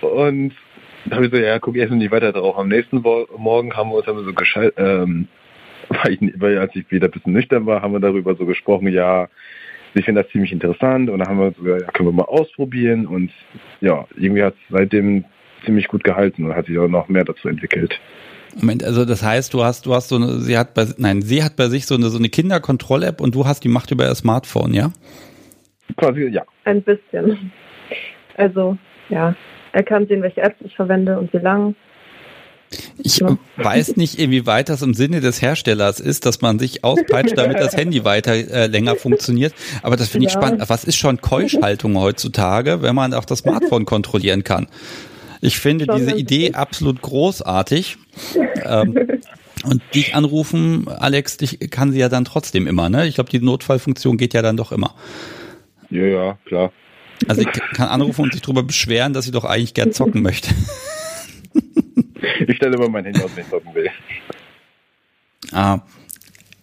Und 0.00 0.54
da 1.06 1.16
habe 1.16 1.26
ich 1.26 1.32
so, 1.32 1.38
ja, 1.38 1.58
guck 1.58 1.76
erst 1.76 1.90
mal 1.90 1.96
nicht 1.96 2.10
weiter 2.10 2.32
drauf. 2.32 2.56
Am 2.58 2.68
nächsten 2.68 3.00
Morgen 3.00 3.76
haben 3.76 3.90
wir 3.90 3.96
uns 3.96 4.06
haben 4.06 4.18
wir 4.18 4.24
so 4.24 4.32
gescheit, 4.32 4.74
ähm, 4.76 5.28
weil, 5.88 6.12
ich, 6.12 6.20
weil 6.40 6.58
als 6.58 6.74
ich 6.74 6.90
wieder 6.90 7.08
ein 7.08 7.10
bisschen 7.10 7.32
nüchtern 7.32 7.66
war, 7.66 7.82
haben 7.82 7.92
wir 7.92 8.00
darüber 8.00 8.34
so 8.34 8.46
gesprochen, 8.46 8.88
ja, 8.88 9.28
ich 9.94 10.04
finde 10.04 10.22
das 10.22 10.30
ziemlich 10.30 10.52
interessant 10.52 11.08
und 11.08 11.18
dann 11.18 11.28
haben 11.28 11.38
wir 11.38 11.52
so, 11.52 11.66
ja, 11.66 11.78
können 11.92 12.08
wir 12.08 12.12
mal 12.12 12.24
ausprobieren 12.24 13.06
und 13.06 13.30
ja, 13.80 14.06
irgendwie 14.16 14.42
hat 14.42 14.54
es 14.54 14.60
seitdem 14.70 15.24
ziemlich 15.64 15.88
gut 15.88 16.04
gehalten 16.04 16.44
und 16.44 16.54
hat 16.54 16.66
sich 16.66 16.78
auch 16.78 16.88
noch 16.88 17.08
mehr 17.08 17.24
dazu 17.24 17.48
entwickelt. 17.48 17.98
Moment, 18.54 18.84
also 18.84 19.04
das 19.04 19.22
heißt, 19.22 19.52
du 19.54 19.62
hast, 19.62 19.86
du 19.86 19.94
hast 19.94 20.08
so 20.08 20.16
eine, 20.16 20.40
sie 20.40 20.56
hat 20.56 20.74
bei, 20.74 20.86
nein, 20.96 21.22
sie 21.22 21.42
hat 21.42 21.56
bei 21.56 21.68
sich 21.68 21.86
so 21.86 21.94
eine, 21.94 22.08
so 22.08 22.18
eine 22.18 22.28
Kinderkontroll-App 22.28 23.20
und 23.20 23.34
du 23.34 23.46
hast 23.46 23.64
die 23.64 23.68
Macht 23.68 23.90
über 23.90 24.06
ihr 24.06 24.14
Smartphone, 24.14 24.74
ja? 24.74 24.92
Quasi, 25.96 26.28
ja. 26.28 26.42
Ein 26.64 26.82
bisschen. 26.82 27.52
Also, 28.36 28.76
ja. 29.08 29.34
Er 29.72 29.82
kann 29.82 30.06
sehen, 30.06 30.22
welche 30.22 30.40
Apps 30.40 30.56
ich 30.64 30.74
verwende 30.74 31.18
und 31.18 31.32
wie 31.32 31.38
lang. 31.38 31.74
Ich 33.02 33.20
weiß 33.56 33.96
nicht, 33.96 34.18
inwieweit 34.18 34.68
das 34.68 34.82
im 34.82 34.92
Sinne 34.92 35.20
des 35.20 35.40
Herstellers 35.40 36.00
ist, 36.00 36.26
dass 36.26 36.42
man 36.42 36.58
sich 36.58 36.84
auspeitscht, 36.84 37.38
damit 37.38 37.58
das 37.58 37.76
Handy 37.76 38.04
weiter 38.04 38.34
äh, 38.34 38.66
länger 38.66 38.96
funktioniert. 38.96 39.54
Aber 39.82 39.96
das 39.96 40.10
finde 40.10 40.26
ich 40.26 40.34
ja. 40.34 40.40
spannend. 40.40 40.68
Was 40.68 40.84
ist 40.84 40.96
schon 40.96 41.20
Keuschhaltung 41.20 41.98
heutzutage, 41.98 42.82
wenn 42.82 42.94
man 42.94 43.14
auch 43.14 43.24
das 43.24 43.40
Smartphone 43.40 43.84
kontrollieren 43.86 44.44
kann? 44.44 44.66
Ich 45.40 45.58
finde 45.58 45.86
schon 45.86 45.96
diese 45.96 46.16
Idee 46.16 46.52
absolut 46.52 47.00
großartig. 47.00 47.96
Ähm, 48.64 49.20
und 49.64 49.82
dich 49.94 50.14
anrufen, 50.14 50.88
Alex, 50.88 51.36
dich 51.36 51.58
kann 51.70 51.92
sie 51.92 51.98
ja 51.98 52.08
dann 52.08 52.24
trotzdem 52.24 52.66
immer, 52.66 52.88
ne? 52.88 53.06
Ich 53.06 53.16
glaube, 53.16 53.30
die 53.30 53.40
Notfallfunktion 53.40 54.16
geht 54.16 54.34
ja 54.34 54.42
dann 54.42 54.56
doch 54.56 54.72
immer. 54.72 54.94
Ja, 55.90 56.04
ja, 56.04 56.38
klar. 56.44 56.72
Also 57.26 57.42
ich 57.42 57.48
kann 57.48 57.88
anrufen 57.88 58.22
und 58.22 58.32
sich 58.32 58.42
darüber 58.42 58.62
beschweren, 58.62 59.12
dass 59.12 59.24
sie 59.24 59.32
doch 59.32 59.44
eigentlich 59.44 59.74
gern 59.74 59.92
zocken 59.92 60.22
möchte. 60.22 60.54
Ich 62.46 62.56
stelle 62.56 62.76
immer 62.76 62.88
mein 62.88 63.04
Handy 63.04 63.22
aus, 63.22 63.30
wenn 63.34 63.44
ich 63.44 63.50
zocken 63.50 63.74
will. 63.74 63.90
Ah, 65.52 65.80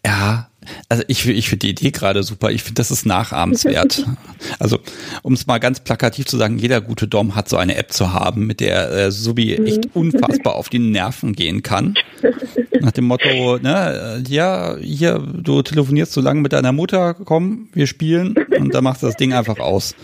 ja, 0.06 0.50
also 0.90 1.04
ich, 1.08 1.28
ich 1.28 1.50
finde 1.50 1.68
die 1.68 1.72
Idee 1.72 1.92
gerade 1.92 2.24
super. 2.24 2.52
Ich 2.52 2.64
finde, 2.64 2.80
das 2.80 2.92
ist 2.92 3.06
nachahmenswert. 3.06 4.06
Also, 4.60 4.80
um 5.24 5.34
es 5.34 5.48
mal 5.48 5.60
ganz 5.60 5.80
plakativ 5.80 6.28
zu 6.28 6.38
sagen, 6.38 6.58
jeder 6.58 6.80
gute 6.80 7.08
Dom 7.08 7.36
hat 7.36 7.50
so 7.50 7.58
eine 7.58 7.76
App 7.78 7.92
zu 7.92 8.14
haben, 8.14 8.46
mit 8.46 8.60
der 8.60 8.92
äh, 8.92 9.12
Subi 9.12 9.58
mhm. 9.58 9.66
echt 9.66 9.96
unfassbar 9.96 10.56
auf 10.56 10.70
die 10.70 10.80
Nerven 10.80 11.34
gehen 11.34 11.64
kann. 11.64 11.96
Nach 12.82 12.92
dem 12.92 13.06
Motto, 13.06 13.58
ne, 13.58 14.24
ja, 14.28 14.76
hier, 14.78 15.20
du 15.20 15.62
telefonierst 15.62 16.14
so 16.14 16.22
lange 16.22 16.42
mit 16.42 16.54
deiner 16.54 16.72
Mutter, 16.72 17.14
komm, 17.14 17.70
wir 17.74 17.88
spielen 17.88 18.36
und 18.60 18.74
dann 18.74 18.84
machst 18.84 19.02
du 19.02 19.08
das 19.08 19.16
Ding 19.16 19.34
einfach 19.34 19.60
aus. 19.60 19.96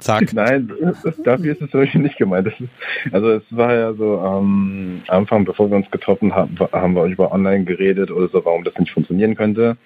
Zack. 0.00 0.32
Nein, 0.32 0.70
dafür 1.24 1.52
ist 1.52 1.62
es 1.62 1.72
wirklich 1.72 1.94
nicht 1.94 2.16
gemeint. 2.16 2.46
Ist, 2.48 2.56
also 3.12 3.30
es 3.30 3.42
war 3.50 3.74
ja 3.74 3.94
so 3.94 4.18
am 4.18 5.02
Anfang, 5.08 5.44
bevor 5.44 5.70
wir 5.70 5.76
uns 5.76 5.90
getroffen 5.90 6.34
haben, 6.34 6.56
haben 6.72 6.94
wir 6.94 7.02
euch 7.02 7.12
über 7.12 7.32
online 7.32 7.64
geredet 7.64 8.10
oder 8.10 8.28
so, 8.28 8.44
warum 8.44 8.64
das 8.64 8.74
nicht 8.78 8.92
funktionieren 8.92 9.34
könnte. 9.34 9.76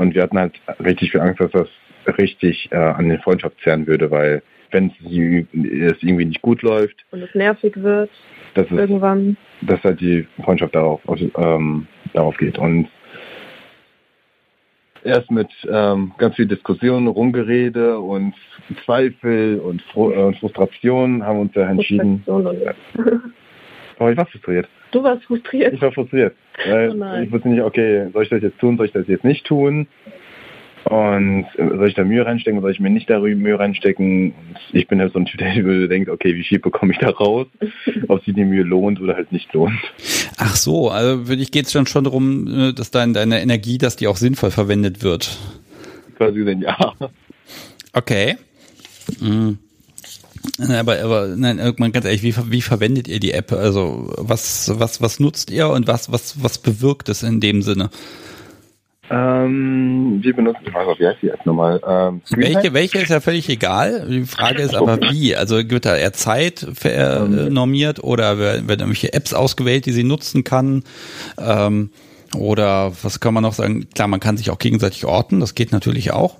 Und 0.00 0.14
wir 0.14 0.22
hatten 0.22 0.38
halt 0.38 0.54
richtig 0.82 1.10
viel 1.10 1.20
Angst, 1.20 1.40
dass 1.40 1.50
das 1.50 1.68
richtig 2.16 2.70
äh, 2.72 2.76
an 2.76 3.10
den 3.10 3.20
Freundschaft 3.20 3.56
zehren 3.62 3.86
würde, 3.86 4.10
weil 4.10 4.42
wenn 4.70 4.86
es 4.86 6.02
irgendwie 6.02 6.24
nicht 6.24 6.40
gut 6.40 6.62
läuft 6.62 7.04
und 7.10 7.20
es 7.20 7.34
nervig 7.34 7.74
wird, 7.76 8.08
dass 8.54 8.64
es, 8.70 8.72
irgendwann, 8.72 9.36
dass 9.60 9.84
halt 9.84 10.00
die 10.00 10.26
Freundschaft 10.42 10.74
darauf, 10.74 11.02
ähm, 11.36 11.86
darauf 12.14 12.34
geht. 12.38 12.56
Und 12.56 12.88
erst 15.04 15.30
mit 15.30 15.50
ähm, 15.70 16.12
ganz 16.16 16.34
viel 16.36 16.46
Diskussion, 16.46 17.06
Rumgerede 17.06 17.98
und 17.98 18.34
Zweifel 18.86 19.58
und 19.58 19.82
Fro 19.82 20.12
äh, 20.12 20.32
Frustration 20.36 21.22
haben 21.22 21.36
wir 21.36 21.42
uns 21.42 21.54
ja 21.54 21.68
entschieden. 21.68 22.24
Oh, 23.98 24.08
ich 24.08 24.16
war 24.16 24.24
frustriert. 24.24 24.66
Du 24.90 25.02
warst 25.02 25.24
frustriert? 25.24 25.74
Ich 25.74 25.80
war 25.80 25.92
frustriert. 25.92 26.34
Weil 26.66 26.90
oh 26.90 27.22
ich 27.22 27.30
wusste 27.32 27.48
nicht, 27.48 27.62
okay, 27.62 28.08
soll 28.12 28.24
ich 28.24 28.28
das 28.28 28.42
jetzt 28.42 28.58
tun, 28.58 28.76
soll 28.76 28.86
ich 28.86 28.92
das 28.92 29.06
jetzt 29.06 29.24
nicht 29.24 29.46
tun? 29.46 29.86
Und 30.84 31.46
soll 31.56 31.88
ich 31.88 31.94
da 31.94 32.04
Mühe 32.04 32.24
reinstecken, 32.24 32.60
soll 32.60 32.70
ich 32.70 32.80
mir 32.80 32.90
nicht 32.90 33.08
da 33.10 33.18
Mühe 33.20 33.58
reinstecken? 33.58 34.32
Und 34.32 34.58
ich 34.72 34.88
bin 34.88 34.98
halt 35.00 35.12
so 35.12 35.18
ein 35.18 35.26
Typ, 35.26 35.38
der 35.40 35.88
denkt, 35.88 36.08
okay, 36.08 36.34
wie 36.34 36.42
viel 36.42 36.58
bekomme 36.58 36.92
ich 36.92 36.98
da 36.98 37.10
raus? 37.10 37.46
Ob 38.08 38.24
sich 38.24 38.34
die 38.34 38.44
Mühe 38.44 38.62
lohnt 38.62 39.00
oder 39.00 39.14
halt 39.14 39.30
nicht 39.30 39.52
lohnt. 39.52 39.78
Ach 40.38 40.56
so, 40.56 40.90
also 40.90 41.26
für 41.26 41.36
dich 41.36 41.52
geht 41.52 41.66
es 41.66 41.72
dann 41.72 41.86
schon 41.86 42.04
darum, 42.04 42.46
äh, 42.46 42.72
dass 42.72 42.90
dein, 42.90 43.12
deine 43.12 43.40
Energie, 43.40 43.78
dass 43.78 43.96
die 43.96 44.06
auch 44.06 44.16
sinnvoll 44.16 44.50
verwendet 44.50 45.02
wird. 45.02 45.38
Quasi 46.16 46.38
gesagt, 46.38 46.62
ja. 46.62 46.94
Okay. 47.92 48.36
Mhm. 49.20 49.58
Aber, 50.58 50.98
aber 51.02 51.28
nein, 51.36 51.58
ganz 51.92 52.04
ehrlich, 52.04 52.22
wie, 52.22 52.34
wie 52.50 52.62
verwendet 52.62 53.08
ihr 53.08 53.20
die 53.20 53.32
App? 53.32 53.52
Also 53.52 54.12
was, 54.16 54.72
was, 54.78 55.02
was 55.02 55.20
nutzt 55.20 55.50
ihr 55.50 55.68
und 55.68 55.86
was, 55.86 56.10
was, 56.10 56.42
was 56.42 56.58
bewirkt 56.58 57.08
es 57.08 57.22
in 57.22 57.40
dem 57.40 57.62
Sinne? 57.62 57.90
Ähm, 59.12 60.20
wir 60.22 60.34
benutzen, 60.34 60.60
auch, 60.72 60.98
wie 61.00 61.06
heißt 61.06 61.18
die 61.20 61.30
App 61.30 61.44
nochmal? 61.44 61.80
Ähm, 61.86 62.22
welche, 62.30 62.72
welche 62.72 62.98
ist 62.98 63.10
ja 63.10 63.20
völlig 63.20 63.48
egal. 63.48 64.06
Die 64.08 64.22
Frage 64.22 64.62
ist 64.62 64.74
aber 64.74 65.00
wie. 65.00 65.34
Also 65.34 65.56
wird 65.56 65.84
da 65.84 65.96
eher 65.96 66.12
Zeit 66.12 66.64
ähm. 66.84 67.52
normiert 67.52 68.04
oder 68.04 68.38
werden 68.38 68.68
irgendwelche 68.68 69.12
Apps 69.12 69.34
ausgewählt, 69.34 69.86
die 69.86 69.92
sie 69.92 70.04
nutzen 70.04 70.44
kann? 70.44 70.84
Ähm, 71.38 71.90
oder 72.34 72.92
was 73.02 73.20
kann 73.20 73.34
man 73.34 73.42
noch 73.42 73.52
sagen? 73.52 73.88
Klar, 73.94 74.08
man 74.08 74.20
kann 74.20 74.36
sich 74.36 74.50
auch 74.50 74.58
gegenseitig 74.58 75.04
orten, 75.04 75.40
das 75.40 75.54
geht 75.54 75.72
natürlich 75.72 76.12
auch. 76.12 76.36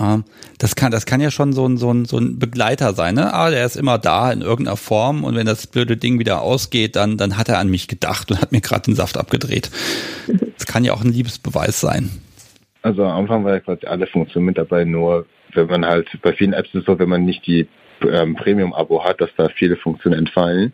Ähm, 0.00 0.24
das 0.58 0.76
kann, 0.76 0.92
das 0.92 1.06
kann 1.06 1.20
ja 1.20 1.30
schon 1.30 1.52
so 1.52 1.66
ein, 1.66 1.76
so 1.76 1.90
ein, 1.90 2.04
so 2.04 2.18
ein 2.18 2.38
Begleiter 2.38 2.92
sein, 2.92 3.14
ne? 3.14 3.32
Ah, 3.32 3.50
der 3.50 3.64
ist 3.64 3.76
immer 3.76 3.98
da 3.98 4.30
in 4.30 4.42
irgendeiner 4.42 4.76
Form 4.76 5.24
und 5.24 5.34
wenn 5.34 5.46
das 5.46 5.66
blöde 5.66 5.96
Ding 5.96 6.18
wieder 6.18 6.42
ausgeht, 6.42 6.96
dann, 6.96 7.16
dann 7.16 7.36
hat 7.36 7.48
er 7.48 7.58
an 7.58 7.68
mich 7.68 7.88
gedacht 7.88 8.30
und 8.30 8.40
hat 8.40 8.52
mir 8.52 8.60
gerade 8.60 8.82
den 8.82 8.94
Saft 8.94 9.16
abgedreht. 9.16 9.70
Das 10.56 10.66
kann 10.66 10.84
ja 10.84 10.92
auch 10.92 11.02
ein 11.02 11.12
Liebesbeweis 11.12 11.80
sein. 11.80 12.10
Also 12.82 13.04
am 13.04 13.22
Anfang 13.22 13.44
war 13.44 13.54
ja 13.54 13.60
quasi 13.60 13.86
alle 13.86 14.06
Funktionen 14.06 14.46
mit 14.46 14.58
dabei, 14.58 14.84
nur 14.84 15.26
wenn 15.54 15.66
man 15.66 15.86
halt, 15.86 16.08
bei 16.22 16.32
vielen 16.32 16.52
Apps 16.52 16.70
ist 16.74 16.86
so, 16.86 16.98
wenn 16.98 17.08
man 17.08 17.24
nicht 17.24 17.46
die 17.46 17.66
ähm, 18.02 18.34
Premium-Abo 18.36 19.02
hat, 19.04 19.20
dass 19.20 19.30
da 19.36 19.48
viele 19.48 19.76
Funktionen 19.76 20.18
entfallen. 20.18 20.72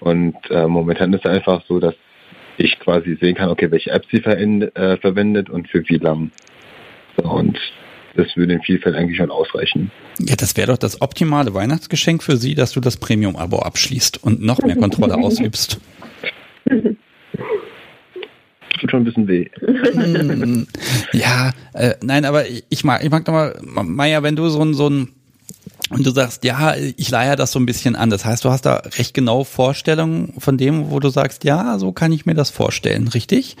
Und 0.00 0.34
äh, 0.50 0.66
momentan 0.66 1.12
ist 1.12 1.24
es 1.24 1.30
einfach 1.30 1.62
so, 1.68 1.78
dass 1.78 1.94
ich 2.58 2.78
quasi 2.78 3.16
sehen 3.20 3.34
kann, 3.34 3.50
okay, 3.50 3.70
welche 3.70 3.90
App 3.90 4.04
sie 4.10 4.18
äh, 4.18 4.96
verwendet 4.98 5.50
und 5.50 5.68
für 5.68 5.88
wie 5.88 5.96
lang. 5.96 6.30
So, 7.16 7.24
und 7.24 7.58
das 8.16 8.36
würde 8.36 8.54
in 8.54 8.62
Vielfalt 8.62 8.94
eigentlich 8.94 9.16
schon 9.16 9.30
ausreichen. 9.30 9.90
Ja, 10.18 10.36
das 10.36 10.56
wäre 10.56 10.68
doch 10.68 10.78
das 10.78 11.00
optimale 11.00 11.54
Weihnachtsgeschenk 11.54 12.22
für 12.22 12.36
Sie, 12.36 12.54
dass 12.54 12.72
du 12.72 12.80
das 12.80 12.96
Premium-Abo 12.98 13.58
abschließt 13.58 14.22
und 14.22 14.42
noch 14.42 14.60
mehr 14.60 14.76
Kontrolle 14.76 15.16
ausübst. 15.16 15.80
Tut 18.80 18.90
schon 18.90 19.02
ein 19.02 19.04
bisschen 19.04 19.28
weh. 19.28 19.48
ja, 21.12 21.52
äh, 21.74 21.94
nein, 22.02 22.24
aber 22.24 22.44
ich 22.48 22.84
mag, 22.84 23.04
ich 23.04 23.10
mag 23.10 23.24
doch 23.24 23.32
mal, 23.32 23.54
Maya, 23.62 24.22
wenn 24.22 24.36
du 24.36 24.48
so 24.48 24.62
ein, 24.62 24.74
so 24.74 24.88
ein 24.88 25.08
und 25.92 26.06
du 26.06 26.10
sagst, 26.10 26.44
ja, 26.44 26.74
ich 26.96 27.10
leihe 27.10 27.36
das 27.36 27.52
so 27.52 27.58
ein 27.58 27.66
bisschen 27.66 27.96
an. 27.96 28.10
Das 28.10 28.24
heißt, 28.24 28.44
du 28.44 28.50
hast 28.50 28.66
da 28.66 28.76
recht 28.98 29.14
genau 29.14 29.44
Vorstellungen 29.44 30.34
von 30.38 30.56
dem, 30.56 30.90
wo 30.90 31.00
du 31.00 31.08
sagst, 31.08 31.44
ja, 31.44 31.78
so 31.78 31.92
kann 31.92 32.12
ich 32.12 32.26
mir 32.26 32.34
das 32.34 32.50
vorstellen, 32.50 33.08
richtig? 33.08 33.56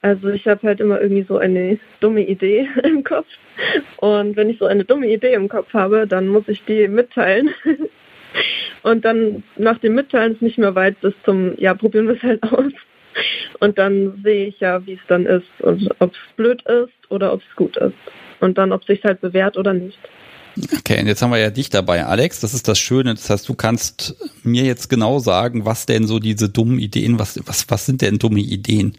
Also 0.00 0.28
ich 0.28 0.46
habe 0.46 0.66
halt 0.66 0.80
immer 0.80 1.00
irgendwie 1.00 1.26
so 1.28 1.38
eine 1.38 1.78
dumme 2.00 2.26
Idee 2.26 2.68
im 2.84 3.04
Kopf. 3.04 3.26
Und 3.98 4.36
wenn 4.36 4.48
ich 4.48 4.58
so 4.58 4.66
eine 4.66 4.84
dumme 4.84 5.08
Idee 5.08 5.34
im 5.34 5.48
Kopf 5.48 5.72
habe, 5.74 6.06
dann 6.06 6.28
muss 6.28 6.48
ich 6.48 6.64
die 6.64 6.88
mitteilen. 6.88 7.50
Und 8.82 9.04
dann 9.04 9.42
nach 9.56 9.78
dem 9.78 9.94
Mitteilen 9.94 10.34
ist 10.34 10.42
nicht 10.42 10.58
mehr 10.58 10.74
weit 10.74 11.00
bis 11.00 11.14
zum, 11.24 11.58
ja, 11.58 11.74
probieren 11.74 12.06
wir 12.06 12.14
es 12.14 12.22
halt 12.22 12.42
aus. 12.44 12.72
Und 13.58 13.78
dann 13.78 14.20
sehe 14.22 14.46
ich 14.46 14.60
ja, 14.60 14.86
wie 14.86 14.92
es 14.92 15.00
dann 15.08 15.26
ist 15.26 15.48
und 15.60 15.88
ob 15.98 16.12
es 16.12 16.36
blöd 16.36 16.62
ist 16.62 17.10
oder 17.10 17.32
ob 17.32 17.40
es 17.40 17.56
gut 17.56 17.76
ist. 17.76 17.96
Und 18.40 18.58
dann, 18.58 18.70
ob 18.70 18.82
es 18.82 18.86
sich 18.86 19.02
halt 19.04 19.20
bewährt 19.20 19.56
oder 19.56 19.72
nicht. 19.72 19.98
Okay, 20.78 21.00
und 21.00 21.06
jetzt 21.06 21.22
haben 21.22 21.30
wir 21.30 21.38
ja 21.38 21.50
dich 21.50 21.70
dabei, 21.70 22.04
Alex. 22.04 22.40
Das 22.40 22.54
ist 22.54 22.68
das 22.68 22.78
Schöne. 22.78 23.14
Das 23.14 23.30
heißt, 23.30 23.48
du 23.48 23.54
kannst 23.54 24.16
mir 24.42 24.64
jetzt 24.64 24.88
genau 24.88 25.18
sagen, 25.18 25.64
was 25.64 25.86
denn 25.86 26.06
so 26.06 26.18
diese 26.18 26.48
dummen 26.48 26.78
Ideen, 26.78 27.18
was, 27.18 27.40
was, 27.46 27.70
was 27.70 27.86
sind 27.86 28.02
denn 28.02 28.18
dumme 28.18 28.40
Ideen? 28.40 28.96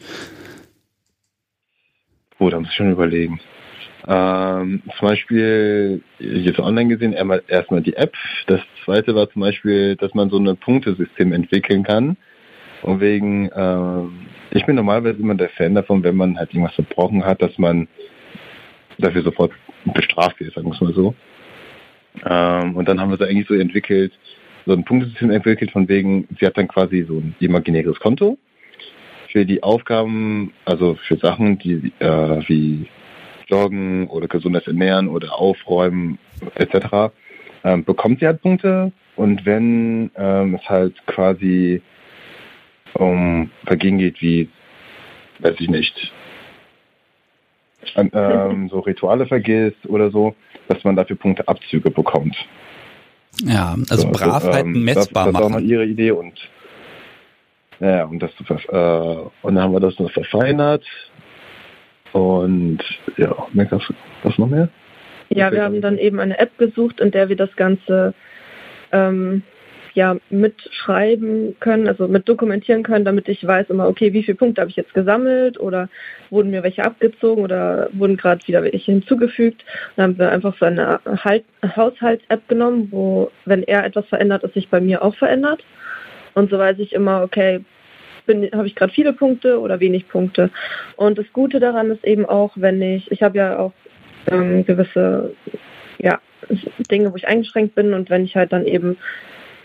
Oh, 2.37 2.49
da 2.49 2.59
muss 2.59 2.69
ich 2.69 2.75
schon 2.75 2.91
überlegen. 2.91 3.39
Ähm, 4.07 4.81
zum 4.97 5.07
Beispiel, 5.07 6.01
jetzt 6.19 6.59
online 6.59 6.95
gesehen, 6.95 7.13
erstmal 7.13 7.81
die 7.81 7.95
App. 7.95 8.13
Das 8.47 8.61
zweite 8.85 9.13
war 9.13 9.29
zum 9.29 9.41
Beispiel, 9.41 9.95
dass 9.97 10.13
man 10.13 10.29
so 10.29 10.37
ein 10.37 10.57
Punktesystem 10.57 11.33
entwickeln 11.33 11.83
kann. 11.83 12.15
Und 12.81 13.01
wegen, 13.01 13.49
ähm, 13.53 14.27
ich 14.51 14.65
bin 14.65 14.75
normalerweise 14.75 15.19
immer 15.19 15.35
der 15.35 15.49
Fan 15.49 15.75
davon, 15.75 16.03
wenn 16.03 16.15
man 16.15 16.37
halt 16.37 16.53
irgendwas 16.53 16.75
verbrochen 16.75 17.25
hat, 17.25 17.41
dass 17.41 17.57
man 17.57 17.87
dafür 18.97 19.23
sofort 19.23 19.51
bestraft 19.93 20.39
wird, 20.39 20.53
sagen 20.53 20.67
wir 20.67 20.73
es 20.73 20.81
mal 20.81 20.93
so. 20.93 21.13
Ähm, 22.25 22.75
und 22.75 22.87
dann 22.87 22.99
haben 22.99 23.09
wir 23.09 23.17
so 23.17 23.25
eigentlich 23.25 23.47
so 23.47 23.53
entwickelt, 23.55 24.13
so 24.65 24.73
ein 24.73 24.83
Punktesystem 24.83 25.31
entwickelt, 25.31 25.71
von 25.71 25.87
wegen, 25.87 26.27
sie 26.39 26.45
hat 26.45 26.57
dann 26.57 26.67
quasi 26.67 27.05
so 27.07 27.17
ein 27.17 27.35
imaginäres 27.39 27.99
Konto 27.99 28.37
für 29.31 29.45
die 29.45 29.61
Aufgaben, 29.63 30.53
also 30.65 30.95
für 31.07 31.17
Sachen, 31.17 31.59
die 31.59 31.93
äh, 31.99 32.41
wie 32.47 32.87
Joggen 33.47 34.07
oder 34.07 34.27
gesundes 34.27 34.67
Ernähren 34.67 35.07
oder 35.07 35.33
Aufräumen 35.33 36.19
etc. 36.55 37.13
Ähm, 37.63 37.83
bekommt 37.83 38.19
sie 38.19 38.27
halt 38.27 38.41
Punkte 38.41 38.91
und 39.15 39.45
wenn 39.45 40.11
ähm, 40.15 40.55
es 40.55 40.69
halt 40.69 40.95
quasi 41.07 41.81
um 42.93 43.51
Vergehen 43.65 43.97
geht 43.97 44.21
wie, 44.21 44.49
weiß 45.39 45.55
ich 45.59 45.69
nicht, 45.69 46.11
ähm, 47.95 48.69
so 48.69 48.79
Rituale 48.79 49.25
vergisst 49.25 49.85
oder 49.87 50.11
so, 50.11 50.35
dass 50.67 50.83
man 50.83 50.95
dafür 50.95 51.15
Punkteabzüge 51.15 51.91
bekommt. 51.91 52.35
Ja, 53.43 53.75
also 53.89 54.03
so, 54.03 54.11
Bravheiten 54.11 54.75
ähm, 54.75 54.83
messbar 54.83 55.05
das, 55.05 55.13
das 55.13 55.33
machen. 55.33 55.33
Das 55.33 55.41
war 55.41 55.49
mal 55.49 55.63
ihre 55.63 55.85
Idee 55.85 56.11
und 56.11 56.33
ja, 57.79 58.03
und 58.05 58.19
das 58.19 58.31
äh, 58.39 58.75
und 59.41 59.55
dann 59.55 59.59
haben 59.59 59.73
wir 59.73 59.79
das 59.79 59.97
noch 59.99 60.11
verfeinert 60.11 60.83
und 62.11 62.79
ja, 63.17 63.33
was 64.23 64.37
noch 64.37 64.47
mehr? 64.47 64.69
Ja, 65.29 65.51
wir 65.51 65.63
haben 65.63 65.79
dann 65.81 65.97
eben 65.97 66.19
eine 66.19 66.39
App 66.39 66.57
gesucht, 66.57 66.99
in 66.99 67.11
der 67.11 67.29
wir 67.29 67.35
das 67.35 67.55
Ganze 67.55 68.13
ähm, 68.91 69.43
ja 69.99 70.15
mitschreiben 70.29 71.57
können, 71.59 71.89
also 71.89 72.07
mit 72.07 72.27
dokumentieren 72.27 72.83
können, 72.83 73.03
damit 73.03 73.27
ich 73.27 73.45
weiß 73.45 73.69
immer, 73.69 73.87
okay, 73.89 74.13
wie 74.13 74.23
viele 74.23 74.37
Punkte 74.37 74.61
habe 74.61 74.71
ich 74.71 74.77
jetzt 74.77 74.93
gesammelt 74.93 75.59
oder 75.59 75.89
wurden 76.29 76.51
mir 76.51 76.63
welche 76.63 76.85
abgezogen 76.85 77.43
oder 77.43 77.89
wurden 77.91 78.15
gerade 78.15 78.47
wieder 78.47 78.63
welche 78.63 78.93
hinzugefügt. 78.93 79.65
Dann 79.95 80.03
haben 80.03 80.17
wir 80.17 80.31
einfach 80.31 80.55
so 80.57 80.65
eine 80.65 81.01
halt 81.05 81.43
Haushalts-App 81.75 82.47
genommen, 82.47 82.87
wo, 82.91 83.29
wenn 83.43 83.63
er 83.63 83.83
etwas 83.83 84.05
verändert, 84.07 84.45
es 84.45 84.53
sich 84.53 84.69
bei 84.69 84.79
mir 84.79 85.03
auch 85.03 85.15
verändert. 85.15 85.61
Und 86.33 86.49
so 86.49 86.57
weiß 86.57 86.79
ich 86.79 86.93
immer, 86.93 87.21
okay, 87.21 87.59
habe 88.53 88.67
ich 88.67 88.75
gerade 88.75 88.93
viele 88.93 89.11
Punkte 89.11 89.59
oder 89.59 89.81
wenig 89.81 90.07
Punkte. 90.07 90.49
Und 90.95 91.17
das 91.17 91.25
Gute 91.33 91.59
daran 91.59 91.91
ist 91.91 92.05
eben 92.05 92.25
auch, 92.25 92.53
wenn 92.55 92.81
ich, 92.81 93.11
ich 93.11 93.21
habe 93.21 93.37
ja 93.37 93.59
auch 93.59 93.73
ähm, 94.31 94.65
gewisse 94.65 95.33
ja, 95.97 96.19
Dinge, 96.89 97.11
wo 97.11 97.17
ich 97.17 97.27
eingeschränkt 97.27 97.75
bin 97.75 97.93
und 97.93 98.09
wenn 98.09 98.23
ich 98.23 98.35
halt 98.37 98.53
dann 98.53 98.65
eben 98.65 98.97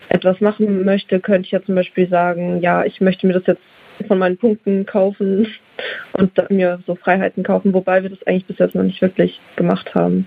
etwas 0.09 0.41
machen 0.41 0.85
möchte, 0.85 1.21
könnte 1.21 1.47
ich 1.47 1.53
ja 1.53 1.63
zum 1.63 1.75
Beispiel 1.75 2.09
sagen, 2.09 2.61
ja, 2.61 2.85
ich 2.85 3.01
möchte 3.01 3.27
mir 3.27 3.35
das 3.35 3.47
jetzt 3.47 3.63
von 4.09 4.19
meinen 4.19 4.37
Punkten 4.37 4.87
kaufen 4.87 5.47
und 6.13 6.33
mir 6.51 6.81
so 6.87 6.95
Freiheiten 6.95 7.43
kaufen, 7.43 7.73
wobei 7.73 8.03
wir 8.03 8.11
das 8.11 8.23
eigentlich 8.27 8.47
bis 8.47 8.59
jetzt 8.59 8.75
noch 8.75 8.83
nicht 8.83 9.01
wirklich 9.01 9.41
gemacht 9.57 9.95
haben. 9.95 10.27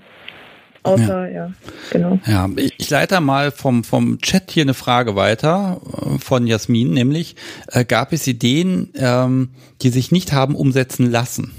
Außer, 0.83 1.29
ja, 1.29 1.47
ja 1.47 1.51
genau. 1.91 2.19
Ja, 2.25 2.47
ich 2.55 2.89
leite 2.89 3.19
mal 3.19 3.51
vom, 3.51 3.83
vom 3.83 4.19
Chat 4.19 4.51
hier 4.51 4.63
eine 4.63 4.73
Frage 4.73 5.15
weiter 5.15 5.81
äh, 5.83 6.17
von 6.19 6.47
Jasmin, 6.47 6.93
nämlich 6.93 7.35
äh, 7.71 7.83
gab 7.83 8.13
es 8.13 8.25
Ideen, 8.27 8.93
ähm, 8.95 9.49
die 9.81 9.89
sich 9.89 10.11
nicht 10.11 10.31
haben 10.31 10.55
umsetzen 10.55 11.11
lassen? 11.11 11.51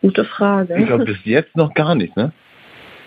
Gute 0.00 0.24
Frage. 0.24 0.76
Ich 0.78 0.86
glaube, 0.86 1.04
bis 1.04 1.18
jetzt 1.24 1.56
noch 1.56 1.74
gar 1.74 1.94
nicht, 1.94 2.16
ne? 2.16 2.32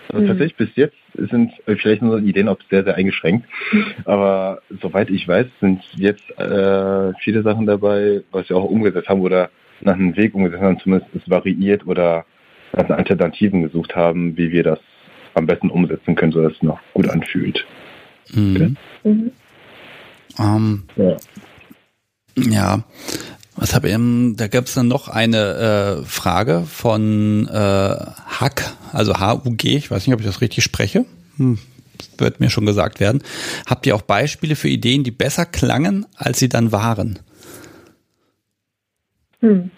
Also 0.10 0.24
mhm. 0.24 0.28
tatsächlich 0.28 0.58
bis 0.58 0.76
jetzt 0.76 0.98
sind 1.14 1.52
äh, 1.68 1.76
vielleicht 1.76 2.02
nur 2.02 2.20
Ideen 2.20 2.48
auch 2.48 2.58
sehr, 2.70 2.84
sehr 2.84 2.96
eingeschränkt. 2.96 3.48
Aber 4.06 4.62
soweit 4.82 5.10
ich 5.10 5.28
weiß, 5.28 5.46
sind 5.60 5.82
jetzt 5.96 6.28
äh, 6.40 7.14
viele 7.22 7.44
Sachen 7.44 7.66
dabei, 7.66 8.22
was 8.32 8.50
wir 8.50 8.58
auch 8.58 8.66
umgesetzt 8.66 9.08
haben 9.08 9.22
oder 9.22 9.50
nach 9.82 9.94
einem 9.94 10.16
Weg 10.18 10.34
umgesetzt 10.34 10.62
haben, 10.62 10.80
zumindest 10.80 11.14
ist 11.14 11.30
variiert 11.30 11.86
oder 11.86 12.26
nach 12.74 12.90
Alternativen 12.90 13.64
gesucht 13.64 13.96
haben, 13.96 14.36
wie 14.36 14.52
wir 14.52 14.64
das 14.64 14.80
am 15.36 15.46
besten 15.46 15.70
umsetzen 15.70 16.16
können, 16.16 16.32
sodass 16.32 16.54
es 16.54 16.64
noch 16.64 16.80
gut 16.94 17.08
anfühlt. 17.08 17.66
Mhm. 18.34 18.56
Okay? 18.56 18.74
Mhm. 19.04 19.32
Um, 20.38 20.86
ähm, 20.98 21.18
ja. 22.36 22.44
ja. 22.50 22.84
Was 23.60 23.76
habe 23.76 23.90
ich, 23.90 23.96
da 24.38 24.48
gab 24.48 24.66
es 24.68 24.74
dann 24.74 24.88
noch 24.88 25.10
eine 25.10 26.00
äh, 26.00 26.06
Frage 26.06 26.64
von 26.66 27.46
äh, 27.50 27.52
Hack, 27.52 28.74
also 28.94 29.20
H-U-G, 29.20 29.76
ich 29.76 29.92
weiß 29.92 30.08
nicht, 30.08 30.14
ob 30.14 30.22
ich 30.22 30.26
das 30.26 30.40
richtig 30.40 30.64
spreche. 30.64 31.04
Hm, 31.36 31.60
wird 32.18 32.40
mir 32.40 32.50
schon 32.50 32.66
gesagt 32.66 33.02
werden. 33.02 33.22
Habt 33.68 33.86
ihr 33.86 33.96
auch 33.96 34.02
Beispiele 34.02 34.56
für 34.56 34.70
Ideen, 34.70 35.04
die 35.04 35.12
besser 35.12 35.46
klangen, 35.46 36.06
als 36.16 36.40
sie 36.40 36.48
dann 36.48 36.72
waren? 36.72 37.20
Hm. 39.42 39.70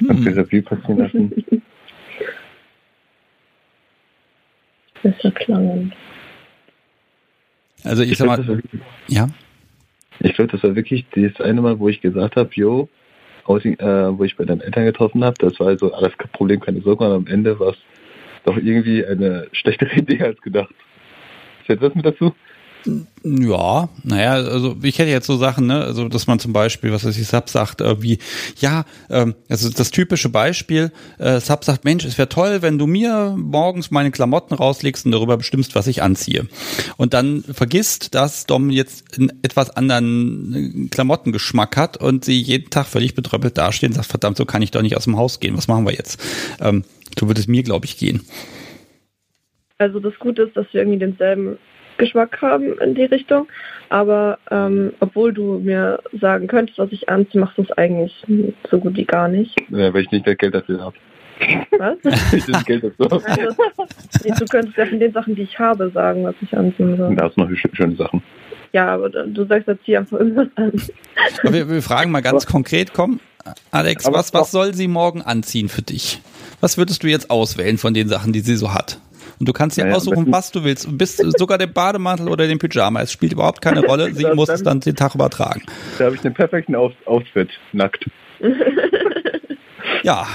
Du 0.00 0.06
Revue 0.08 0.62
passieren 0.62 0.98
lassen? 0.98 1.62
besser 5.04 5.30
klangen. 5.30 5.92
Also 7.84 8.02
ich, 8.02 8.10
ich 8.10 8.18
sag 8.18 8.26
mal, 8.26 8.62
ja. 9.06 9.28
Ich 10.20 10.34
glaube, 10.34 10.52
das 10.52 10.62
war 10.62 10.76
wirklich 10.76 11.06
das 11.14 11.40
eine 11.40 11.62
Mal, 11.62 11.78
wo 11.78 11.88
ich 11.88 12.00
gesagt 12.00 12.36
habe, 12.36 12.50
jo, 12.52 12.88
äh, 13.48 13.48
wo 13.48 14.24
ich 14.24 14.36
bei 14.36 14.44
deinen 14.44 14.60
Eltern 14.60 14.84
getroffen 14.84 15.24
habe, 15.24 15.34
das 15.38 15.58
war 15.58 15.68
also 15.68 15.92
alles 15.92 16.12
Problem, 16.32 16.60
keine 16.60 16.80
Sorge, 16.82 17.04
und 17.04 17.12
am 17.12 17.26
Ende 17.26 17.58
war 17.58 17.70
es 17.70 17.78
doch 18.44 18.56
irgendwie 18.56 19.04
eine 19.04 19.48
schlechtere 19.52 19.94
Idee 19.96 20.22
als 20.22 20.40
gedacht. 20.40 20.74
Zählt 21.66 21.82
das 21.82 21.94
mit 21.94 22.04
dazu? 22.04 22.34
Ja, 23.22 23.88
naja, 24.02 24.32
also 24.32 24.76
ich 24.82 24.98
hätte 24.98 25.10
jetzt 25.10 25.26
so 25.26 25.36
Sachen, 25.36 25.66
ne, 25.66 25.84
also 25.84 26.08
dass 26.08 26.26
man 26.26 26.38
zum 26.38 26.52
Beispiel, 26.52 26.90
was 26.92 27.04
weiß 27.04 27.18
ich, 27.18 27.26
Sub 27.26 27.50
sagt, 27.50 27.80
äh, 27.80 28.02
wie, 28.02 28.18
ja, 28.58 28.84
ähm, 29.10 29.34
also 29.48 29.68
das 29.68 29.90
typische 29.90 30.30
Beispiel, 30.30 30.90
äh, 31.18 31.38
Sub 31.40 31.64
sagt, 31.64 31.84
Mensch, 31.84 32.04
es 32.04 32.16
wäre 32.16 32.28
toll, 32.28 32.62
wenn 32.62 32.78
du 32.78 32.86
mir 32.86 33.34
morgens 33.36 33.90
meine 33.90 34.10
Klamotten 34.10 34.54
rauslegst 34.54 35.04
und 35.04 35.12
darüber 35.12 35.36
bestimmst, 35.36 35.74
was 35.74 35.86
ich 35.86 36.02
anziehe. 36.02 36.46
Und 36.96 37.12
dann 37.12 37.42
vergisst, 37.42 38.14
dass 38.14 38.46
Dom 38.46 38.70
jetzt 38.70 39.18
einen 39.18 39.32
etwas 39.42 39.70
anderen 39.70 40.86
äh, 40.86 40.88
Klamottengeschmack 40.88 41.76
hat 41.76 41.98
und 41.98 42.24
sie 42.24 42.40
jeden 42.40 42.70
Tag 42.70 42.86
völlig 42.86 43.14
betröppelt 43.14 43.58
dastehen 43.58 43.90
und 43.90 43.96
sagt, 43.96 44.08
verdammt, 44.08 44.38
so 44.38 44.46
kann 44.46 44.62
ich 44.62 44.70
doch 44.70 44.82
nicht 44.82 44.96
aus 44.96 45.04
dem 45.04 45.18
Haus 45.18 45.40
gehen, 45.40 45.56
was 45.56 45.68
machen 45.68 45.84
wir 45.84 45.92
jetzt? 45.92 46.22
Ähm, 46.60 46.84
so 47.18 47.26
würde 47.26 47.40
es 47.40 47.48
mir, 47.48 47.62
glaube 47.62 47.84
ich, 47.84 47.98
gehen. 47.98 48.22
Also 49.78 49.98
das 49.98 50.12
Gute 50.18 50.42
ist, 50.42 50.56
dass 50.56 50.66
wir 50.72 50.82
irgendwie 50.82 50.98
denselben 50.98 51.58
Geschmack 52.00 52.40
haben 52.42 52.78
in 52.80 52.94
die 52.94 53.04
Richtung. 53.04 53.46
Aber 53.88 54.38
ähm, 54.50 54.92
obwohl 55.00 55.32
du 55.32 55.58
mir 55.58 56.00
sagen 56.20 56.46
könntest, 56.46 56.78
was 56.78 56.92
ich 56.92 57.08
anziehe, 57.08 57.40
machst 57.40 57.58
du 57.58 57.62
es 57.62 57.72
eigentlich 57.72 58.24
so 58.70 58.78
gut 58.78 58.96
wie 58.96 59.04
gar 59.04 59.28
nicht. 59.28 59.54
Ja, 59.68 59.92
weil 59.92 60.02
ich 60.02 60.10
nicht 60.10 60.26
das 60.26 60.36
Geld 60.38 60.54
dafür 60.54 60.80
habe. 60.80 60.96
Was? 61.78 61.96
ich 62.32 62.44
das 62.46 62.64
Geld 62.64 62.84
dafür 62.84 63.12
also, 63.12 63.24
Du 64.38 64.44
könntest 64.46 64.76
ja 64.76 64.86
von 64.86 65.00
den 65.00 65.12
Sachen, 65.12 65.34
die 65.34 65.42
ich 65.42 65.58
habe, 65.58 65.90
sagen, 65.90 66.24
was 66.24 66.34
ich 66.40 66.56
anziehen 66.56 66.96
soll. 66.96 67.14
Da 67.16 67.24
hast 67.24 67.36
du 67.36 67.40
noch 67.40 67.50
schöne 67.72 67.96
Sachen. 67.96 68.22
Ja, 68.72 68.94
aber 68.94 69.08
du 69.08 69.44
sagst 69.46 69.66
jetzt 69.66 69.84
hier 69.84 69.98
einfach 70.00 70.18
irgendwas 70.18 70.48
an. 70.56 70.72
Wir, 71.42 71.68
wir, 71.68 71.82
fragen 71.82 72.10
mal 72.12 72.20
ganz 72.20 72.44
aber, 72.44 72.52
konkret, 72.52 72.92
komm, 72.92 73.18
Alex, 73.70 74.06
was, 74.12 74.32
was 74.32 74.50
soll 74.50 74.74
sie 74.74 74.86
morgen 74.86 75.22
anziehen 75.22 75.68
für 75.68 75.82
dich? 75.82 76.20
Was 76.60 76.78
würdest 76.78 77.02
du 77.02 77.08
jetzt 77.08 77.30
auswählen 77.30 77.78
von 77.78 77.94
den 77.94 78.08
Sachen, 78.08 78.32
die 78.32 78.40
sie 78.40 78.54
so 78.54 78.72
hat? 78.74 79.00
Und 79.40 79.48
du 79.48 79.54
kannst 79.54 79.78
dir 79.78 79.86
ja, 79.86 79.94
aussuchen, 79.94 80.30
was 80.30 80.52
du 80.52 80.64
willst. 80.64 80.86
Du 80.86 80.96
bist 80.96 81.16
sogar 81.38 81.56
der 81.56 81.66
Bademantel 81.66 82.28
oder 82.28 82.46
den 82.46 82.58
Pyjama. 82.58 83.00
Es 83.00 83.10
spielt 83.10 83.32
überhaupt 83.32 83.62
keine 83.62 83.80
Rolle. 83.86 84.12
Sie 84.12 84.26
muss 84.34 84.50
es 84.50 84.62
dann 84.62 84.80
den 84.80 84.94
Tag 84.94 85.14
übertragen. 85.14 85.62
Da 85.98 86.04
habe 86.04 86.14
ich 86.14 86.20
den 86.20 86.34
perfekten 86.34 86.76
Outfit, 86.76 87.48
nackt. 87.72 88.04
ja, 90.02 90.26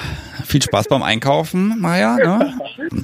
viel 0.43 0.63
Spaß 0.63 0.87
beim 0.87 1.03
Einkaufen, 1.03 1.79
Maja. 1.79 2.17
Ne? 2.17 2.53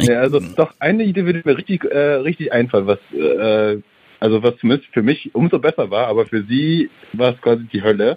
Ja, 0.00 0.20
also 0.20 0.40
doch 0.40 0.72
eine 0.80 1.04
Idee 1.04 1.26
würde 1.26 1.42
mir 1.44 1.58
richtig, 1.58 1.84
äh, 1.84 2.14
richtig 2.14 2.50
einfallen, 2.50 2.86
was 2.86 2.98
äh, 3.12 3.80
also 4.20 4.42
was 4.42 4.56
zumindest 4.56 4.88
für 4.92 5.02
mich 5.02 5.34
umso 5.34 5.58
besser 5.58 5.90
war, 5.90 6.06
aber 6.06 6.26
für 6.26 6.44
sie 6.44 6.90
war 7.12 7.34
es 7.34 7.40
quasi 7.40 7.64
die 7.64 7.82
Hölle, 7.82 8.16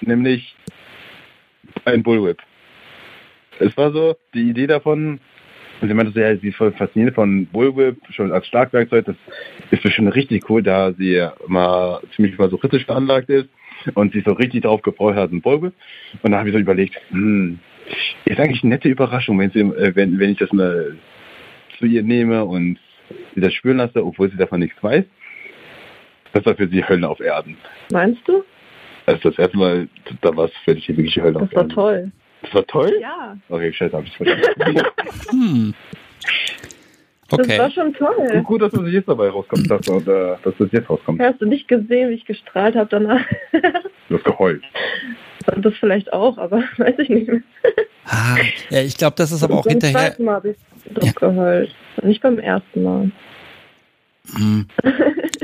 nämlich 0.00 0.56
ein 1.84 2.02
Bullwhip. 2.02 2.38
Es 3.60 3.76
war 3.76 3.92
so 3.92 4.16
die 4.34 4.50
Idee 4.50 4.66
davon, 4.66 5.20
und 5.82 5.88
sie 5.88 5.94
meinte, 5.94 6.18
ja, 6.18 6.36
sie 6.36 6.48
ist 6.48 6.56
voll 6.56 6.70
fasziniert 6.72 7.16
von 7.16 7.46
Bullwhip, 7.46 7.96
schon 8.10 8.30
als 8.30 8.46
Starkwerkzeug. 8.46 9.04
Das 9.04 9.16
ist 9.72 9.82
bestimmt 9.82 10.14
richtig 10.14 10.48
cool, 10.48 10.62
da 10.62 10.92
sie 10.92 11.26
mal 11.48 12.00
ziemlich 12.14 12.38
masochistisch 12.38 12.84
veranlagt 12.84 13.28
ist 13.28 13.48
und 13.94 14.12
sich 14.12 14.24
so 14.24 14.32
richtig 14.32 14.62
darauf 14.62 14.80
gefreut 14.82 15.16
hat, 15.16 15.32
ein 15.32 15.42
Bullwhip. 15.42 15.72
Und 16.22 16.30
da 16.30 16.38
habe 16.38 16.48
ich 16.48 16.54
so 16.54 16.60
überlegt, 16.60 16.94
hm, 17.10 17.58
ist 18.26 18.38
eigentlich 18.38 18.62
eine 18.62 18.74
nette 18.74 18.88
Überraschung, 18.88 19.40
wenn, 19.40 19.50
sie, 19.50 19.60
äh, 19.60 19.94
wenn, 19.96 20.20
wenn 20.20 20.30
ich 20.30 20.38
das 20.38 20.52
mal 20.52 20.96
zu 21.78 21.86
ihr 21.86 22.04
nehme 22.04 22.44
und 22.44 22.78
sie 23.34 23.40
das 23.40 23.52
spüren 23.52 23.78
lasse, 23.78 24.04
obwohl 24.04 24.30
sie 24.30 24.36
davon 24.36 24.60
nichts 24.60 24.80
weiß. 24.80 25.04
Das 26.32 26.46
war 26.46 26.54
für 26.54 26.68
sie 26.68 26.88
Hölle 26.88 27.08
auf 27.08 27.18
Erden. 27.18 27.56
Meinst 27.90 28.26
du? 28.28 28.44
Also 29.06 29.30
das 29.30 29.38
erste 29.38 29.58
Mal, 29.58 29.88
da 30.20 30.36
war 30.36 30.44
es 30.44 30.52
für 30.64 30.76
dich 30.76 30.88
wirklich 30.88 31.16
Hölle 31.16 31.32
das 31.32 31.42
auf 31.42 31.52
Erden. 31.52 31.68
Das 31.68 31.76
war 31.76 31.84
toll. 31.84 32.12
Das 32.42 32.54
war 32.54 32.66
toll? 32.66 32.98
Ja. 33.00 33.36
Okay, 33.48 33.72
scheiße, 33.72 33.96
hab 33.96 34.04
ich 34.04 34.16
verstanden. 34.16 34.82
hm. 35.30 35.74
Okay. 37.30 37.44
Das 37.48 37.58
war 37.58 37.70
schon 37.70 37.94
toll. 37.94 38.42
Gut, 38.44 38.60
dass 38.60 38.72
du 38.72 38.84
jetzt 38.84 39.08
dabei 39.08 39.30
rauskommst, 39.30 39.70
dass, 39.70 39.88
äh, 39.88 40.36
dass 40.42 40.54
das 40.58 40.68
jetzt 40.70 40.90
rauskommt. 40.90 41.20
Hast 41.20 41.40
du 41.40 41.46
nicht 41.46 41.66
gesehen, 41.66 42.10
wie 42.10 42.14
ich 42.14 42.26
gestrahlt 42.26 42.76
habe 42.76 42.88
danach? 42.90 43.24
du 44.08 44.16
hast 44.16 44.24
geheult. 44.24 44.62
Das 45.46 45.74
vielleicht 45.80 46.12
auch, 46.12 46.36
aber 46.36 46.62
weiß 46.76 46.94
ich 46.98 47.08
nicht 47.08 47.28
mehr. 47.28 47.40
Ah, 48.04 48.36
ja, 48.68 48.82
ich 48.82 48.96
glaube, 48.96 49.14
das 49.16 49.32
ist 49.32 49.42
aber 49.42 49.54
auch 49.54 49.64
beim 49.64 49.72
hinterher. 49.72 49.94
Beim 49.94 50.06
zweiten 50.08 50.24
Mal 50.24 50.34
habe 50.34 50.50
ich 50.50 50.94
Druck 50.94 51.04
ja. 51.04 51.12
geheult. 51.12 51.74
Nicht 52.02 52.22
beim 52.22 52.38
ersten 52.38 52.82
Mal. 52.82 53.10
Hm. 54.34 54.66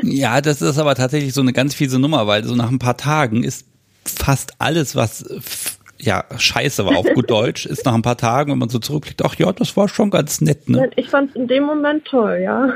Ja, 0.02 0.40
das 0.40 0.60
ist 0.62 0.78
aber 0.78 0.94
tatsächlich 0.94 1.32
so 1.32 1.40
eine 1.40 1.52
ganz 1.52 1.74
fiese 1.74 1.98
Nummer, 1.98 2.26
weil 2.26 2.44
so 2.44 2.54
nach 2.54 2.70
ein 2.70 2.78
paar 2.78 2.96
Tagen 2.96 3.44
ist 3.44 3.66
fast 4.04 4.60
alles, 4.60 4.94
was 4.94 5.77
ja 6.00 6.24
scheiße 6.36 6.84
war 6.84 6.96
auf 6.96 7.06
gut 7.14 7.30
Deutsch, 7.30 7.66
ist 7.66 7.84
nach 7.84 7.94
ein 7.94 8.02
paar 8.02 8.16
Tagen, 8.16 8.52
wenn 8.52 8.58
man 8.58 8.68
so 8.68 8.78
zurückblickt, 8.78 9.24
ach 9.24 9.34
ja, 9.36 9.52
das 9.52 9.76
war 9.76 9.88
schon 9.88 10.10
ganz 10.10 10.40
nett, 10.40 10.68
ne? 10.68 10.90
Ich 10.96 11.08
fand 11.08 11.30
es 11.30 11.36
in 11.36 11.48
dem 11.48 11.64
Moment 11.64 12.04
toll, 12.04 12.40
ja. 12.42 12.68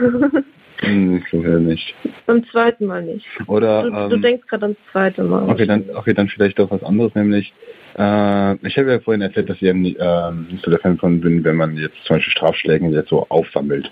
Hm, 0.78 1.22
ich 1.24 1.32
nicht. 1.32 1.94
Beim 2.26 2.44
zweiten 2.50 2.86
Mal 2.86 3.04
nicht. 3.04 3.24
Oder, 3.46 3.82
du, 3.84 3.96
ähm, 3.96 4.10
du 4.10 4.16
denkst 4.16 4.48
gerade 4.48 4.64
ans 4.64 4.78
zweite 4.90 5.22
Mal. 5.22 5.48
Okay, 5.48 5.64
dann, 5.64 5.84
okay, 5.94 6.12
dann 6.12 6.28
vielleicht 6.28 6.58
doch 6.58 6.72
was 6.72 6.82
anderes, 6.82 7.14
nämlich 7.14 7.52
äh, 7.94 8.54
ich 8.66 8.76
habe 8.78 8.90
ja 8.90 9.00
vorhin 9.00 9.20
erzählt, 9.20 9.50
dass 9.50 9.56
ich 9.56 9.62
ja 9.62 9.74
nicht, 9.74 9.98
äh, 9.98 10.30
nicht 10.50 10.64
so 10.64 10.70
der 10.70 10.80
Fan 10.80 10.98
von 10.98 11.20
bin, 11.20 11.44
wenn 11.44 11.56
man 11.56 11.76
jetzt 11.76 11.96
zum 12.04 12.16
Beispiel 12.16 12.32
Strafschläge 12.32 12.86
jetzt 12.88 13.10
so 13.10 13.26
aufsammelt. 13.28 13.90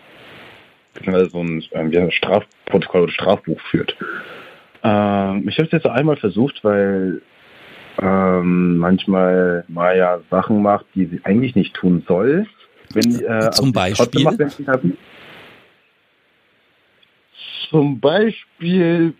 Beziehungsweise 0.94 1.30
so 1.30 1.40
ein, 1.40 1.62
äh, 1.70 1.98
ein 1.98 2.10
Strafprotokoll 2.10 3.02
oder 3.02 3.12
Strafbuch 3.12 3.60
führt. 3.70 3.96
Äh, 4.82 5.38
ich 5.48 5.58
habe 5.58 5.66
es 5.66 5.72
jetzt 5.72 5.86
einmal 5.86 6.16
versucht, 6.16 6.64
weil 6.64 7.20
ähm, 8.00 8.78
manchmal 8.78 9.64
Maya 9.68 10.20
Sachen 10.30 10.62
macht, 10.62 10.86
die 10.94 11.06
sie 11.06 11.20
eigentlich 11.24 11.54
nicht 11.54 11.74
tun 11.74 12.04
soll. 12.06 12.46
Wenn, 12.92 13.20
äh, 13.24 13.50
Zum 13.50 13.72
Beispiel? 13.72 14.24
Macht, 14.24 14.38
Zum 17.70 18.00
Beispiel 18.00 19.14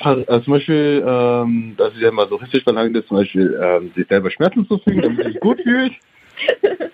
also, 0.00 0.24
also 0.26 0.44
zum 0.44 0.52
Beispiel, 0.52 1.04
ähm, 1.06 1.74
dass 1.76 1.92
ich 1.94 2.00
ja 2.00 2.12
mal 2.12 2.28
so 2.28 2.36
richtig 2.36 2.62
verlangt 2.62 2.96
ist, 2.96 3.08
zum 3.08 3.16
Beispiel 3.16 3.58
ähm, 3.60 3.90
sich 3.96 4.06
selber 4.06 4.30
Schmerzen 4.30 4.66
zu 4.68 4.78
fügen, 4.78 5.02
damit 5.02 5.26
sich 5.26 5.40
gut 5.40 5.60
fühlt. 5.62 5.92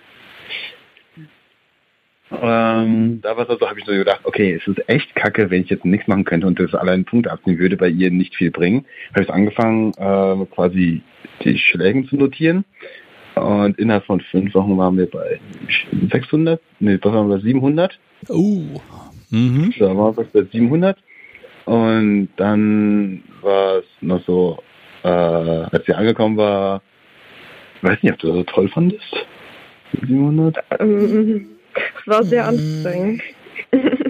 ähm, 2.31 3.21
da 3.21 3.37
war 3.37 3.49
also, 3.49 3.69
habe 3.69 3.79
ich 3.79 3.85
so 3.85 3.91
gedacht, 3.91 4.21
okay, 4.23 4.53
es 4.53 4.67
ist 4.67 4.89
echt 4.89 5.13
kacke, 5.15 5.49
wenn 5.51 5.61
ich 5.61 5.69
jetzt 5.69 5.85
nichts 5.85 6.07
machen 6.07 6.25
könnte 6.25 6.47
und 6.47 6.59
das 6.59 6.73
allein 6.73 7.05
Punkte 7.05 7.31
abnehmen 7.31 7.59
würde, 7.59 7.77
bei 7.77 7.87
ihr 7.87 8.09
nicht 8.09 8.35
viel 8.35 8.51
bringen. 8.51 8.85
Habe 9.13 9.23
ich 9.23 9.29
angefangen, 9.29 9.91
äh, 9.97 10.45
quasi 10.47 11.03
die 11.43 11.57
Schlägen 11.57 12.07
zu 12.07 12.15
notieren. 12.15 12.65
Und 13.35 13.77
innerhalb 13.77 14.05
von 14.05 14.21
fünf 14.21 14.53
Wochen 14.55 14.77
waren 14.77 14.97
wir 14.97 15.09
bei 15.09 15.39
600, 16.11 16.59
nee, 16.79 16.97
was 17.01 17.13
waren 17.13 17.29
wir, 17.29 17.39
700. 17.39 17.99
Uh. 18.29 18.79
Mhm. 19.29 19.73
Da 19.77 19.95
waren 19.95 20.17
wir 20.17 20.23
bei 20.23 20.43
700. 20.51 20.97
Und 21.65 22.29
dann 22.37 23.23
war 23.41 23.79
es 23.79 23.85
noch 24.01 24.23
so, 24.25 24.59
äh, 25.03 25.07
als 25.07 25.85
sie 25.85 25.93
angekommen 25.93 26.37
war, 26.37 26.81
weiß 27.81 28.01
nicht, 28.01 28.13
ob 28.13 28.19
du 28.19 28.27
das 28.27 28.35
so 28.37 28.43
toll 28.43 28.69
fandest. 28.69 29.27
700? 30.01 30.57
Ähm, 30.79 31.54
war 32.07 32.23
sehr 32.23 32.45
anstrengend. 32.47 33.21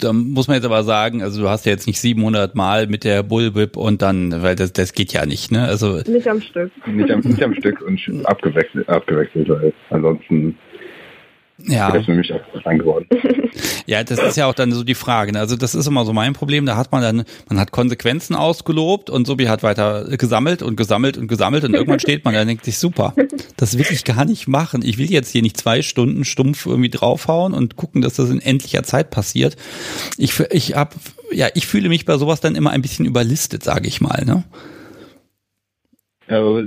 Da 0.00 0.12
muss 0.12 0.46
man 0.46 0.56
jetzt 0.56 0.64
aber 0.64 0.84
sagen, 0.84 1.22
also 1.22 1.42
du 1.42 1.48
hast 1.48 1.66
ja 1.66 1.72
jetzt 1.72 1.86
nicht 1.86 2.00
700 2.00 2.54
Mal 2.54 2.86
mit 2.86 3.04
der 3.04 3.22
Bullwhip 3.22 3.76
und 3.76 4.00
dann, 4.00 4.42
weil 4.42 4.54
das, 4.54 4.72
das 4.72 4.92
geht 4.92 5.12
ja 5.12 5.26
nicht, 5.26 5.50
ne? 5.50 5.64
Also 5.64 6.00
nicht 6.06 6.28
am 6.28 6.40
Stück. 6.40 6.70
Nicht 6.86 7.10
am, 7.10 7.20
nicht 7.20 7.42
am 7.42 7.54
Stück 7.54 7.82
und 7.82 8.00
abgewechselt, 8.24 8.88
abgewechselt, 8.88 9.48
weil 9.48 9.72
ansonsten 9.90 10.56
ja. 11.66 11.90
Das 11.90 12.00
ist 12.00 12.06
für 12.06 12.14
mich 12.14 12.32
auch 12.32 12.64
geworden. 12.64 13.06
Ja, 13.86 14.04
das 14.04 14.18
ist 14.18 14.36
ja 14.36 14.46
auch 14.46 14.54
dann 14.54 14.72
so 14.72 14.84
die 14.84 14.94
Frage. 14.94 15.32
Ne? 15.32 15.40
Also 15.40 15.56
das 15.56 15.74
ist 15.74 15.86
immer 15.86 16.04
so 16.04 16.12
mein 16.12 16.32
Problem. 16.32 16.66
Da 16.66 16.76
hat 16.76 16.92
man 16.92 17.02
dann, 17.02 17.24
man 17.48 17.58
hat 17.58 17.72
Konsequenzen 17.72 18.34
ausgelobt 18.34 19.10
und 19.10 19.26
Sobi 19.26 19.46
hat 19.46 19.62
weiter 19.62 20.16
gesammelt 20.16 20.62
und 20.62 20.76
gesammelt 20.76 21.18
und 21.18 21.28
gesammelt 21.28 21.64
und 21.64 21.74
irgendwann 21.74 22.00
steht 22.00 22.24
man 22.24 22.32
da 22.32 22.40
und 22.42 22.46
denkt 22.46 22.64
sich, 22.64 22.78
super, 22.78 23.14
das 23.56 23.76
will 23.76 23.86
ich 23.90 24.04
gar 24.04 24.24
nicht 24.24 24.48
machen. 24.48 24.82
Ich 24.84 24.98
will 24.98 25.10
jetzt 25.10 25.30
hier 25.30 25.42
nicht 25.42 25.56
zwei 25.56 25.82
Stunden 25.82 26.24
stumpf 26.24 26.66
irgendwie 26.66 26.90
draufhauen 26.90 27.54
und 27.54 27.76
gucken, 27.76 28.02
dass 28.02 28.14
das 28.14 28.30
in 28.30 28.40
endlicher 28.40 28.84
Zeit 28.84 29.10
passiert. 29.10 29.56
Ich, 30.16 30.38
ich 30.50 30.74
hab, 30.74 30.94
ja, 31.30 31.48
ich 31.54 31.66
fühle 31.66 31.88
mich 31.88 32.04
bei 32.04 32.16
sowas 32.16 32.40
dann 32.40 32.54
immer 32.54 32.70
ein 32.70 32.82
bisschen 32.82 33.04
überlistet, 33.04 33.62
sage 33.62 33.88
ich 33.88 34.00
mal. 34.00 34.24
Ne? 34.24 34.44
Ja, 36.28 36.38
aber 36.38 36.62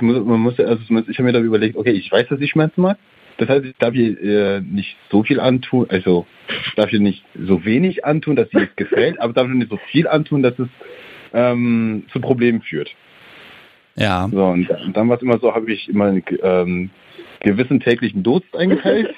man 0.00 0.40
muss, 0.40 0.58
also 0.58 0.82
ich 0.82 1.18
habe 1.18 1.22
mir 1.22 1.32
da 1.32 1.40
überlegt, 1.40 1.76
okay, 1.76 1.92
ich 1.92 2.10
weiß, 2.10 2.28
dass 2.28 2.40
ich 2.40 2.50
Schmerzen 2.50 2.80
mag. 2.80 2.98
Das 3.38 3.48
heißt, 3.48 3.64
ich 3.66 3.74
darf 3.78 3.94
ihr 3.94 4.20
äh, 4.20 4.60
nicht 4.60 4.96
so 5.10 5.22
viel 5.22 5.40
antun, 5.40 5.86
also 5.90 6.26
ich 6.48 6.74
darf 6.74 6.92
ihr 6.92 7.00
nicht 7.00 7.22
so 7.38 7.64
wenig 7.64 8.04
antun, 8.04 8.36
dass 8.36 8.48
sie 8.50 8.60
es 8.60 8.76
gefällt, 8.76 9.20
aber 9.20 9.32
darf 9.32 9.48
nicht 9.48 9.70
so 9.70 9.78
viel 9.90 10.08
antun, 10.08 10.42
dass 10.42 10.58
es 10.58 10.68
ähm, 11.34 12.04
zu 12.12 12.20
Problemen 12.20 12.62
führt. 12.62 12.90
Ja. 13.96 14.28
So, 14.32 14.44
und 14.44 14.68
dann, 14.68 14.92
dann 14.92 15.08
war 15.08 15.16
es 15.16 15.22
immer 15.22 15.38
so, 15.38 15.54
habe 15.54 15.70
ich 15.70 15.88
immer 15.88 16.06
einen 16.06 16.22
ähm, 16.42 16.90
gewissen 17.40 17.80
täglichen 17.80 18.22
Durst 18.22 18.54
eingeteilt, 18.56 19.14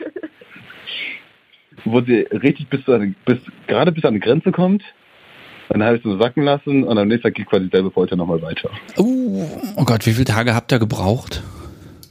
wo 1.85 2.01
sie 2.01 2.27
richtig 2.33 2.69
bis, 2.69 2.85
zu 2.85 3.15
bis 3.25 3.39
gerade 3.67 3.93
bis 3.93 4.05
an 4.05 4.15
die 4.15 4.21
Grenze 4.21 4.53
kommt. 4.53 4.83
Dann 5.69 5.83
habe 5.83 5.97
ich 5.97 6.05
es 6.05 6.11
so 6.11 6.19
sacken 6.19 6.45
lassen 6.45 6.85
und 6.85 6.97
am 6.97 7.09
nächsten 7.09 7.25
Tag 7.25 7.35
geht 7.35 7.47
quasi 7.47 7.69
selbe 7.71 7.91
Folter 7.91 8.17
nochmal 8.17 8.41
weiter. 8.41 8.71
Oh, 8.97 9.47
oh 9.77 9.85
Gott, 9.85 10.07
wie 10.07 10.13
viele 10.13 10.25
Tage 10.25 10.55
habt 10.55 10.73
ihr 10.73 10.79
gebraucht? 10.79 11.43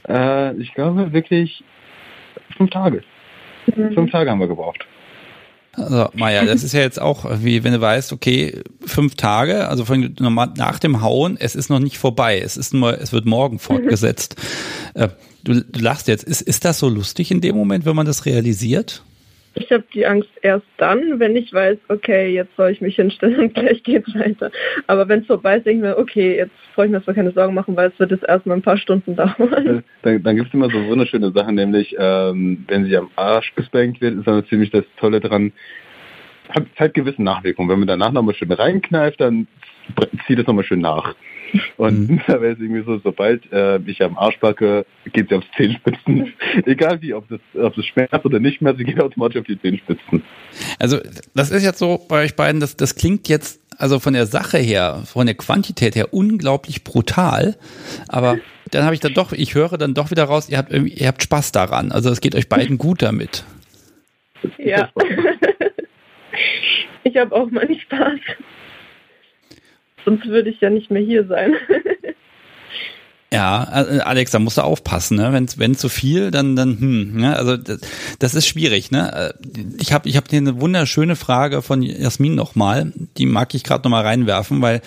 Äh, 0.08 0.54
ich 0.58 0.72
glaube 0.74 1.12
wirklich 1.12 1.64
fünf 2.58 2.70
Tage. 2.70 3.02
Mhm. 3.74 3.94
Fünf 3.94 4.10
Tage 4.10 4.30
haben 4.30 4.40
wir 4.40 4.48
gebraucht. 4.48 4.84
Also, 5.72 6.08
Maja, 6.14 6.44
das 6.44 6.64
ist 6.64 6.72
ja 6.72 6.80
jetzt 6.80 7.00
auch, 7.00 7.24
wie 7.42 7.62
wenn 7.62 7.72
du 7.72 7.80
weißt, 7.80 8.12
okay, 8.12 8.62
fünf 8.84 9.14
Tage, 9.14 9.68
also 9.68 9.84
von, 9.84 10.14
nach 10.18 10.78
dem 10.80 11.02
Hauen, 11.02 11.36
es 11.38 11.54
ist 11.54 11.70
noch 11.70 11.78
nicht 11.78 11.98
vorbei, 11.98 12.40
es 12.40 12.56
ist 12.56 12.74
nur, 12.74 13.00
es 13.00 13.12
wird 13.12 13.26
morgen 13.26 13.58
fortgesetzt. 13.58 14.36
Mhm. 14.94 15.10
Du, 15.44 15.62
du 15.62 15.80
lachst 15.80 16.08
jetzt. 16.08 16.24
Ist, 16.24 16.42
ist 16.42 16.64
das 16.64 16.78
so 16.78 16.88
lustig 16.88 17.30
in 17.30 17.40
dem 17.40 17.56
Moment, 17.56 17.86
wenn 17.86 17.96
man 17.96 18.06
das 18.06 18.26
realisiert? 18.26 19.02
Ich 19.60 19.72
habe 19.72 19.84
die 19.92 20.06
Angst 20.06 20.30
erst 20.42 20.66
dann, 20.76 21.18
wenn 21.18 21.34
ich 21.34 21.52
weiß, 21.52 21.78
okay, 21.88 22.32
jetzt 22.32 22.54
soll 22.56 22.70
ich 22.70 22.80
mich 22.80 22.96
hinstellen 22.96 23.38
und 23.38 23.54
gleich 23.54 23.82
geht's 23.82 24.14
weiter. 24.14 24.50
Aber 24.86 25.08
wenn 25.08 25.20
es 25.20 25.26
vorbei 25.26 25.56
ist, 25.56 25.66
denke 25.66 25.78
ich 25.78 25.90
mir, 25.90 25.98
okay, 25.98 26.36
jetzt 26.36 26.52
brauche 26.74 26.86
ich 26.86 26.90
mir 26.90 26.98
erstmal 26.98 27.16
keine 27.16 27.32
Sorgen 27.32 27.54
machen, 27.54 27.76
weil 27.76 27.88
es 27.88 27.98
wird 27.98 28.10
jetzt 28.10 28.24
erstmal 28.24 28.56
ein 28.56 28.62
paar 28.62 28.76
Stunden 28.78 29.16
dauern. 29.16 29.82
Dann, 30.02 30.22
dann 30.22 30.36
gibt 30.36 30.48
es 30.48 30.54
immer 30.54 30.70
so 30.70 30.84
wunderschöne 30.86 31.32
Sachen, 31.32 31.56
nämlich 31.56 31.94
ähm, 31.98 32.64
wenn 32.68 32.84
sie 32.84 32.96
am 32.96 33.10
Arsch 33.16 33.54
gespankt 33.54 34.00
wird, 34.00 34.18
ist 34.18 34.26
dann 34.26 34.46
ziemlich 34.46 34.70
das 34.70 34.84
Tolle 34.98 35.20
dran, 35.20 35.52
hat 36.50 36.66
halt 36.78 36.94
gewisse 36.94 37.22
Nachwirkungen. 37.22 37.70
Wenn 37.70 37.80
man 37.80 37.88
danach 37.88 38.12
nochmal 38.12 38.34
schön 38.34 38.52
reinkneift, 38.52 39.20
dann 39.20 39.46
zieht 40.26 40.38
es 40.38 40.46
nochmal 40.46 40.64
schön 40.64 40.80
nach. 40.80 41.14
Und 41.76 42.10
mhm. 42.10 42.20
da 42.26 42.40
wäre 42.40 42.54
es 42.54 42.60
irgendwie 42.60 42.84
so, 42.84 42.98
sobald 43.02 43.50
äh, 43.52 43.78
ich 43.86 44.02
am 44.02 44.16
Arsch 44.18 44.36
packe, 44.38 44.84
geht 45.12 45.28
sie 45.28 45.34
aufs 45.34 45.46
Zehenspitzen. 45.56 46.32
Egal 46.66 47.00
wie, 47.02 47.14
ob 47.14 47.28
das, 47.28 47.40
ob 47.54 47.74
das 47.74 47.86
schmerzt 47.86 48.24
oder 48.24 48.40
nicht 48.40 48.60
mehr, 48.60 48.74
sie 48.74 48.84
geht 48.84 49.00
automatisch 49.00 49.40
auf 49.40 49.46
die 49.46 49.60
Zehenspitzen. 49.60 50.22
Also 50.78 50.98
das 51.34 51.50
ist 51.50 51.64
jetzt 51.64 51.78
so 51.78 52.04
bei 52.08 52.24
euch 52.24 52.36
beiden, 52.36 52.60
das, 52.60 52.76
das 52.76 52.94
klingt 52.94 53.28
jetzt 53.28 53.60
also 53.78 54.00
von 54.00 54.12
der 54.12 54.26
Sache 54.26 54.58
her, 54.58 55.02
von 55.04 55.26
der 55.26 55.36
Quantität 55.36 55.94
her 55.94 56.12
unglaublich 56.12 56.82
brutal, 56.82 57.56
aber 58.08 58.38
dann 58.72 58.84
habe 58.84 58.94
ich 58.94 59.00
dann 59.00 59.14
doch, 59.14 59.32
ich 59.32 59.54
höre 59.54 59.78
dann 59.78 59.94
doch 59.94 60.10
wieder 60.10 60.24
raus, 60.24 60.48
ihr 60.48 60.58
habt 60.58 60.72
irgendwie, 60.72 60.94
ihr 60.94 61.06
habt 61.06 61.22
Spaß 61.22 61.52
daran. 61.52 61.92
Also 61.92 62.10
es 62.10 62.20
geht 62.20 62.34
euch 62.34 62.48
beiden 62.48 62.76
gut 62.78 63.02
damit. 63.02 63.44
Ja. 64.58 64.90
ich 67.04 67.16
habe 67.16 67.34
auch 67.34 67.50
mal 67.50 67.66
nicht 67.66 67.82
Spaß. 67.82 68.20
Sonst 70.08 70.26
würde 70.26 70.48
ich 70.48 70.58
ja 70.62 70.70
nicht 70.70 70.90
mehr 70.90 71.02
hier 71.02 71.26
sein. 71.26 71.54
Ja, 73.30 73.84
äh, 73.84 73.98
Alex, 73.98 74.30
da 74.30 74.38
musst 74.38 74.56
du 74.56 74.62
aufpassen, 74.62 75.18
ne? 75.18 75.34
Wenn 75.34 75.46
wenn 75.58 75.74
zu 75.74 75.90
viel, 75.90 76.30
dann 76.30 76.56
dann 76.56 76.80
hm, 76.80 77.20
ne? 77.20 77.36
Also 77.36 77.58
das, 77.58 77.80
das 78.18 78.34
ist 78.34 78.46
schwierig, 78.46 78.90
ne? 78.90 79.34
Äh, 79.34 79.58
ich 79.78 79.92
habe 79.92 80.08
ich 80.08 80.16
habe 80.16 80.26
hier 80.30 80.38
eine 80.38 80.62
wunderschöne 80.62 81.14
Frage 81.14 81.60
von 81.60 81.82
Jasmin 81.82 82.34
nochmal, 82.34 82.90
die 83.18 83.26
mag 83.26 83.54
ich 83.54 83.64
gerade 83.64 83.82
nochmal 83.84 84.04
reinwerfen, 84.04 84.62
weil 84.62 84.80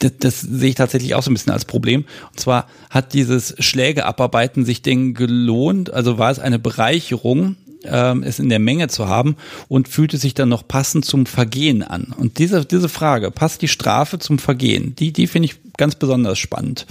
das, 0.00 0.12
das 0.18 0.40
sehe 0.42 0.68
ich 0.68 0.74
tatsächlich 0.74 1.14
auch 1.14 1.22
so 1.22 1.30
ein 1.30 1.32
bisschen 1.32 1.54
als 1.54 1.64
Problem. 1.64 2.04
Und 2.32 2.38
zwar 2.38 2.68
hat 2.90 3.14
dieses 3.14 3.54
Schläge 3.60 4.04
abarbeiten 4.04 4.66
sich 4.66 4.82
denn 4.82 5.14
gelohnt? 5.14 5.90
Also 5.90 6.18
war 6.18 6.30
es 6.30 6.38
eine 6.38 6.58
Bereicherung? 6.58 7.56
Ähm, 7.90 8.22
es 8.22 8.38
in 8.38 8.48
der 8.48 8.58
Menge 8.58 8.88
zu 8.88 9.08
haben 9.08 9.36
und 9.68 9.88
fühlt 9.88 10.14
es 10.14 10.22
sich 10.22 10.34
dann 10.34 10.48
noch 10.48 10.66
passend 10.66 11.04
zum 11.04 11.26
Vergehen 11.26 11.82
an? 11.82 12.14
Und 12.16 12.38
diese, 12.38 12.64
diese 12.64 12.88
Frage, 12.88 13.30
passt 13.30 13.62
die 13.62 13.68
Strafe 13.68 14.18
zum 14.18 14.38
Vergehen? 14.38 14.94
Die, 14.96 15.12
die 15.12 15.26
finde 15.26 15.46
ich 15.46 15.56
ganz 15.76 15.94
besonders 15.94 16.38
spannend. 16.38 16.86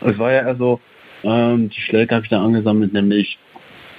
Es 0.00 0.18
war 0.18 0.32
ja 0.32 0.42
also, 0.42 0.80
ähm, 1.22 1.70
die 1.70 1.80
Schläge 1.80 2.14
habe 2.14 2.24
ich 2.24 2.30
dann 2.30 2.42
angesammelt, 2.42 2.92
nämlich 2.92 3.38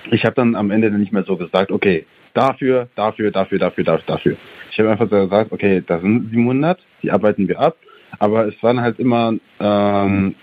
ich 0.10 0.26
habe 0.26 0.36
dann 0.36 0.56
am 0.56 0.72
Ende 0.72 0.90
nicht 0.92 1.12
mehr 1.12 1.24
so 1.24 1.38
gesagt, 1.38 1.72
okay, 1.72 2.06
dafür, 2.34 2.88
dafür, 2.96 3.32
dafür, 3.32 3.60
dafür, 3.60 3.84
dafür, 3.84 4.06
dafür. 4.08 4.38
Ich 4.72 4.80
habe 4.80 4.90
einfach 4.90 5.10
so 5.10 5.16
gesagt, 5.16 5.52
okay, 5.52 5.84
da 5.86 6.00
sind 6.00 6.32
700, 6.32 6.80
die 7.04 7.12
arbeiten 7.12 7.48
wir 7.48 7.60
ab, 7.60 7.76
aber 8.20 8.48
es 8.48 8.64
waren 8.64 8.82
halt 8.82 9.00
immer, 9.00 9.34
ähm, 9.60 10.36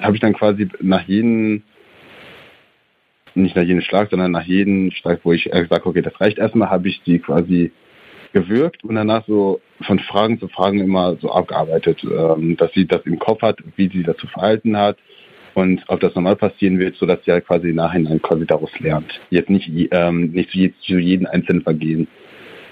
habe 0.00 0.14
ich 0.14 0.20
dann 0.20 0.34
quasi 0.34 0.68
nach 0.80 1.02
jedem 1.02 1.62
nicht 3.34 3.56
nach 3.56 3.62
jedem 3.62 3.82
Schlag, 3.82 4.10
sondern 4.10 4.32
nach 4.32 4.44
jedem 4.44 4.90
Schlag, 4.92 5.20
wo 5.24 5.32
ich 5.32 5.44
gesagt 5.44 5.86
okay, 5.86 6.02
das 6.02 6.20
reicht 6.20 6.38
erstmal, 6.38 6.70
habe 6.70 6.88
ich 6.88 7.02
die 7.02 7.18
quasi 7.18 7.72
gewirkt 8.32 8.84
und 8.84 8.94
danach 8.94 9.24
so 9.26 9.60
von 9.82 9.98
Fragen 9.98 10.38
zu 10.38 10.48
Fragen 10.48 10.80
immer 10.80 11.16
so 11.16 11.30
abgearbeitet, 11.32 12.02
ähm, 12.04 12.56
dass 12.56 12.72
sie 12.72 12.86
das 12.86 13.02
im 13.06 13.18
Kopf 13.18 13.42
hat, 13.42 13.58
wie 13.76 13.88
sie 13.88 14.02
das 14.02 14.16
zu 14.18 14.26
verhalten 14.26 14.76
hat, 14.76 14.98
und 15.58 15.82
ob 15.88 15.98
das 15.98 16.14
normal 16.14 16.36
passieren 16.36 16.78
wird, 16.78 16.96
sodass 16.96 17.18
sie 17.24 17.32
halt 17.32 17.46
quasi 17.46 17.72
Nachhinein 17.72 18.22
quasi 18.22 18.46
daraus 18.46 18.70
lernt. 18.78 19.20
Jetzt 19.30 19.50
nicht, 19.50 19.68
ähm, 19.90 20.30
nicht 20.30 20.50
zu, 20.50 20.70
zu 20.82 20.98
jedem 20.98 21.26
einzelnen 21.26 21.62
Vergehen 21.62 22.06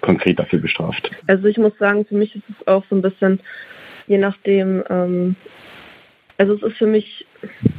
konkret 0.03 0.39
dafür 0.39 0.61
bestraft. 0.61 1.11
Also 1.27 1.49
ich 1.49 1.59
muss 1.59 1.77
sagen, 1.79 2.05
für 2.05 2.15
mich 2.15 2.35
ist 2.37 2.45
es 2.49 2.67
auch 2.69 2.85
so 2.89 2.95
ein 2.95 3.03
bisschen, 3.03 3.41
je 4.07 4.19
nachdem, 4.19 4.85
ähm, 4.89 5.35
also 6.39 6.55
es 6.55 6.63
ist 6.63 6.77
für 6.77 6.87
mich 6.87 7.27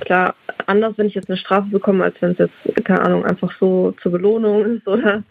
klar 0.02 0.36
anders, 0.66 0.94
wenn 0.98 1.08
ich 1.08 1.16
jetzt 1.16 1.30
eine 1.30 1.38
Strafe 1.38 1.70
bekomme, 1.70 2.04
als 2.04 2.16
wenn 2.22 2.32
es 2.32 2.38
jetzt, 2.38 2.86
keine 2.86 3.02
Ahnung, 3.02 3.26
einfach 3.26 3.54
so 3.60 3.94
zur 4.02 4.12
Belohnung 4.12 4.78
ist 4.78 4.88
oder 4.88 5.24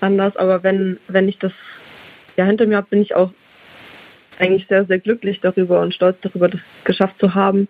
anders. 0.00 0.36
Aber 0.36 0.62
wenn, 0.62 0.98
wenn 1.08 1.28
ich 1.28 1.38
das 1.38 1.52
ja 2.36 2.44
hinter 2.44 2.66
mir 2.66 2.76
habe, 2.76 2.88
bin 2.90 3.02
ich 3.02 3.14
auch 3.14 3.30
eigentlich 4.38 4.66
sehr, 4.68 4.84
sehr 4.86 4.98
glücklich 4.98 5.40
darüber 5.40 5.80
und 5.80 5.94
stolz 5.94 6.16
darüber, 6.22 6.48
das 6.48 6.60
geschafft 6.84 7.18
zu 7.18 7.34
haben. 7.34 7.68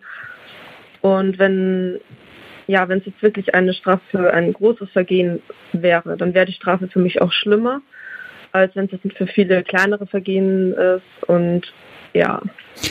Und 1.01 1.39
wenn, 1.39 2.01
ja, 2.67 2.89
wenn 2.89 2.99
es 2.99 3.07
jetzt 3.07 3.23
wirklich 3.23 3.55
eine 3.55 3.75
Strafe 3.75 4.03
für 4.11 4.33
ein 4.33 4.53
großes 4.53 4.91
Vergehen 4.91 5.43
wäre, 5.73 6.17
dann 6.17 6.35
wäre 6.35 6.47
die 6.47 6.53
Strafe 6.53 6.89
für 6.89 7.01
mich 7.01 7.21
auch 7.21 7.33
schlimmer, 7.33 7.83
als 8.53 8.75
wenn 8.77 8.87
es 8.87 8.93
jetzt 8.93 9.17
für 9.17 9.27
viele 9.27 9.63
kleinere 9.63 10.07
Vergehen 10.07 10.73
ist. 10.73 11.29
Und 11.29 11.73
ja, 12.15 12.41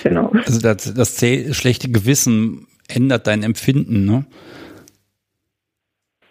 genau. 0.03 0.31
Also 0.45 0.59
das, 0.59 0.93
das 0.93 1.17
schlechte 1.17 1.89
Gewissen 1.89 2.67
ändert 2.87 3.27
dein 3.27 3.43
Empfinden, 3.43 4.05
ne? 4.05 4.25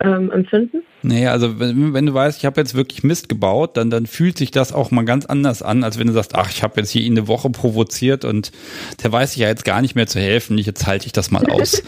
ähm, 0.03 0.31
empfinden? 0.31 0.83
Naja, 1.03 1.33
also 1.33 1.61
wenn, 1.61 1.93
wenn 1.93 2.07
du 2.07 2.15
weißt, 2.15 2.39
ich 2.39 2.47
habe 2.47 2.61
jetzt 2.61 2.75
wirklich 2.75 3.05
Mist 3.05 3.29
gebaut, 3.29 3.77
dann, 3.77 3.91
dann 3.91 4.07
fühlt 4.07 4.39
sich 4.39 4.51
das 4.51 4.73
auch 4.73 4.91
mal 4.91 5.05
ganz 5.05 5.27
anders 5.27 5.63
an, 5.63 5.85
als 5.85 5.99
wenn 5.99 6.07
du 6.07 6.13
sagst, 6.13 6.35
ach, 6.35 6.51
ich 6.51 6.63
habe 6.63 6.81
jetzt 6.81 6.91
hier 6.91 7.03
ihn 7.03 7.19
eine 7.19 7.29
Woche 7.29 7.51
provoziert 7.51 8.25
und 8.25 8.51
der 9.03 9.13
weiß 9.13 9.33
sich 9.33 9.43
ja 9.43 9.49
jetzt 9.49 9.65
gar 9.65 9.83
nicht 9.83 9.95
mehr 9.95 10.07
zu 10.07 10.19
helfen, 10.19 10.57
jetzt 10.59 10.87
halte 10.87 11.07
ich 11.07 11.13
das 11.13 11.31
mal 11.31 11.45
aus. 11.51 11.83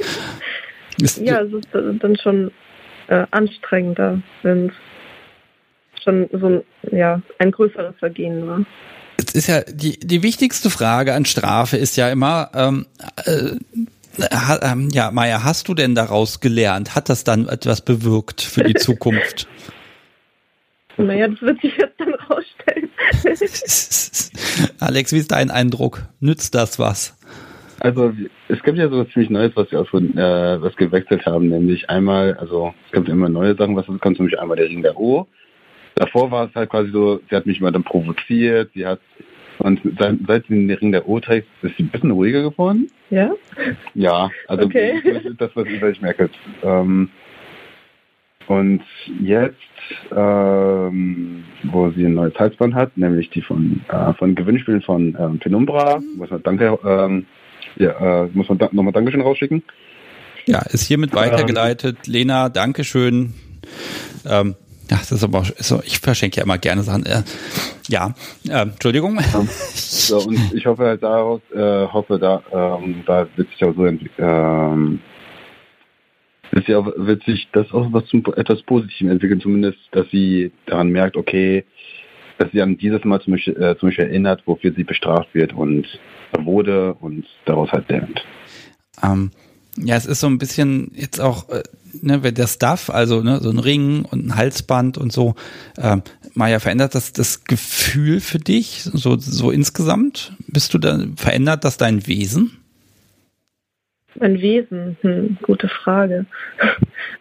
ist, 1.01 1.19
ja, 1.19 1.41
es 1.41 1.53
ist 1.53 1.69
dann 1.73 2.17
schon 2.17 2.51
äh, 3.09 3.27
anstrengender, 3.31 4.21
wenn 4.43 4.69
es 4.69 6.05
schon 6.05 6.29
so 6.33 6.47
ein, 6.47 6.63
ja, 6.91 7.23
ein 7.39 7.51
größeres 7.51 7.95
Vergehen 7.99 8.47
war. 8.47 8.61
Jetzt 9.19 9.35
ist 9.35 9.47
ja 9.47 9.63
die, 9.63 9.99
die 9.99 10.23
wichtigste 10.23 10.71
Frage 10.71 11.15
an 11.15 11.25
Strafe 11.25 11.77
ist 11.77 11.97
ja 11.97 12.11
immer, 12.11 12.51
ähm, 12.55 12.87
äh, 13.25 13.57
ähm, 14.63 14.89
ja, 14.93 15.11
Maya, 15.11 15.45
hast 15.45 15.69
du 15.69 15.75
denn 15.75 15.95
daraus 15.95 16.41
gelernt? 16.41 16.95
Hat 16.95 17.09
das 17.09 17.25
dann 17.25 17.49
etwas 17.49 17.81
bewirkt 17.81 18.43
für 18.43 18.65
die 18.65 18.75
Zukunft? 18.79 19.49
naja, 20.99 21.29
das 21.29 21.41
wird 21.41 21.61
sich 21.61 21.77
jetzt 21.77 21.99
dann 21.99 22.15
rausstellen. 22.15 22.91
Alex, 24.81 25.13
wie 25.13 25.19
ist 25.19 25.33
dein 25.33 25.51
Eindruck? 25.51 26.03
Nützt 26.21 26.55
das 26.55 26.79
was? 26.79 27.17
Also 27.81 28.13
es 28.49 28.63
gibt 28.63 28.79
ja 28.79 28.89
so 28.89 28.99
was 28.99 29.09
ziemlich 29.09 29.31
Neues, 29.31 29.53
was 29.57 29.71
wir 29.73 29.81
auch 29.81 29.89
schon 29.89 30.17
äh, 30.17 30.63
was 30.63 30.77
gewechselt 30.77 31.27
haben, 31.27 31.49
nämlich 31.49 31.91
einmal, 31.91 32.35
also 32.35 32.75
es 32.87 32.93
gibt 32.93 33.09
immer 33.09 33.29
neue 33.29 33.57
Sachen, 33.57 33.75
was 33.75 33.89
es 33.89 33.99
kommt, 34.01 34.17
zum 34.17 34.27
Beispiel 34.27 34.39
einmal 34.39 34.57
der 34.57 34.67
Ring 34.67 34.83
der 34.83 34.97
O. 34.97 35.27
Davor 35.95 36.31
war 36.31 36.49
es 36.49 36.55
halt 36.55 36.71
quasi 36.71 36.91
so, 36.91 37.21
sie 37.29 37.37
hat 37.37 37.47
mich 37.47 37.61
mal 37.61 37.73
dann 37.73 37.85
provoziert, 37.85 38.71
sie 38.75 38.87
hat 38.87 39.01
und 39.59 39.81
seit, 39.99 40.17
seit 40.27 40.47
sie 40.47 40.55
den 40.55 40.71
Ring 40.71 40.93
der 40.93 41.09
O 41.09 41.21
trägt, 41.21 41.47
ist 41.63 41.77
sie 41.77 41.85
ein 41.85 41.89
bisschen 41.89 42.11
ruhiger 42.11 42.43
geworden. 42.43 42.91
Ja? 43.11 43.33
Ja, 43.95 44.31
also 44.49 44.65
okay. 44.65 45.01
das 45.05 45.25
ist 45.25 45.41
das, 45.41 45.51
was 45.55 45.67
ich, 45.67 45.81
was 45.81 45.93
ich 45.93 46.01
merke. 46.01 46.31
Ähm, 46.63 47.11
und 48.49 48.83
jetzt, 49.21 49.57
ähm, 50.11 51.45
wo 51.65 51.91
sie 51.91 52.07
ein 52.07 52.15
neues 52.15 52.35
Halsband 52.35 52.75
hat, 52.75 52.97
nämlich 52.97 53.31
die 53.31 53.43
von, 53.43 53.83
äh, 53.89 54.13
von 54.15 54.35
Gewinnspielen 54.35 54.83
von 54.83 55.17
ähm, 55.19 55.39
Penumbra, 55.39 56.01
muss 56.17 56.31
man 56.31 56.43
danke, 56.43 56.79
ähm, 56.85 57.27
ja, 57.77 58.25
äh, 58.25 58.29
muss 58.33 58.49
man 58.49 58.59
da, 58.59 58.69
nochmal 58.73 58.93
Dankeschön 58.93 59.21
rausschicken. 59.21 59.63
Ja, 60.47 60.63
ist 60.63 60.83
hiermit 60.83 61.15
weitergeleitet. 61.15 62.09
Lena, 62.09 62.49
Dankeschön. 62.49 63.35
Ähm, 64.29 64.57
ja, 64.93 64.99
das 64.99 65.11
ist 65.11 65.25
aber 65.25 65.43
so, 65.57 65.81
ich 65.87 66.01
verschenke 66.01 66.37
ja 66.37 66.43
immer 66.43 66.59
gerne 66.59 66.83
Sachen. 66.83 67.07
Äh, 67.07 67.23
ja, 67.89 68.15
äh, 68.47 68.61
Entschuldigung. 68.61 69.19
So, 69.75 70.19
und 70.19 70.53
ich 70.53 70.67
hoffe 70.67 70.85
halt 70.85 71.03
daraus, 71.03 71.41
äh, 71.55 71.87
hoffe 71.87 72.19
da, 72.19 72.43
ähm, 72.53 73.03
da 73.07 73.27
wird 73.37 73.49
sich 73.51 73.65
auch 73.65 73.75
so 73.75 73.87
entwickeln, 73.87 74.19
ähm, 74.19 75.01
wird 76.51 76.67
sich, 76.67 76.75
auch, 76.75 76.93
wird 76.97 77.25
sich 77.25 77.49
das 77.53 77.73
auch 77.73 77.91
was 77.91 78.05
zum 78.07 78.23
etwas 78.37 78.63
Positives 78.65 79.11
entwickeln, 79.11 79.41
zumindest, 79.41 79.79
dass 79.93 80.07
sie 80.11 80.53
daran 80.67 80.91
merkt, 80.91 81.17
okay, 81.17 81.65
dass 82.37 82.53
sie 82.53 82.61
an 82.61 82.77
dieses 82.77 83.03
Mal 83.05 83.23
zum 83.23 83.33
Beispiel, 83.33 83.57
äh, 83.57 83.79
zum 83.79 83.89
Beispiel 83.89 84.05
erinnert, 84.05 84.43
wofür 84.45 84.75
sie 84.75 84.85
bestraft 84.85 85.35
wird 85.35 85.55
und 85.55 85.87
wurde 86.39 86.93
und 87.01 87.25
daraus 87.47 87.73
halt 87.73 87.89
lernt. 87.89 88.23
Ähm, 89.03 89.31
ja, 89.79 89.97
es 89.97 90.05
ist 90.05 90.21
so 90.21 90.27
ein 90.27 90.37
bisschen 90.37 90.93
jetzt 90.95 91.19
auch, 91.19 91.49
äh, 91.49 91.63
ne, 92.01 92.23
wenn 92.23 92.35
der 92.35 92.47
Stuff, 92.47 92.91
also 92.91 93.23
ne, 93.23 93.39
so 93.41 93.51
ein 93.51 93.59
Ring 93.59 94.05
und 94.05 94.27
ein 94.27 94.37
Halsband 94.37 94.99
und 94.99 95.13
so, 95.13 95.35
äh, 95.77 95.99
Maja, 96.35 96.61
verändert 96.61 96.95
das 96.95 97.13
das 97.13 97.45
Gefühl 97.45 98.21
für 98.21 98.39
dich, 98.39 98.83
so, 98.85 99.17
so 99.19 99.51
insgesamt? 99.51 100.33
Bist 100.49 100.73
du 100.75 100.79
da, 100.79 100.99
verändert 101.17 101.65
das 101.65 101.77
dein 101.77 102.07
Wesen? 102.07 102.59
Mein 104.15 104.41
Wesen, 104.41 104.97
hm, 105.01 105.39
gute 105.43 105.69
Frage. 105.69 106.27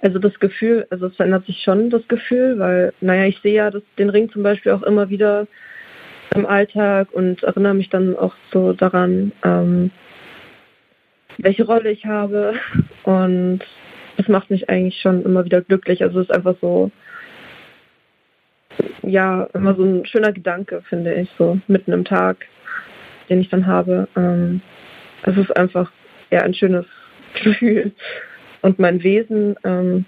Also 0.02 0.20
das 0.20 0.40
Gefühl, 0.40 0.88
also 0.90 1.08
es 1.08 1.16
verändert 1.16 1.46
sich 1.46 1.62
schon 1.64 1.90
das 1.90 2.08
Gefühl, 2.08 2.58
weil, 2.60 2.94
naja, 3.02 3.26
ich 3.26 3.40
sehe 3.42 3.54
ja 3.54 3.72
das, 3.72 3.84
den 3.98 4.10
Ring 4.10 4.32
zum 4.32 4.44
Beispiel 4.44 4.72
auch 4.72 4.84
immer 4.84 5.10
wieder 5.10 5.48
im 6.34 6.46
Alltag 6.46 7.10
und 7.12 7.44
erinnere 7.44 7.74
mich 7.74 7.90
dann 7.90 8.16
auch 8.16 8.34
so 8.52 8.74
daran, 8.74 9.32
ähm, 9.44 9.92
welche 11.38 11.66
Rolle 11.66 11.92
ich 11.92 12.06
habe. 12.06 12.54
Und 13.04 13.62
das 14.18 14.28
macht 14.28 14.50
mich 14.50 14.70
eigentlich 14.70 15.00
schon 15.02 15.24
immer 15.24 15.46
wieder 15.46 15.62
glücklich. 15.62 16.04
Also 16.04 16.20
es 16.20 16.30
ist 16.30 16.36
einfach 16.36 16.56
so, 16.62 16.92
ja, 19.04 19.44
immer 19.54 19.76
so 19.76 19.84
ein 19.84 20.06
schöner 20.06 20.32
Gedanke, 20.32 20.82
finde 20.88 21.14
ich, 21.16 21.30
so 21.38 21.60
mitten 21.68 21.92
im 21.92 22.06
Tag, 22.06 22.48
den 23.30 23.42
ich 23.42 23.50
dann 23.50 23.68
habe. 23.68 24.08
Ähm, 24.16 24.62
es 25.24 25.38
ist 25.38 25.56
einfach 25.56 25.92
ja 26.30 26.42
ein 26.42 26.54
schönes 26.54 26.86
Gefühl. 27.44 27.92
Und 28.62 28.80
mein 28.80 29.04
Wesen, 29.04 29.56
ähm, 29.64 30.06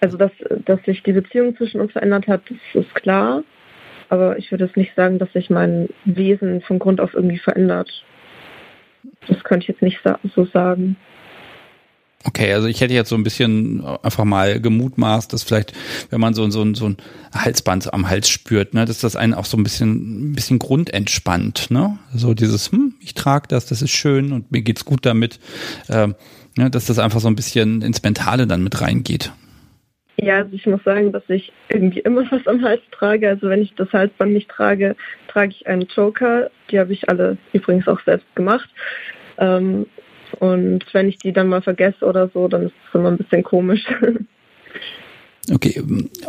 also 0.00 0.16
dass, 0.16 0.32
dass 0.64 0.82
sich 0.84 1.02
die 1.02 1.12
Beziehung 1.12 1.56
zwischen 1.56 1.80
uns 1.80 1.92
verändert 1.92 2.28
hat, 2.28 2.42
das 2.48 2.84
ist 2.84 2.94
klar. 2.94 3.42
Aber 4.10 4.38
ich 4.38 4.50
würde 4.50 4.66
es 4.66 4.76
nicht 4.76 4.94
sagen, 4.94 5.18
dass 5.18 5.32
sich 5.32 5.50
mein 5.50 5.88
Wesen 6.04 6.60
von 6.62 6.78
Grund 6.78 7.00
auf 7.00 7.14
irgendwie 7.14 7.38
verändert. 7.38 7.90
Das 9.28 9.42
könnte 9.44 9.64
ich 9.64 9.68
jetzt 9.68 9.82
nicht 9.82 10.00
so 10.34 10.44
sagen. 10.46 10.96
Okay, 12.26 12.54
also 12.54 12.68
ich 12.68 12.80
hätte 12.80 12.94
jetzt 12.94 13.10
so 13.10 13.16
ein 13.16 13.22
bisschen 13.22 13.84
einfach 14.02 14.24
mal 14.24 14.58
gemutmaßt, 14.58 15.30
dass 15.30 15.42
vielleicht, 15.42 15.74
wenn 16.08 16.20
man 16.22 16.32
so, 16.32 16.48
so, 16.48 16.74
so 16.74 16.86
ein 16.86 16.96
Halsband 17.34 17.92
am 17.92 18.08
Hals 18.08 18.30
spürt, 18.30 18.72
ne, 18.72 18.86
dass 18.86 18.98
das 19.00 19.14
einen 19.14 19.34
auch 19.34 19.44
so 19.44 19.58
ein 19.58 19.62
bisschen, 19.62 20.30
ein 20.30 20.32
bisschen 20.32 20.58
grundentspannt, 20.58 21.70
ne? 21.70 21.98
So 22.14 22.32
dieses, 22.32 22.72
hm, 22.72 22.94
ich 23.00 23.12
trage 23.12 23.48
das, 23.48 23.66
das 23.66 23.82
ist 23.82 23.90
schön 23.90 24.32
und 24.32 24.50
mir 24.50 24.62
geht's 24.62 24.86
gut 24.86 25.04
damit, 25.04 25.38
ähm, 25.90 26.14
ne, 26.56 26.70
dass 26.70 26.86
das 26.86 26.98
einfach 26.98 27.20
so 27.20 27.28
ein 27.28 27.36
bisschen 27.36 27.82
ins 27.82 28.02
Mentale 28.02 28.46
dann 28.46 28.64
mit 28.64 28.80
reingeht. 28.80 29.30
Ja, 30.24 30.36
also 30.36 30.54
ich 30.54 30.64
muss 30.64 30.82
sagen, 30.84 31.12
dass 31.12 31.22
ich 31.28 31.52
irgendwie 31.68 32.00
immer 32.00 32.22
was 32.30 32.46
am 32.46 32.62
Hals 32.62 32.80
trage. 32.92 33.28
Also 33.28 33.48
wenn 33.48 33.62
ich 33.62 33.74
das 33.74 33.92
Halsband 33.92 34.32
nicht 34.32 34.48
trage, 34.48 34.96
trage 35.28 35.50
ich 35.50 35.66
einen 35.66 35.86
Joker. 35.94 36.50
Die 36.70 36.78
habe 36.78 36.92
ich 36.92 37.08
alle 37.08 37.36
übrigens 37.52 37.86
auch 37.88 38.00
selbst 38.00 38.34
gemacht. 38.34 38.68
Ähm, 39.38 39.86
und 40.40 40.84
wenn 40.92 41.08
ich 41.08 41.18
die 41.18 41.32
dann 41.32 41.48
mal 41.48 41.62
vergesse 41.62 42.04
oder 42.04 42.28
so, 42.32 42.48
dann 42.48 42.66
ist 42.66 42.74
es 42.88 42.94
immer 42.94 43.10
ein 43.10 43.18
bisschen 43.18 43.42
komisch. 43.42 43.84
Okay, 45.52 45.78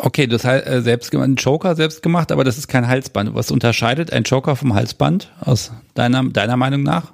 okay, 0.01 0.27
das 0.27 0.43
heißt 0.43 0.67
äh, 0.67 0.81
selbst 0.81 1.09
gemacht, 1.09 1.29
ein 1.29 1.35
Joker 1.35 1.73
selbst 1.75 2.03
gemacht, 2.03 2.33
aber 2.33 2.43
das 2.43 2.57
ist 2.57 2.67
kein 2.67 2.85
Halsband. 2.85 3.33
Was 3.33 3.49
unterscheidet 3.49 4.11
ein 4.11 4.23
Joker 4.23 4.57
vom 4.57 4.73
Halsband 4.73 5.31
aus 5.39 5.71
deiner 5.93 6.21
deiner 6.25 6.57
Meinung 6.57 6.83
nach? 6.83 7.13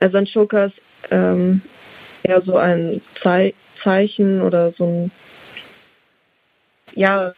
Also 0.00 0.16
ein 0.16 0.24
Joker 0.24 0.66
ist 0.66 0.74
ähm, 1.12 1.62
eher 2.24 2.42
so 2.42 2.56
ein 2.56 3.00
Ze 3.22 3.54
Zeichen 3.82 4.42
oder 4.42 4.72
so 4.72 4.84
ein 4.84 5.10
ja, 6.94 7.32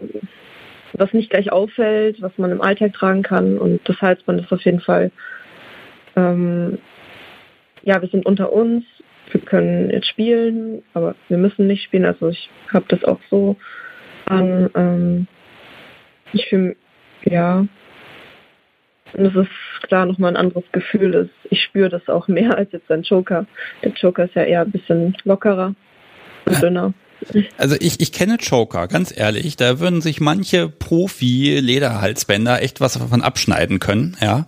was 0.94 1.12
nicht 1.12 1.30
gleich 1.30 1.52
auffällt, 1.52 2.20
was 2.20 2.36
man 2.38 2.50
im 2.50 2.60
Alltag 2.60 2.92
tragen 2.92 3.22
kann. 3.22 3.56
Und 3.58 3.88
das 3.88 4.00
Halsband 4.00 4.40
ist 4.40 4.52
auf 4.52 4.62
jeden 4.62 4.80
Fall 4.80 5.12
ähm, 6.16 6.78
ja, 7.82 8.00
wir 8.00 8.08
sind 8.08 8.26
unter 8.26 8.52
uns, 8.52 8.84
wir 9.30 9.40
können 9.40 9.90
jetzt 9.90 10.08
spielen, 10.08 10.82
aber 10.94 11.14
wir 11.28 11.38
müssen 11.38 11.66
nicht 11.66 11.84
spielen. 11.84 12.04
Also 12.04 12.28
ich 12.28 12.48
habe 12.72 12.86
das 12.88 13.04
auch 13.04 13.20
so 13.30 13.56
an. 14.26 14.70
Ähm, 14.74 15.26
ich 16.32 16.46
fühle, 16.46 16.76
ja, 17.24 17.66
und 19.12 19.26
es 19.26 19.34
ist 19.36 19.86
klar 19.86 20.06
nochmal 20.06 20.32
ein 20.32 20.36
anderes 20.36 20.64
Gefühl. 20.72 21.30
Ich 21.50 21.62
spüre 21.62 21.88
das 21.88 22.08
auch 22.08 22.26
mehr 22.26 22.56
als 22.56 22.72
jetzt 22.72 22.90
ein 22.90 23.02
Joker. 23.02 23.46
Der 23.82 23.92
Joker 23.92 24.24
ist 24.24 24.34
ja 24.34 24.42
eher 24.42 24.62
ein 24.62 24.72
bisschen 24.72 25.16
lockerer 25.24 25.74
und 26.46 26.62
dünner. 26.62 26.94
Also 27.56 27.76
ich, 27.78 28.00
ich 28.00 28.12
kenne 28.12 28.36
Joker, 28.40 28.88
ganz 28.88 29.16
ehrlich. 29.16 29.56
Da 29.56 29.80
würden 29.80 30.00
sich 30.00 30.20
manche 30.20 30.68
Profi-Lederhalsbänder 30.68 32.62
echt 32.62 32.80
was 32.80 32.94
davon 32.94 33.22
abschneiden 33.22 33.80
können. 33.80 34.16
Ja, 34.20 34.46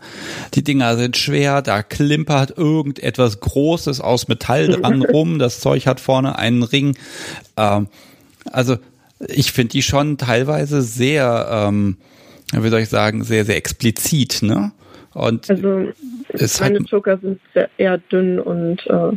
Die 0.55 0.63
Dinger 0.65 0.97
sind 0.97 1.17
schwer, 1.17 1.63
da 1.63 1.83
klimpert 1.83 2.57
irgendetwas 2.57 3.41
Großes 3.41 4.01
aus 4.01 4.29
Metall 4.29 4.69
dran 4.69 5.03
rum. 5.13 5.39
Das 5.39 5.61
Zeug 5.61 5.87
hat 5.87 6.01
vorne 6.01 6.39
einen 6.39 6.63
Ring. 6.63 6.97
Ähm, 7.57 7.89
also 8.51 8.77
ich 9.29 9.53
finde 9.53 9.73
die 9.73 9.83
schon 9.83 10.19
teilweise 10.19 10.83
sehr, 10.83 11.49
ähm, 11.51 11.97
wie 12.53 12.69
soll 12.69 12.81
ich 12.81 12.89
sagen, 12.89 13.25
sehr, 13.25 13.45
sehr 13.45 13.57
explizit. 13.57 14.43
Ne? 14.43 14.73
Und 15.15 15.49
also 15.49 15.69
meine 15.69 16.79
halt, 16.79 16.91
Joker 16.91 17.19
sind 17.19 17.41
eher 17.79 17.99
dünn 17.99 18.39
und 18.39 18.87
äh, 18.87 19.17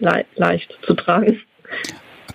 le 0.00 0.24
leicht 0.34 0.76
zu 0.82 0.94
tragen. 0.94 1.40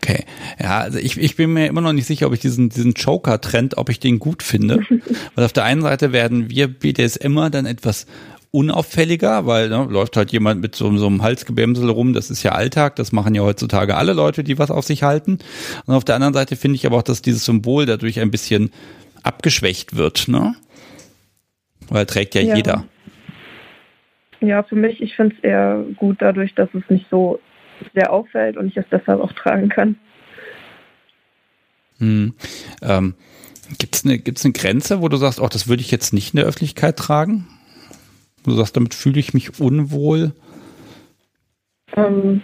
Okay, 0.04 0.26
ja, 0.62 0.80
also 0.80 1.00
ich, 1.00 1.18
ich 1.18 1.38
bin 1.38 1.54
mir 1.54 1.68
immer 1.68 1.80
noch 1.80 1.94
nicht 1.94 2.08
sicher, 2.08 2.28
ob 2.28 2.34
ich 2.34 2.42
diesen, 2.42 2.68
diesen 2.68 2.92
Joker-Trend, 2.92 3.78
ob 3.78 3.88
ich 3.90 4.02
den 4.02 4.20
gut 4.20 4.44
finde. 4.44 4.82
Weil 5.36 5.46
auf 5.46 5.54
der 5.54 5.64
einen 5.64 5.82
Seite 5.82 6.12
werden 6.12 6.50
wir 6.50 6.68
BDSMer 6.68 7.50
dann 7.50 7.66
etwas 7.66 8.06
unauffälliger, 8.52 9.48
weil 9.48 9.70
ne, 9.70 9.88
läuft 9.90 10.16
halt 10.16 10.32
jemand 10.32 10.62
mit 10.62 10.76
so, 10.76 10.96
so 10.96 11.08
einem 11.08 11.24
Halsgebämsel 11.24 11.90
rum, 11.90 12.14
das 12.14 12.30
ist 12.30 12.44
ja 12.44 12.52
Alltag, 12.52 12.96
das 12.98 13.12
machen 13.12 13.34
ja 13.34 13.42
heutzutage 13.42 13.96
alle 13.98 14.14
Leute, 14.14 14.44
die 14.44 14.60
was 14.60 14.70
auf 14.70 14.86
sich 14.86 15.02
halten. 15.02 15.40
Und 15.88 15.96
auf 15.96 16.04
der 16.04 16.14
anderen 16.14 16.36
Seite 16.36 16.56
finde 16.56 16.76
ich 16.76 16.86
aber 16.86 16.98
auch, 16.98 17.04
dass 17.04 17.24
dieses 17.24 17.46
Symbol 17.46 17.88
dadurch 17.88 18.20
ein 18.20 18.30
bisschen 18.30 18.70
abgeschwächt 19.24 19.96
wird, 19.96 20.28
ne? 20.28 20.54
Weil 21.90 22.06
trägt 22.06 22.36
ja, 22.36 22.42
ja. 22.42 22.56
jeder. 22.56 22.86
Ja, 24.40 24.62
für 24.62 24.76
mich, 24.76 25.02
ich 25.02 25.16
finde 25.16 25.36
es 25.36 25.44
eher 25.44 25.84
gut 25.96 26.18
dadurch, 26.20 26.54
dass 26.54 26.70
es 26.76 26.84
nicht 26.90 27.08
so 27.10 27.40
sehr 27.94 28.12
auffällt 28.12 28.58
und 28.58 28.68
ich 28.68 28.78
es 28.78 28.86
deshalb 28.92 29.22
auch 29.22 29.34
tragen 29.34 29.70
kann. 29.70 29.98
Hm. 32.00 32.34
Ähm, 32.82 33.16
Gibt 33.78 33.96
es 33.96 34.06
eine, 34.06 34.20
gibt's 34.20 34.44
eine 34.44 34.54
Grenze, 34.54 35.02
wo 35.02 35.08
du 35.08 35.18
sagst, 35.18 35.40
oh, 35.40 35.48
das 35.48 35.68
würde 35.68 35.82
ich 35.82 35.92
jetzt 35.92 36.14
nicht 36.14 36.34
in 36.34 36.38
der 36.38 36.46
Öffentlichkeit 36.46 36.98
tragen? 36.98 37.48
Du 38.44 38.52
sagst, 38.52 38.76
damit 38.76 38.94
fühle 38.94 39.20
ich 39.20 39.34
mich 39.34 39.60
unwohl? 39.60 40.34
Ähm, 41.96 42.42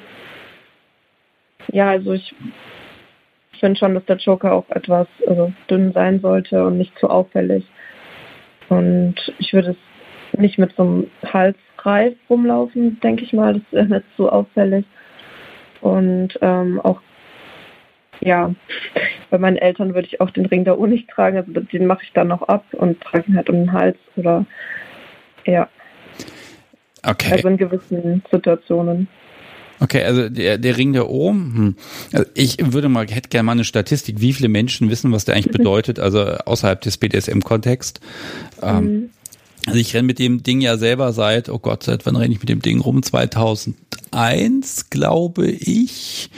ja, 1.67 1.89
also 1.89 2.13
ich 2.13 2.33
finde 3.59 3.77
schon, 3.77 3.93
dass 3.93 4.05
der 4.05 4.17
Joker 4.17 4.53
auch 4.53 4.69
etwas 4.69 5.07
also 5.27 5.51
dünn 5.69 5.91
sein 5.91 6.21
sollte 6.21 6.65
und 6.65 6.77
nicht 6.77 6.97
zu 6.99 7.09
auffällig. 7.09 7.65
Und 8.69 9.15
ich 9.39 9.51
würde 9.51 9.71
es 9.71 10.39
nicht 10.39 10.57
mit 10.57 10.73
so 10.77 10.83
einem 10.83 11.07
Halsreif 11.25 12.15
rumlaufen, 12.29 12.99
denke 13.01 13.25
ich 13.25 13.33
mal. 13.33 13.61
Das 13.71 13.83
ist 13.83 13.89
nicht 13.89 14.05
so 14.17 14.29
auffällig. 14.29 14.85
Und 15.81 16.37
ähm, 16.41 16.79
auch, 16.81 17.01
ja, 18.19 18.53
bei 19.29 19.37
meinen 19.37 19.57
Eltern 19.57 19.93
würde 19.93 20.07
ich 20.07 20.21
auch 20.21 20.31
den 20.31 20.45
Ring 20.45 20.63
der 20.65 20.79
Uhr 20.79 20.87
nicht 20.87 21.09
tragen. 21.09 21.37
Also 21.37 21.51
den 21.51 21.87
mache 21.87 22.03
ich 22.03 22.13
dann 22.13 22.27
noch 22.27 22.43
ab 22.43 22.65
und 22.71 23.01
trage 23.01 23.25
ihn 23.27 23.35
halt 23.37 23.49
um 23.49 23.55
den 23.55 23.73
Hals 23.73 23.97
oder, 24.15 24.45
ja. 25.45 25.67
Okay. 27.05 27.33
Also 27.33 27.47
in 27.47 27.57
gewissen 27.57 28.23
Situationen. 28.29 29.07
Okay, 29.81 30.03
also 30.03 30.27
der, 30.27 30.57
der 30.57 30.77
Ring 30.77 30.93
der 30.93 31.09
Ohm. 31.09 31.55
Hm. 31.55 31.75
Also 32.11 32.29
ich 32.33 32.57
würde 32.73 32.89
mal, 32.89 33.07
hätte 33.07 33.29
gerne 33.29 33.45
mal 33.45 33.53
eine 33.53 33.63
Statistik, 33.63 34.19
wie 34.19 34.33
viele 34.33 34.49
Menschen 34.49 34.89
wissen, 34.89 35.11
was 35.11 35.25
der 35.25 35.35
eigentlich 35.35 35.51
bedeutet, 35.57 35.99
also 35.99 36.19
außerhalb 36.19 36.81
des 36.81 36.97
BDSM-Kontext. 36.97 38.01
Ähm, 38.61 38.83
mhm. 38.83 39.09
Also 39.65 39.79
ich 39.79 39.93
renne 39.93 40.07
mit 40.07 40.19
dem 40.19 40.41
Ding 40.43 40.61
ja 40.61 40.77
selber 40.77 41.13
seit, 41.13 41.49
oh 41.49 41.59
Gott, 41.59 41.83
seit 41.83 42.05
wann 42.05 42.15
renne 42.15 42.33
ich 42.33 42.39
mit 42.39 42.49
dem 42.49 42.61
Ding 42.61 42.79
rum? 42.79 43.03
2001, 43.03 44.89
glaube 44.89 45.49
ich. 45.49 46.29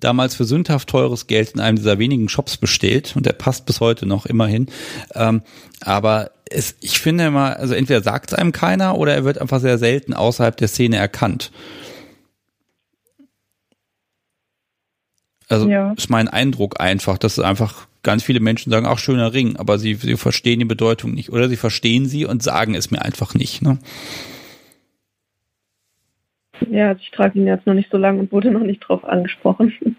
Damals 0.00 0.34
für 0.34 0.44
sündhaft 0.44 0.88
teures 0.88 1.26
Geld 1.26 1.50
in 1.52 1.60
einem 1.60 1.76
dieser 1.76 1.98
wenigen 1.98 2.28
Shops 2.28 2.56
bestellt 2.56 3.14
und 3.16 3.26
der 3.26 3.32
passt 3.32 3.66
bis 3.66 3.80
heute 3.80 4.06
noch 4.06 4.26
immerhin. 4.26 4.66
Ähm, 5.14 5.42
aber 5.80 6.30
es, 6.50 6.74
ich 6.80 6.98
finde 6.98 7.26
immer, 7.26 7.56
also 7.56 7.74
entweder 7.74 8.02
sagt 8.02 8.32
es 8.32 8.38
einem 8.38 8.52
keiner 8.52 8.98
oder 8.98 9.14
er 9.14 9.24
wird 9.24 9.38
einfach 9.38 9.60
sehr 9.60 9.78
selten 9.78 10.14
außerhalb 10.14 10.56
der 10.56 10.68
Szene 10.68 10.96
erkannt. 10.96 11.52
Also 15.50 15.68
ja. 15.68 15.92
ist 15.92 16.10
mein 16.10 16.28
Eindruck 16.28 16.80
einfach, 16.80 17.18
dass 17.18 17.36
es 17.36 17.44
einfach 17.44 17.88
ganz 18.02 18.22
viele 18.22 18.40
Menschen 18.40 18.70
sagen, 18.70 18.86
ach, 18.86 18.98
schöner 18.98 19.34
Ring, 19.34 19.56
aber 19.56 19.78
sie, 19.78 19.94
sie 19.94 20.16
verstehen 20.16 20.60
die 20.60 20.64
Bedeutung 20.64 21.12
nicht. 21.12 21.30
Oder 21.30 21.48
sie 21.48 21.56
verstehen 21.56 22.06
sie 22.06 22.24
und 22.24 22.42
sagen 22.42 22.74
es 22.74 22.90
mir 22.90 23.02
einfach 23.02 23.34
nicht. 23.34 23.60
Ne? 23.60 23.78
Ja, 26.70 26.88
also 26.88 27.00
ich 27.02 27.10
trage 27.10 27.38
ihn 27.38 27.46
jetzt 27.46 27.66
noch 27.66 27.74
nicht 27.74 27.90
so 27.90 27.98
lange 27.98 28.20
und 28.20 28.32
wurde 28.32 28.52
noch 28.52 28.62
nicht 28.62 28.80
drauf 28.80 29.04
angesprochen. 29.04 29.96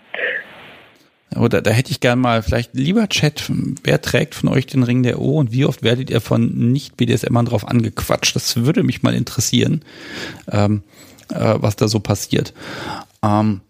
Oder 1.35 1.61
da 1.61 1.71
hätte 1.71 1.91
ich 1.91 1.99
gern 1.99 2.19
mal 2.19 2.43
vielleicht 2.43 2.73
lieber 2.73 3.07
Chat, 3.09 3.51
wer 3.83 4.01
trägt 4.01 4.35
von 4.35 4.49
euch 4.49 4.67
den 4.67 4.83
Ring 4.83 5.03
der 5.03 5.19
O 5.19 5.37
und 5.37 5.51
wie 5.51 5.65
oft 5.65 5.83
werdet 5.83 6.09
ihr 6.09 6.21
von 6.21 6.71
nicht-BDSMern 6.71 7.45
drauf 7.45 7.67
angequatscht? 7.67 8.35
Das 8.35 8.65
würde 8.65 8.83
mich 8.83 9.03
mal 9.03 9.13
interessieren, 9.13 9.81
ähm, 10.49 10.83
äh, 11.29 11.55
was 11.57 11.75
da 11.75 11.87
so 11.87 11.99
passiert. 11.99 12.53
Ähm, 13.23 13.61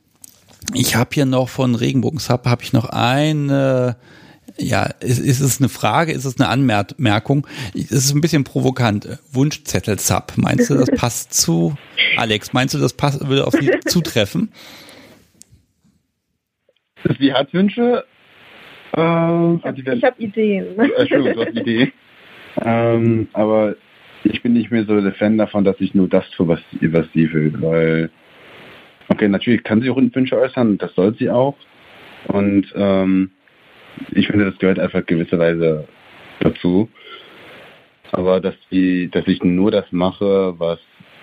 ich 0.74 0.96
habe 0.96 1.10
hier 1.14 1.26
noch 1.26 1.50
von 1.50 1.76
Regenbogensub 1.76 2.46
habe 2.46 2.64
ich 2.64 2.74
noch 2.74 2.86
eine 2.86 3.98
ja, 4.58 4.86
ist, 5.00 5.20
ist 5.20 5.40
es 5.40 5.60
eine 5.60 5.70
Frage, 5.70 6.12
ist 6.12 6.26
es 6.26 6.40
eine 6.40 6.50
Anmerkung? 6.50 7.48
Es 7.74 7.92
ist 7.92 8.14
ein 8.14 8.22
bisschen 8.22 8.44
provokant. 8.44 9.20
Wunschzettel 9.32 10.00
Sub. 10.00 10.34
Meinst 10.36 10.70
du, 10.70 10.76
das 10.76 10.92
passt 10.96 11.34
zu 11.34 11.76
Alex? 12.18 12.54
Meinst 12.54 12.74
du, 12.74 12.80
das 12.80 12.94
passt, 12.94 13.28
würde 13.28 13.48
auf 13.48 13.54
sie 13.54 13.72
zutreffen? 13.88 14.52
Sie 17.20 17.34
hat 17.34 17.54
Wünsche. 17.54 18.04
Ähm, 18.96 19.62
ich 19.64 19.88
habe 19.88 20.02
hab 20.02 20.20
Ideen. 20.20 20.78
Entschuldigung, 20.78 21.34
du 21.34 21.46
hast 21.46 21.58
Ideen. 21.58 21.92
Ähm, 22.64 23.30
aber 23.34 23.76
ich 24.24 24.44
bin 24.44 24.54
nicht 24.54 24.72
mehr 24.72 24.86
so 24.86 25.00
der 25.00 25.14
Fan 25.14 25.38
davon, 25.38 25.64
dass 25.64 25.80
ich 25.80 25.96
nur 25.96 26.08
das 26.08 26.30
tue, 26.32 26.48
was, 26.48 26.60
was 26.82 27.08
sie 27.14 27.32
will. 27.34 27.54
Weil, 27.60 28.10
okay, 29.12 29.28
natürlich 29.28 29.64
kann 29.64 29.82
sie 29.82 29.90
auch 29.90 29.98
Wünsche 29.98 30.38
äußern, 30.38 30.78
das 30.78 30.94
soll 30.96 31.16
sie 31.16 31.30
auch. 31.30 31.56
Und 32.28 32.72
ähm, 32.76 33.32
ich 34.12 34.28
finde, 34.28 34.46
das 34.46 34.58
gehört 34.60 34.80
einfach 34.80 35.06
gewisserweise 35.06 35.88
dazu. 36.40 36.90
Aber 38.12 38.40
dass 38.40 38.56
die, 38.72 39.10
dass 39.10 39.28
ich 39.28 39.44
nur 39.44 39.72
das 39.72 39.86
mache, 39.92 40.56
was 40.58 40.80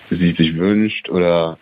sie 0.09 0.33
sich 0.33 0.55
wünscht 0.57 1.09
oder 1.09 1.57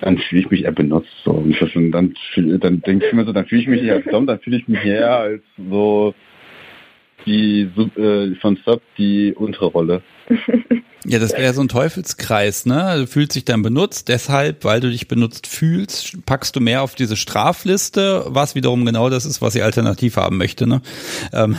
dann 0.00 0.18
fühle 0.18 0.42
ich 0.42 0.50
mich 0.50 0.64
eher 0.64 0.72
benutzt. 0.72 1.12
So. 1.24 1.32
Und 1.32 1.56
dann, 1.92 2.14
dann 2.60 2.80
denke 2.80 3.06
ich 3.06 3.12
mir 3.12 3.24
so, 3.24 3.32
dann 3.32 3.46
fühle 3.46 3.62
ich 3.62 3.68
mich 3.68 3.90
als 3.90 4.04
Dom, 4.06 4.26
dann 4.26 4.40
fühle 4.40 4.58
ich 4.58 4.68
mich 4.68 4.84
eher 4.84 5.18
als 5.18 5.42
so 5.56 6.14
die 7.26 7.68
äh, 7.96 8.34
von 8.40 8.58
Sub 8.64 8.80
die 8.96 9.34
untere 9.34 9.66
Rolle. 9.66 10.02
Ja, 11.08 11.20
das 11.20 11.32
wäre 11.34 11.54
so 11.54 11.60
ein 11.60 11.68
Teufelskreis, 11.68 12.66
ne? 12.66 12.96
Du 12.98 13.06
fühlst 13.06 13.36
dich 13.36 13.44
dann 13.44 13.62
benutzt, 13.62 14.08
deshalb, 14.08 14.64
weil 14.64 14.80
du 14.80 14.90
dich 14.90 15.06
benutzt 15.06 15.46
fühlst, 15.46 16.26
packst 16.26 16.56
du 16.56 16.60
mehr 16.60 16.82
auf 16.82 16.96
diese 16.96 17.16
Strafliste, 17.16 18.24
was 18.26 18.56
wiederum 18.56 18.84
genau 18.84 19.08
das 19.08 19.24
ist, 19.24 19.40
was 19.40 19.52
sie 19.52 19.62
alternativ 19.62 20.16
haben 20.16 20.36
möchte, 20.36 20.66
ne? 20.66 20.82
Ähm, 21.32 21.56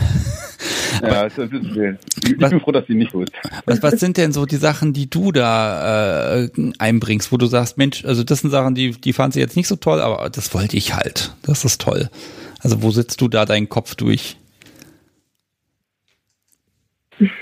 ja, 1.01 1.29
das 1.29 1.37
ist 1.37 1.53
ich 1.53 2.41
was, 2.41 2.49
bin 2.49 2.59
froh, 2.59 2.73
dass 2.73 2.87
sie 2.87 2.95
nicht 2.95 3.13
so 3.13 3.21
ist. 3.21 3.31
Was, 3.65 3.81
was 3.81 3.99
sind 4.01 4.17
denn 4.17 4.33
so 4.33 4.45
die 4.45 4.57
Sachen, 4.57 4.91
die 4.91 5.09
du 5.09 5.31
da 5.31 6.41
äh, 6.43 6.49
einbringst, 6.77 7.31
wo 7.31 7.37
du 7.37 7.45
sagst, 7.45 7.77
Mensch, 7.77 8.03
also 8.03 8.25
das 8.25 8.39
sind 8.39 8.49
Sachen, 8.49 8.75
die, 8.75 8.91
die 8.91 9.13
fand 9.13 9.33
sie 9.33 9.39
jetzt 9.39 9.55
nicht 9.55 9.69
so 9.69 9.77
toll, 9.77 10.01
aber 10.01 10.29
das 10.29 10.53
wollte 10.53 10.75
ich 10.75 10.93
halt. 10.93 11.35
Das 11.43 11.63
ist 11.63 11.79
toll. 11.79 12.09
Also 12.59 12.81
wo 12.81 12.91
sitzt 12.91 13.21
du 13.21 13.29
da 13.29 13.45
deinen 13.45 13.69
Kopf 13.69 13.95
durch? 13.95 14.35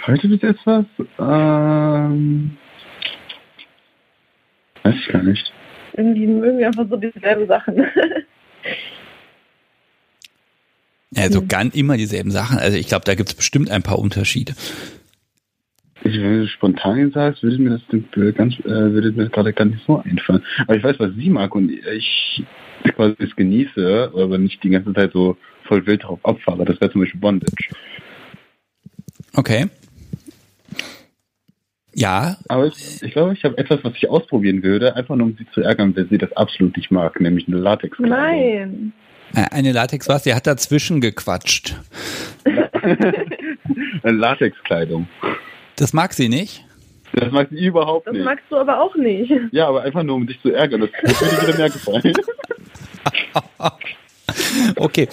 Heute 0.08 0.28
bis 0.30 0.42
jetzt 0.42 0.66
was? 0.66 0.86
Ähm, 1.20 2.58
weiß 4.84 4.96
ich 4.96 5.08
gar 5.08 5.24
nicht. 5.24 5.54
Irgendwie 5.94 6.28
mögen 6.28 6.58
wir 6.58 6.68
einfach 6.68 6.88
so 6.90 6.98
dieselben 6.98 7.48
Sachen. 7.48 7.86
Also 11.18 11.46
ganz 11.48 11.76
immer 11.76 11.96
dieselben 11.98 12.32
Sachen. 12.32 12.58
Also 12.58 12.78
ich 12.78 12.88
glaube, 12.88 13.06
da 13.06 13.16
gibt 13.16 13.30
es 13.30 13.36
bestimmt 13.36 13.72
ein 13.72 13.84
paar 13.84 14.00
Unterschiede. 14.00 14.54
Ich, 16.04 16.14
wenn 16.14 16.42
du 16.42 16.48
spontan 16.48 17.12
sagst, 17.12 17.42
würde 17.42 17.58
mir 17.58 17.70
das 17.70 18.36
ganz, 18.36 18.60
äh, 18.60 18.66
würde 18.66 19.12
mir 19.12 19.30
gerade 19.30 19.54
gar 19.54 19.66
nicht 19.66 19.84
so 19.88 20.00
einfallen. 20.00 20.44
Aber 20.68 20.76
ich 20.76 20.84
weiß, 20.84 21.00
was 21.00 21.14
sie 21.16 21.30
mag 21.30 21.56
und 21.56 21.72
ich 21.72 22.44
quasi 22.96 23.16
es 23.20 23.36
genieße, 23.36 24.12
aber 24.14 24.38
nicht 24.38 24.62
die 24.64 24.70
ganze 24.70 24.94
Zeit 24.94 25.14
so 25.14 25.38
voll 25.64 25.86
wild 25.88 26.04
drauf 26.04 26.20
abfahre. 26.24 26.66
Das 26.66 26.80
wäre 26.80 26.92
zum 26.92 27.02
Beispiel 27.02 27.20
Bondage. 27.20 27.70
Okay. 29.36 29.68
Ja. 31.94 32.38
Aber 32.49 32.68
ich, 32.68 33.02
ich 33.02 33.14
glaube, 33.14 33.34
ich 33.34 33.44
habe 33.45 33.57
etwas, 33.57 33.84
was 33.84 33.94
ich 33.95 34.10
ausprobieren 34.10 34.64
würde, 34.64 34.95
einfach 34.95 35.16
nur 35.16 35.28
um 35.28 35.38
sie 35.38 35.48
zu 35.53 35.62
ärgern, 35.62 35.95
wenn 35.95 36.10
sie 36.10 36.18
das 36.18 36.32
absolut 36.34 36.76
nicht 36.76 36.91
mag, 36.91 37.20
nämlich 37.22 37.48
eine 37.48 37.57
latex 37.57 37.98
-Kleidung. 37.98 38.10
Nein. 38.10 38.94
Eine 39.52 39.72
Latex 39.72 40.07
was? 40.07 40.24
Sie 40.24 40.34
hat 40.34 40.48
dazwischen 40.48 41.02
gequatscht. 41.02 41.76
eine 42.84 44.18
Latexkleidung. 44.18 45.07
Das 45.76 45.94
mag 45.94 46.14
sie 46.14 46.30
nicht? 46.30 46.64
Das 47.14 47.32
mag 47.32 47.49
sie 47.49 47.66
überhaupt 47.66 48.07
nicht. 48.07 48.20
Das 48.20 48.26
magst 48.26 48.45
du 48.49 48.57
aber 48.57 48.82
auch 48.82 48.95
nicht. 48.95 49.32
Ja, 49.52 49.68
aber 49.68 49.84
einfach 49.84 50.03
nur 50.03 50.16
um 50.16 50.28
dich 50.28 50.41
zu 50.41 50.52
ärgern. 50.53 50.82
Das, 50.82 50.90
das 51.02 51.22
würde 51.22 51.36
dir 51.36 51.48
wieder 51.48 51.57
mehr 51.57 51.70
gefallen. 51.70 52.14
Okay, 54.76 55.08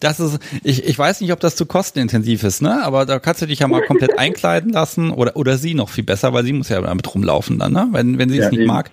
das 0.00 0.20
ist, 0.20 0.38
ich, 0.62 0.84
ich 0.84 0.98
weiß 0.98 1.20
nicht, 1.20 1.32
ob 1.32 1.40
das 1.40 1.56
zu 1.56 1.66
kostenintensiv 1.66 2.44
ist, 2.44 2.62
ne? 2.62 2.82
Aber 2.84 3.06
da 3.06 3.18
kannst 3.18 3.42
du 3.42 3.46
dich 3.46 3.58
ja 3.58 3.68
mal 3.68 3.82
komplett 3.82 4.18
einkleiden 4.18 4.72
lassen 4.72 5.10
oder, 5.10 5.36
oder 5.36 5.58
sie 5.58 5.74
noch 5.74 5.88
viel 5.88 6.04
besser, 6.04 6.32
weil 6.32 6.44
sie 6.44 6.52
muss 6.52 6.68
ja 6.68 6.80
damit 6.80 7.12
rumlaufen 7.14 7.58
dann, 7.58 7.72
ne? 7.72 7.88
Wenn, 7.90 8.18
wenn 8.18 8.30
sie 8.30 8.38
es 8.38 8.50
nicht 8.50 8.60
eben. 8.60 8.68
mag. 8.68 8.90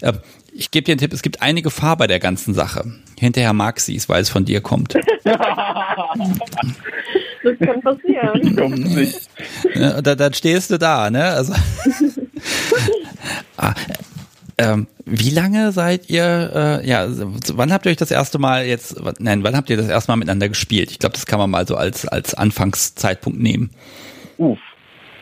Äh, 0.00 0.14
ich 0.54 0.70
gebe 0.70 0.84
dir 0.84 0.92
einen 0.92 0.98
Tipp, 0.98 1.12
es 1.12 1.22
gibt 1.22 1.40
eine 1.40 1.62
Gefahr 1.62 1.96
bei 1.96 2.06
der 2.06 2.20
ganzen 2.20 2.52
Sache. 2.52 2.84
Hinterher 3.18 3.52
mag 3.54 3.80
sie 3.80 3.96
es, 3.96 4.08
weil 4.08 4.20
es 4.20 4.28
von 4.28 4.44
dir 4.44 4.60
kommt. 4.60 4.94
das 5.24 5.34
kann 7.58 7.80
passieren. 7.80 8.56
Kommt 8.56 8.94
nicht. 8.94 9.30
Ja, 9.74 10.02
da, 10.02 10.14
dann 10.14 10.34
stehst 10.34 10.70
du 10.70 10.78
da, 10.78 11.08
ne? 11.10 11.24
Also. 11.24 11.54
ah, 13.56 13.74
ähm, 14.62 14.86
wie 15.04 15.30
lange 15.30 15.72
seid 15.72 16.08
ihr, 16.08 16.80
äh, 16.82 16.88
ja, 16.88 17.06
wann 17.54 17.72
habt 17.72 17.84
ihr 17.86 17.90
euch 17.90 17.96
das 17.96 18.12
erste 18.12 18.38
Mal 18.38 18.64
jetzt, 18.64 18.96
nein, 19.18 19.42
wann 19.42 19.56
habt 19.56 19.68
ihr 19.70 19.76
das 19.76 19.88
erste 19.88 20.12
Mal 20.12 20.16
miteinander 20.16 20.48
gespielt? 20.48 20.90
Ich 20.92 21.00
glaube, 21.00 21.14
das 21.14 21.26
kann 21.26 21.40
man 21.40 21.50
mal 21.50 21.66
so 21.66 21.74
als, 21.74 22.06
als 22.06 22.34
Anfangszeitpunkt 22.34 23.40
nehmen. 23.40 23.70
Uff, 24.38 24.58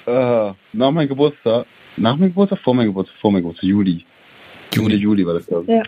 äh, 0.07 0.53
nach 0.73 0.91
meinem 0.91 1.09
Geburtstag, 1.09 1.67
nach 1.97 2.17
meinem 2.17 2.29
Geburtstag, 2.29 2.61
vor 2.63 2.75
meinem 2.75 2.89
Geburtstag, 2.89 3.19
vor 3.21 3.33
meinem 3.33 3.43
Geburtstag, 3.43 3.65
Juli. 3.65 4.05
Juli, 4.75 4.97
Juli 4.97 5.27
war 5.27 5.35
das, 5.35 5.47
glaube 5.47 5.65
ich. 5.65 5.71
Ja. 5.71 5.83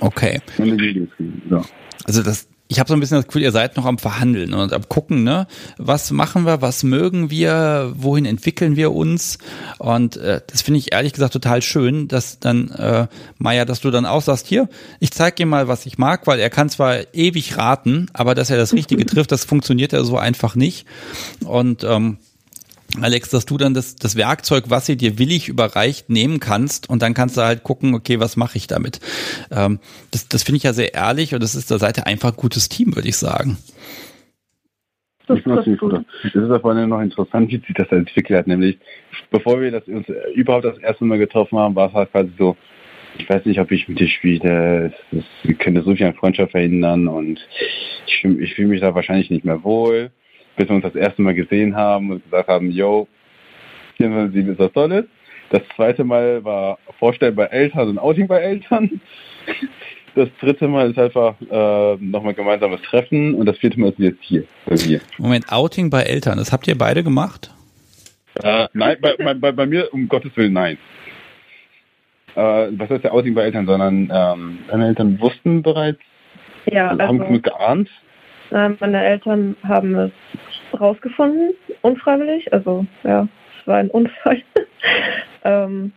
Okay. 0.00 0.40
Also 2.04 2.22
das, 2.22 2.48
ich 2.68 2.78
habe 2.78 2.88
so 2.88 2.94
ein 2.94 3.00
bisschen 3.00 3.16
das 3.16 3.26
Gefühl, 3.26 3.42
ihr 3.42 3.52
seid 3.52 3.78
noch 3.78 3.86
am 3.86 3.96
Verhandeln 3.96 4.52
und 4.52 4.74
am 4.74 4.88
gucken, 4.88 5.24
ne? 5.24 5.46
Was 5.78 6.10
machen 6.10 6.44
wir, 6.44 6.60
was 6.60 6.82
mögen 6.82 7.30
wir, 7.30 7.94
wohin 7.96 8.26
entwickeln 8.26 8.76
wir 8.76 8.92
uns? 8.92 9.38
Und 9.78 10.18
äh, 10.18 10.42
das 10.46 10.60
finde 10.60 10.78
ich 10.78 10.92
ehrlich 10.92 11.14
gesagt 11.14 11.32
total 11.32 11.62
schön, 11.62 12.08
dass 12.08 12.40
dann, 12.40 12.70
äh, 12.72 13.06
Maya, 13.38 13.64
dass 13.64 13.80
du 13.80 13.90
dann 13.90 14.04
auch 14.04 14.20
sagst, 14.20 14.46
hier, 14.46 14.68
ich 15.00 15.12
zeige 15.12 15.42
ihm 15.42 15.48
mal, 15.48 15.66
was 15.66 15.86
ich 15.86 15.96
mag, 15.96 16.26
weil 16.26 16.40
er 16.40 16.50
kann 16.50 16.68
zwar 16.68 17.14
ewig 17.14 17.56
raten, 17.56 18.08
aber 18.12 18.34
dass 18.34 18.50
er 18.50 18.58
das 18.58 18.74
Richtige 18.74 19.06
trifft, 19.06 19.32
das 19.32 19.44
funktioniert 19.44 19.92
ja 19.92 20.04
so 20.04 20.18
einfach 20.18 20.54
nicht. 20.54 20.86
Und 21.44 21.84
ähm, 21.84 22.18
Alex, 23.02 23.30
dass 23.30 23.44
du 23.44 23.58
dann 23.58 23.74
das, 23.74 23.96
das 23.96 24.16
Werkzeug, 24.16 24.64
was 24.68 24.86
sie 24.86 24.96
dir 24.96 25.18
willig 25.18 25.48
überreicht, 25.48 26.08
nehmen 26.08 26.40
kannst 26.40 26.88
und 26.88 27.02
dann 27.02 27.14
kannst 27.14 27.36
du 27.36 27.42
halt 27.42 27.62
gucken, 27.62 27.94
okay, 27.94 28.18
was 28.18 28.36
mache 28.36 28.56
ich 28.56 28.66
damit? 28.66 29.00
Ähm, 29.50 29.78
das 30.10 30.28
das 30.28 30.42
finde 30.42 30.56
ich 30.56 30.62
ja 30.62 30.72
sehr 30.72 30.94
ehrlich 30.94 31.34
und 31.34 31.42
das 31.42 31.54
ist 31.54 31.70
da 31.70 31.78
seid 31.78 31.98
ihr 31.98 32.06
einfach 32.06 32.30
ein 32.30 32.36
gutes 32.36 32.68
Team, 32.68 32.96
würde 32.96 33.08
ich 33.08 33.16
sagen. 33.16 33.58
Das, 35.26 35.38
das, 35.44 35.66
ist 35.66 35.82
das 35.82 36.34
ist 36.34 36.34
ja 36.34 36.58
vor 36.58 36.70
allem 36.70 36.88
noch 36.88 37.02
interessant, 37.02 37.50
wie 37.50 37.58
sich 37.58 37.74
das 37.76 37.92
entwickelt 37.92 38.38
hat. 38.38 38.46
Nämlich, 38.46 38.78
bevor 39.30 39.60
wir 39.60 39.70
das 39.70 39.86
uns 39.86 40.06
überhaupt 40.34 40.64
das 40.64 40.78
erste 40.78 41.04
Mal 41.04 41.18
getroffen 41.18 41.58
haben, 41.58 41.76
war 41.76 41.88
es 41.88 41.94
halt 41.94 42.10
quasi 42.10 42.30
so, 42.38 42.56
ich 43.18 43.28
weiß 43.28 43.44
nicht, 43.44 43.60
ob 43.60 43.70
ich 43.70 43.86
mit 43.88 44.00
dir 44.00 44.08
spiele. 44.08 44.90
Es, 45.12 45.24
es 45.44 45.58
könnte 45.58 45.82
so 45.82 45.94
viel 45.94 46.06
an 46.06 46.14
Freundschaft 46.14 46.52
verhindern 46.52 47.08
und 47.08 47.46
ich 48.06 48.20
fühle 48.22 48.42
ich 48.42 48.54
fühl 48.54 48.68
mich 48.68 48.80
da 48.80 48.94
wahrscheinlich 48.94 49.28
nicht 49.28 49.44
mehr 49.44 49.62
wohl 49.62 50.10
bis 50.58 50.68
wir 50.68 50.74
uns 50.74 50.84
das 50.84 50.94
erste 50.94 51.22
Mal 51.22 51.34
gesehen 51.34 51.74
haben 51.74 52.10
und 52.10 52.24
gesagt 52.24 52.48
haben, 52.48 52.70
yo, 52.70 53.08
24 53.96 54.46
ist 54.48 54.58
was 54.58 54.72
Tolles. 54.72 55.04
Das 55.50 55.62
zweite 55.76 56.04
Mal 56.04 56.44
war 56.44 56.78
Vorstellen 56.98 57.34
bei 57.34 57.46
Eltern 57.46 57.88
und 57.88 57.98
Outing 57.98 58.26
bei 58.26 58.40
Eltern. 58.40 59.00
Das 60.14 60.28
dritte 60.40 60.66
Mal 60.66 60.90
ist 60.90 60.98
einfach 60.98 61.36
äh, 61.40 61.96
nochmal 62.00 62.34
gemeinsames 62.34 62.82
Treffen 62.82 63.34
und 63.34 63.46
das 63.46 63.56
vierte 63.58 63.78
Mal 63.78 63.90
ist 63.90 63.98
jetzt 63.98 64.22
hier. 64.22 64.44
hier. 64.68 65.00
Moment, 65.16 65.50
Outing 65.50 65.90
bei 65.90 66.02
Eltern, 66.02 66.38
das 66.38 66.52
habt 66.52 66.66
ihr 66.66 66.76
beide 66.76 67.04
gemacht? 67.04 67.54
Äh, 68.42 68.66
nein, 68.72 68.96
bei, 69.00 69.14
bei, 69.34 69.52
bei, 69.52 69.66
mir 69.66 69.92
um 69.92 70.08
Gottes 70.08 70.36
Willen 70.36 70.52
nein. 70.52 70.76
Äh, 72.34 72.40
was 72.72 72.90
heißt 72.90 73.04
der 73.04 73.14
Outing 73.14 73.34
bei 73.34 73.42
Eltern, 73.42 73.66
sondern 73.66 74.10
ähm, 74.12 74.58
deine 74.68 74.88
Eltern 74.88 75.20
wussten 75.20 75.62
bereits, 75.62 76.00
ja, 76.66 76.88
also, 76.88 77.02
haben 77.02 77.32
mit 77.32 77.44
geahnt? 77.44 77.88
Äh, 78.50 78.70
meine 78.80 79.04
Eltern 79.04 79.56
haben 79.62 79.94
es 79.94 80.12
rausgefunden, 80.78 81.54
unfreiwillig. 81.82 82.52
Also 82.52 82.86
ja, 83.04 83.28
es 83.60 83.66
war 83.66 83.76
ein 83.76 83.90
Unfall. 83.90 84.42
ähm, 85.44 85.92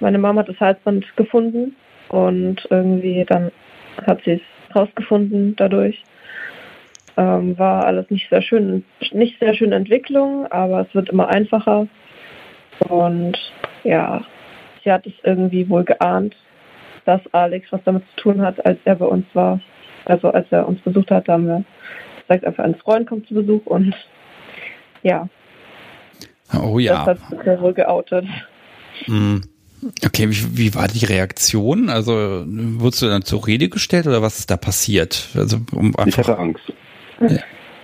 meine 0.00 0.18
Mama 0.18 0.40
hat 0.40 0.48
das 0.48 0.60
Halsband 0.60 1.16
gefunden 1.16 1.76
und 2.08 2.66
irgendwie 2.70 3.24
dann 3.26 3.50
hat 4.06 4.22
sie 4.24 4.32
es 4.32 4.74
rausgefunden 4.74 5.56
dadurch. 5.56 6.02
Ähm, 7.16 7.58
war 7.58 7.86
alles 7.86 8.10
nicht 8.10 8.28
sehr 8.28 8.42
schön, 8.42 8.84
nicht 9.12 9.38
sehr 9.38 9.54
schöne 9.54 9.76
Entwicklung, 9.76 10.46
aber 10.52 10.82
es 10.82 10.94
wird 10.94 11.08
immer 11.08 11.28
einfacher. 11.28 11.88
Und 12.88 13.38
ja, 13.84 14.22
sie 14.84 14.92
hat 14.92 15.06
es 15.06 15.14
irgendwie 15.22 15.66
wohl 15.70 15.84
geahnt, 15.84 16.36
dass 17.06 17.22
Alex 17.32 17.72
was 17.72 17.80
damit 17.84 18.04
zu 18.10 18.22
tun 18.22 18.42
hat, 18.42 18.64
als 18.66 18.78
er 18.84 18.96
bei 18.96 19.06
uns 19.06 19.24
war. 19.32 19.60
Also 20.04 20.30
als 20.30 20.46
er 20.50 20.68
uns 20.68 20.80
besucht 20.82 21.10
hat, 21.10 21.28
haben 21.28 21.46
wir 21.46 21.64
gesagt, 22.28 22.44
einfach 22.44 22.64
ein 22.64 22.74
Freund 22.76 23.08
kommt 23.08 23.26
zu 23.28 23.34
Besuch 23.34 23.66
und 23.66 23.94
ja. 25.02 25.28
Oh 26.52 26.78
ja. 26.78 27.04
Das 27.04 27.20
hat 27.20 27.44
sich 27.44 27.60
wohl 27.60 27.74
geoutet. 27.74 28.24
Hm. 29.04 29.42
Okay, 30.04 30.30
wie, 30.30 30.58
wie 30.58 30.74
war 30.74 30.88
die 30.88 31.04
Reaktion? 31.04 31.90
Also 31.90 32.44
wurdest 32.46 33.02
du 33.02 33.06
dann 33.06 33.22
zur 33.22 33.46
Rede 33.46 33.68
gestellt 33.68 34.06
oder 34.06 34.22
was 34.22 34.38
ist 34.38 34.50
da 34.50 34.56
passiert? 34.56 35.28
Also, 35.34 35.58
um 35.72 35.94
ich 36.06 36.18
hatte 36.18 36.38
Angst. 36.38 36.72
Ja. 37.20 37.38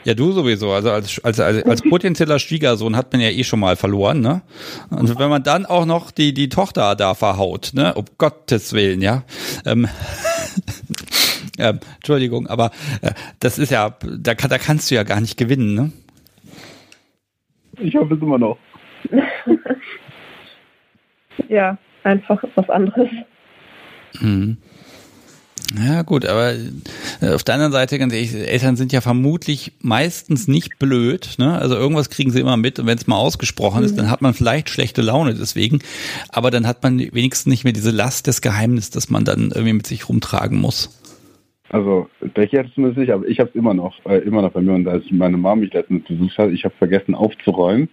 Ja, 0.04 0.14
du 0.14 0.32
sowieso. 0.32 0.72
Also 0.72 0.90
als, 0.90 1.22
als, 1.24 1.38
als, 1.38 1.64
als 1.64 1.82
potenzieller 1.88 2.38
Schwiegersohn 2.38 2.96
hat 2.96 3.12
man 3.12 3.20
ja 3.20 3.30
eh 3.30 3.44
schon 3.44 3.60
mal 3.60 3.76
verloren, 3.76 4.20
ne? 4.20 4.42
Und 4.90 5.18
wenn 5.18 5.30
man 5.30 5.42
dann 5.42 5.64
auch 5.64 5.86
noch 5.86 6.10
die, 6.10 6.34
die 6.34 6.48
Tochter 6.48 6.96
da 6.96 7.14
verhaut, 7.14 7.70
ne? 7.74 7.94
Um 7.94 8.06
Gottes 8.18 8.72
Willen, 8.72 9.00
ja. 9.00 9.22
Ähm, 9.64 9.88
äh, 11.58 11.74
Entschuldigung, 11.96 12.46
aber 12.46 12.70
äh, 13.02 13.12
das 13.40 13.58
ist 13.58 13.70
ja, 13.70 13.96
da, 14.00 14.34
da 14.34 14.58
kannst 14.58 14.90
du 14.90 14.94
ja 14.94 15.02
gar 15.02 15.20
nicht 15.20 15.36
gewinnen, 15.36 15.74
ne? 15.74 15.92
Ich 17.78 17.94
hoffe 17.96 18.14
es 18.14 18.22
immer 18.22 18.38
noch. 18.38 18.58
ja, 21.48 21.78
einfach 22.04 22.42
was 22.54 22.68
anderes. 22.70 23.08
Mhm. 24.20 24.58
Ja, 25.78 26.02
gut, 26.02 26.26
aber 26.26 26.54
äh, 27.20 27.30
auf 27.32 27.44
der 27.44 27.54
anderen 27.54 27.72
Seite, 27.72 27.98
ganz 27.98 28.12
ehrlich, 28.12 28.34
Eltern 28.34 28.76
sind 28.76 28.92
ja 28.92 29.00
vermutlich 29.00 29.72
meistens 29.80 30.46
nicht 30.46 30.78
blöd, 30.78 31.36
ne? 31.38 31.58
Also 31.58 31.76
irgendwas 31.76 32.10
kriegen 32.10 32.30
sie 32.30 32.40
immer 32.40 32.58
mit 32.58 32.78
und 32.78 32.86
wenn 32.86 32.98
es 32.98 33.06
mal 33.06 33.16
ausgesprochen 33.16 33.80
mhm. 33.80 33.86
ist, 33.86 33.96
dann 33.96 34.10
hat 34.10 34.20
man 34.20 34.34
vielleicht 34.34 34.68
schlechte 34.68 35.00
Laune 35.00 35.34
deswegen, 35.34 35.78
aber 36.28 36.50
dann 36.50 36.66
hat 36.66 36.82
man 36.82 36.98
wenigstens 36.98 37.46
nicht 37.46 37.64
mehr 37.64 37.72
diese 37.72 37.90
Last 37.90 38.26
des 38.26 38.42
Geheimnisses, 38.42 38.90
das 38.90 39.08
man 39.08 39.24
dann 39.24 39.50
irgendwie 39.50 39.72
mit 39.72 39.86
sich 39.86 40.08
rumtragen 40.08 40.60
muss. 40.60 41.01
Also, 41.72 42.10
Becky 42.20 42.56
hat 42.56 42.66
es 42.66 42.74
zumindest 42.74 42.98
nicht, 42.98 43.10
aber 43.10 43.26
ich 43.26 43.40
habe 43.40 43.48
es 43.48 43.56
immer 43.56 43.72
noch, 43.72 43.94
äh, 44.04 44.18
immer 44.18 44.42
noch 44.42 44.52
bei 44.52 44.60
mir. 44.60 44.74
Und 44.74 44.86
als 44.86 45.04
meine 45.10 45.38
Mom 45.38 45.60
mich 45.60 45.72
letztens 45.72 46.06
besucht 46.06 46.36
hat, 46.36 46.50
ich 46.50 46.64
habe 46.64 46.74
vergessen 46.76 47.14
aufzuräumen. 47.14 47.88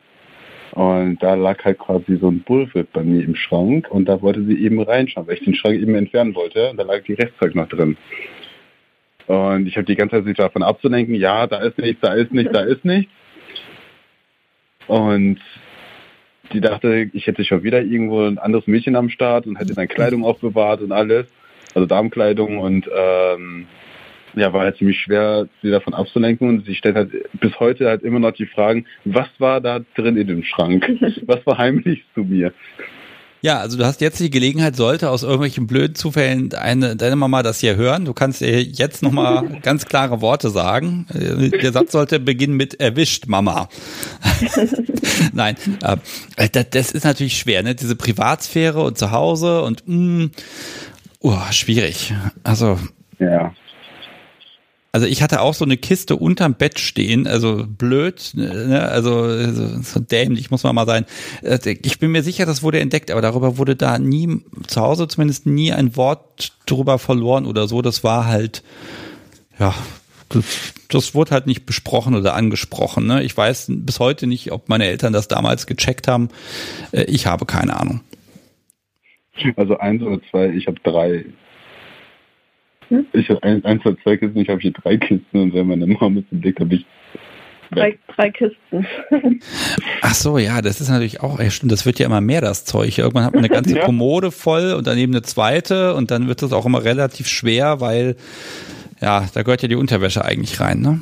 Und 0.71 1.23
da 1.23 1.33
lag 1.33 1.63
halt 1.63 1.79
quasi 1.79 2.17
so 2.17 2.29
ein 2.29 2.41
Bullwhip 2.41 2.91
bei 2.93 3.03
mir 3.03 3.23
im 3.23 3.35
Schrank 3.35 3.89
und 3.89 4.05
da 4.05 4.21
wollte 4.21 4.43
sie 4.45 4.63
eben 4.63 4.79
reinschauen, 4.79 5.25
weil 5.27 5.35
ich 5.35 5.43
den 5.43 5.55
Schrank 5.55 5.79
eben 5.79 5.95
entfernen 5.95 6.35
wollte. 6.35 6.69
Und 6.69 6.77
da 6.77 6.83
lag 6.83 7.01
die 7.03 7.13
Restzeug 7.13 7.55
noch 7.55 7.67
drin. 7.69 7.97
Und 9.25 9.67
ich 9.67 9.77
habe 9.77 9.85
die 9.85 9.95
ganze 9.95 10.17
Zeit 10.17 10.25
sich 10.25 10.37
davon 10.37 10.61
abzulenken, 10.61 11.15
ja, 11.15 11.47
da 11.47 11.59
ist 11.59 11.77
nichts, 11.77 12.01
da 12.01 12.13
ist 12.13 12.31
nichts, 12.33 12.51
da 12.51 12.61
ist 12.61 12.85
nichts. 12.85 13.11
Und 14.87 15.39
die 16.51 16.61
dachte, 16.61 17.09
ich 17.13 17.27
hätte 17.27 17.45
schon 17.45 17.63
wieder 17.63 17.81
irgendwo 17.81 18.23
ein 18.23 18.39
anderes 18.39 18.67
Mädchen 18.67 18.95
am 18.95 19.09
Start 19.09 19.47
und 19.47 19.57
hätte 19.57 19.73
dann 19.73 19.87
Kleidung 19.87 20.23
aufbewahrt 20.23 20.81
und 20.81 20.91
alles 20.91 21.27
also 21.79 21.87
Darmkleidung 21.87 22.57
und 22.57 22.89
ähm, 22.95 23.67
ja, 24.35 24.53
war 24.53 24.61
halt 24.61 24.77
ziemlich 24.77 24.99
schwer, 24.99 25.47
sie 25.61 25.71
davon 25.71 25.93
abzulenken 25.93 26.47
und 26.47 26.65
sie 26.65 26.75
stellt 26.75 26.95
halt 26.95 27.11
bis 27.39 27.59
heute 27.59 27.87
halt 27.87 28.03
immer 28.03 28.19
noch 28.19 28.31
die 28.31 28.45
Fragen, 28.45 28.85
was 29.05 29.27
war 29.39 29.59
da 29.61 29.79
drin 29.95 30.17
in 30.17 30.27
dem 30.27 30.43
Schrank? 30.43 30.89
Was 31.25 31.39
verheimlichst 31.41 32.05
du 32.15 32.23
mir? 32.23 32.53
Ja, 33.41 33.59
also 33.59 33.77
du 33.77 33.85
hast 33.85 34.01
jetzt 34.01 34.19
die 34.19 34.29
Gelegenheit, 34.29 34.75
sollte 34.75 35.09
aus 35.09 35.23
irgendwelchen 35.23 35.65
blöden 35.65 35.95
Zufällen 35.95 36.49
deine, 36.49 36.97
deine 36.97 37.15
Mama 37.15 37.41
das 37.41 37.61
hier 37.61 37.77
hören. 37.77 38.03
Du 38.03 38.13
kannst 38.13 38.41
ihr 38.41 38.61
jetzt 38.61 39.01
nochmal 39.01 39.59
ganz 39.63 39.85
klare 39.85 40.19
Worte 40.19 40.49
sagen. 40.49 41.05
Der 41.13 41.71
Satz 41.71 41.93
sollte 41.93 42.19
beginnen 42.19 42.57
mit 42.57 42.81
erwischt, 42.81 43.27
Mama. 43.27 43.69
Nein, 45.33 45.55
äh, 46.35 46.49
das 46.69 46.91
ist 46.91 47.05
natürlich 47.05 47.37
schwer, 47.37 47.63
ne? 47.63 47.75
Diese 47.75 47.95
Privatsphäre 47.95 48.81
und 48.81 48.97
zu 48.97 49.11
Hause 49.11 49.61
und 49.61 49.87
mh, 49.87 50.25
mm, 50.25 50.31
Oh, 51.21 51.37
schwierig. 51.51 52.13
Also. 52.43 52.79
Ja. 53.19 53.53
Also 54.91 55.05
ich 55.05 55.21
hatte 55.21 55.41
auch 55.41 55.53
so 55.53 55.65
eine 55.65 55.77
Kiste 55.77 56.15
unterm 56.15 56.55
Bett 56.55 56.79
stehen, 56.79 57.27
also 57.27 57.63
blöd, 57.67 58.31
ne? 58.33 58.89
also 58.89 59.83
so 59.83 59.99
dämlich 59.99 60.49
muss 60.49 60.63
man 60.63 60.73
mal 60.73 60.87
sein. 60.87 61.05
Äh, 61.43 61.59
ich 61.83 61.99
bin 61.99 62.11
mir 62.11 62.23
sicher, 62.23 62.47
das 62.47 62.63
wurde 62.63 62.79
entdeckt, 62.79 63.11
aber 63.11 63.21
darüber 63.21 63.57
wurde 63.57 63.75
da 63.75 63.99
nie, 63.99 64.41
zu 64.65 64.81
Hause 64.81 65.07
zumindest 65.07 65.45
nie 65.45 65.71
ein 65.71 65.95
Wort 65.95 66.53
drüber 66.65 66.97
verloren 66.97 67.45
oder 67.45 67.67
so. 67.67 67.83
Das 67.83 68.03
war 68.03 68.25
halt, 68.25 68.63
ja, 69.59 69.75
das, 70.29 70.45
das 70.89 71.13
wurde 71.13 71.31
halt 71.31 71.45
nicht 71.45 71.67
besprochen 71.67 72.15
oder 72.15 72.33
angesprochen. 72.33 73.05
Ne? 73.05 73.23
Ich 73.23 73.37
weiß 73.37 73.67
bis 73.69 73.99
heute 73.99 74.25
nicht, 74.25 74.51
ob 74.51 74.69
meine 74.69 74.85
Eltern 74.85 75.13
das 75.13 75.27
damals 75.27 75.67
gecheckt 75.67 76.07
haben. 76.07 76.29
Äh, 76.91 77.03
ich 77.03 77.27
habe 77.27 77.45
keine 77.45 77.79
Ahnung. 77.79 78.01
Also 79.55 79.77
eins 79.77 80.01
oder 80.01 80.21
zwei, 80.29 80.49
ich 80.49 80.67
habe 80.67 80.79
drei. 80.83 81.25
Hm? 82.89 83.05
Ich 83.13 83.29
habe 83.29 83.43
ein, 83.43 83.63
ein, 83.65 83.81
zwei, 83.81 83.95
zwei 84.03 84.17
Kisten, 84.17 84.39
ich 84.39 84.49
habe 84.49 84.61
hier 84.61 84.71
drei 84.71 84.97
Kisten 84.97 85.39
und 85.39 85.53
wenn 85.53 85.67
meine 85.67 85.85
Mama 85.85 86.09
mit 86.09 86.31
dem 86.31 86.41
Blick 86.41 86.59
habe 86.59 86.75
ich 86.75 86.85
Drei, 87.71 87.99
drei, 88.15 88.31
Kisten. 88.31 88.87
Ach 90.01 90.13
so, 90.15 90.39
ja, 90.39 90.61
das 90.61 90.81
ist 90.81 90.89
natürlich 90.89 91.21
auch, 91.21 91.39
ey, 91.39 91.51
stimmt, 91.51 91.71
das 91.71 91.85
wird 91.85 91.99
ja 91.99 92.07
immer 92.07 92.21
mehr, 92.21 92.41
das 92.41 92.65
Zeug. 92.65 92.97
Irgendwann 92.97 93.25
hat 93.25 93.33
man 93.33 93.43
eine 93.43 93.53
ganze 93.53 93.75
ja. 93.77 93.85
Kommode 93.85 94.31
voll 94.31 94.73
und 94.73 94.87
daneben 94.87 95.13
eine 95.13 95.21
zweite 95.21 95.93
und 95.93 96.09
dann 96.09 96.27
wird 96.27 96.41
das 96.41 96.51
auch 96.51 96.65
immer 96.65 96.83
relativ 96.83 97.27
schwer, 97.27 97.79
weil, 97.79 98.15
ja, 99.01 99.25
da 99.33 99.43
gehört 99.43 99.61
ja 99.61 99.67
die 99.67 99.75
Unterwäsche 99.75 100.25
eigentlich 100.25 100.59
rein, 100.59 100.81
ne? 100.81 100.99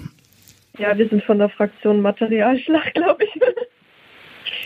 Ja, 0.77 0.95
wir 0.97 1.07
sind 1.07 1.23
von 1.23 1.39
der 1.39 1.49
Fraktion 1.49 2.01
Materialschlag, 2.01 2.93
glaube 2.93 3.23
ich. 3.23 3.31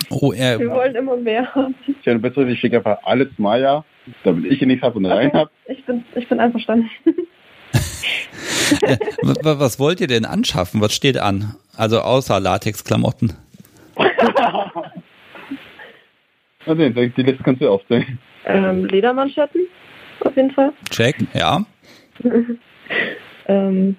Oh, 0.09 0.31
er, 0.31 0.59
wir 0.59 0.69
wollen 0.69 0.95
immer 0.95 1.15
mehr 1.15 1.53
haben. 1.53 1.75
Ich 1.87 1.95
habe 1.99 2.11
eine 2.11 2.19
bessere, 2.19 2.49
ich 2.49 2.59
schicke 2.59 2.77
einfach 2.77 2.97
alles 3.03 3.29
Maya, 3.37 3.85
damit 4.23 4.51
ich 4.51 4.59
hier 4.59 4.67
nichts 4.67 4.83
habe 4.83 4.97
und 4.97 5.05
okay. 5.05 5.15
rein 5.15 5.33
habe. 5.33 5.49
Ich 5.67 5.85
bin, 5.85 6.03
ich 6.15 6.27
bin 6.27 6.39
einverstanden. 6.39 6.89
Was 9.43 9.79
wollt 9.79 10.01
ihr 10.01 10.07
denn 10.07 10.25
anschaffen? 10.25 10.81
Was 10.81 10.93
steht 10.93 11.17
an? 11.17 11.55
Also 11.75 11.99
außer 12.01 12.39
Latexklamotten. 12.39 13.33
also, 16.65 16.89
die 16.89 17.23
Liste 17.23 17.43
kannst 17.43 17.61
du 17.61 17.69
aufzählen. 17.69 18.17
Ähm, 18.45 18.85
Ledermanschetten, 18.85 19.67
auf 20.21 20.35
jeden 20.35 20.51
Fall. 20.51 20.73
Check, 20.89 21.17
ja. 21.33 21.65
ähm, 23.47 23.95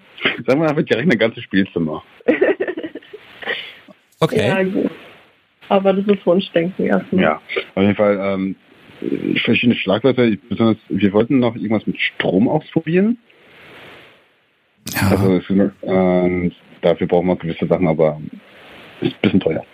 Sagen 0.47 0.61
wir 0.61 0.69
einfach 0.69 0.83
direkt 0.83 1.09
eine 1.11 1.17
ganze 1.17 1.43
Spielzimmer. 1.43 2.03
okay. 4.21 4.49
Ja, 4.49 4.63
gut. 4.63 4.91
Aber 5.69 5.93
das 5.93 6.07
ist 6.07 6.27
Wunschdenken 6.27 6.87
erstmal. 6.87 7.23
Ja, 7.23 7.41
auf 7.75 7.83
jeden 7.83 7.95
Fall 7.95 8.19
ähm, 8.21 8.57
verschiedene 9.45 9.77
Schlagwörter. 9.77 10.31
Besonders, 10.49 10.79
wir 10.89 11.13
wollten 11.13 11.39
noch 11.39 11.55
irgendwas 11.55 11.87
mit 11.87 12.01
Strom 12.01 12.49
ausprobieren. 12.49 13.19
Ja. 14.95 15.09
Also 15.09 15.37
äh, 15.37 16.51
dafür 16.81 17.07
brauchen 17.07 17.29
wir 17.29 17.37
gewisse 17.37 17.67
Sachen, 17.67 17.87
aber 17.87 18.21
ist 19.01 19.15
ein 19.15 19.21
bisschen 19.23 19.41
teuer. 19.41 19.65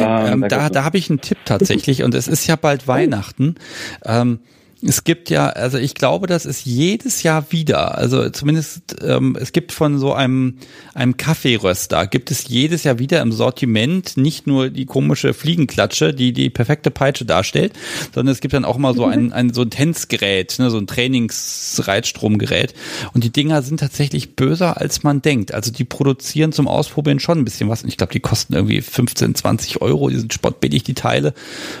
Ähm, 0.00 0.42
ähm 0.42 0.48
da 0.48 0.68
da 0.68 0.84
habe 0.84 0.98
ich 0.98 1.10
einen 1.10 1.20
Tipp 1.20 1.38
tatsächlich 1.44 2.02
und 2.02 2.14
es 2.14 2.28
ist 2.28 2.46
ja 2.46 2.56
bald. 2.56 2.88
Weihnachten. 2.88 3.56
Ähm, 4.04 4.40
es 4.80 5.02
gibt 5.02 5.28
ja, 5.28 5.48
also 5.48 5.76
ich 5.76 5.94
glaube, 5.94 6.28
das 6.28 6.46
ist 6.46 6.64
jedes 6.64 7.24
Jahr 7.24 7.50
wieder, 7.50 7.98
also 7.98 8.30
zumindest 8.30 8.96
ähm, 9.02 9.36
es 9.40 9.52
gibt 9.52 9.72
von 9.72 9.98
so 9.98 10.12
einem 10.12 10.58
einem 10.94 11.16
Kaffeeröster 11.16 12.06
gibt 12.06 12.30
es 12.30 12.48
jedes 12.48 12.84
Jahr 12.84 12.98
wieder 12.98 13.20
im 13.20 13.32
Sortiment 13.32 14.16
nicht 14.16 14.46
nur 14.46 14.70
die 14.70 14.86
komische 14.86 15.34
Fliegenklatsche, 15.34 16.14
die 16.14 16.32
die 16.32 16.48
perfekte 16.48 16.90
Peitsche 16.90 17.24
darstellt, 17.24 17.72
sondern 18.14 18.32
es 18.32 18.40
gibt 18.40 18.54
dann 18.54 18.64
auch 18.64 18.78
mal 18.78 18.94
so 18.94 19.04
ein 19.04 19.32
ein 19.32 19.52
so 19.52 19.62
ein 19.62 19.70
Tänzgerät, 19.70 20.58
ne, 20.58 20.70
so 20.70 20.78
ein 20.78 20.86
Trainingsreitstromgerät 20.86 22.74
und 23.14 23.24
die 23.24 23.32
Dinger 23.32 23.62
sind 23.62 23.80
tatsächlich 23.80 24.36
böser 24.36 24.80
als 24.80 25.02
man 25.02 25.22
denkt. 25.22 25.52
Also 25.52 25.72
die 25.72 25.84
produzieren 25.84 26.52
zum 26.52 26.68
Ausprobieren 26.68 27.18
schon 27.18 27.38
ein 27.38 27.44
bisschen 27.44 27.68
was. 27.68 27.82
Und 27.82 27.88
ich 27.88 27.96
glaube, 27.96 28.12
die 28.12 28.20
kosten 28.20 28.54
irgendwie 28.54 28.80
15, 28.80 29.34
20 29.34 29.82
Euro. 29.82 30.08
Die 30.08 30.18
sind 30.18 30.32
spottbillig 30.32 30.84
die 30.84 30.94
Teile 30.94 31.34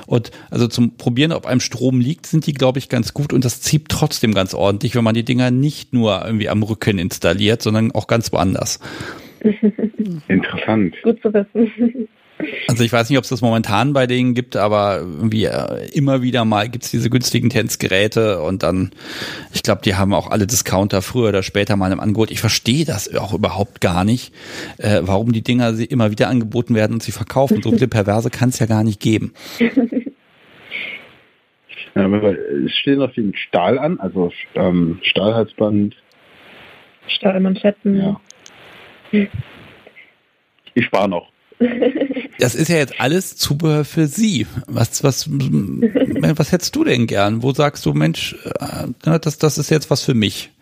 und 0.06 0.30
also 0.50 0.66
zum 0.66 0.96
Probieren, 0.96 1.32
ob 1.32 1.46
einem 1.46 1.60
Strom 1.60 2.00
liegt, 2.00 2.26
sind 2.26 2.46
die 2.46 2.54
glaube 2.54 2.78
ich 2.78 2.87
ganz 2.88 3.14
gut 3.14 3.32
und 3.32 3.44
das 3.44 3.60
zieht 3.60 3.88
trotzdem 3.88 4.34
ganz 4.34 4.54
ordentlich, 4.54 4.94
wenn 4.94 5.04
man 5.04 5.14
die 5.14 5.24
Dinger 5.24 5.50
nicht 5.50 5.92
nur 5.92 6.24
irgendwie 6.24 6.48
am 6.48 6.62
Rücken 6.62 6.98
installiert, 6.98 7.62
sondern 7.62 7.92
auch 7.92 8.06
ganz 8.06 8.32
woanders. 8.32 8.80
Interessant. 10.28 10.96
Gut 11.02 11.20
zu 11.22 11.32
wissen. 11.32 12.08
Also 12.68 12.84
ich 12.84 12.92
weiß 12.92 13.08
nicht, 13.08 13.18
ob 13.18 13.24
es 13.24 13.30
das 13.30 13.40
momentan 13.40 13.92
bei 13.92 14.06
denen 14.06 14.34
gibt, 14.34 14.56
aber 14.56 14.98
irgendwie 14.98 15.46
äh, 15.46 15.88
immer 15.92 16.22
wieder 16.22 16.44
mal 16.44 16.68
gibt 16.68 16.84
es 16.84 16.90
diese 16.90 17.10
günstigen 17.10 17.50
Tänzgeräte 17.50 18.40
und 18.40 18.62
dann, 18.62 18.90
ich 19.52 19.62
glaube, 19.62 19.82
die 19.84 19.96
haben 19.96 20.14
auch 20.14 20.30
alle 20.30 20.46
Discounter 20.46 21.02
früher 21.02 21.30
oder 21.30 21.42
später 21.42 21.76
mal 21.76 21.90
im 21.90 22.00
Angebot. 22.00 22.30
Ich 22.30 22.40
verstehe 22.40 22.84
das 22.84 23.12
auch 23.14 23.34
überhaupt 23.34 23.80
gar 23.80 24.04
nicht, 24.04 24.32
äh, 24.78 25.00
warum 25.02 25.32
die 25.32 25.42
Dinger 25.42 25.78
immer 25.78 26.10
wieder 26.10 26.28
angeboten 26.28 26.74
werden 26.74 26.94
und 26.94 27.02
sie 27.02 27.12
verkaufen. 27.12 27.62
So 27.62 27.70
viele 27.72 27.88
Perverse 27.88 28.30
kann 28.30 28.50
es 28.50 28.58
ja 28.58 28.66
gar 28.66 28.84
nicht 28.84 29.00
geben. 29.00 29.32
Ja, 31.98 32.06
es 32.06 32.72
steht 32.76 32.98
noch 32.98 33.12
viel 33.12 33.34
Stahl 33.34 33.76
an, 33.76 33.98
also 33.98 34.32
ähm, 34.54 35.00
Stahlhalsband. 35.02 35.96
Stahlmanschetten. 37.08 37.96
Ja. 37.96 38.20
Ich 40.74 40.84
spare 40.84 41.08
noch. 41.08 41.28
Das 42.40 42.54
ist 42.54 42.68
ja 42.68 42.76
jetzt 42.76 43.00
alles 43.00 43.36
Zubehör 43.36 43.84
für 43.84 44.06
Sie. 44.06 44.46
Was, 44.68 45.02
was, 45.02 45.28
was 45.28 46.52
hättest 46.52 46.76
du 46.76 46.84
denn 46.84 47.08
gern? 47.08 47.42
Wo 47.42 47.50
sagst 47.52 47.84
du, 47.84 47.94
Mensch, 47.94 48.36
äh, 48.44 48.86
das, 49.02 49.38
das 49.38 49.58
ist 49.58 49.68
jetzt 49.70 49.90
was 49.90 50.04
für 50.04 50.14
mich? 50.14 50.52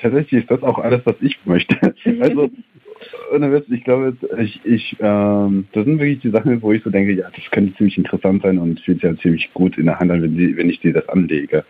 Tatsächlich 0.00 0.42
ist 0.42 0.50
das 0.50 0.64
auch 0.64 0.80
alles, 0.80 1.02
was 1.04 1.14
ich 1.20 1.38
möchte. 1.44 1.76
Also 2.20 2.50
ohne 3.32 3.52
Witz, 3.52 3.66
ich 3.70 3.84
glaube, 3.84 4.16
ich, 4.38 4.60
ich, 4.64 4.96
ähm, 5.00 5.66
das 5.72 5.84
sind 5.84 5.98
wirklich 5.98 6.20
die 6.20 6.30
Sachen, 6.30 6.60
wo 6.62 6.72
ich 6.72 6.82
so 6.82 6.90
denke, 6.90 7.12
ja, 7.12 7.28
das 7.34 7.50
könnte 7.50 7.76
ziemlich 7.76 7.98
interessant 7.98 8.42
sein 8.42 8.58
und 8.58 8.80
fühlt 8.80 9.00
sich 9.00 9.10
ja 9.10 9.16
ziemlich 9.18 9.52
gut 9.54 9.78
in 9.78 9.86
der 9.86 9.98
Hand 9.98 10.10
an, 10.10 10.22
wenn, 10.22 10.56
wenn 10.56 10.70
ich 10.70 10.80
dir 10.80 10.92
das 10.92 11.08
anlege. 11.08 11.64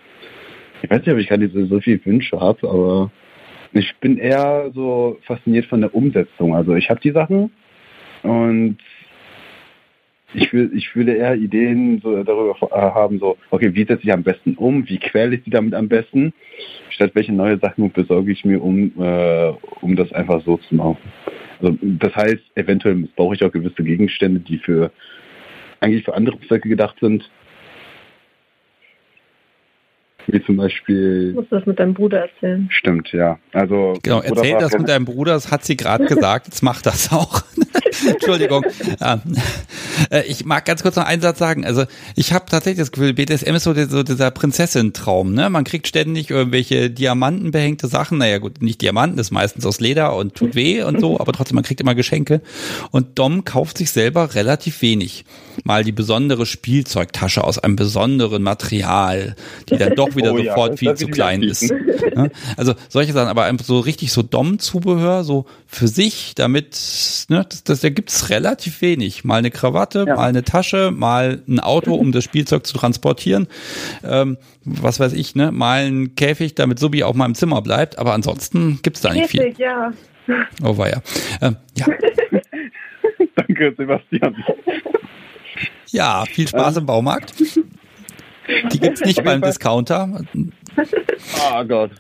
Ich 0.82 0.90
weiß 0.90 1.00
nicht, 1.00 1.10
ob 1.10 1.18
ich 1.18 1.28
gerade 1.28 1.48
so, 1.48 1.66
so 1.66 1.80
viele 1.80 2.04
Wünsche 2.04 2.38
habe, 2.38 2.68
aber 2.68 3.10
ich 3.72 3.94
bin 4.00 4.18
eher 4.18 4.70
so 4.74 5.18
fasziniert 5.22 5.66
von 5.66 5.80
der 5.80 5.94
Umsetzung. 5.94 6.54
Also 6.54 6.74
ich 6.74 6.90
habe 6.90 7.00
die 7.00 7.10
Sachen 7.12 7.50
und 8.22 8.78
ich, 10.34 10.52
will, 10.52 10.70
ich 10.74 10.94
würde 10.94 11.14
eher 11.14 11.34
Ideen 11.34 12.00
so 12.02 12.22
darüber 12.22 12.56
haben, 12.70 13.18
so, 13.18 13.36
okay, 13.50 13.74
wie 13.74 13.84
setze 13.84 14.02
ich 14.04 14.12
am 14.12 14.22
besten 14.22 14.54
um, 14.54 14.88
wie 14.88 14.98
quäle 14.98 15.36
ich 15.36 15.44
sie 15.44 15.50
damit 15.50 15.74
am 15.74 15.88
besten, 15.88 16.32
statt 16.90 17.12
welche 17.14 17.32
neue 17.32 17.58
Sachen 17.58 17.90
besorge 17.90 18.32
ich 18.32 18.44
mir, 18.44 18.62
um, 18.62 18.92
äh, 18.98 19.52
um 19.80 19.96
das 19.96 20.12
einfach 20.12 20.42
so 20.44 20.56
zu 20.58 20.74
machen. 20.74 20.98
Also 21.60 21.76
das 21.82 22.14
heißt, 22.14 22.42
eventuell 22.54 22.94
missbrauche 22.94 23.34
ich 23.34 23.44
auch 23.44 23.52
gewisse 23.52 23.82
Gegenstände, 23.82 24.40
die 24.40 24.58
für 24.58 24.90
eigentlich 25.80 26.04
für 26.04 26.14
andere 26.14 26.38
Zwecke 26.46 26.68
gedacht 26.68 26.96
sind. 27.00 27.28
Wie 30.28 30.42
zum 30.44 30.56
Beispiel. 30.56 31.32
Du 31.32 31.40
musst 31.40 31.52
das 31.52 31.66
mit 31.66 31.78
deinem 31.78 31.94
Bruder 31.94 32.22
erzählen. 32.22 32.68
Stimmt, 32.70 33.12
ja. 33.12 33.38
Also. 33.52 33.94
Genau, 34.02 34.20
erzähl 34.20 34.58
das 34.58 34.76
mit 34.76 34.88
deinem 34.88 35.04
Bruder, 35.04 35.34
das 35.34 35.52
hat 35.52 35.64
sie 35.64 35.76
gerade 35.76 36.04
gesagt, 36.06 36.46
jetzt 36.46 36.62
mach 36.62 36.82
das 36.82 37.12
auch. 37.12 37.42
Entschuldigung. 38.06 38.64
Äh, 40.10 40.24
ich 40.26 40.44
mag 40.44 40.64
ganz 40.64 40.82
kurz 40.82 40.96
noch 40.96 41.04
einen 41.04 41.22
Satz 41.22 41.38
sagen. 41.38 41.64
Also 41.64 41.84
ich 42.14 42.32
habe 42.32 42.46
tatsächlich 42.48 42.80
das 42.80 42.92
Gefühl, 42.92 43.14
BDSM 43.14 43.54
ist 43.54 43.64
so, 43.64 43.72
dieser 43.72 44.30
Prinzessin-Traum. 44.30 45.32
Ne? 45.32 45.50
Man 45.50 45.64
kriegt 45.64 45.86
ständig 45.88 46.30
irgendwelche 46.30 46.90
diamantenbehängte 46.90 47.88
Sachen. 47.88 48.18
Naja 48.18 48.38
gut, 48.38 48.62
nicht 48.62 48.82
Diamanten, 48.82 49.18
ist 49.18 49.30
meistens 49.30 49.66
aus 49.66 49.80
Leder 49.80 50.14
und 50.16 50.34
tut 50.34 50.54
weh 50.54 50.82
und 50.82 51.00
so, 51.00 51.18
aber 51.20 51.32
trotzdem, 51.32 51.54
man 51.56 51.64
kriegt 51.64 51.80
immer 51.80 51.94
Geschenke. 51.94 52.40
Und 52.90 53.18
Dom 53.18 53.44
kauft 53.44 53.78
sich 53.78 53.90
selber 53.90 54.34
relativ 54.34 54.82
wenig. 54.82 55.24
Mal 55.64 55.84
die 55.84 55.92
besondere 55.92 56.46
Spielzeugtasche 56.46 57.42
aus 57.42 57.58
einem 57.58 57.76
besonderen 57.76 58.42
Material, 58.42 59.36
die 59.70 59.76
dann 59.76 59.94
doch 59.94 60.14
wieder 60.16 60.34
oh, 60.34 60.38
sofort 60.38 60.72
ja, 60.72 60.76
viel 60.76 60.94
zu 60.94 61.06
klein 61.08 61.42
ist. 61.42 61.70
Ne? 62.14 62.30
Also 62.56 62.74
solche 62.88 63.12
Sachen, 63.12 63.28
aber 63.28 63.44
einfach 63.44 63.64
so 63.64 63.80
richtig 63.80 64.12
so 64.12 64.22
Dom-Zubehör, 64.22 65.24
so 65.24 65.46
für 65.66 65.88
sich, 65.88 66.34
damit, 66.34 66.78
ne, 67.28 67.44
das, 67.48 67.64
das, 67.64 67.80
da 67.86 67.90
gibt's 67.90 68.30
relativ 68.30 68.82
wenig. 68.82 69.22
Mal 69.22 69.36
eine 69.36 69.52
Krawatte, 69.52 70.06
ja. 70.08 70.16
mal 70.16 70.28
eine 70.28 70.42
Tasche, 70.42 70.90
mal 70.90 71.40
ein 71.46 71.60
Auto, 71.60 71.94
um 71.94 72.10
das 72.10 72.24
Spielzeug 72.24 72.66
zu 72.66 72.76
transportieren. 72.76 73.46
Ähm, 74.02 74.38
was 74.64 74.98
weiß 74.98 75.12
ich, 75.12 75.36
ne? 75.36 75.52
Mal 75.52 75.86
ein 75.86 76.16
Käfig, 76.16 76.56
damit 76.56 76.80
Subi 76.80 77.04
auch 77.04 77.14
mal 77.14 77.26
im 77.26 77.36
Zimmer 77.36 77.62
bleibt. 77.62 77.96
Aber 78.00 78.12
ansonsten 78.12 78.80
gibt's 78.82 79.02
da 79.02 79.12
nicht 79.12 79.30
Käfig, 79.30 79.54
viel. 79.56 79.64
ja. 79.64 79.92
Oh 80.64 80.76
weia. 80.76 81.00
Ähm, 81.40 81.58
ja. 81.76 81.86
Danke, 83.36 83.72
Sebastian. 83.78 84.34
Ja, 85.92 86.24
viel 86.24 86.48
Spaß 86.48 86.74
ähm. 86.74 86.80
im 86.80 86.86
Baumarkt. 86.86 87.34
Die 88.72 88.80
gibt's 88.80 89.00
nicht 89.02 89.22
beim 89.22 89.42
Discounter. 89.42 90.24
Ah 91.38 91.60
oh 91.60 91.64
Gott. 91.64 91.92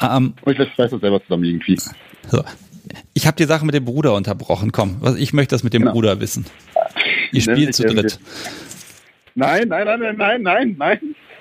Um, 0.00 0.34
ich 0.46 0.56
lasse 0.56 0.70
das 0.78 0.90
selber 0.92 1.22
zusammen 1.22 1.44
irgendwie. 1.44 1.76
So. 2.26 2.42
Ich 3.14 3.26
habe 3.26 3.36
die 3.36 3.44
Sache 3.44 3.64
mit 3.64 3.74
dem 3.74 3.84
Bruder 3.84 4.14
unterbrochen. 4.14 4.72
Komm, 4.72 5.00
ich 5.18 5.32
möchte 5.32 5.54
das 5.54 5.62
mit 5.62 5.74
dem 5.74 5.82
genau. 5.82 5.92
Bruder 5.92 6.20
wissen. 6.20 6.46
Ihr 7.32 7.40
spielt 7.40 7.74
zu 7.74 7.84
dritt. 7.84 8.18
Nein, 9.34 9.68
nein, 9.68 9.86
nein, 9.86 10.00
nein, 10.00 10.16
nein, 10.16 10.42
nein, 10.42 10.76
nein. 10.78 11.00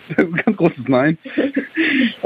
Das 0.16 0.26
ist 0.26 0.34
ein 0.34 0.42
ganz 0.44 0.58
großes 0.58 0.88
Nein. 0.88 1.18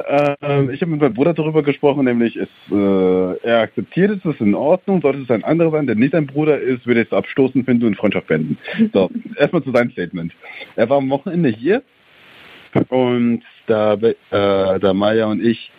ähm, 0.07 0.69
ich 0.69 0.81
habe 0.81 0.91
mit 0.91 1.01
meinem 1.01 1.13
Bruder 1.13 1.33
darüber 1.33 1.63
gesprochen, 1.63 2.05
nämlich 2.05 2.37
ist, 2.37 2.49
äh, 2.71 3.37
er 3.43 3.59
akzeptiert 3.59 4.11
es, 4.11 4.33
ist 4.33 4.39
in 4.39 4.55
Ordnung, 4.55 5.01
sollte 5.01 5.19
es 5.19 5.29
ein 5.29 5.43
anderer 5.43 5.71
sein, 5.71 5.87
der 5.87 5.95
nicht 5.95 6.15
ein 6.15 6.27
Bruder 6.27 6.59
ist, 6.59 6.85
würde 6.85 7.01
es 7.01 7.11
abstoßen 7.11 7.65
finden 7.65 7.85
und 7.85 7.97
Freundschaft 7.97 8.27
beenden. 8.27 8.57
So, 8.93 9.09
erstmal 9.37 9.63
zu 9.63 9.71
seinem 9.71 9.91
Statement. 9.91 10.33
Er 10.75 10.89
war 10.89 10.97
am 10.97 11.09
Wochenende 11.09 11.49
hier 11.49 11.83
und 12.87 13.43
da, 13.67 13.93
äh, 13.95 14.79
da 14.79 14.93
Maya 14.93 15.25
und 15.25 15.43
ich 15.43 15.71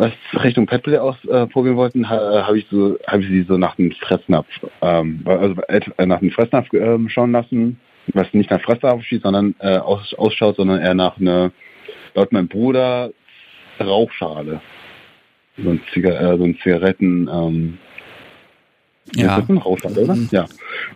was 0.00 0.12
Richtung 0.42 0.66
Petplay 0.66 0.96
ausprobieren 0.96 1.74
äh, 1.74 1.78
wollten, 1.78 2.08
ha, 2.08 2.46
habe 2.46 2.58
ich 2.58 2.66
so, 2.70 2.98
habe 3.06 3.22
ich 3.22 3.28
sie 3.28 3.42
so 3.42 3.58
nach 3.58 3.76
dem 3.76 3.92
Fressnapf, 3.92 4.48
ähm, 4.80 5.22
also 5.26 5.60
äh, 5.68 6.06
nach 6.06 6.20
dem 6.20 6.30
Fressnapf 6.30 6.72
ähm, 6.72 7.08
schauen 7.10 7.32
lassen, 7.32 7.78
was 8.14 8.32
nicht 8.32 8.50
nach 8.50 8.62
Fressnapf 8.62 9.00
aussieht, 9.00 9.22
sondern 9.22 9.54
äh, 9.60 9.76
aus, 9.76 10.14
ausschaut, 10.14 10.56
sondern 10.56 10.80
eher 10.80 10.94
nach 10.94 11.18
einer, 11.18 11.52
laut 12.14 12.32
meinem 12.32 12.48
Bruder, 12.48 13.10
Rauchschale. 13.78 14.60
So 15.58 15.70
ein, 15.70 15.82
Ziga 15.92 16.10
äh, 16.10 16.38
so 16.38 16.44
ein 16.44 16.56
Zigaretten, 16.62 17.28
ähm, 17.32 17.78
Ja. 19.14 19.36
Das 19.36 19.44
ist 19.44 19.50
ein 19.50 19.58
Rauchschale, 19.58 20.00
oder? 20.00 20.14
Mhm. 20.14 20.28
Ja. 20.30 20.46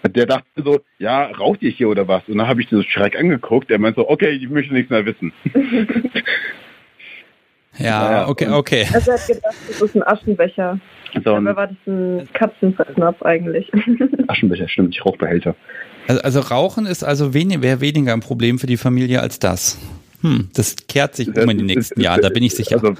Und 0.03 0.17
der 0.17 0.27
dachte 0.27 0.63
so, 0.65 0.81
ja, 0.99 1.27
raucht 1.27 1.63
ihr 1.63 1.71
hier 1.71 1.91
oder 1.91 2.09
was? 2.09 2.27
Und 2.27 2.39
dann 2.39 2.49
habe 2.49 2.63
ich 2.63 2.69
so 2.71 2.83
schreck 2.83 3.19
angeguckt. 3.19 3.69
Der 3.69 3.79
meint 3.79 3.97
so, 3.97 4.09
okay, 4.09 4.31
ich 4.31 4.49
möchte 4.49 4.73
nichts 4.73 4.91
mehr 4.91 5.05
wissen. 5.05 5.33
Ja, 7.79 8.11
Ja. 8.11 8.29
okay, 8.29 8.49
okay. 8.49 8.87
Also 8.93 9.11
er 9.11 9.19
hat 9.19 9.27
gedacht, 9.27 9.55
das 9.69 9.83
ist 9.83 9.95
ein 9.97 10.03
Aschenbecher. 10.07 10.79
So 11.25 11.35
ein 11.35 11.45
Dabei 11.45 11.57
war 11.57 11.67
das 11.69 11.77
ein 11.87 12.29
Katzenfressnapf 12.33 13.23
eigentlich. 13.23 13.71
Aschenbecher, 14.29 14.69
stimmt, 14.69 14.89
nicht 14.91 15.05
Rauchbehälter. 15.05 15.55
Also, 16.09 16.23
also 16.23 16.41
Rauchen 16.41 16.87
ist 16.87 17.05
also 17.05 17.35
wenig, 17.35 17.63
wäre 17.63 17.81
weniger 17.81 18.13
ein 18.13 18.21
Problem 18.21 18.59
für 18.59 18.67
die 18.67 18.77
Familie 18.77 19.21
als 19.21 19.39
das. 19.39 19.79
Hm, 20.23 20.49
das 20.55 20.77
kehrt 20.89 21.15
sich 21.15 21.29
um 21.29 21.51
in 21.51 21.59
den 21.59 21.67
nächsten 21.67 22.01
Jahren, 22.01 22.21
da 22.23 22.31
bin 22.31 22.43
ich 22.43 22.55
sicher. 22.55 22.77
Also, 22.83 22.95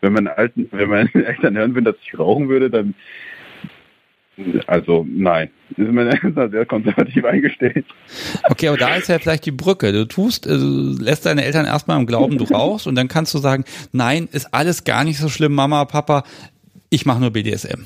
wenn 0.00 0.12
meine 0.12 0.36
alten, 0.36 0.68
wenn 0.72 0.88
meine 0.88 1.10
Eltern 1.14 1.56
hören 1.56 1.74
würden, 1.74 1.84
dass 1.86 1.96
ich 2.02 2.18
rauchen 2.18 2.48
würde, 2.48 2.70
dann 2.70 2.94
also 4.66 5.06
nein. 5.08 5.50
Ist 5.76 5.88
Eltern 5.88 6.50
sehr 6.50 6.66
konservativ 6.66 7.24
eingestellt. 7.24 7.84
Okay, 8.48 8.68
aber 8.68 8.76
da 8.76 8.94
ist 8.96 9.08
ja 9.08 9.18
vielleicht 9.18 9.46
die 9.46 9.52
Brücke. 9.52 9.92
Du 9.92 10.06
tust, 10.06 10.46
du 10.46 10.96
lässt 10.98 11.26
deine 11.26 11.44
Eltern 11.44 11.66
erstmal 11.66 11.98
im 12.00 12.06
Glauben, 12.06 12.38
du 12.38 12.44
rauchst 12.44 12.86
und 12.86 12.94
dann 12.94 13.08
kannst 13.08 13.34
du 13.34 13.38
sagen, 13.38 13.64
nein, 13.92 14.28
ist 14.32 14.54
alles 14.54 14.84
gar 14.84 15.04
nicht 15.04 15.18
so 15.18 15.28
schlimm, 15.28 15.54
Mama, 15.54 15.84
Papa, 15.84 16.24
ich 16.90 17.06
mache 17.06 17.20
nur 17.20 17.30
BDSM. 17.30 17.84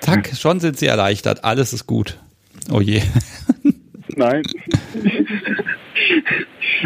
Zack, 0.00 0.32
schon 0.36 0.60
sind 0.60 0.78
sie 0.78 0.86
erleichtert, 0.86 1.44
alles 1.44 1.72
ist 1.72 1.86
gut. 1.86 2.18
Oh 2.70 2.80
je. 2.80 3.02
Nein. 4.16 4.42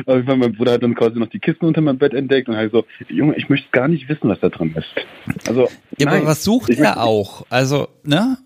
Aber 0.06 0.18
ich 0.20 0.26
meine, 0.26 0.38
mein 0.38 0.52
Bruder 0.52 0.72
hat 0.72 0.82
dann 0.82 0.94
quasi 0.94 1.18
noch 1.18 1.28
die 1.28 1.38
Kisten 1.38 1.66
unter 1.66 1.80
meinem 1.80 1.98
Bett 1.98 2.14
entdeckt 2.14 2.48
und 2.48 2.56
halt 2.56 2.72
so, 2.72 2.84
Junge, 3.09 3.36
ich 3.36 3.48
möchte 3.48 3.68
gar 3.72 3.88
nicht 3.88 4.09
wissen, 4.09 4.28
was 4.28 4.40
da 4.40 4.48
drin 4.48 4.74
ist. 4.76 5.48
Also, 5.48 5.68
Ja, 5.98 6.06
nein. 6.06 6.18
aber 6.18 6.26
was 6.26 6.44
sucht 6.44 6.70
Ich 6.70 6.78
er 6.78 7.02
auch? 7.02 7.47
Also, 7.51 7.88
ne? 8.05 8.38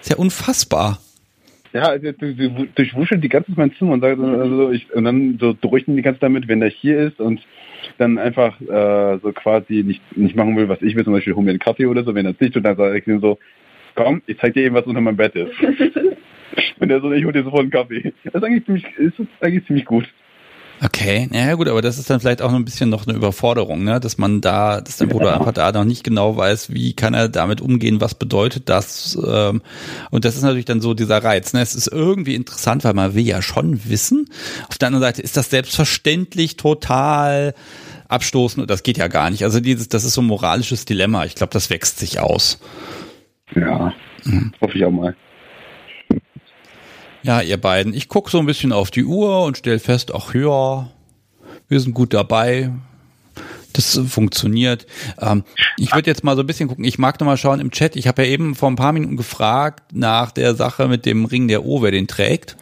Ist 0.00 0.10
ja 0.10 0.16
unfassbar. 0.16 0.98
Ja, 1.72 1.82
also 1.88 2.12
du, 2.12 2.34
du 2.34 2.66
durchwuschelt 2.74 3.22
die 3.22 3.28
ganze 3.28 3.50
Zeit 3.50 3.58
mein 3.58 3.72
Zimmer 3.74 3.92
und 3.92 4.00
sagt 4.00 4.18
also 4.18 4.70
ich, 4.70 4.92
und 4.94 5.04
dann 5.04 5.38
so 5.38 5.54
beruhigt 5.54 5.86
ihn 5.88 5.96
die 5.96 6.02
ganze 6.02 6.20
damit, 6.20 6.48
wenn 6.48 6.62
er 6.62 6.70
hier 6.70 6.98
ist 6.98 7.20
und 7.20 7.40
dann 7.98 8.18
einfach 8.18 8.58
äh, 8.60 9.18
so 9.22 9.32
quasi 9.32 9.82
nicht 9.84 10.00
nicht 10.16 10.34
machen 10.34 10.56
will, 10.56 10.68
was 10.68 10.80
ich 10.80 10.96
will, 10.96 11.04
zum 11.04 11.12
Beispiel 11.12 11.34
hol 11.34 11.44
mir 11.44 11.50
einen 11.50 11.58
Kaffee 11.58 11.86
oder 11.86 12.04
so, 12.04 12.14
wenn 12.14 12.24
er 12.26 12.32
es 12.32 12.40
nicht 12.40 12.54
tut, 12.54 12.64
dann 12.64 12.76
sage 12.76 12.98
ich 12.98 13.06
ihm 13.06 13.20
so, 13.20 13.38
komm, 13.94 14.22
ich 14.26 14.38
zeig 14.38 14.54
dir 14.54 14.62
eben, 14.64 14.74
was 14.74 14.86
unter 14.86 15.00
meinem 15.00 15.16
Bett 15.16 15.34
ist. 15.34 15.52
und 16.80 16.90
er 16.90 17.00
so, 17.00 17.10
ich 17.12 17.24
hol 17.24 17.32
dir 17.32 17.44
sofort 17.44 17.62
einen 17.62 17.70
Kaffee. 17.70 18.12
Das 18.24 18.34
ist 18.34 18.44
eigentlich 18.44 18.64
ziemlich, 18.64 18.84
ist 18.96 19.20
eigentlich 19.40 19.66
ziemlich 19.66 19.84
gut. 19.84 20.08
Okay, 20.80 21.28
ja 21.32 21.54
gut, 21.54 21.68
aber 21.68 21.82
das 21.82 21.98
ist 21.98 22.08
dann 22.08 22.20
vielleicht 22.20 22.40
auch 22.40 22.52
noch 22.52 22.58
ein 22.58 22.64
bisschen 22.64 22.88
noch 22.88 23.06
eine 23.06 23.16
Überforderung, 23.16 23.82
ne? 23.82 23.98
dass 23.98 24.16
man 24.16 24.40
da, 24.40 24.80
dass 24.80 24.98
dein 24.98 25.08
Bruder 25.08 25.34
einfach 25.34 25.52
da 25.52 25.72
noch 25.72 25.84
nicht 25.84 26.04
genau 26.04 26.36
weiß, 26.36 26.72
wie 26.72 26.92
kann 26.92 27.14
er 27.14 27.28
damit 27.28 27.60
umgehen, 27.60 28.00
was 28.00 28.14
bedeutet 28.14 28.68
das. 28.68 29.18
Ähm, 29.26 29.60
und 30.10 30.24
das 30.24 30.36
ist 30.36 30.42
natürlich 30.42 30.66
dann 30.66 30.80
so 30.80 30.94
dieser 30.94 31.24
Reiz. 31.24 31.52
Ne? 31.52 31.62
Es 31.62 31.74
ist 31.74 31.88
irgendwie 31.88 32.36
interessant, 32.36 32.84
weil 32.84 32.94
man 32.94 33.14
will 33.14 33.26
ja 33.26 33.42
schon 33.42 33.88
wissen. 33.88 34.26
Auf 34.68 34.78
der 34.78 34.88
anderen 34.88 35.02
Seite 35.02 35.20
ist 35.20 35.36
das 35.36 35.50
selbstverständlich 35.50 36.56
total 36.56 37.54
abstoßend 38.06 38.62
und 38.62 38.70
das 38.70 38.84
geht 38.84 38.98
ja 38.98 39.08
gar 39.08 39.30
nicht. 39.30 39.42
Also 39.42 39.58
dieses, 39.58 39.88
das 39.88 40.04
ist 40.04 40.14
so 40.14 40.20
ein 40.20 40.26
moralisches 40.26 40.84
Dilemma. 40.84 41.24
Ich 41.24 41.34
glaube, 41.34 41.52
das 41.52 41.70
wächst 41.70 41.98
sich 41.98 42.20
aus. 42.20 42.60
Ja, 43.54 43.92
hoffe 44.60 44.78
ich 44.78 44.84
auch 44.84 44.92
mal. 44.92 45.16
Ja, 47.22 47.40
ihr 47.40 47.60
beiden. 47.60 47.94
Ich 47.94 48.08
gucke 48.08 48.30
so 48.30 48.38
ein 48.38 48.46
bisschen 48.46 48.72
auf 48.72 48.90
die 48.90 49.04
Uhr 49.04 49.44
und 49.44 49.58
stell 49.58 49.78
fest, 49.78 50.14
ach 50.14 50.34
ja, 50.34 50.88
wir 51.68 51.80
sind 51.80 51.94
gut 51.94 52.14
dabei. 52.14 52.70
Das 53.72 54.00
funktioniert. 54.08 54.86
Ähm, 55.20 55.44
ich 55.76 55.94
würde 55.94 56.10
jetzt 56.10 56.24
mal 56.24 56.34
so 56.36 56.42
ein 56.42 56.46
bisschen 56.46 56.68
gucken. 56.68 56.84
Ich 56.84 56.98
mag 56.98 57.20
noch 57.20 57.26
mal 57.26 57.36
schauen 57.36 57.60
im 57.60 57.70
Chat. 57.70 57.96
Ich 57.96 58.08
habe 58.08 58.24
ja 58.24 58.30
eben 58.30 58.54
vor 58.54 58.70
ein 58.70 58.76
paar 58.76 58.92
Minuten 58.92 59.16
gefragt 59.16 59.92
nach 59.92 60.30
der 60.30 60.54
Sache 60.54 60.88
mit 60.88 61.04
dem 61.04 61.26
Ring 61.26 61.48
der 61.48 61.64
O, 61.64 61.82
wer 61.82 61.90
den 61.90 62.06
trägt. 62.06 62.56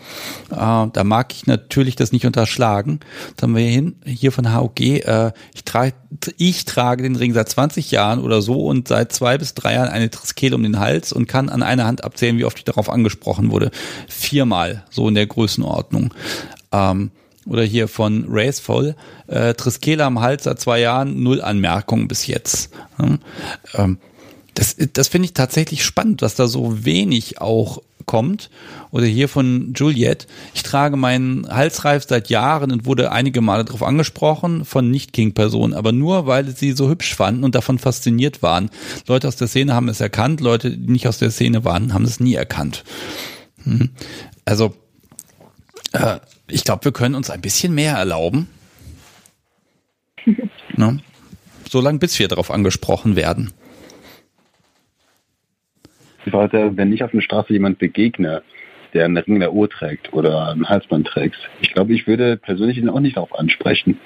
Äh, 0.51 0.57
da 0.57 1.05
mag 1.05 1.33
ich 1.33 1.47
natürlich 1.47 1.97
das 1.97 2.13
nicht 2.13 2.27
unterschlagen. 2.27 3.01
Jetzt 3.29 3.43
haben 3.43 3.55
wir 3.55 3.63
hier 3.63 3.71
hin, 3.71 3.97
hier 4.05 4.33
von 4.33 4.53
HOG. 4.53 4.81
Äh, 4.81 5.33
ich, 5.55 5.65
trage, 5.65 5.95
ich 6.39 6.65
trage 6.65 7.05
den 7.05 7.17
Ring 7.17 7.33
seit 7.35 7.49
20 7.49 7.91
Jahren 7.91 8.21
oder 8.21 8.43
so 8.43 8.67
und 8.67 8.89
seit 8.89 9.13
zwei 9.13 9.39
bis 9.39 9.55
drei 9.55 9.75
Jahren 9.75 9.89
eine 9.89 10.11
Triskele 10.11 10.57
um 10.57 10.63
den 10.63 10.81
Hals 10.81 11.13
und 11.13 11.29
kann 11.29 11.49
an 11.49 11.63
einer 11.63 11.87
Hand 11.87 12.03
abzählen, 12.03 12.37
wie 12.39 12.45
oft 12.45 12.59
ich 12.59 12.65
darauf 12.65 12.91
angesprochen 12.91 13.51
wurde. 13.51 13.71
Viermal, 14.09 14.85
so 14.91 15.09
in 15.09 15.15
der 15.15 15.27
Größenordnung. 15.27 16.13
Ähm, 16.73 17.11
oder 17.47 17.63
hier 17.63 17.89
von 17.89 18.27
Raceful, 18.29 18.95
äh, 19.27 19.55
Triskele 19.55 20.05
am 20.05 20.21
Hals 20.21 20.45
seit 20.45 20.61
zwei 20.61 20.81
Jahren, 20.81 21.23
null 21.23 21.41
Anmerkungen 21.41 22.09
bis 22.09 22.27
jetzt. 22.27 22.71
Hm? 22.97 23.19
Ähm, 23.75 23.99
das 24.55 24.77
das 24.93 25.09
finde 25.09 25.27
ich 25.27 25.35
tatsächlich 25.35 25.85
spannend, 25.85 26.23
dass 26.23 26.35
da 26.35 26.49
so 26.49 26.85
wenig 26.85 27.41
auch 27.41 27.83
kommt. 28.07 28.51
Oder 28.91 29.05
hier 29.05 29.29
von 29.29 29.75
Juliet, 29.75 30.27
ich 30.55 30.63
trage 30.63 30.97
meinen 30.97 31.47
Halsreif 31.49 32.05
seit 32.09 32.31
Jahren 32.31 32.73
und 32.73 32.87
wurde 32.87 33.13
einige 33.13 33.41
Male 33.41 33.65
darauf 33.65 33.83
angesprochen 33.83 34.65
von 34.65 34.91
Nicht-King-Personen, 34.91 35.75
aber 35.75 35.93
nur, 35.93 36.27
weil 36.27 36.57
sie 36.57 36.73
so 36.73 36.89
hübsch 36.89 37.15
fanden 37.15 37.45
und 37.45 37.55
davon 37.55 37.79
fasziniert 37.79 38.43
waren. 38.43 38.71
Leute 39.07 39.29
aus 39.29 39.37
der 39.37 39.49
Szene 39.49 39.75
haben 39.75 39.89
es 39.89 40.01
erkannt, 40.01 40.41
Leute, 40.41 40.71
die 40.71 40.91
nicht 40.91 41.07
aus 41.09 41.19
der 41.19 41.31
Szene 41.31 41.65
waren, 41.65 41.93
haben 41.93 42.05
es 42.05 42.21
nie 42.21 42.35
erkannt. 42.35 42.85
Hm. 43.65 43.91
Also, 44.45 44.75
äh, 45.93 46.21
ich 46.49 46.65
glaube, 46.65 46.85
wir 46.85 46.93
können 46.93 47.15
uns 47.15 47.31
ein 47.31 47.41
bisschen 47.41 47.75
mehr 47.75 47.95
erlauben. 47.95 48.49
ne? 50.77 51.01
Solange 51.69 51.99
bis 51.99 52.19
wir 52.19 52.29
darauf 52.29 52.51
angesprochen 52.51 53.17
werden. 53.17 53.53
Ist, 56.25 56.33
wenn 56.33 56.93
ich 56.93 57.05
auf 57.05 57.13
der 57.13 57.21
Straße 57.21 57.53
jemand 57.53 57.79
begegne, 57.79 58.43
der 58.95 59.05
einen 59.05 59.17
Ring 59.17 59.41
der 59.41 59.53
Uhr 59.53 59.69
trägt 59.71 60.13
oder 60.13 60.49
ein 60.49 60.69
Halsband 60.69 61.07
trägt, 61.07 61.37
ich 61.61 61.73
glaube, 61.73 61.95
ich 61.95 62.07
würde 62.07 62.37
persönlich 62.37 62.79
ihn 62.79 62.89
auch 62.89 63.01
nicht 63.01 63.17
darauf 63.17 63.39
ansprechen. 63.39 63.99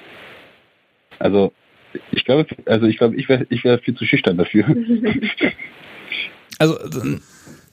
Also 1.19 1.53
ich 2.13 2.25
glaube, 2.25 2.47
also 2.67 2.87
ich 2.87 2.99
glaube, 2.99 3.17
ich 3.17 3.29
wäre 3.29 3.47
ich 3.49 3.65
wäre 3.65 3.79
viel 3.79 3.95
zu 3.95 4.05
schüchtern 4.05 4.37
dafür. 4.37 4.67
Also, 6.61 6.77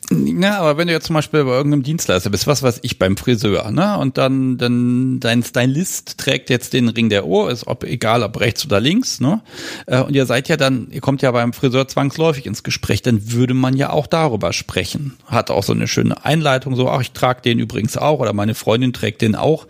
ja, 0.09 0.59
aber 0.59 0.77
wenn 0.77 0.87
du 0.87 0.93
jetzt 0.93 1.07
zum 1.07 1.15
Beispiel 1.15 1.43
bei 1.43 1.51
irgendeinem 1.51 1.83
Dienstleister 1.83 2.29
bist, 2.29 2.47
was 2.47 2.63
weiß 2.63 2.79
ich, 2.83 2.97
beim 2.97 3.17
Friseur, 3.17 3.71
ne? 3.71 3.97
Und 3.97 4.17
dann, 4.17 4.57
dann 4.57 5.19
dein 5.19 5.43
Stylist 5.43 6.17
trägt 6.17 6.49
jetzt 6.49 6.71
den 6.73 6.87
Ring 6.87 7.09
der 7.09 7.25
Uhr, 7.25 7.51
ist 7.51 7.67
ob 7.67 7.83
egal 7.83 8.23
ob 8.23 8.39
rechts 8.39 8.65
oder 8.65 8.79
links, 8.79 9.19
ne? 9.19 9.41
Äh, 9.85 9.99
Und 10.01 10.15
ihr 10.15 10.25
seid 10.25 10.47
ja 10.47 10.55
dann, 10.55 10.87
ihr 10.91 11.01
kommt 11.01 11.21
ja 11.21 11.31
beim 11.31 11.51
Friseur 11.51 11.87
zwangsläufig 11.89 12.45
ins 12.45 12.63
Gespräch, 12.63 13.01
dann 13.01 13.31
würde 13.33 13.53
man 13.53 13.75
ja 13.75 13.89
auch 13.89 14.07
darüber 14.07 14.53
sprechen. 14.53 15.17
Hat 15.25 15.51
auch 15.51 15.63
so 15.63 15.73
eine 15.73 15.87
schöne 15.87 16.23
Einleitung, 16.23 16.75
so, 16.75 16.89
ach, 16.89 17.01
ich 17.01 17.11
trage 17.11 17.41
den 17.41 17.59
übrigens 17.59 17.97
auch 17.97 18.19
oder 18.19 18.31
meine 18.31 18.55
Freundin 18.55 18.93
trägt 18.93 19.21
den 19.21 19.35
auch. 19.35 19.67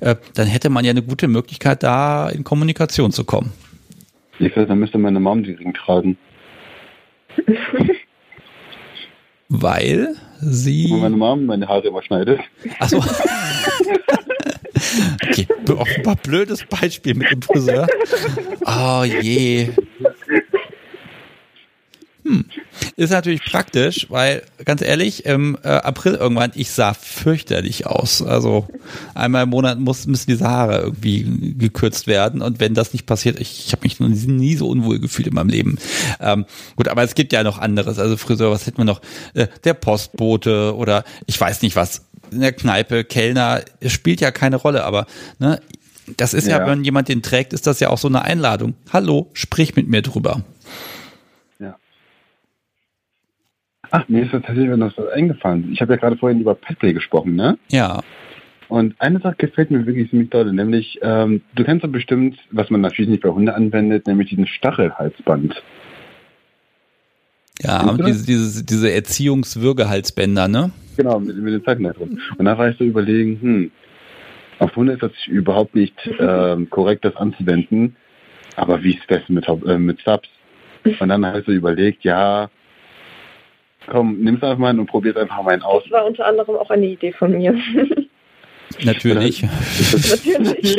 Äh, 0.00 0.16
Dann 0.34 0.48
hätte 0.48 0.68
man 0.68 0.84
ja 0.84 0.90
eine 0.90 1.02
gute 1.02 1.28
Möglichkeit, 1.28 1.82
da 1.82 2.28
in 2.28 2.44
Kommunikation 2.44 3.10
zu 3.10 3.24
kommen. 3.24 3.52
Ich 4.38 4.52
finde, 4.52 4.68
dann 4.68 4.78
müsste 4.78 4.98
meine 4.98 5.18
Mom 5.18 5.42
den 5.42 5.56
Ring 5.56 5.72
tragen. 5.72 6.18
Weil 9.48 10.14
sie. 10.40 10.88
Wo 10.90 10.96
meine 10.96 11.16
Mom 11.16 11.46
meine 11.46 11.66
Haare 11.68 11.88
immer 11.88 12.02
schneidet. 12.02 12.40
Achso. 12.78 13.02
Okay, 15.28 15.46
offenbar 15.68 16.16
blödes 16.16 16.64
Beispiel 16.64 17.14
mit 17.14 17.30
dem 17.30 17.42
Friseur. 17.42 17.86
Oh 18.64 19.04
je. 19.04 19.70
Hm. 22.28 22.44
Ist 22.96 23.10
natürlich 23.10 23.42
praktisch, 23.42 24.06
weil 24.10 24.42
ganz 24.66 24.82
ehrlich, 24.82 25.24
im 25.24 25.56
äh, 25.62 25.68
April 25.68 26.14
irgendwann, 26.14 26.52
ich 26.54 26.70
sah 26.70 26.92
fürchterlich 26.92 27.86
aus. 27.86 28.20
Also 28.20 28.68
einmal 29.14 29.44
im 29.44 29.48
Monat 29.48 29.78
muss, 29.78 30.06
müssen 30.06 30.30
diese 30.30 30.46
Haare 30.46 30.80
irgendwie 30.80 31.54
gekürzt 31.56 32.06
werden. 32.06 32.42
Und 32.42 32.60
wenn 32.60 32.74
das 32.74 32.92
nicht 32.92 33.06
passiert, 33.06 33.40
ich, 33.40 33.66
ich 33.66 33.72
habe 33.72 33.84
mich 33.84 33.98
noch 33.98 34.08
nie, 34.08 34.26
nie 34.26 34.56
so 34.56 34.68
unwohl 34.68 34.98
gefühlt 35.00 35.28
in 35.28 35.34
meinem 35.34 35.48
Leben. 35.48 35.78
Ähm, 36.20 36.44
gut, 36.76 36.88
aber 36.88 37.02
es 37.02 37.14
gibt 37.14 37.32
ja 37.32 37.42
noch 37.42 37.58
anderes. 37.58 37.98
Also 37.98 38.18
Friseur, 38.18 38.50
was 38.50 38.66
hätten 38.66 38.78
wir 38.78 38.84
noch? 38.84 39.00
Äh, 39.32 39.46
der 39.64 39.74
Postbote 39.74 40.76
oder 40.76 41.04
ich 41.26 41.40
weiß 41.40 41.62
nicht 41.62 41.76
was. 41.76 42.04
In 42.30 42.40
der 42.40 42.52
Kneipe, 42.52 43.04
Kellner, 43.04 43.62
es 43.80 43.92
spielt 43.92 44.20
ja 44.20 44.30
keine 44.30 44.56
Rolle, 44.56 44.84
aber 44.84 45.06
ne, 45.38 45.62
das 46.18 46.34
ist 46.34 46.46
ja. 46.46 46.58
Ja. 46.58 46.66
wenn 46.66 46.84
jemand 46.84 47.08
den 47.08 47.22
trägt, 47.22 47.54
ist 47.54 47.66
das 47.66 47.80
ja 47.80 47.88
auch 47.88 47.96
so 47.96 48.08
eine 48.08 48.20
Einladung. 48.20 48.74
Hallo, 48.92 49.30
sprich 49.32 49.76
mit 49.76 49.88
mir 49.88 50.02
drüber. 50.02 50.42
Ach, 53.90 54.08
mir 54.08 54.24
ist 54.24 54.32
tatsächlich 54.32 54.68
noch 54.68 54.96
was 54.96 55.08
eingefallen. 55.12 55.70
Ich 55.72 55.80
habe 55.80 55.94
ja 55.94 55.98
gerade 55.98 56.16
vorhin 56.16 56.40
über 56.40 56.54
Petplay 56.54 56.92
gesprochen, 56.92 57.36
ne? 57.36 57.58
Ja. 57.70 58.00
Und 58.68 58.94
eine 58.98 59.18
Sache 59.20 59.36
gefällt 59.38 59.70
mir 59.70 59.86
wirklich 59.86 60.10
ziemlich 60.10 60.28
doll, 60.28 60.52
nämlich, 60.52 60.98
ähm, 61.00 61.40
du 61.54 61.64
kennst 61.64 61.84
doch 61.84 61.90
bestimmt, 61.90 62.38
was 62.50 62.68
man 62.68 62.82
natürlich 62.82 63.10
nicht 63.10 63.22
bei 63.22 63.30
Hunde 63.30 63.54
anwendet, 63.54 64.06
nämlich 64.06 64.28
diesen 64.28 64.46
Stachelhalsband. 64.46 65.62
Ja, 67.60 67.96
diese, 68.06 68.26
diese, 68.26 68.64
diese 68.64 68.92
Erziehungswürgehalsbänder, 68.92 70.48
ne? 70.48 70.70
Genau, 70.96 71.18
mit, 71.18 71.36
mit 71.36 71.54
den 71.54 71.64
Zeichen 71.64 71.84
da 71.84 71.92
drin. 71.92 72.20
Und 72.36 72.44
da 72.44 72.58
war 72.58 72.68
ich 72.68 72.76
so 72.76 72.84
überlegen, 72.84 73.40
hm, 73.40 73.70
auf 74.58 74.76
Hunde 74.76 74.92
ist 74.92 75.02
das 75.02 75.12
überhaupt 75.26 75.74
nicht 75.74 75.94
ähm, 76.18 76.68
korrekt, 76.68 77.04
das 77.04 77.16
anzuwenden. 77.16 77.96
aber 78.56 78.82
wie 78.82 78.94
ist 78.94 79.04
das 79.08 79.22
mit, 79.28 79.48
äh, 79.48 79.78
mit 79.78 80.00
Subs? 80.04 80.28
Und 81.00 81.08
dann 81.08 81.24
halt 81.26 81.46
so 81.46 81.52
überlegt, 81.52 82.04
ja, 82.04 82.50
komm, 83.88 84.20
nimm's 84.20 84.42
einfach 84.42 84.58
mal 84.58 84.78
und 84.78 84.86
probier's 84.86 85.16
einfach 85.16 85.42
mal 85.42 85.60
aus. 85.62 85.82
Das 85.84 85.92
war 85.92 86.06
unter 86.06 86.26
anderem 86.26 86.56
auch 86.56 86.70
eine 86.70 86.86
Idee 86.86 87.12
von 87.12 87.32
mir. 87.32 87.54
Natürlich. 88.84 89.42
Natürlich. 89.42 90.76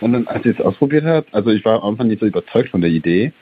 Und 0.00 0.12
dann, 0.12 0.26
als 0.26 0.44
ich 0.44 0.58
es 0.58 0.64
ausprobiert 0.64 1.04
habe, 1.04 1.26
also 1.32 1.50
ich 1.50 1.64
war 1.64 1.82
am 1.82 1.90
Anfang 1.90 2.08
nicht 2.08 2.20
so 2.20 2.26
überzeugt 2.26 2.70
von 2.70 2.80
der 2.80 2.90
Idee, 2.90 3.32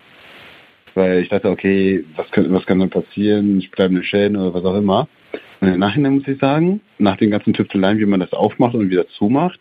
weil 0.95 1.20
ich 1.23 1.28
dachte, 1.28 1.51
okay, 1.51 2.05
was, 2.16 2.31
kann, 2.31 2.53
was 2.53 2.65
kann 2.66 2.78
dann 2.78 2.91
passieren, 2.91 3.62
bleibende 3.73 4.05
Schäden 4.05 4.36
oder 4.36 4.55
was 4.55 4.65
auch 4.65 4.77
immer. 4.77 5.09
Und 5.61 5.69
im 5.69 5.81
Nachhinein 5.81 6.15
muss 6.15 6.28
ich 6.28 6.39
sagen, 6.39 6.81
nach 6.99 7.16
den 7.16 7.31
ganzen 7.31 7.55
Tüfteleien, 7.55 7.99
wie 7.99 8.07
man 8.07 8.20
das 8.20 8.32
aufmacht 8.32 8.74
und 8.74 8.91
wieder 8.91 9.09
zumacht, 9.09 9.59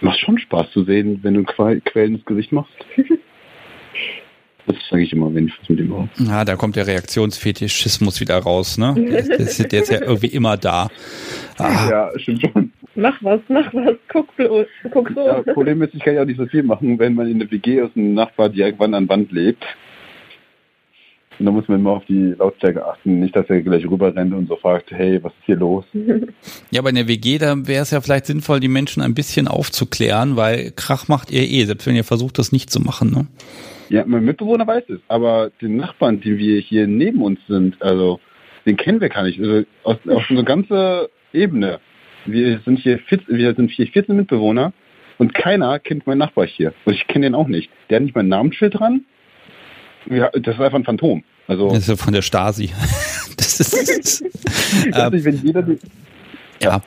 macht 0.00 0.20
schon 0.20 0.38
Spaß 0.38 0.70
zu 0.70 0.84
sehen, 0.84 1.18
wenn 1.22 1.34
du 1.34 1.40
ein 1.40 1.84
quälendes 1.84 2.24
Gesicht 2.24 2.52
machst. 2.52 2.72
Das 4.72 4.88
sage 4.88 5.02
ich 5.02 5.12
immer, 5.12 5.34
wenn 5.34 5.48
ich 5.48 5.52
was 5.60 5.68
mit 5.68 5.80
dem 5.80 5.92
habe. 5.92 6.08
Ja, 6.18 6.44
da 6.44 6.56
kommt 6.56 6.76
der 6.76 6.86
Reaktionsfetischismus 6.86 8.20
wieder 8.20 8.38
raus, 8.38 8.78
ne? 8.78 8.94
Der, 8.96 9.22
der, 9.22 9.40
ist, 9.40 9.72
der 9.72 9.82
ist 9.82 9.90
ja 9.90 10.00
irgendwie 10.00 10.28
immer 10.28 10.56
da. 10.56 10.88
Ah. 11.58 11.88
Ja, 11.90 12.10
stimmt 12.16 12.42
schon. 12.42 12.72
Mach 12.94 13.16
was, 13.22 13.40
mach 13.48 13.72
was, 13.72 13.96
guck 14.08 14.34
bloß, 14.36 14.66
guck 14.92 15.10
so. 15.14 15.26
Ja, 15.26 15.42
Problem 15.42 15.82
ist, 15.82 15.94
ich 15.94 16.02
kann 16.02 16.14
ja 16.14 16.22
auch 16.22 16.26
nicht 16.26 16.38
so 16.38 16.46
viel 16.46 16.62
machen, 16.62 16.98
wenn 16.98 17.14
man 17.14 17.28
in 17.28 17.38
der 17.38 17.50
WG 17.50 17.82
aus 17.82 17.90
einem 17.96 18.14
Nachbar 18.14 18.52
irgendwann 18.54 18.94
an 18.94 19.08
Wand 19.08 19.32
lebt. 19.32 19.64
Und 21.38 21.46
da 21.46 21.52
muss 21.52 21.66
man 21.68 21.80
immer 21.80 21.92
auf 21.92 22.04
die 22.04 22.34
Lautstärke 22.38 22.86
achten, 22.86 23.18
nicht, 23.18 23.34
dass 23.34 23.48
er 23.48 23.62
gleich 23.62 23.88
rüberrennt 23.88 24.34
und 24.34 24.46
so 24.48 24.56
fragt, 24.56 24.90
hey, 24.90 25.22
was 25.22 25.32
ist 25.32 25.46
hier 25.46 25.56
los? 25.56 25.84
Ja, 26.70 26.80
aber 26.80 26.90
in 26.90 26.96
der 26.96 27.08
WG, 27.08 27.38
da 27.38 27.66
wäre 27.66 27.82
es 27.82 27.90
ja 27.90 28.00
vielleicht 28.02 28.26
sinnvoll, 28.26 28.60
die 28.60 28.68
Menschen 28.68 29.02
ein 29.02 29.14
bisschen 29.14 29.48
aufzuklären, 29.48 30.36
weil 30.36 30.70
Krach 30.76 31.08
macht 31.08 31.30
ihr 31.30 31.42
eh, 31.42 31.64
selbst 31.64 31.86
wenn 31.86 31.96
ihr 31.96 32.04
versucht, 32.04 32.38
das 32.38 32.52
nicht 32.52 32.68
zu 32.70 32.80
machen, 32.80 33.10
ne? 33.10 33.26
Ja, 33.90 34.04
mein 34.06 34.24
Mitbewohner 34.24 34.66
weiß 34.66 34.84
es, 34.88 35.00
aber 35.08 35.50
den 35.60 35.76
Nachbarn, 35.76 36.20
die 36.20 36.38
wir 36.38 36.60
hier 36.60 36.86
neben 36.86 37.22
uns 37.22 37.40
sind, 37.48 37.82
also 37.82 38.20
den 38.64 38.76
kennen 38.76 39.00
wir 39.00 39.08
gar 39.08 39.24
nicht. 39.24 39.40
Also 39.40 39.64
aus, 39.82 39.96
auf 40.08 40.30
eine 40.30 40.44
ganze 40.44 41.10
Ebene. 41.32 41.80
Wir 42.24 42.60
sind 42.64 42.78
hier, 42.78 43.00
wir 43.26 43.54
sind 43.54 43.70
hier 43.70 43.88
14 43.88 44.14
Mitbewohner 44.16 44.72
und 45.18 45.34
keiner 45.34 45.80
kennt 45.80 46.06
meinen 46.06 46.18
Nachbar 46.18 46.46
hier. 46.46 46.72
Und 46.84 46.94
ich 46.94 47.08
kenne 47.08 47.26
den 47.26 47.34
auch 47.34 47.48
nicht. 47.48 47.68
Der 47.88 47.96
hat 47.96 48.04
nicht 48.04 48.14
mein 48.14 48.28
Namensschild 48.28 48.78
dran. 48.78 49.04
Ja, 50.08 50.30
das 50.30 50.54
ist 50.54 50.60
einfach 50.60 50.78
ein 50.78 50.84
Phantom. 50.84 51.24
Also, 51.48 51.68
das 51.70 51.78
ist 51.78 51.88
ja 51.88 51.96
von 51.96 52.12
der 52.12 52.22
Stasi. 52.22 52.70
Das 53.36 53.58
ist. 53.58 54.22
ähm, 54.22 55.12
nicht, 55.12 55.24
wenn 55.24 55.36
jeder 55.42 55.66
ja. 56.62 56.82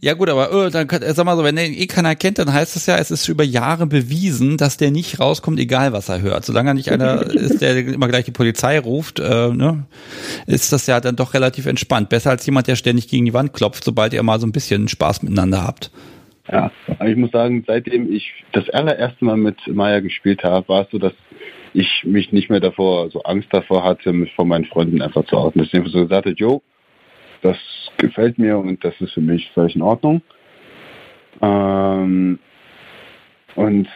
Ja 0.00 0.14
gut, 0.14 0.28
aber 0.28 0.66
äh, 0.66 0.70
dann 0.70 0.88
äh, 0.88 1.12
sag 1.12 1.24
mal 1.24 1.36
so, 1.36 1.44
wenn 1.44 1.56
den 1.56 1.72
eh 1.72 1.86
keiner 1.86 2.14
kennt, 2.14 2.38
dann 2.38 2.52
heißt 2.52 2.76
es 2.76 2.86
ja, 2.86 2.96
es 2.96 3.10
ist 3.10 3.28
über 3.28 3.44
Jahre 3.44 3.86
bewiesen, 3.86 4.56
dass 4.56 4.76
der 4.76 4.90
nicht 4.90 5.20
rauskommt, 5.20 5.58
egal 5.58 5.92
was 5.92 6.08
er 6.08 6.22
hört. 6.22 6.44
Solange 6.44 6.70
er 6.70 6.74
nicht 6.74 6.90
einer 6.90 7.22
ist, 7.34 7.60
der 7.60 7.76
immer 7.76 8.08
gleich 8.08 8.24
die 8.24 8.30
Polizei 8.30 8.78
ruft, 8.78 9.20
äh, 9.20 9.48
ne, 9.48 9.86
ist 10.46 10.72
das 10.72 10.86
ja 10.86 11.00
dann 11.00 11.16
doch 11.16 11.34
relativ 11.34 11.66
entspannt. 11.66 12.08
Besser 12.08 12.30
als 12.30 12.46
jemand, 12.46 12.66
der 12.66 12.76
ständig 12.76 13.08
gegen 13.08 13.24
die 13.24 13.34
Wand 13.34 13.52
klopft, 13.52 13.84
sobald 13.84 14.12
ihr 14.12 14.22
mal 14.22 14.40
so 14.40 14.46
ein 14.46 14.52
bisschen 14.52 14.88
Spaß 14.88 15.22
miteinander 15.22 15.62
habt. 15.62 15.90
Ja, 16.50 16.70
aber 16.98 17.08
ich 17.08 17.16
muss 17.16 17.30
sagen, 17.30 17.64
seitdem 17.66 18.10
ich 18.10 18.32
das 18.52 18.68
allererste 18.70 19.24
Mal 19.24 19.36
mit 19.36 19.56
Maya 19.66 20.00
gespielt 20.00 20.44
habe, 20.44 20.68
war 20.68 20.82
es 20.82 20.90
so, 20.90 20.98
dass 20.98 21.12
ich 21.74 22.04
mich 22.04 22.32
nicht 22.32 22.48
mehr 22.50 22.60
davor, 22.60 23.10
so 23.10 23.22
Angst 23.22 23.48
davor 23.52 23.84
hatte, 23.84 24.12
mich 24.12 24.34
von 24.34 24.48
meinen 24.48 24.64
Freunden 24.64 25.02
einfach 25.02 25.24
zu 25.26 25.36
outen. 25.36 25.60
Einfach 25.60 25.90
so 25.90 26.02
gesagt 26.02 26.26
habe, 26.26 26.36
jo, 26.36 26.62
das 27.42 27.56
gefällt 27.96 28.38
mir 28.38 28.58
und 28.58 28.84
das 28.84 28.94
ist 29.00 29.12
für 29.12 29.20
mich 29.20 29.50
völlig 29.52 29.76
in 29.76 29.82
Ordnung. 29.82 30.22
Ähm, 31.40 32.38
und 33.54 33.88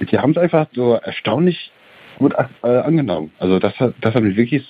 die 0.00 0.18
haben 0.18 0.32
es 0.32 0.38
einfach 0.38 0.66
so 0.72 0.94
erstaunlich 0.94 1.70
gut 2.18 2.34
äh, 2.34 2.66
angenommen. 2.66 3.32
Also 3.38 3.58
das 3.58 3.78
hat, 3.78 3.94
das 4.00 4.14
hat 4.14 4.22
mich 4.22 4.36
wirklich, 4.36 4.66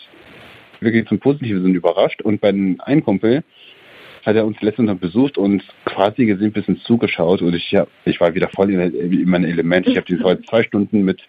wirklich 0.81 1.07
zum 1.09 1.19
Positiven 1.19 1.75
überrascht. 1.75 2.23
Und 2.23 2.41
bei 2.41 2.49
einem 2.49 2.81
Einkumpel 2.81 3.43
hat 4.25 4.37
er 4.37 4.47
uns 4.47 4.61
letztens 4.61 4.89
noch 4.89 4.99
besucht 4.99 5.37
und 5.37 5.63
quasi 5.85 6.25
gesehen 6.25 6.47
ein 6.47 6.53
bisschen 6.53 6.79
zugeschaut 6.79 7.43
und 7.43 7.55
ich, 7.55 7.71
ja, 7.71 7.87
ich 8.07 8.21
war 8.21 8.35
wieder 8.35 8.49
voll 8.49 8.71
in, 8.71 8.81
in 8.81 9.29
meinem 9.29 9.51
Element. 9.51 9.87
Ich 9.87 9.97
habe 9.97 10.07
die 10.07 10.19
heute 10.23 10.43
zwei 10.43 10.63
Stunden 10.63 11.03
mit 11.03 11.21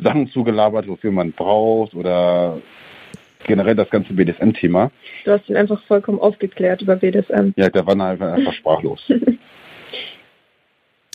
Sachen 0.00 0.28
zugelabert, 0.28 0.88
wofür 0.88 1.12
man 1.12 1.32
braucht 1.32 1.94
oder 1.94 2.60
generell 3.44 3.74
das 3.74 3.90
ganze 3.90 4.12
BDSM-Thema. 4.12 4.90
Du 5.24 5.32
hast 5.32 5.48
ihn 5.48 5.56
einfach 5.56 5.82
vollkommen 5.84 6.18
aufgeklärt 6.18 6.82
über 6.82 6.96
BDSM. 6.96 7.50
Ja, 7.56 7.70
der 7.70 7.86
war 7.86 7.98
einfach, 7.98 8.32
einfach 8.32 8.52
sprachlos. 8.54 9.00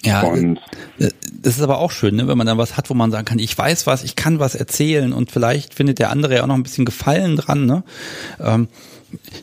Ja, 0.05 0.21
und 0.21 0.57
äh, 0.99 1.09
das 1.41 1.57
ist 1.57 1.61
aber 1.61 1.79
auch 1.79 1.91
schön, 1.91 2.15
ne, 2.15 2.27
wenn 2.27 2.37
man 2.37 2.47
dann 2.47 2.57
was 2.57 2.77
hat, 2.77 2.89
wo 2.89 2.93
man 2.93 3.11
sagen 3.11 3.25
kann, 3.25 3.39
ich 3.39 3.57
weiß 3.57 3.87
was, 3.87 4.03
ich 4.03 4.15
kann 4.15 4.39
was 4.39 4.55
erzählen 4.55 5.11
und 5.11 5.31
vielleicht 5.31 5.73
findet 5.73 5.99
der 5.99 6.11
andere 6.11 6.35
ja 6.35 6.43
auch 6.43 6.47
noch 6.47 6.55
ein 6.55 6.63
bisschen 6.63 6.85
Gefallen 6.85 7.35
dran. 7.35 7.65
Ne? 7.65 7.83
Ähm, 8.39 8.69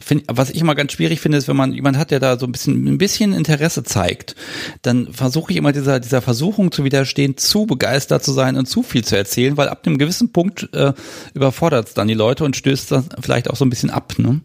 find, 0.00 0.24
was 0.28 0.50
ich 0.50 0.60
immer 0.60 0.74
ganz 0.74 0.92
schwierig 0.92 1.20
finde, 1.20 1.38
ist, 1.38 1.48
wenn 1.48 1.56
man 1.56 1.72
jemand 1.72 1.96
hat, 1.96 2.10
der 2.10 2.20
da 2.20 2.38
so 2.38 2.46
ein 2.46 2.52
bisschen, 2.52 2.86
ein 2.86 2.98
bisschen 2.98 3.32
Interesse 3.32 3.82
zeigt, 3.82 4.34
dann 4.82 5.12
versuche 5.12 5.52
ich 5.52 5.58
immer 5.58 5.72
dieser, 5.72 6.00
dieser 6.00 6.22
Versuchung 6.22 6.72
zu 6.72 6.84
widerstehen, 6.84 7.36
zu 7.36 7.66
begeistert 7.66 8.22
zu 8.22 8.32
sein 8.32 8.56
und 8.56 8.66
zu 8.66 8.82
viel 8.82 9.04
zu 9.04 9.16
erzählen, 9.16 9.56
weil 9.56 9.68
ab 9.68 9.86
einem 9.86 9.98
gewissen 9.98 10.32
Punkt 10.32 10.68
äh, 10.72 10.92
überfordert 11.34 11.88
es 11.88 11.94
dann 11.94 12.08
die 12.08 12.14
Leute 12.14 12.44
und 12.44 12.56
stößt 12.56 12.90
das 12.90 13.08
vielleicht 13.20 13.50
auch 13.50 13.56
so 13.56 13.64
ein 13.64 13.70
bisschen 13.70 13.90
ab, 13.90 14.14
ne? 14.18 14.40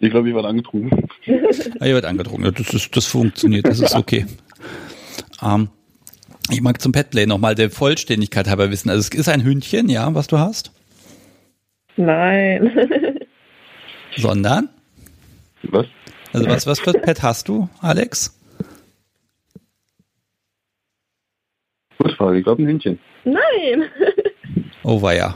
Ich 0.00 0.10
glaube, 0.10 0.28
ich 0.28 0.34
war 0.34 0.44
angetrunken. 0.44 1.08
Ja, 1.26 1.86
ihr 1.86 1.94
wird 1.94 2.06
angetrunken. 2.06 2.54
Das, 2.54 2.72
ist, 2.72 2.96
das 2.96 3.06
funktioniert, 3.06 3.66
das 3.66 3.80
ist 3.80 3.94
okay. 3.94 4.26
Ähm, 5.42 5.68
ich 6.50 6.60
mag 6.60 6.80
zum 6.80 6.92
Petplay 6.92 7.26
nochmal 7.26 7.54
der 7.54 7.70
Vollständigkeit 7.70 8.48
halber 8.48 8.70
wissen. 8.70 8.88
Also 8.88 9.00
es 9.00 9.08
ist 9.08 9.28
ein 9.28 9.44
Hündchen, 9.44 9.88
ja, 9.88 10.12
was 10.14 10.26
du 10.26 10.38
hast? 10.38 10.72
Nein. 11.96 12.72
Sondern? 14.16 14.68
Was? 15.64 15.86
Also 16.32 16.48
was, 16.48 16.66
was 16.66 16.80
für 16.80 16.92
Pet 16.92 17.22
hast 17.22 17.48
du, 17.48 17.68
Alex? 17.80 18.38
Gute 21.98 22.16
Frage, 22.16 22.38
ich 22.38 22.44
glaube 22.44 22.62
ein 22.62 22.66
Hühnchen. 22.66 22.98
Nein. 23.24 23.90
Oh 24.82 25.00
weia. 25.00 25.34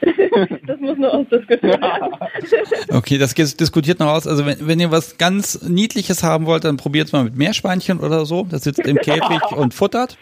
Das 0.66 0.78
muss 0.80 0.98
nur 0.98 1.12
ausdiskutieren. 1.12 1.80
Okay, 2.90 3.18
das 3.18 3.34
diskutiert 3.34 3.98
noch 3.98 4.08
aus. 4.08 4.26
Also 4.26 4.46
wenn, 4.46 4.66
wenn 4.66 4.80
ihr 4.80 4.90
was 4.90 5.18
ganz 5.18 5.62
Niedliches 5.62 6.22
haben 6.22 6.46
wollt, 6.46 6.64
dann 6.64 6.76
probiert 6.76 7.08
es 7.08 7.12
mal 7.12 7.24
mit 7.24 7.36
Meerschweinchen 7.36 8.00
oder 8.00 8.24
so. 8.24 8.46
Das 8.48 8.64
sitzt 8.64 8.80
im 8.80 8.96
Käfig 8.96 9.42
und 9.56 9.74
futtert 9.74 10.16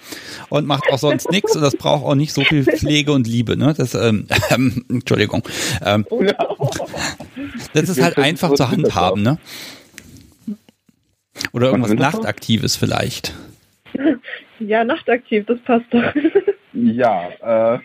und 0.48 0.66
macht 0.66 0.84
auch 0.90 0.98
sonst 0.98 1.30
nichts 1.30 1.54
und 1.54 1.62
das 1.62 1.76
braucht 1.76 2.04
auch 2.04 2.14
nicht 2.14 2.32
so 2.32 2.42
viel 2.42 2.64
Pflege 2.64 3.12
und 3.12 3.26
Liebe. 3.26 3.56
Ne? 3.56 3.74
Das, 3.76 3.94
ähm, 3.94 4.26
Entschuldigung. 4.88 5.42
Ähm, 5.84 6.06
das 7.72 7.88
ist 7.88 8.02
halt 8.02 8.18
einfach 8.18 8.54
zu 8.54 8.70
handhaben. 8.70 9.22
Ne? 9.22 9.38
Oder 11.52 11.66
irgendwas 11.68 11.94
Nachtaktives 11.94 12.76
vielleicht. 12.76 13.34
Ja, 14.58 14.84
nachtaktiv, 14.84 15.46
das 15.46 15.58
passt 15.60 15.86
doch. 15.90 16.02
Ja, 16.72 17.74
äh, 17.74 17.78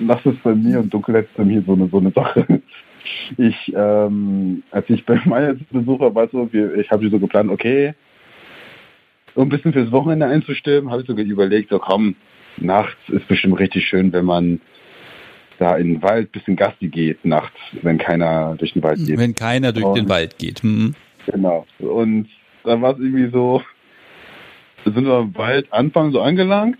das 0.00 0.24
ist 0.26 0.42
bei 0.42 0.54
mir 0.54 0.80
und 0.80 0.92
Dunkelheit 0.92 1.26
ist 1.26 1.36
bei 1.36 1.44
mir 1.44 1.62
so 1.62 1.72
eine, 1.72 1.88
so 1.88 1.98
eine 1.98 2.10
Sache. 2.10 2.62
Ich, 3.38 3.72
ähm, 3.74 4.62
als 4.70 4.88
ich 4.90 5.04
bei 5.06 5.20
Maya 5.24 5.54
Besucher 5.70 6.14
war, 6.14 6.28
so, 6.28 6.52
wir, 6.52 6.74
ich 6.74 6.90
habe 6.90 7.08
so 7.08 7.18
geplant, 7.18 7.50
okay, 7.50 7.94
um 9.34 9.44
ein 9.44 9.48
bisschen 9.48 9.72
fürs 9.72 9.92
Wochenende 9.92 10.26
einzustimmen, 10.26 10.90
habe 10.90 11.02
ich 11.02 11.06
sogar 11.06 11.24
überlegt, 11.24 11.70
so 11.70 11.78
komm, 11.78 12.16
nachts 12.56 12.96
ist 13.08 13.28
bestimmt 13.28 13.58
richtig 13.58 13.86
schön, 13.86 14.12
wenn 14.12 14.24
man 14.24 14.60
da 15.58 15.76
in 15.76 15.94
den 15.94 16.02
Wald 16.02 16.28
ein 16.28 16.32
bisschen 16.32 16.56
Gassi 16.56 16.88
geht 16.88 17.24
nachts, 17.24 17.56
wenn 17.82 17.98
keiner 17.98 18.56
durch 18.56 18.72
den 18.72 18.82
Wald 18.82 18.98
geht. 18.98 19.18
Wenn 19.18 19.34
keiner 19.34 19.72
durch 19.72 19.86
und, 19.86 19.94
den 19.94 20.08
Wald 20.08 20.38
geht. 20.38 20.62
Hm. 20.62 20.94
Genau. 21.26 21.66
Und 21.78 22.28
da 22.64 22.80
war 22.80 22.94
es 22.94 22.98
irgendwie 22.98 23.30
so, 23.30 23.62
da 24.84 24.92
sind 24.92 25.06
wir 25.06 25.20
im 25.20 25.36
Wald 25.36 25.72
Anfang 25.72 26.12
so 26.12 26.20
angelangt 26.20 26.78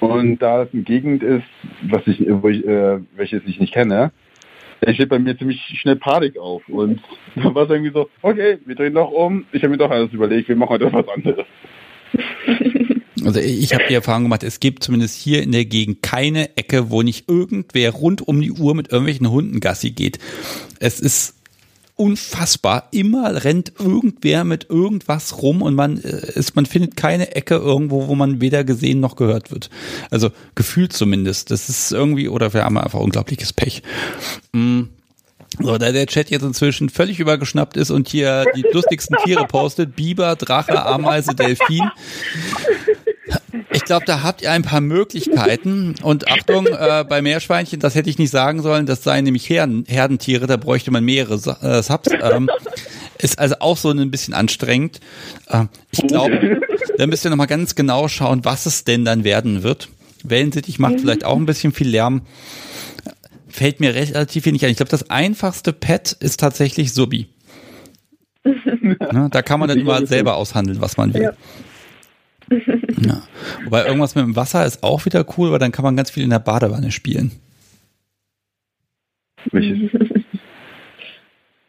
und 0.00 0.38
da 0.38 0.62
es 0.62 0.72
eine 0.72 0.82
Gegend 0.82 1.22
ist, 1.22 1.44
was 1.82 2.06
ich, 2.06 2.24
wo 2.28 2.48
ich, 2.48 2.66
äh, 2.66 2.98
welches 3.16 3.42
ich 3.46 3.60
nicht 3.60 3.72
kenne, 3.72 4.12
da 4.80 4.94
steht 4.94 5.10
bei 5.10 5.18
mir 5.18 5.36
ziemlich 5.36 5.60
schnell 5.80 5.96
Panik 5.96 6.38
auf. 6.38 6.66
Und 6.68 7.00
dann 7.36 7.54
war 7.54 7.64
es 7.64 7.70
irgendwie 7.70 7.92
so, 7.92 8.08
okay, 8.22 8.58
wir 8.64 8.74
drehen 8.74 8.94
doch 8.94 9.10
um. 9.10 9.44
Ich 9.52 9.62
habe 9.62 9.70
mir 9.70 9.78
doch 9.78 9.90
alles 9.90 10.12
überlegt, 10.12 10.48
wir 10.48 10.56
machen 10.56 10.70
heute 10.70 10.92
was 10.92 11.08
anderes. 11.08 11.46
Also 13.22 13.38
ich 13.38 13.74
habe 13.74 13.84
die 13.86 13.94
Erfahrung 13.94 14.22
gemacht, 14.22 14.42
es 14.42 14.60
gibt 14.60 14.82
zumindest 14.82 15.14
hier 15.14 15.42
in 15.42 15.52
der 15.52 15.66
Gegend 15.66 16.02
keine 16.02 16.56
Ecke, 16.56 16.90
wo 16.90 17.02
nicht 17.02 17.28
irgendwer 17.28 17.90
rund 17.90 18.26
um 18.26 18.40
die 18.40 18.50
Uhr 18.50 18.74
mit 18.74 18.90
irgendwelchen 18.90 19.30
Hunden 19.30 19.60
Gassi 19.60 19.90
geht. 19.90 20.18
Es 20.78 21.00
ist 21.00 21.39
unfassbar. 22.00 22.88
Immer 22.92 23.44
rennt 23.44 23.74
irgendwer 23.78 24.44
mit 24.44 24.70
irgendwas 24.70 25.42
rum 25.42 25.60
und 25.60 25.74
man 25.74 26.02
äh, 26.02 26.32
ist, 26.32 26.56
man 26.56 26.64
findet 26.64 26.96
keine 26.96 27.36
Ecke 27.36 27.56
irgendwo, 27.56 28.08
wo 28.08 28.14
man 28.14 28.40
weder 28.40 28.64
gesehen 28.64 29.00
noch 29.00 29.16
gehört 29.16 29.50
wird. 29.50 29.68
Also 30.10 30.30
gefühlt 30.54 30.94
zumindest. 30.94 31.50
Das 31.50 31.68
ist 31.68 31.92
irgendwie, 31.92 32.30
oder 32.30 32.54
wir 32.54 32.64
haben 32.64 32.78
einfach 32.78 33.00
unglaubliches 33.00 33.52
Pech. 33.52 33.82
Mm. 34.52 34.84
So, 35.58 35.76
da 35.76 35.92
der 35.92 36.06
Chat 36.06 36.30
jetzt 36.30 36.44
inzwischen 36.44 36.88
völlig 36.88 37.20
übergeschnappt 37.20 37.76
ist 37.76 37.90
und 37.90 38.08
hier 38.08 38.44
die 38.56 38.64
lustigsten 38.72 39.16
Tiere 39.24 39.46
postet, 39.46 39.94
Biber, 39.94 40.36
Drache, 40.36 40.86
Ameise, 40.86 41.34
Delfin, 41.34 41.90
glaube, 43.90 44.06
da 44.06 44.22
habt 44.22 44.40
ihr 44.40 44.52
ein 44.52 44.62
paar 44.62 44.80
Möglichkeiten. 44.80 45.96
Und 46.02 46.28
Achtung, 46.28 46.66
äh, 46.66 47.04
bei 47.08 47.22
Meerschweinchen, 47.22 47.80
das 47.80 47.96
hätte 47.96 48.08
ich 48.08 48.18
nicht 48.18 48.30
sagen 48.30 48.62
sollen, 48.62 48.86
das 48.86 49.02
seien 49.02 49.24
nämlich 49.24 49.50
Herden, 49.50 49.84
Herdentiere, 49.88 50.46
da 50.46 50.56
bräuchte 50.56 50.92
man 50.92 51.04
mehrere 51.04 51.34
äh, 51.60 51.82
Subs. 51.82 52.08
Ähm, 52.22 52.48
ist 53.18 53.40
also 53.40 53.56
auch 53.58 53.76
so 53.76 53.90
ein 53.90 54.10
bisschen 54.12 54.32
anstrengend. 54.32 55.00
Äh, 55.48 55.64
ich 55.90 56.06
glaube, 56.06 56.60
da 56.98 57.06
müsst 57.08 57.26
ihr 57.26 57.30
nochmal 57.30 57.48
ganz 57.48 57.74
genau 57.74 58.06
schauen, 58.06 58.44
was 58.44 58.64
es 58.66 58.84
denn 58.84 59.04
dann 59.04 59.24
werden 59.24 59.64
wird. 59.64 59.88
Wellensittich 60.22 60.78
macht 60.78 61.00
vielleicht 61.00 61.24
auch 61.24 61.36
ein 61.36 61.46
bisschen 61.46 61.72
viel 61.72 61.88
Lärm. 61.88 62.22
Fällt 63.48 63.80
mir 63.80 63.92
relativ 63.92 64.46
wenig 64.46 64.64
ein. 64.64 64.70
Ich 64.70 64.76
glaube, 64.76 64.90
das 64.90 65.10
einfachste 65.10 65.72
Pet 65.72 66.12
ist 66.12 66.38
tatsächlich 66.38 66.92
Subi. 66.94 67.26
Ne, 68.42 69.28
da 69.30 69.42
kann 69.42 69.60
man 69.60 69.68
dann 69.68 69.78
immer 69.78 70.06
selber 70.06 70.36
aushandeln, 70.36 70.80
was 70.80 70.96
man 70.96 71.12
will. 71.12 71.22
Ja. 71.22 71.32
Ja. 73.06 73.22
Wobei 73.64 73.86
irgendwas 73.86 74.14
mit 74.14 74.24
dem 74.24 74.36
Wasser 74.36 74.66
ist 74.66 74.82
auch 74.82 75.06
wieder 75.06 75.24
cool, 75.38 75.50
weil 75.52 75.58
dann 75.58 75.72
kann 75.72 75.84
man 75.84 75.96
ganz 75.96 76.10
viel 76.10 76.22
in 76.24 76.30
der 76.30 76.38
Badewanne 76.38 76.92
spielen. 76.92 77.32
Welches? 79.52 79.90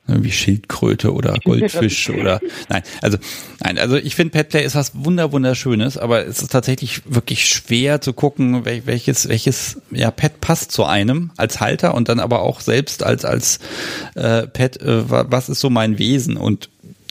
Irgendwie 0.07 0.31
Schildkröte 0.31 1.13
oder 1.13 1.37
Goldfisch 1.45 2.09
oder 2.09 2.41
nein, 2.67 2.81
also 3.01 3.17
nein, 3.63 3.77
also 3.77 3.95
ich 3.95 4.15
finde 4.15 4.31
Petplay 4.31 4.65
ist 4.65 4.75
was 4.75 4.91
wunder 5.05 5.31
wunderschönes, 5.31 5.97
aber 5.97 6.25
es 6.25 6.41
ist 6.41 6.51
tatsächlich 6.51 7.01
wirklich 7.05 7.47
schwer 7.47 8.01
zu 8.01 8.11
gucken, 8.11 8.65
wel- 8.65 8.81
welches 8.85 9.29
welches 9.29 9.79
ja 9.91 10.11
Pet 10.11 10.41
passt 10.41 10.71
zu 10.73 10.83
einem 10.83 11.31
als 11.37 11.61
Halter 11.61 11.93
und 11.95 12.09
dann 12.09 12.19
aber 12.19 12.41
auch 12.41 12.59
selbst 12.59 13.03
als 13.03 13.23
als 13.23 13.59
äh, 14.15 14.47
Pet 14.47 14.81
äh, 14.81 15.09
wa- 15.09 15.27
was 15.29 15.47
ist 15.47 15.61
so 15.61 15.69
mein 15.69 15.97
Wesen 15.97 16.35
und 16.35 16.69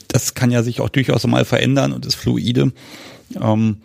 das 0.09 0.35
kann 0.35 0.51
ja 0.51 0.61
sich 0.61 0.79
auch 0.81 0.89
durchaus 0.89 1.25
mal 1.25 1.45
verändern 1.45 1.93
und 1.93 2.05
ist 2.05 2.15
fluide. 2.15 2.71
Ähm, 3.39 3.77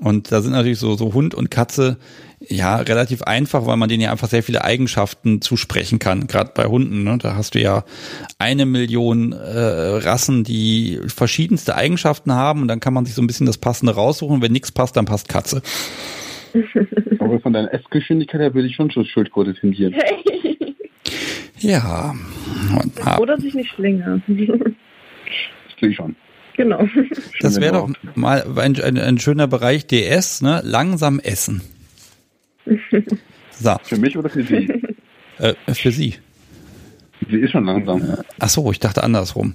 und 0.00 0.30
da 0.30 0.42
sind 0.42 0.52
natürlich 0.52 0.78
so, 0.78 0.94
so 0.94 1.14
Hund 1.14 1.34
und 1.34 1.50
Katze 1.50 1.96
ja 2.38 2.76
relativ 2.76 3.22
einfach, 3.22 3.66
weil 3.66 3.78
man 3.78 3.88
denen 3.88 4.02
ja 4.02 4.12
einfach 4.12 4.28
sehr 4.28 4.42
viele 4.42 4.62
Eigenschaften 4.62 5.40
zusprechen 5.40 5.98
kann. 5.98 6.26
Gerade 6.26 6.52
bei 6.54 6.64
Hunden, 6.66 7.02
ne? 7.02 7.16
da 7.18 7.34
hast 7.34 7.54
du 7.54 7.60
ja 7.60 7.84
eine 8.38 8.66
Million 8.66 9.32
äh, 9.32 9.36
Rassen, 9.38 10.44
die 10.44 11.00
verschiedenste 11.06 11.76
Eigenschaften 11.76 12.32
haben 12.32 12.62
und 12.62 12.68
dann 12.68 12.80
kann 12.80 12.92
man 12.92 13.06
sich 13.06 13.14
so 13.14 13.22
ein 13.22 13.26
bisschen 13.26 13.46
das 13.46 13.56
Passende 13.56 13.94
raussuchen. 13.94 14.42
Wenn 14.42 14.52
nichts 14.52 14.70
passt, 14.70 14.96
dann 14.96 15.06
passt 15.06 15.28
Katze. 15.28 15.62
Aber 17.18 17.40
von 17.40 17.54
deiner 17.54 17.72
Essgeschwindigkeit 17.72 18.40
her 18.40 18.54
würde 18.54 18.68
ich 18.68 18.76
schon 18.76 18.90
zur 18.90 19.04
Schildkröte 19.04 19.54
tendieren. 19.54 19.94
Ja. 21.58 22.14
Oder 23.18 23.40
sich 23.40 23.54
nicht 23.54 23.70
schlinge. 23.70 24.22
Das 24.26 25.76
tue 25.80 25.88
ich 25.88 25.96
schon. 25.96 26.14
Genau. 26.56 26.88
das 27.40 27.60
wäre 27.60 27.74
doch 27.74 27.90
mal 28.14 28.44
ein, 28.56 28.80
ein, 28.80 28.98
ein 28.98 29.18
schöner 29.18 29.46
Bereich 29.46 29.86
DS, 29.86 30.42
ne? 30.42 30.60
Langsam 30.64 31.20
essen. 31.20 31.62
So, 33.58 33.76
Für 33.84 33.96
mich 33.96 34.16
oder 34.16 34.28
für 34.28 34.42
sie? 34.42 34.68
äh, 35.38 35.54
für 35.72 35.92
Sie. 35.92 36.16
sie 37.30 37.36
ist 37.38 37.52
schon 37.52 37.64
langsam. 37.64 38.16
Ach 38.38 38.48
so, 38.48 38.70
ich 38.70 38.80
dachte 38.80 39.02
andersrum. 39.02 39.54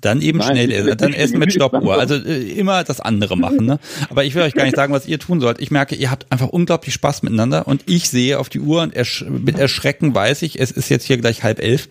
Dann 0.00 0.20
eben 0.20 0.38
Nein, 0.38 0.50
schnell 0.50 0.70
essen, 0.70 0.96
dann 0.96 1.12
essen 1.12 1.38
mit 1.40 1.52
Stoppuhr. 1.52 1.98
Also 1.98 2.14
äh, 2.14 2.52
immer 2.52 2.84
das 2.84 3.00
andere 3.00 3.36
machen. 3.36 3.66
Ne? 3.66 3.80
Aber 4.10 4.24
ich 4.24 4.34
will 4.34 4.42
euch 4.42 4.54
gar 4.54 4.64
nicht 4.64 4.76
sagen, 4.76 4.92
was 4.92 5.08
ihr 5.08 5.18
tun 5.18 5.40
sollt. 5.40 5.60
Ich 5.60 5.72
merke, 5.72 5.96
ihr 5.96 6.10
habt 6.10 6.30
einfach 6.30 6.48
unglaublich 6.48 6.94
Spaß 6.94 7.22
miteinander 7.22 7.66
und 7.66 7.82
ich 7.86 8.08
sehe 8.08 8.38
auf 8.38 8.48
die 8.48 8.60
Uhr 8.60 8.82
und 8.82 8.94
ersch 8.94 9.24
mit 9.28 9.58
Erschrecken 9.58 10.14
weiß 10.14 10.42
ich, 10.42 10.60
es 10.60 10.70
ist 10.70 10.88
jetzt 10.88 11.04
hier 11.04 11.18
gleich 11.18 11.42
halb 11.42 11.60
elf. 11.60 11.88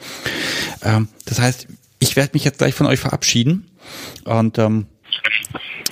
Ähm, 0.84 1.10
das 1.26 1.42
heißt, 1.42 1.68
ich 2.00 2.16
werde 2.16 2.32
mich 2.34 2.46
jetzt 2.46 2.60
gleich 2.60 2.76
von 2.76 2.88
euch 2.88 3.00
verabschieden 3.00 3.66
und 4.26 4.58
ähm, 4.58 4.88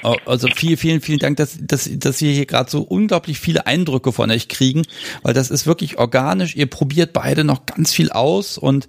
Oh, 0.04 0.16
Also 0.26 0.48
vielen, 0.48 0.78
vielen, 0.78 1.02
vielen 1.02 1.20
Dank, 1.20 1.38
dass, 1.38 1.58
dass, 1.66 1.90
dass 1.98 2.22
wir 2.22 2.32
hier 2.32 2.46
gerade 2.46 2.70
so 2.70 2.82
unglaublich 2.82 3.40
viele 3.40 3.66
Eindrücke 3.66 4.12
von 4.12 4.30
euch 4.30 4.48
kriegen, 4.48 4.84
weil 5.24 5.34
das 5.34 5.50
ist 5.50 5.66
wirklich 5.66 5.98
organisch. 5.98 6.56
Ihr 6.56 6.68
probiert 6.68 7.12
beide 7.12 7.44
noch 7.44 7.66
ganz 7.66 7.92
viel 7.92 8.12
aus 8.12 8.60
und 8.60 8.88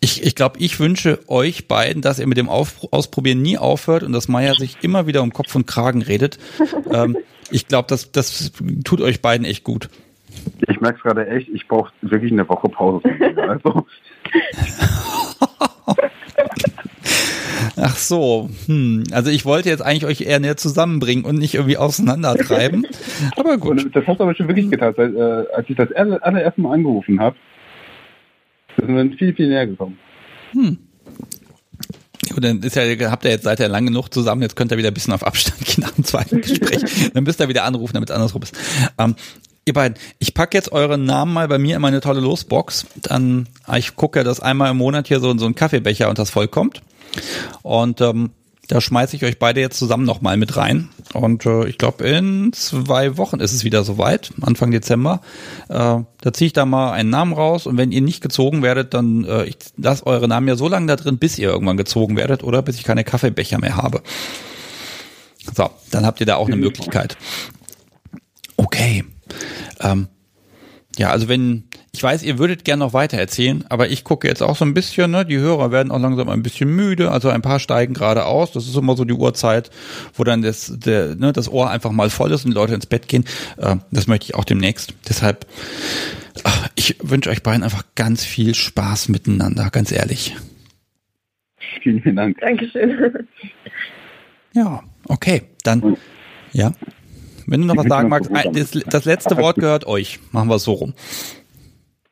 ich, 0.00 0.24
ich 0.24 0.34
glaube, 0.34 0.58
ich 0.60 0.80
wünsche 0.80 1.18
euch 1.28 1.68
beiden, 1.68 2.00
dass 2.00 2.18
ihr 2.18 2.26
mit 2.26 2.38
dem 2.38 2.48
Auf, 2.48 2.86
Ausprobieren 2.92 3.42
nie 3.42 3.58
aufhört 3.58 4.04
und 4.04 4.12
dass 4.12 4.28
Maya 4.28 4.54
sich 4.54 4.78
immer 4.80 5.06
wieder 5.06 5.22
um 5.22 5.34
Kopf 5.34 5.54
und 5.54 5.66
Kragen 5.66 6.00
redet. 6.00 6.38
ähm, 6.90 7.18
ich 7.50 7.68
glaube, 7.68 7.88
das, 7.88 8.10
das 8.10 8.52
tut 8.84 9.02
euch 9.02 9.20
beiden 9.20 9.44
echt 9.44 9.64
gut. 9.64 9.90
Ich 10.68 10.80
merke 10.80 10.96
es 10.96 11.02
gerade 11.02 11.26
echt, 11.26 11.48
ich 11.50 11.68
brauche 11.68 11.92
wirklich 12.00 12.32
eine 12.32 12.48
Woche 12.48 12.70
Pause. 12.70 13.02
von 13.02 13.18
mir. 13.18 13.50
Also, 13.50 13.86
Ach 17.76 17.96
so, 17.96 18.50
hm. 18.66 19.04
also 19.10 19.30
ich 19.30 19.44
wollte 19.44 19.68
jetzt 19.68 19.82
eigentlich 19.82 20.06
euch 20.06 20.20
eher 20.20 20.38
näher 20.40 20.56
zusammenbringen 20.56 21.24
und 21.24 21.36
nicht 21.36 21.54
irgendwie 21.54 21.76
auseinandertreiben. 21.76 22.86
Aber 23.36 23.58
gut. 23.58 23.82
und 23.82 23.96
das 23.96 24.06
hast 24.06 24.18
du 24.18 24.24
aber 24.24 24.34
schon 24.34 24.48
wirklich 24.48 24.70
getan, 24.70 24.94
weil, 24.96 25.16
äh, 25.16 25.54
als 25.54 25.68
ich 25.68 25.76
das 25.76 25.90
aller- 25.92 26.22
allererste 26.24 26.60
Mal 26.60 26.74
angerufen 26.74 27.20
habe. 27.20 27.36
Sind 28.76 28.94
wir 28.94 29.16
viel, 29.16 29.34
viel 29.34 29.48
näher 29.48 29.66
gekommen. 29.66 29.98
Hm. 30.52 30.78
Gut, 32.32 32.42
dann 32.42 32.60
ist 32.62 32.76
ja, 32.76 32.82
habt 33.10 33.24
ihr 33.24 33.30
jetzt 33.30 33.44
seid 33.44 33.60
ihr 33.60 33.68
lang 33.68 33.86
genug 33.86 34.08
zusammen, 34.08 34.42
jetzt 34.42 34.56
könnt 34.56 34.72
ihr 34.72 34.78
wieder 34.78 34.88
ein 34.88 34.94
bisschen 34.94 35.12
auf 35.12 35.26
Abstand 35.26 35.64
gehen 35.64 35.82
nach 35.82 35.92
dem 35.92 36.04
zweiten 36.04 36.40
Gespräch. 36.40 37.10
dann 37.14 37.24
müsst 37.24 37.40
ihr 37.40 37.48
wieder 37.48 37.64
anrufen, 37.64 37.94
damit 37.94 38.10
es 38.10 38.14
andersrum 38.14 38.42
ist. 38.42 38.56
Ähm, 38.98 39.14
ihr 39.64 39.72
beiden, 39.72 39.98
ich 40.18 40.34
packe 40.34 40.56
jetzt 40.56 40.72
euren 40.72 41.04
Namen 41.04 41.32
mal 41.32 41.48
bei 41.48 41.58
mir 41.58 41.76
in 41.76 41.82
meine 41.82 42.00
tolle 42.00 42.20
Losbox. 42.20 42.86
Dann, 43.02 43.48
ich 43.76 43.96
gucke, 43.96 44.24
dass 44.24 44.40
einmal 44.40 44.70
im 44.70 44.78
Monat 44.78 45.08
hier 45.08 45.20
so, 45.20 45.36
so 45.36 45.46
ein 45.46 45.54
Kaffeebecher 45.54 46.08
und 46.08 46.18
das 46.18 46.30
voll 46.30 46.48
kommt. 46.48 46.82
Und 47.62 48.00
ähm, 48.00 48.30
da 48.68 48.80
schmeiße 48.80 49.16
ich 49.16 49.24
euch 49.24 49.38
beide 49.38 49.60
jetzt 49.60 49.78
zusammen 49.78 50.04
nochmal 50.04 50.36
mit 50.36 50.56
rein. 50.56 50.88
Und 51.12 51.44
äh, 51.44 51.66
ich 51.66 51.76
glaube, 51.76 52.04
in 52.04 52.52
zwei 52.52 53.16
Wochen 53.18 53.40
ist 53.40 53.52
es 53.52 53.64
wieder 53.64 53.84
soweit, 53.84 54.32
Anfang 54.40 54.70
Dezember. 54.70 55.20
Äh, 55.68 55.74
da 56.20 56.32
ziehe 56.32 56.46
ich 56.46 56.52
da 56.52 56.64
mal 56.64 56.92
einen 56.92 57.10
Namen 57.10 57.34
raus 57.34 57.66
und 57.66 57.76
wenn 57.76 57.92
ihr 57.92 58.00
nicht 58.00 58.22
gezogen 58.22 58.62
werdet, 58.62 58.94
dann 58.94 59.24
äh, 59.24 59.44
ich 59.44 59.56
lasse 59.76 60.06
eure 60.06 60.28
Namen 60.28 60.48
ja 60.48 60.56
so 60.56 60.68
lange 60.68 60.86
da 60.86 60.96
drin, 60.96 61.18
bis 61.18 61.38
ihr 61.38 61.50
irgendwann 61.50 61.76
gezogen 61.76 62.16
werdet 62.16 62.42
oder 62.42 62.62
bis 62.62 62.76
ich 62.76 62.84
keine 62.84 63.04
Kaffeebecher 63.04 63.58
mehr 63.58 63.76
habe. 63.76 64.02
So, 65.54 65.70
dann 65.90 66.06
habt 66.06 66.20
ihr 66.20 66.26
da 66.26 66.36
auch 66.36 66.46
eine 66.46 66.56
Möglichkeit. 66.56 67.18
Okay. 68.56 69.04
Ähm, 69.80 70.08
ja, 70.96 71.10
also 71.10 71.28
wenn, 71.28 71.64
ich 71.94 72.02
weiß, 72.02 72.24
ihr 72.24 72.38
würdet 72.40 72.64
gerne 72.64 72.84
noch 72.84 72.92
weiter 72.92 73.16
erzählen, 73.18 73.64
aber 73.68 73.88
ich 73.88 74.02
gucke 74.02 74.26
jetzt 74.26 74.42
auch 74.42 74.56
so 74.56 74.64
ein 74.64 74.74
bisschen, 74.74 75.12
ne, 75.12 75.24
die 75.24 75.38
Hörer 75.38 75.70
werden 75.70 75.92
auch 75.92 76.00
langsam 76.00 76.28
ein 76.28 76.42
bisschen 76.42 76.74
müde, 76.74 77.12
also 77.12 77.28
ein 77.28 77.40
paar 77.40 77.60
steigen 77.60 77.94
gerade 77.94 78.26
aus, 78.26 78.50
das 78.50 78.66
ist 78.66 78.76
immer 78.76 78.96
so 78.96 79.04
die 79.04 79.14
Uhrzeit, 79.14 79.70
wo 80.14 80.24
dann 80.24 80.42
das, 80.42 80.72
der, 80.76 81.14
ne, 81.14 81.32
das 81.32 81.48
Ohr 81.48 81.70
einfach 81.70 81.92
mal 81.92 82.10
voll 82.10 82.32
ist 82.32 82.44
und 82.44 82.50
die 82.50 82.56
Leute 82.56 82.74
ins 82.74 82.86
Bett 82.86 83.06
gehen. 83.06 83.24
Äh, 83.58 83.76
das 83.92 84.08
möchte 84.08 84.24
ich 84.24 84.34
auch 84.34 84.44
demnächst. 84.44 84.92
Deshalb, 85.08 85.46
ach, 86.42 86.68
ich 86.74 86.96
wünsche 87.00 87.30
euch 87.30 87.44
beiden 87.44 87.62
einfach 87.62 87.84
ganz 87.94 88.24
viel 88.24 88.56
Spaß 88.56 89.08
miteinander, 89.08 89.70
ganz 89.70 89.92
ehrlich. 89.92 90.34
Vielen, 91.80 92.02
vielen 92.02 92.16
Dank. 92.16 92.40
Dankeschön. 92.40 93.28
Ja, 94.52 94.82
okay, 95.06 95.42
dann, 95.62 95.96
ja. 96.52 96.72
Wenn 97.46 97.60
du 97.60 97.66
noch 97.68 97.76
was 97.76 97.86
sagen 97.86 98.08
magst, 98.08 98.30
das 98.86 99.04
letzte 99.04 99.36
Wort 99.36 99.56
gehört 99.56 99.86
euch. 99.86 100.18
Machen 100.32 100.48
wir 100.48 100.56
es 100.56 100.64
so 100.64 100.72
rum. 100.72 100.94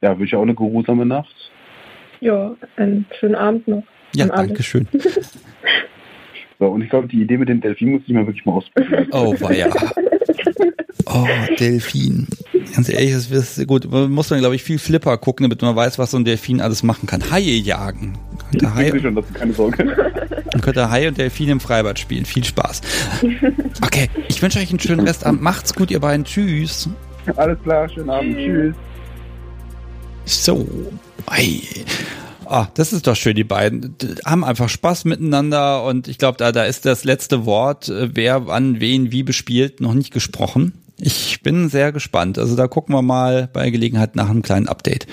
Ja, 0.03 0.11
wünsche 0.19 0.35
ich 0.35 0.37
auch 0.37 0.43
eine 0.43 0.55
geruhsame 0.55 1.07
Nacht. 1.07 1.35
Ja, 2.20 2.55
einen 2.77 3.07
schönen 3.19 3.35
Abend 3.35 3.66
noch. 3.69 3.83
Ja, 4.15 4.27
danke 4.27 4.62
schön. 4.62 4.87
So, 6.59 6.69
und 6.69 6.81
ich 6.81 6.91
glaube, 6.91 7.09
die 7.09 7.20
Idee 7.20 7.39
mit 7.39 7.49
dem 7.49 7.61
Delfin 7.61 7.91
muss 7.91 8.03
ich 8.07 8.15
mal 8.15 8.24
wirklich 8.24 8.45
mal 8.47 8.53
ausprobieren. 8.53 9.09
Oh, 9.11 9.35
war 9.41 9.53
ja. 9.53 9.66
Oh, 11.07 11.27
Delfin. 11.59 12.29
Ganz 12.73 12.89
ehrlich, 12.89 13.11
das 13.15 13.59
ist 13.59 13.66
gut. 13.66 13.91
Man 13.91 14.12
muss 14.12 14.29
dann, 14.29 14.39
glaube 14.39 14.55
ich, 14.55 14.62
viel 14.62 14.79
Flipper 14.79 15.19
gucken, 15.19 15.43
damit 15.43 15.61
man 15.61 15.74
weiß, 15.74 15.99
was 15.99 16.12
so 16.12 16.19
ein 16.19 16.24
Delfin 16.24 16.61
alles 16.61 16.85
machen 16.85 17.09
kann. 17.09 17.20
Haie 17.33 17.57
jagen. 17.57 18.16
Könnte 18.49 18.66
Ich 18.66 18.74
Haie, 18.77 18.93
sehe 18.93 19.01
schon, 19.01 19.16
das 19.16 19.24
ist 19.27 19.35
keine 19.35 19.53
Sorge. 19.53 19.85
man 20.53 20.61
könnte 20.61 20.89
Haie 20.89 21.09
und 21.09 21.19
Delfin 21.19 21.49
im 21.49 21.59
Freibad 21.59 21.99
spielen. 21.99 22.24
Viel 22.27 22.45
Spaß. 22.45 22.81
Okay, 23.85 24.09
ich 24.29 24.41
wünsche 24.41 24.61
euch 24.61 24.70
einen 24.70 24.79
schönen 24.79 25.01
Restabend. 25.09 25.43
Macht's 25.43 25.74
gut, 25.74 25.91
ihr 25.91 25.99
beiden. 25.99 26.24
Tschüss. 26.24 26.89
Alles 27.35 27.61
klar, 27.65 27.89
schönen 27.89 28.11
Abend. 28.11 28.37
Tschüss. 28.37 28.77
So. 30.24 30.66
Ei. 31.27 31.61
Ah, 32.47 32.69
das 32.74 32.93
ist 32.93 33.07
doch 33.07 33.16
schön, 33.16 33.36
die 33.36 33.44
beiden 33.44 33.97
d- 33.99 34.09
haben 34.27 34.44
einfach 34.44 34.69
Spaß 34.69 35.05
miteinander 35.05 35.85
und 35.85 36.09
ich 36.09 36.19
glaube, 36.19 36.36
da, 36.39 36.53
da 36.53 36.65
ist 36.65 36.85
das 36.85 37.05
letzte 37.05 37.47
Wort, 37.47 37.89
äh, 37.89 38.11
wer 38.15 38.47
wann 38.47 38.81
wen 38.81 39.11
wie 39.12 39.23
bespielt, 39.23 39.81
noch 39.81 39.94
nicht 39.94 40.12
gesprochen. 40.12 40.73
Ich 40.99 41.40
bin 41.43 41.69
sehr 41.69 41.93
gespannt. 41.93 42.39
Also 42.39 42.55
da 42.55 42.69
gucken 42.69 42.94
wir 42.94 43.03
mal 43.03 43.49
bei 43.53 43.70
Gelegenheit 43.70 44.16
nach 44.16 44.28
einem 44.28 44.43
kleinen 44.43 44.69
Update. 44.69 45.07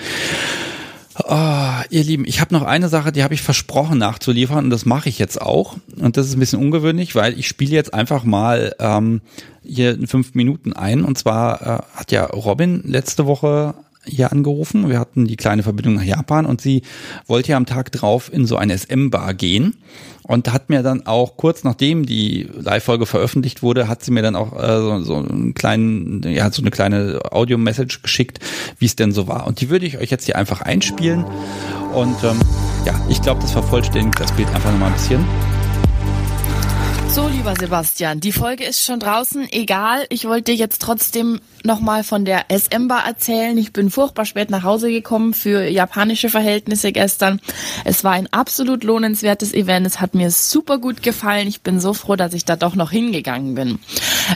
Ah, 1.14 1.82
ihr 1.90 2.04
Lieben, 2.04 2.24
ich 2.26 2.40
habe 2.40 2.54
noch 2.54 2.62
eine 2.62 2.88
Sache, 2.88 3.10
die 3.12 3.22
habe 3.22 3.34
ich 3.34 3.42
versprochen 3.42 3.98
nachzuliefern 3.98 4.64
und 4.64 4.70
das 4.70 4.86
mache 4.86 5.08
ich 5.08 5.18
jetzt 5.18 5.40
auch. 5.40 5.76
Und 5.98 6.16
das 6.16 6.26
ist 6.28 6.34
ein 6.36 6.40
bisschen 6.40 6.60
ungewöhnlich, 6.60 7.14
weil 7.14 7.38
ich 7.38 7.46
spiele 7.48 7.72
jetzt 7.74 7.92
einfach 7.94 8.24
mal 8.24 8.74
ähm, 8.78 9.20
hier 9.64 9.92
in 9.92 10.06
fünf 10.06 10.34
Minuten 10.34 10.72
ein. 10.72 11.04
Und 11.04 11.18
zwar 11.18 11.62
äh, 11.62 11.96
hat 11.98 12.12
ja 12.12 12.24
Robin 12.26 12.82
letzte 12.84 13.26
Woche 13.26 13.74
hier 14.04 14.32
angerufen. 14.32 14.88
Wir 14.88 14.98
hatten 14.98 15.26
die 15.26 15.36
kleine 15.36 15.62
Verbindung 15.62 15.94
nach 15.94 16.02
Japan 16.02 16.46
und 16.46 16.60
sie 16.60 16.82
wollte 17.26 17.50
ja 17.50 17.56
am 17.56 17.66
Tag 17.66 17.92
drauf 17.92 18.32
in 18.32 18.46
so 18.46 18.56
eine 18.56 18.76
SM-Bar 18.76 19.34
gehen 19.34 19.76
und 20.22 20.52
hat 20.52 20.70
mir 20.70 20.82
dann 20.82 21.06
auch 21.06 21.36
kurz 21.36 21.64
nachdem 21.64 22.06
die 22.06 22.48
Live-Folge 22.58 23.04
veröffentlicht 23.04 23.62
wurde, 23.62 23.88
hat 23.88 24.02
sie 24.02 24.12
mir 24.12 24.22
dann 24.22 24.36
auch 24.36 24.56
äh, 24.56 24.80
so, 24.80 25.00
so 25.02 25.16
einen 25.16 25.54
kleinen, 25.54 26.22
ja, 26.22 26.50
so 26.50 26.62
eine 26.62 26.70
kleine 26.70 27.20
Audio-Message 27.30 28.02
geschickt, 28.02 28.38
wie 28.78 28.86
es 28.86 28.96
denn 28.96 29.12
so 29.12 29.28
war. 29.28 29.46
Und 29.46 29.60
die 29.60 29.70
würde 29.70 29.86
ich 29.86 29.98
euch 29.98 30.10
jetzt 30.10 30.24
hier 30.24 30.36
einfach 30.36 30.62
einspielen. 30.62 31.24
Und 31.94 32.16
ähm, 32.24 32.38
ja, 32.86 32.94
ich 33.08 33.20
glaube, 33.20 33.40
das 33.42 33.52
vervollständigt 33.52 34.20
das 34.20 34.32
Bild 34.32 34.48
einfach 34.54 34.70
nochmal 34.70 34.90
ein 34.90 34.94
bisschen. 34.94 35.24
So, 37.12 37.26
lieber 37.26 37.54
Sebastian, 37.58 38.20
die 38.20 38.30
Folge 38.30 38.64
ist 38.64 38.84
schon 38.84 39.00
draußen. 39.00 39.48
Egal, 39.50 40.06
ich 40.10 40.26
wollte 40.26 40.52
dir 40.52 40.54
jetzt 40.54 40.80
trotzdem 40.80 41.40
nochmal 41.64 42.04
von 42.04 42.24
der 42.24 42.44
SM-Bar 42.48 43.04
erzählen. 43.04 43.58
Ich 43.58 43.72
bin 43.72 43.90
furchtbar 43.90 44.24
spät 44.24 44.48
nach 44.48 44.62
Hause 44.62 44.90
gekommen 44.90 45.34
für 45.34 45.68
japanische 45.68 46.28
Verhältnisse 46.28 46.92
gestern. 46.92 47.40
Es 47.84 48.04
war 48.04 48.12
ein 48.12 48.32
absolut 48.32 48.84
lohnenswertes 48.84 49.52
Event. 49.52 49.88
Es 49.88 50.00
hat 50.00 50.14
mir 50.14 50.30
super 50.30 50.78
gut 50.78 51.02
gefallen. 51.02 51.48
Ich 51.48 51.62
bin 51.62 51.80
so 51.80 51.94
froh, 51.94 52.14
dass 52.14 52.32
ich 52.32 52.44
da 52.44 52.54
doch 52.54 52.76
noch 52.76 52.92
hingegangen 52.92 53.56
bin. 53.56 53.80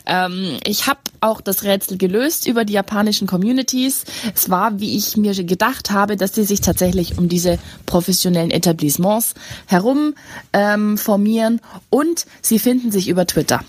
Ähm, 0.07 0.59
ich 0.67 0.89
habe 0.89 0.99
auch 1.21 1.41
das 1.41 1.63
Rätsel 1.63 1.97
gelöst 1.97 2.47
über 2.47 2.65
die 2.65 2.75
japanischen 2.75 3.27
Communities. 3.27 4.05
Es 4.35 4.51
war, 4.51 4.81
wie 4.81 4.97
ich 4.97 5.17
mir 5.17 5.33
gedacht 5.33 5.91
habe, 5.91 6.17
dass 6.17 6.33
die 6.33 6.45
sich 6.45 6.61
tatsächlich 6.61 7.19
um 7.19 7.29
diese 7.29 7.59
professionellen 7.87 8.51
Etablissements 8.51 9.35
herum 9.67 10.15
ähm, 10.53 10.99
formieren 10.99 11.61
und 11.89 12.27
sie 12.43 12.59
finden 12.65 12.91
sich 12.91 13.09
über 13.09 13.27
Twitter. 13.27 13.61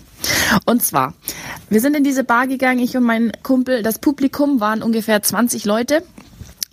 Und 0.64 0.82
zwar, 0.82 1.14
wir 1.68 1.80
sind 1.82 1.94
in 1.96 2.02
diese 2.02 2.24
Bar 2.24 2.46
gegangen, 2.46 2.80
ich 2.80 2.96
und 2.96 3.04
mein 3.04 3.30
Kumpel. 3.42 3.82
Das 3.82 3.98
Publikum 3.98 4.58
waren 4.58 4.82
ungefähr 4.82 5.22
20 5.22 5.66
Leute. 5.66 6.02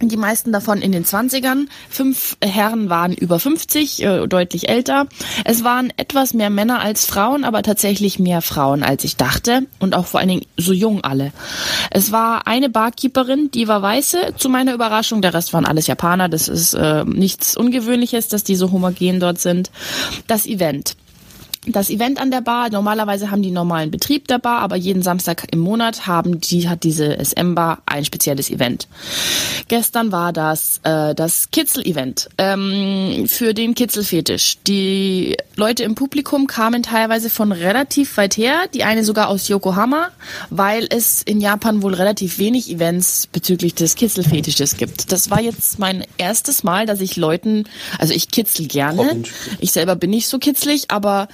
Die 0.02 0.18
meisten 0.18 0.52
davon 0.52 0.82
in 0.82 0.92
den 0.92 1.06
20ern. 1.06 1.68
Fünf 1.90 2.38
Herren 2.42 2.90
waren 2.90 3.14
über 3.14 3.40
50, 3.40 4.04
äh, 4.04 4.28
deutlich 4.28 4.70
älter. 4.70 5.08
Es 5.44 5.64
waren 5.64 5.94
etwas 5.98 6.34
mehr 6.34 6.50
Männer 6.50 6.80
als 6.80 7.06
Frauen, 7.06 7.44
aber 7.44 7.62
tatsächlich 7.62 8.20
mehr 8.20 8.42
Frauen, 8.42 8.84
als 8.84 9.04
ich 9.04 9.18
dachte. 9.18 9.68
Und 9.80 9.96
auch 9.96 10.06
vor 10.06 10.20
allen 10.20 10.30
Dingen 10.30 10.46
so 10.58 10.74
jung 10.74 11.04
alle. 11.04 11.32
Es 11.92 12.12
war 12.12 12.48
eine 12.48 12.70
Barkeeperin, 12.70 13.52
die 13.52 13.68
war 13.68 13.82
weiße, 13.82 14.34
zu 14.38 14.50
meiner 14.50 14.74
Überraschung. 14.74 15.22
Der 15.22 15.34
Rest 15.34 15.54
waren 15.54 15.66
alles 15.66 15.88
Japaner. 15.88 16.28
Das 16.30 16.48
ist 16.48 16.74
äh, 16.74 17.04
nichts 17.06 17.56
Ungewöhnliches, 17.56 18.30
dass 18.30 18.44
die 18.44 18.56
so 18.56 18.72
homogen 18.72 19.20
dort 19.20 19.40
sind. 19.40 19.72
Das 20.28 20.46
Event 20.46 20.96
das 21.68 21.90
Event 21.90 22.20
an 22.20 22.32
der 22.32 22.42
Bar. 22.42 22.70
Normalerweise 22.70 23.32
haben 23.32 23.42
die 23.42 23.52
normalen 23.52 23.92
Betrieb 23.92 24.28
der 24.28 24.40
Bar, 24.40 24.60
aber 24.60 24.76
jeden 24.76 25.02
Samstag 25.02 25.48
im 25.52 25.60
Monat 25.60 26.08
haben 26.08 26.42
die 26.42 26.68
hat 26.68 26.84
diese 26.84 27.18
SM 27.24 27.56
Bar 27.56 27.82
ein 27.86 28.06
spezielles 28.06 28.50
Event. 28.50 28.88
Gestern 29.68 30.12
war 30.12 30.34
das 30.34 30.80
äh, 30.84 31.16
das 31.16 31.52
Kitzel-Event 31.52 32.30
ähm, 32.38 33.26
für 33.28 33.54
den 33.54 33.76
Kitzelfetisch. 33.76 34.58
Die 34.68 35.38
Leute 35.56 35.84
im 35.84 35.96
Publikum 35.96 36.48
kamen 36.48 36.84
teilweise 36.84 37.30
von 37.30 37.52
relativ 37.52 38.18
weit 38.18 38.38
her, 38.38 38.66
die 38.74 38.84
eine 38.84 39.04
sogar 39.04 39.30
aus 39.30 39.48
Yokohama, 39.48 40.10
weil 40.50 40.88
es 40.90 41.24
in 41.24 41.40
Japan 41.40 41.82
wohl 41.82 41.94
relativ 41.94 42.40
wenig 42.40 42.70
Events 42.70 43.28
bezüglich 43.28 43.74
des 43.76 43.96
Kitzelfetisches 43.96 44.78
gibt. 44.78 45.12
Das 45.12 45.30
war 45.30 45.42
jetzt 45.42 45.80
mein 45.80 46.06
erstes 46.18 46.64
Mal, 46.64 46.86
dass 46.86 47.00
ich 47.02 47.16
Leuten, 47.16 47.66
also 48.00 48.14
ich 48.14 48.30
kitzel 48.30 48.68
gerne. 48.68 49.24
Ich 49.60 49.72
selber 49.72 49.96
bin 49.96 50.10
nicht 50.10 50.28
so 50.28 50.40
kitzlig, 50.40 50.86
aber 50.90 51.28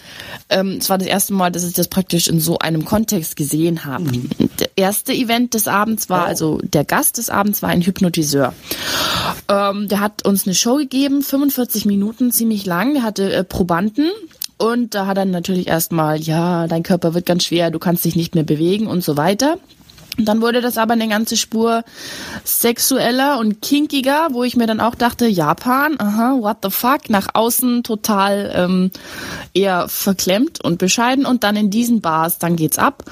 ähm, 0.50 0.78
es 0.80 0.90
war 0.90 0.98
das 0.98 1.08
erste 1.08 1.34
Mal, 1.34 1.52
dass 1.52 1.64
ich 1.64 1.74
das 1.74 1.88
praktisch 1.88 2.28
in 2.28 2.40
so 2.40 2.60
einem 2.60 2.86
Kontext 2.86 3.36
gesehen 3.36 3.86
habe. 3.86 4.04
Mhm. 4.04 4.30
Der 4.60 4.70
erste 4.76 5.14
Event 5.14 5.54
des 5.54 5.68
Abends 5.68 6.10
war, 6.10 6.26
also 6.26 6.60
der 6.64 6.86
Gast 6.86 7.18
des 7.18 7.30
Abends 7.30 7.62
war 7.62 7.70
ein 7.70 7.82
Hypnotiseur. 7.82 8.54
Ähm, 9.48 9.88
der 9.88 10.00
hat 10.00 10.26
uns 10.26 10.46
eine 10.46 10.56
Show 10.56 10.76
gegeben, 10.76 11.22
45 11.22 11.86
Minuten, 11.86 12.32
ziemlich 12.32 12.66
lang. 12.66 12.94
Der 12.94 13.04
hatte 13.04 13.32
äh, 13.32 13.44
Probanden, 13.44 14.10
und 14.60 14.94
da 14.94 15.06
hat 15.06 15.18
er 15.18 15.24
natürlich 15.24 15.68
erstmal, 15.68 16.20
ja, 16.20 16.68
dein 16.68 16.84
Körper 16.84 17.14
wird 17.14 17.26
ganz 17.26 17.46
schwer, 17.46 17.72
du 17.72 17.80
kannst 17.80 18.04
dich 18.04 18.18
nicht 18.18 18.36
mehr 18.36 18.44
bewegen 18.44 18.88
und 18.88 19.02
so 19.02 19.16
weiter. 19.16 19.58
Und 20.20 20.26
dann 20.26 20.41
wurde 20.41 20.60
das 20.60 20.78
aber 20.78 20.94
eine 20.94 21.08
ganze 21.08 21.38
Spur 21.38 21.84
sexueller 22.44 23.40
und 23.40 23.62
kinkiger, 23.62 24.28
wo 24.32 24.44
ich 24.44 24.58
mir 24.58 24.68
dann 24.68 24.82
auch 24.82 24.96
dachte, 24.96 25.28
Japan, 25.28 25.96
aha, 25.98 26.36
what 26.40 26.58
the 26.62 26.70
fuck, 26.70 27.10
nach 27.10 27.30
außen 27.34 27.84
total 27.84 28.52
ähm, 28.54 28.91
eher 29.54 29.88
verklemmt 29.88 30.62
und 30.62 30.78
bescheiden 30.78 31.26
und 31.26 31.46
dann 31.46 31.56
in 31.56 31.70
diesen 31.70 32.02
Bars, 32.02 32.38
dann 32.38 32.58
geht's 32.58 32.78
ab. 32.78 33.06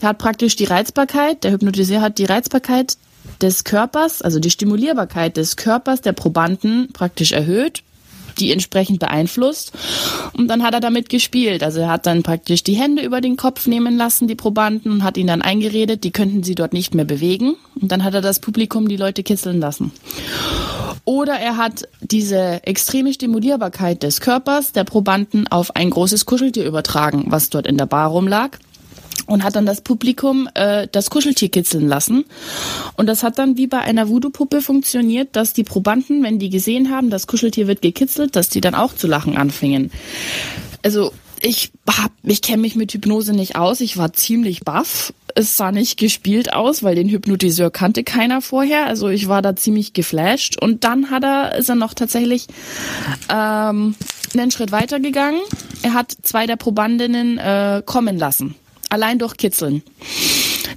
Der 0.00 0.08
hat 0.08 0.18
praktisch 0.18 0.56
die 0.56 0.64
Reizbarkeit, 0.64 1.44
der 1.44 1.52
Hypnotiseur 1.52 2.00
hat 2.00 2.16
die 2.16 2.24
Reizbarkeit 2.24 2.96
des 3.42 3.64
Körpers, 3.64 4.22
also 4.22 4.40
die 4.40 4.50
Stimulierbarkeit 4.50 5.36
des 5.36 5.56
Körpers 5.56 6.00
der 6.00 6.12
Probanden 6.12 6.88
praktisch 6.94 7.32
erhöht, 7.32 7.82
die 8.38 8.52
entsprechend 8.52 9.00
beeinflusst. 9.00 9.72
Und 10.32 10.48
dann 10.48 10.62
hat 10.62 10.74
er 10.74 10.80
damit 10.80 11.08
gespielt. 11.08 11.62
Also 11.62 11.80
er 11.80 11.88
hat 11.88 12.06
dann 12.06 12.22
praktisch 12.22 12.62
die 12.62 12.74
Hände 12.74 13.02
über 13.02 13.20
den 13.20 13.36
Kopf 13.36 13.66
nehmen 13.66 13.96
lassen, 13.96 14.28
die 14.28 14.34
Probanden, 14.34 14.92
und 14.92 15.04
hat 15.04 15.16
ihnen 15.16 15.28
dann 15.28 15.42
eingeredet, 15.42 16.04
die 16.04 16.10
könnten 16.10 16.42
sie 16.42 16.54
dort 16.54 16.72
nicht 16.72 16.94
mehr 16.94 17.04
bewegen. 17.04 17.56
Und 17.80 17.92
dann 17.92 18.04
hat 18.04 18.14
er 18.14 18.20
das 18.20 18.40
Publikum, 18.40 18.88
die 18.88 18.96
Leute 18.96 19.22
kitzeln 19.22 19.60
lassen. 19.60 19.92
Oder 21.04 21.34
er 21.34 21.56
hat 21.56 21.88
diese 22.00 22.64
extreme 22.64 23.12
Stimulierbarkeit 23.12 24.02
des 24.02 24.20
Körpers 24.20 24.72
der 24.72 24.84
Probanden 24.84 25.46
auf 25.46 25.76
ein 25.76 25.90
großes 25.90 26.26
Kuscheltier 26.26 26.64
übertragen, 26.64 27.26
was 27.28 27.48
dort 27.48 27.66
in 27.66 27.78
der 27.78 27.86
Bar 27.86 28.08
rumlag 28.08 28.58
und 29.26 29.44
hat 29.44 29.56
dann 29.56 29.66
das 29.66 29.80
Publikum 29.80 30.48
äh, 30.54 30.88
das 30.90 31.10
Kuscheltier 31.10 31.48
kitzeln 31.48 31.86
lassen. 31.86 32.24
Und 32.96 33.06
das 33.06 33.22
hat 33.22 33.38
dann 33.38 33.56
wie 33.56 33.66
bei 33.66 33.80
einer 33.80 34.08
Voodoo-Puppe 34.08 34.62
funktioniert, 34.62 35.36
dass 35.36 35.52
die 35.52 35.64
Probanden, 35.64 36.22
wenn 36.22 36.38
die 36.38 36.50
gesehen 36.50 36.90
haben, 36.90 37.10
das 37.10 37.26
Kuscheltier 37.26 37.66
wird 37.66 37.82
gekitzelt, 37.82 38.36
dass 38.36 38.48
die 38.48 38.60
dann 38.60 38.74
auch 38.74 38.94
zu 38.94 39.06
lachen 39.06 39.36
anfingen. 39.36 39.90
Also 40.82 41.12
ich 41.42 41.70
hab, 41.88 42.12
ich 42.22 42.42
kenne 42.42 42.62
mich 42.62 42.76
mit 42.76 42.92
Hypnose 42.92 43.32
nicht 43.32 43.56
aus. 43.56 43.80
Ich 43.80 43.96
war 43.96 44.12
ziemlich 44.12 44.60
baff. 44.60 45.12
Es 45.34 45.56
sah 45.56 45.70
nicht 45.70 45.98
gespielt 45.98 46.52
aus, 46.54 46.82
weil 46.82 46.94
den 46.94 47.08
Hypnotiseur 47.08 47.70
kannte 47.70 48.04
keiner 48.04 48.40
vorher. 48.40 48.86
Also 48.86 49.08
ich 49.08 49.28
war 49.28 49.42
da 49.42 49.54
ziemlich 49.54 49.92
geflasht. 49.92 50.60
Und 50.60 50.84
dann 50.84 51.10
hat 51.10 51.24
er, 51.24 51.56
ist 51.56 51.68
er 51.68 51.74
noch 51.74 51.92
tatsächlich 51.94 52.46
ähm, 53.28 53.94
einen 54.32 54.50
Schritt 54.50 54.72
weiter 54.72 54.98
gegangen. 54.98 55.40
Er 55.82 55.92
hat 55.92 56.16
zwei 56.22 56.46
der 56.46 56.56
Probandinnen 56.56 57.38
äh, 57.38 57.82
kommen 57.84 58.18
lassen 58.18 58.54
allein 58.90 59.18
durch 59.18 59.36
Kitzeln. 59.36 59.82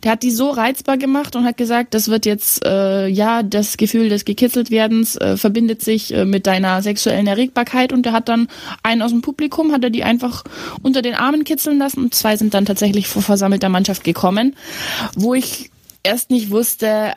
Der 0.03 0.13
hat 0.13 0.23
die 0.23 0.31
so 0.31 0.49
reizbar 0.49 0.97
gemacht 0.97 1.35
und 1.35 1.45
hat 1.45 1.57
gesagt, 1.57 1.93
das 1.93 2.07
wird 2.07 2.25
jetzt, 2.25 2.65
äh, 2.65 3.07
ja, 3.07 3.43
das 3.43 3.75
Gefühl 3.75 4.09
des 4.09 4.23
Gekitzeltwerdens 4.23 5.17
äh, 5.17 5.35
verbindet 5.35 5.81
sich 5.81 6.13
äh, 6.13 6.25
mit 6.25 6.47
deiner 6.47 6.81
sexuellen 6.81 7.27
Erregbarkeit 7.27 7.91
und 7.91 8.05
der 8.05 8.13
hat 8.13 8.29
dann 8.29 8.47
einen 8.81 9.01
aus 9.01 9.11
dem 9.11 9.21
Publikum, 9.21 9.73
hat 9.73 9.83
er 9.83 9.89
die 9.89 10.03
einfach 10.03 10.43
unter 10.81 11.01
den 11.01 11.15
Armen 11.15 11.43
kitzeln 11.43 11.77
lassen 11.77 12.05
und 12.05 12.15
zwei 12.15 12.37
sind 12.37 12.53
dann 12.53 12.65
tatsächlich 12.65 13.07
vor 13.07 13.21
versammelter 13.21 13.69
Mannschaft 13.69 14.03
gekommen, 14.03 14.55
wo 15.15 15.33
ich 15.33 15.69
erst 16.03 16.31
nicht 16.31 16.49
wusste, 16.49 17.13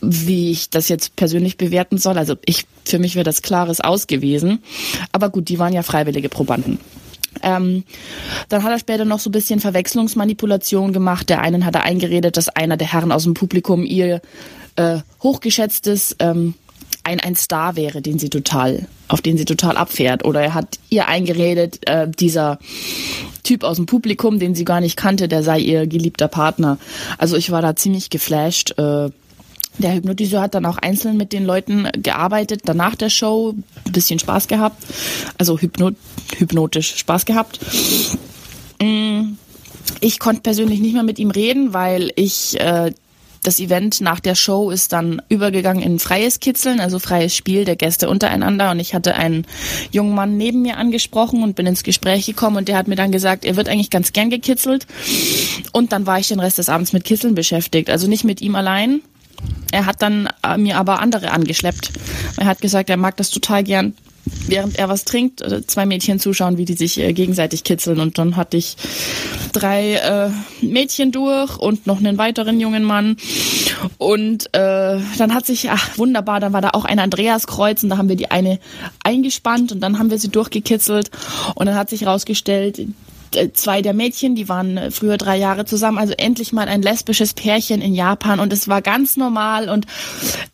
wie 0.00 0.50
ich 0.50 0.70
das 0.70 0.88
jetzt 0.88 1.16
persönlich 1.16 1.56
bewerten 1.56 1.98
soll. 1.98 2.16
Also 2.16 2.36
ich, 2.44 2.64
für 2.84 2.98
mich 2.98 3.16
wäre 3.16 3.24
das 3.24 3.42
klares 3.42 3.80
Aus 3.80 4.06
gewesen. 4.06 4.62
Aber 5.12 5.28
gut, 5.28 5.48
die 5.48 5.58
waren 5.58 5.72
ja 5.72 5.82
freiwillige 5.82 6.28
Probanden. 6.28 6.78
Ähm, 7.42 7.84
dann 8.48 8.62
hat 8.62 8.72
er 8.72 8.78
später 8.78 9.04
noch 9.04 9.20
so 9.20 9.30
ein 9.30 9.32
bisschen 9.32 9.60
Verwechslungsmanipulation 9.60 10.92
gemacht. 10.92 11.28
Der 11.28 11.40
einen 11.40 11.64
hat 11.64 11.74
er 11.74 11.84
eingeredet, 11.84 12.36
dass 12.36 12.48
einer 12.48 12.76
der 12.76 12.92
Herren 12.92 13.12
aus 13.12 13.24
dem 13.24 13.34
Publikum 13.34 13.84
ihr 13.84 14.20
äh, 14.76 14.98
hochgeschätztes 15.22 16.16
ähm, 16.18 16.54
ein, 17.02 17.20
ein 17.20 17.34
Star 17.34 17.76
wäre, 17.76 18.02
den 18.02 18.18
sie 18.18 18.28
total, 18.28 18.86
auf 19.08 19.20
den 19.20 19.38
sie 19.38 19.44
total 19.44 19.76
abfährt. 19.76 20.24
Oder 20.24 20.42
er 20.42 20.54
hat 20.54 20.78
ihr 20.90 21.08
eingeredet, 21.08 21.88
äh, 21.88 22.08
dieser 22.08 22.58
Typ 23.42 23.64
aus 23.64 23.76
dem 23.76 23.86
Publikum, 23.86 24.38
den 24.38 24.54
sie 24.54 24.64
gar 24.64 24.80
nicht 24.80 24.96
kannte, 24.96 25.26
der 25.28 25.42
sei 25.42 25.58
ihr 25.58 25.86
geliebter 25.86 26.28
Partner. 26.28 26.78
Also 27.18 27.36
ich 27.36 27.50
war 27.50 27.62
da 27.62 27.74
ziemlich 27.74 28.10
geflasht. 28.10 28.78
Äh, 28.78 29.10
der 29.80 29.94
Hypnotiseur 29.94 30.42
hat 30.42 30.54
dann 30.54 30.66
auch 30.66 30.78
einzeln 30.78 31.16
mit 31.16 31.32
den 31.32 31.44
Leuten 31.44 31.88
gearbeitet, 31.94 32.62
danach 32.64 32.94
der 32.94 33.10
Show, 33.10 33.54
ein 33.84 33.92
bisschen 33.92 34.18
Spaß 34.18 34.48
gehabt, 34.48 34.82
also 35.38 35.58
hypno 35.58 35.90
hypnotisch 36.36 36.96
Spaß 36.96 37.24
gehabt. 37.24 37.60
Mm, 38.80 39.32
ich 40.00 40.18
konnte 40.18 40.42
persönlich 40.42 40.80
nicht 40.80 40.94
mehr 40.94 41.02
mit 41.02 41.18
ihm 41.18 41.30
reden, 41.30 41.72
weil 41.72 42.12
ich 42.16 42.58
äh, 42.60 42.92
das 43.42 43.58
Event 43.58 44.00
nach 44.00 44.20
der 44.20 44.34
Show 44.34 44.70
ist 44.70 44.92
dann 44.92 45.22
übergegangen 45.28 45.82
in 45.82 45.98
freies 45.98 46.40
Kitzeln, 46.40 46.80
also 46.80 46.98
freies 46.98 47.34
Spiel 47.34 47.64
der 47.64 47.76
Gäste 47.76 48.08
untereinander. 48.08 48.70
Und 48.70 48.80
ich 48.80 48.94
hatte 48.94 49.14
einen 49.14 49.46
jungen 49.90 50.14
Mann 50.14 50.36
neben 50.36 50.62
mir 50.62 50.76
angesprochen 50.76 51.42
und 51.42 51.56
bin 51.56 51.66
ins 51.66 51.82
Gespräch 51.82 52.26
gekommen 52.26 52.58
und 52.58 52.68
der 52.68 52.76
hat 52.76 52.88
mir 52.88 52.96
dann 52.96 53.12
gesagt, 53.12 53.44
er 53.44 53.56
wird 53.56 53.68
eigentlich 53.68 53.90
ganz 53.90 54.12
gern 54.12 54.30
gekitzelt. 54.30 54.86
Und 55.72 55.92
dann 55.92 56.06
war 56.06 56.18
ich 56.18 56.28
den 56.28 56.40
Rest 56.40 56.58
des 56.58 56.68
Abends 56.68 56.92
mit 56.92 57.04
Kitzeln 57.04 57.34
beschäftigt. 57.34 57.88
Also 57.88 58.08
nicht 58.08 58.24
mit 58.24 58.42
ihm 58.42 58.54
allein, 58.54 59.00
er 59.72 59.86
hat 59.86 60.02
dann 60.02 60.28
äh, 60.42 60.56
mir 60.56 60.76
aber 60.76 61.00
andere 61.00 61.30
angeschleppt. 61.30 61.92
Er 62.36 62.46
hat 62.46 62.60
gesagt, 62.60 62.90
er 62.90 62.96
mag 62.96 63.16
das 63.16 63.30
total 63.30 63.62
gern, 63.62 63.94
während 64.46 64.78
er 64.78 64.88
was 64.88 65.04
trinkt, 65.04 65.42
äh, 65.42 65.64
zwei 65.66 65.86
Mädchen 65.86 66.18
zuschauen, 66.18 66.58
wie 66.58 66.64
die 66.64 66.74
sich 66.74 66.98
äh, 66.98 67.12
gegenseitig 67.12 67.62
kitzeln. 67.62 68.00
Und 68.00 68.18
dann 68.18 68.36
hatte 68.36 68.56
ich 68.56 68.76
drei 69.52 70.30
Mädchen 70.60 71.10
durch 71.10 71.58
und 71.58 71.86
noch 71.86 71.98
einen 71.98 72.18
weiteren 72.18 72.60
jungen 72.60 72.84
Mann. 72.84 73.16
Und 73.98 74.46
äh, 74.54 74.98
dann 75.18 75.34
hat 75.34 75.46
sich, 75.46 75.70
ach 75.70 75.98
wunderbar, 75.98 76.40
dann 76.40 76.52
war 76.52 76.60
da 76.60 76.70
auch 76.70 76.84
ein 76.84 76.98
Andreaskreuz 76.98 77.82
und 77.82 77.88
da 77.88 77.96
haben 77.96 78.08
wir 78.08 78.16
die 78.16 78.30
eine 78.30 78.58
eingespannt 79.02 79.72
und 79.72 79.80
dann 79.80 79.98
haben 79.98 80.10
wir 80.10 80.18
sie 80.18 80.28
durchgekitzelt 80.28 81.10
und 81.54 81.66
dann 81.66 81.74
hat 81.74 81.90
sich 81.90 82.02
herausgestellt, 82.02 82.80
zwei 83.52 83.82
der 83.82 83.94
Mädchen, 83.94 84.34
die 84.34 84.48
waren 84.48 84.76
äh, 84.76 84.90
früher 84.90 85.16
drei 85.16 85.36
Jahre 85.36 85.64
zusammen, 85.64 85.98
also 85.98 86.14
endlich 86.16 86.52
mal 86.52 86.68
ein 86.68 86.82
lesbisches 86.82 87.34
Pärchen 87.34 87.80
in 87.80 87.94
Japan 87.94 88.40
und 88.40 88.52
es 88.52 88.68
war 88.68 88.82
ganz 88.82 89.16
normal 89.16 89.68
und 89.68 89.86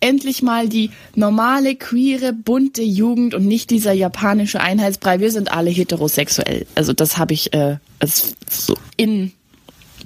endlich 0.00 0.42
mal 0.42 0.68
die 0.68 0.90
normale, 1.14 1.74
queere, 1.74 2.32
bunte 2.32 2.82
Jugend 2.82 3.34
und 3.34 3.46
nicht 3.46 3.70
dieser 3.70 3.92
japanische 3.92 4.60
Einheitsbrei. 4.60 5.20
Wir 5.20 5.30
sind 5.30 5.52
alle 5.52 5.70
heterosexuell. 5.70 6.66
Also 6.74 6.92
das 6.92 7.18
habe 7.18 7.34
ich 7.34 7.52
äh, 7.52 7.78
so 8.48 8.74
in 8.96 9.32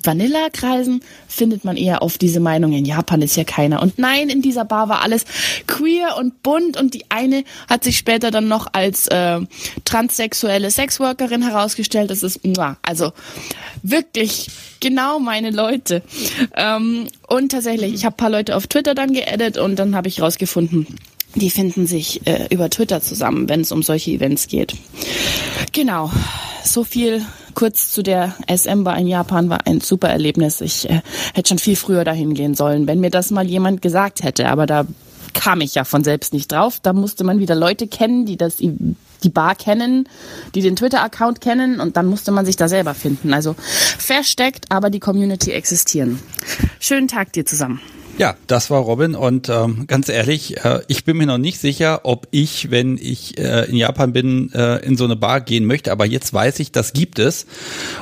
Vanilla-Kreisen 0.03 1.03
findet 1.29 1.65
man 1.65 1.77
eher 1.77 2.03
auf 2.03 2.19
diese 2.19 2.41
Meinung, 2.41 2.73
in 2.73 2.85
Japan 2.85 3.23
ist 3.23 3.37
ja 3.37 3.45
keiner. 3.45 3.83
Und 3.83 3.99
nein, 3.99 4.29
in 4.29 4.43
dieser 4.43 4.65
Bar 4.65 4.89
war 4.89 5.03
alles 5.03 5.25
queer 5.67 6.17
und 6.19 6.43
bunt 6.43 6.79
und 6.79 6.95
die 6.95 7.05
eine 7.09 7.45
hat 7.69 7.85
sich 7.85 7.99
später 7.99 8.31
dann 8.31 8.49
noch 8.49 8.67
als 8.73 9.07
äh, 9.09 9.41
transsexuelle 9.85 10.71
Sexworkerin 10.71 11.43
herausgestellt. 11.43 12.11
Das 12.11 12.23
ist, 12.23 12.41
also 12.83 13.13
wirklich 13.83 14.49
genau 14.81 15.19
meine 15.19 15.51
Leute. 15.51 16.03
Ähm, 16.57 17.09
und 17.29 17.53
tatsächlich, 17.53 17.95
ich 17.95 18.05
habe 18.05 18.17
paar 18.17 18.31
Leute 18.31 18.57
auf 18.57 18.67
Twitter 18.67 18.95
dann 18.95 19.13
geedit 19.13 19.59
und 19.59 19.77
dann 19.77 19.95
habe 19.95 20.09
ich 20.09 20.21
rausgefunden, 20.21 20.87
die 21.35 21.51
finden 21.51 21.87
sich 21.87 22.27
äh, 22.27 22.47
über 22.51 22.71
Twitter 22.71 23.01
zusammen, 23.01 23.49
wenn 23.49 23.61
es 23.61 23.73
um 23.73 23.83
solche 23.83 24.11
Events 24.11 24.49
geht. 24.49 24.75
Genau, 25.73 26.11
so 26.65 26.85
viel 26.85 27.25
kurz 27.61 27.93
zu 27.93 28.03
der 28.03 28.35
SM-Bar 28.51 28.97
in 28.97 29.07
Japan 29.07 29.51
war 29.51 29.67
ein 29.67 29.83
super 29.83 30.09
Erlebnis. 30.09 30.63
Ich 30.63 30.89
äh, 30.89 31.03
hätte 31.35 31.51
schon 31.51 31.59
viel 31.59 31.77
früher 31.77 32.05
dahin 32.05 32.33
gehen 32.33 32.55
sollen, 32.55 32.87
wenn 32.87 33.01
mir 33.01 33.11
das 33.11 33.31
mal 33.31 33.45
jemand 33.45 33.83
gesagt 33.83 34.23
hätte. 34.23 34.49
Aber 34.49 34.65
da 34.65 34.87
kam 35.35 35.61
ich 35.61 35.75
ja 35.75 35.85
von 35.85 36.03
selbst 36.03 36.33
nicht 36.33 36.51
drauf. 36.51 36.81
Da 36.81 36.95
musste 36.95 37.23
man 37.23 37.39
wieder 37.39 37.55
Leute 37.55 37.87
kennen, 37.87 38.25
die 38.25 38.39
das 38.39 38.57
die 38.57 39.29
Bar 39.29 39.57
kennen, 39.57 40.09
die 40.55 40.63
den 40.63 40.75
Twitter-Account 40.75 41.43
kennen 41.43 41.81
und 41.81 41.99
dann 41.99 42.07
musste 42.07 42.33
man 42.33 42.47
sich 42.47 42.57
da 42.57 42.67
selber 42.67 42.95
finden. 42.95 43.35
Also 43.35 43.55
versteckt, 43.99 44.65
aber 44.71 44.89
die 44.89 45.01
Community 45.01 45.51
existieren. 45.51 46.19
Schönen 46.79 47.09
Tag 47.09 47.35
dir 47.35 47.45
zusammen. 47.45 47.83
Ja, 48.21 48.37
das 48.49 48.69
war 48.69 48.81
Robin 48.81 49.15
und 49.15 49.49
ähm, 49.49 49.87
ganz 49.87 50.11
ehrlich, 50.11 50.63
äh, 50.63 50.81
ich 50.89 51.07
bin 51.07 51.17
mir 51.17 51.25
noch 51.25 51.39
nicht 51.39 51.59
sicher, 51.59 52.01
ob 52.03 52.29
ich, 52.33 52.71
wenn 52.71 52.99
ich 52.99 53.39
äh, 53.39 53.65
in 53.65 53.77
Japan 53.77 54.13
bin, 54.13 54.53
äh, 54.53 54.77
in 54.85 54.99
so 54.99 55.05
eine 55.05 55.17
Bar 55.17 55.41
gehen 55.41 55.65
möchte. 55.65 55.91
Aber 55.91 56.05
jetzt 56.05 56.35
weiß 56.35 56.61
ich, 56.61 56.71
das 56.71 56.93
gibt 56.93 57.19
es 57.19 57.47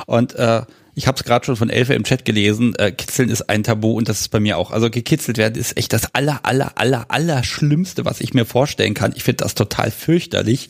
und 0.07 0.35
äh, 0.35 0.63
ich 0.93 1.07
habe 1.07 1.15
es 1.15 1.23
gerade 1.23 1.45
schon 1.45 1.55
von 1.55 1.69
Elfe 1.69 1.93
im 1.93 2.03
Chat 2.03 2.25
gelesen, 2.25 2.75
äh, 2.75 2.91
Kitzeln 2.91 3.29
ist 3.29 3.43
ein 3.43 3.63
Tabu 3.63 3.93
und 3.93 4.09
das 4.09 4.19
ist 4.19 4.27
bei 4.27 4.41
mir 4.41 4.57
auch. 4.57 4.71
Also 4.71 4.89
gekitzelt 4.89 5.37
werden 5.37 5.55
ist 5.55 5.77
echt 5.77 5.93
das 5.93 6.13
aller, 6.13 6.41
aller, 6.43 6.73
aller, 6.75 7.05
aller 7.07 7.45
Schlimmste, 7.45 8.03
was 8.03 8.19
ich 8.19 8.33
mir 8.33 8.43
vorstellen 8.43 8.95
kann. 8.95 9.13
Ich 9.15 9.23
finde 9.23 9.45
das 9.45 9.55
total 9.55 9.89
fürchterlich. 9.89 10.67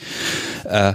Äh, 0.65 0.93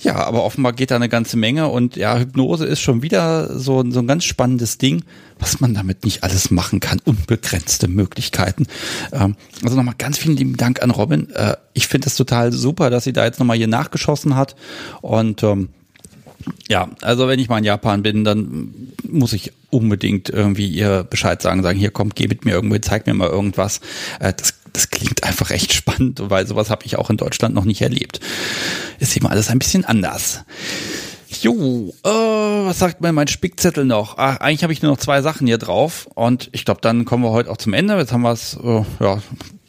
ja, 0.00 0.14
aber 0.14 0.44
offenbar 0.44 0.72
geht 0.72 0.92
da 0.92 0.96
eine 0.96 1.08
ganze 1.08 1.36
Menge 1.36 1.68
und 1.68 1.96
ja, 1.96 2.18
Hypnose 2.18 2.64
ist 2.64 2.80
schon 2.80 3.02
wieder 3.02 3.58
so, 3.58 3.84
so 3.90 3.98
ein 3.98 4.06
ganz 4.06 4.24
spannendes 4.24 4.78
Ding, 4.78 5.02
was 5.40 5.60
man 5.60 5.74
damit 5.74 6.04
nicht 6.04 6.22
alles 6.22 6.52
machen 6.52 6.78
kann. 6.78 7.00
Unbegrenzte 7.04 7.88
Möglichkeiten. 7.88 8.66
Ähm, 9.12 9.36
also 9.64 9.76
nochmal 9.76 9.96
ganz 9.98 10.18
vielen 10.18 10.36
lieben 10.36 10.56
Dank 10.56 10.82
an 10.82 10.90
Robin. 10.90 11.30
Äh, 11.30 11.56
ich 11.74 11.88
finde 11.88 12.06
es 12.06 12.14
total 12.14 12.52
super, 12.52 12.90
dass 12.90 13.04
sie 13.04 13.12
da 13.12 13.24
jetzt 13.24 13.40
nochmal 13.40 13.56
hier 13.56 13.66
nachgeschossen 13.66 14.36
hat 14.36 14.54
und 15.02 15.42
ähm, 15.42 15.70
ja, 16.68 16.88
also 17.02 17.28
wenn 17.28 17.40
ich 17.40 17.48
mal 17.48 17.58
in 17.58 17.64
Japan 17.64 18.02
bin, 18.02 18.24
dann 18.24 18.92
muss 19.02 19.32
ich 19.32 19.52
unbedingt 19.70 20.30
irgendwie 20.30 20.68
ihr 20.68 21.02
Bescheid 21.02 21.42
sagen, 21.42 21.62
sagen, 21.62 21.78
hier 21.78 21.90
kommt, 21.90 22.14
geh 22.14 22.28
mit 22.28 22.44
mir 22.44 22.52
irgendwo, 22.52 22.78
zeig 22.78 23.06
mir 23.06 23.14
mal 23.14 23.28
irgendwas. 23.28 23.80
Äh, 24.20 24.32
das, 24.32 24.54
das 24.72 24.90
klingt 24.90 25.24
einfach 25.24 25.50
echt 25.50 25.72
spannend, 25.72 26.20
weil 26.24 26.46
sowas 26.46 26.70
habe 26.70 26.84
ich 26.84 26.96
auch 26.96 27.10
in 27.10 27.16
Deutschland 27.16 27.54
noch 27.54 27.64
nicht 27.64 27.82
erlebt. 27.82 28.20
Ist 28.98 29.16
immer 29.16 29.30
alles 29.30 29.50
ein 29.50 29.58
bisschen 29.58 29.84
anders. 29.84 30.44
Jo, 31.42 31.94
äh, 32.04 32.08
was 32.08 32.78
sagt 32.78 33.00
mir 33.00 33.12
mein 33.12 33.28
Spickzettel 33.28 33.84
noch? 33.84 34.16
Ach, 34.16 34.38
eigentlich 34.38 34.62
habe 34.62 34.72
ich 34.72 34.82
nur 34.82 34.92
noch 34.92 34.98
zwei 34.98 35.20
Sachen 35.20 35.46
hier 35.46 35.58
drauf 35.58 36.08
und 36.14 36.48
ich 36.52 36.64
glaube, 36.64 36.80
dann 36.80 37.04
kommen 37.04 37.22
wir 37.22 37.30
heute 37.30 37.50
auch 37.50 37.58
zum 37.58 37.74
Ende. 37.74 37.96
Jetzt 37.96 38.12
haben 38.12 38.22
wir 38.22 38.32
es 38.32 38.56
äh, 38.62 38.82
ja, 39.00 39.22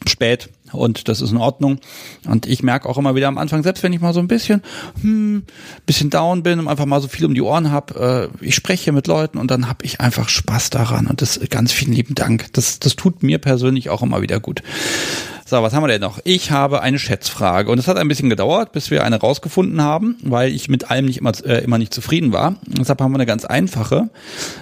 spät 0.06 0.48
und 0.72 1.08
das 1.08 1.20
ist 1.20 1.30
in 1.30 1.36
Ordnung. 1.36 1.78
Und 2.26 2.46
ich 2.46 2.62
merke 2.62 2.88
auch 2.88 2.98
immer 2.98 3.14
wieder 3.14 3.28
am 3.28 3.38
Anfang, 3.38 3.62
selbst 3.62 3.82
wenn 3.82 3.92
ich 3.92 4.00
mal 4.00 4.14
so 4.14 4.20
ein 4.20 4.28
bisschen, 4.28 4.62
hm, 5.00 5.44
bisschen 5.86 6.10
down 6.10 6.42
bin 6.42 6.58
und 6.58 6.68
einfach 6.68 6.86
mal 6.86 7.00
so 7.00 7.08
viel 7.08 7.26
um 7.26 7.34
die 7.34 7.42
Ohren 7.42 7.70
habe, 7.70 8.30
äh, 8.40 8.44
ich 8.44 8.54
spreche 8.54 8.92
mit 8.92 9.06
Leuten 9.06 9.38
und 9.38 9.50
dann 9.50 9.68
habe 9.68 9.84
ich 9.84 10.00
einfach 10.00 10.28
Spaß 10.28 10.70
daran 10.70 11.06
und 11.06 11.22
das 11.22 11.40
ganz 11.50 11.72
vielen 11.72 11.92
lieben 11.92 12.14
Dank. 12.14 12.52
Das, 12.52 12.78
das 12.78 12.96
tut 12.96 13.22
mir 13.22 13.38
persönlich 13.38 13.90
auch 13.90 14.02
immer 14.02 14.22
wieder 14.22 14.40
gut. 14.40 14.62
So, 15.50 15.60
was 15.64 15.74
haben 15.74 15.82
wir 15.82 15.88
denn 15.88 16.00
noch? 16.00 16.20
Ich 16.22 16.52
habe 16.52 16.80
eine 16.80 17.00
Schätzfrage 17.00 17.72
und 17.72 17.78
es 17.80 17.88
hat 17.88 17.96
ein 17.96 18.06
bisschen 18.06 18.30
gedauert, 18.30 18.70
bis 18.70 18.92
wir 18.92 19.02
eine 19.02 19.16
rausgefunden 19.16 19.82
haben, 19.82 20.16
weil 20.22 20.52
ich 20.52 20.68
mit 20.68 20.92
allem 20.92 21.06
nicht 21.06 21.18
immer, 21.18 21.32
äh, 21.44 21.64
immer 21.64 21.76
nicht 21.76 21.92
zufrieden 21.92 22.32
war. 22.32 22.54
Deshalb 22.68 23.00
haben 23.00 23.10
wir 23.10 23.16
eine 23.16 23.26
ganz 23.26 23.44
einfache. 23.46 24.10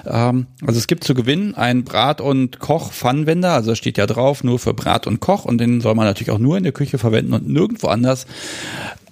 Ähm, 0.07 0.47
also 0.67 0.79
es 0.79 0.87
gibt 0.87 1.05
zu 1.05 1.13
gewinnen 1.13 1.55
einen 1.55 1.85
Brat- 1.85 2.23
und 2.23 2.59
Koch-Pfannenwender, 2.59 3.53
also 3.53 3.75
steht 3.75 3.99
ja 3.99 4.07
drauf, 4.07 4.43
nur 4.43 4.59
für 4.59 4.73
Brat 4.73 5.07
und 5.07 5.21
Koch 5.21 5.45
und 5.45 5.59
den 5.59 5.83
soll 5.83 5.95
man 5.95 6.07
natürlich 6.07 6.31
auch 6.31 6.39
nur 6.39 6.57
in 6.57 6.63
der 6.63 6.73
Küche 6.73 6.97
verwenden 6.97 7.35
und 7.35 7.47
nirgendwo 7.47 7.89
anders. 7.89 8.25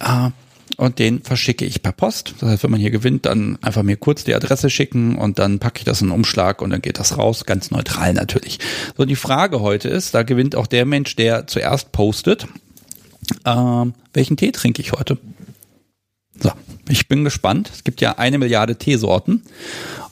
Äh, 0.01 0.31
und 0.77 0.99
den 0.99 1.23
verschicke 1.23 1.65
ich 1.65 1.83
per 1.83 1.93
Post. 1.93 2.35
Das 2.39 2.51
heißt, 2.51 2.63
wenn 2.63 2.71
man 2.71 2.81
hier 2.81 2.91
gewinnt, 2.91 3.27
dann 3.27 3.59
einfach 3.63 3.83
mir 3.83 3.97
kurz 3.97 4.25
die 4.25 4.35
Adresse 4.35 4.71
schicken 4.71 5.17
und 5.17 5.39
dann 5.39 5.59
packe 5.59 5.79
ich 5.79 5.85
das 5.85 6.01
in 6.01 6.09
einen 6.09 6.17
Umschlag 6.17 6.63
und 6.63 6.71
dann 6.71 6.83
geht 6.83 6.99
das 6.99 7.17
raus, 7.17 7.45
ganz 7.47 7.71
neutral 7.71 8.13
natürlich. 8.15 8.59
So, 8.97 9.05
die 9.05 9.17
Frage 9.17 9.61
heute 9.61 9.89
ist, 9.89 10.15
da 10.15 10.23
gewinnt 10.23 10.55
auch 10.57 10.67
der 10.67 10.85
Mensch, 10.85 11.17
der 11.17 11.47
zuerst 11.47 11.93
postet, 11.93 12.47
ähm, 13.45 13.95
welchen 14.13 14.37
Tee 14.37 14.53
trinke 14.53 14.81
ich 14.83 14.93
heute? 14.93 15.19
So, 16.39 16.53
ich 16.89 17.09
bin 17.09 17.25
gespannt. 17.25 17.71
Es 17.75 17.85
gibt 17.85 18.01
ja 18.01 18.19
eine 18.19 18.39
Milliarde 18.39 18.77
Teesorten 18.77 19.43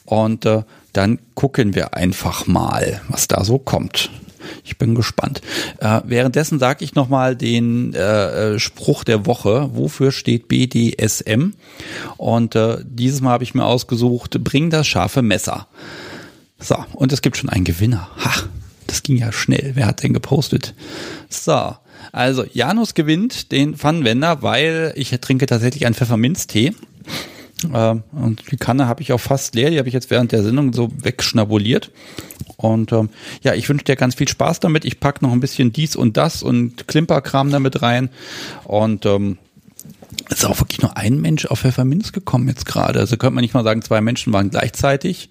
und 0.05 0.47
äh, 0.47 0.63
dann 0.93 1.19
gucken 1.35 1.75
wir 1.75 1.95
einfach 1.95 2.47
mal, 2.47 3.03
was 3.09 3.29
da 3.29 3.45
so 3.45 3.59
kommt. 3.59 4.11
Ich 4.65 4.79
bin 4.79 4.95
gespannt. 4.95 5.41
Äh, 5.79 6.01
währenddessen 6.05 6.59
sage 6.59 6.85
ich 6.85 6.95
nochmal 6.95 7.37
den 7.37 7.95
äh, 7.95 8.55
äh, 8.55 8.59
Spruch 8.59 9.05
der 9.05 9.27
Woche. 9.27 9.71
Wofür 9.73 10.13
steht 10.13 10.49
BDSM? 10.49 11.55
Und 12.17 12.55
äh, 12.55 12.79
dieses 12.85 13.21
Mal 13.21 13.31
habe 13.31 13.45
ich 13.45 13.55
mir 13.55 13.65
ausgesucht, 13.65 14.43
bring 14.45 14.71
das 14.71 14.87
scharfe 14.87 15.23
Messer. 15.23 15.67
So, 16.59 16.77
und 16.95 17.13
es 17.13 17.23
gibt 17.23 17.37
schon 17.37 17.51
einen 17.51 17.65
Gewinner. 17.65 18.09
Ha, 18.25 18.33
das 18.87 19.03
ging 19.03 19.17
ja 19.17 19.33
schnell. 19.33 19.73
Wer 19.75 19.87
hat 19.87 20.03
denn 20.03 20.13
gepostet? 20.13 20.75
So, 21.29 21.75
also 22.13 22.45
Janus 22.53 22.95
gewinnt 22.95 23.53
den 23.53 23.77
Pfannenwender, 23.77 24.43
weil 24.43 24.93
ich 24.97 25.11
trinke 25.21 25.47
tatsächlich 25.47 25.87
einen 25.87 25.95
Pfefferminztee. 25.95 26.73
Äh, 27.73 27.97
und 28.13 28.51
die 28.51 28.57
Kanne 28.57 28.87
habe 28.87 29.03
ich 29.03 29.13
auch 29.13 29.21
fast 29.21 29.55
leer, 29.55 29.71
die 29.71 29.79
habe 29.79 29.89
ich 29.89 29.95
jetzt 29.95 30.11
während 30.11 30.33
der 30.33 30.43
Sendung 30.43 30.73
so 30.73 30.91
wegschnabuliert. 30.97 31.91
Und 32.57 32.93
ähm, 32.93 33.11
ja, 33.43 33.55
ich 33.55 33.69
wünsche 33.69 33.85
dir 33.85 33.97
ganz 33.97 34.15
viel 34.15 34.29
Spaß 34.29 34.61
damit. 34.61 34.85
Ich 34.85 35.01
pack 35.01 35.23
noch 35.23 35.33
ein 35.33 35.41
bisschen 35.41 35.73
dies 35.73 35.97
und 35.97 36.17
das 36.17 36.43
und 36.43 36.89
Klimperkram 36.89 37.51
damit 37.51 37.83
rein. 37.83 38.11
Und 38.65 39.07
ähm, 39.07 39.39
es 40.31 40.39
ist 40.39 40.45
auch 40.45 40.61
wirklich 40.61 40.83
nur 40.83 40.97
ein 40.97 41.21
Mensch 41.21 41.47
auf 41.47 41.61
Pfefferminz 41.61 42.13
gekommen 42.13 42.49
jetzt 42.49 42.67
gerade. 42.67 43.01
Also 43.01 43.17
könnte 43.17 43.35
man 43.35 43.43
nicht 43.43 43.55
mal 43.55 43.65
sagen, 43.65 43.83
zwei 43.83 44.01
Menschen 44.01 44.33
waren 44.33 44.51
gleichzeitig. 44.51 45.29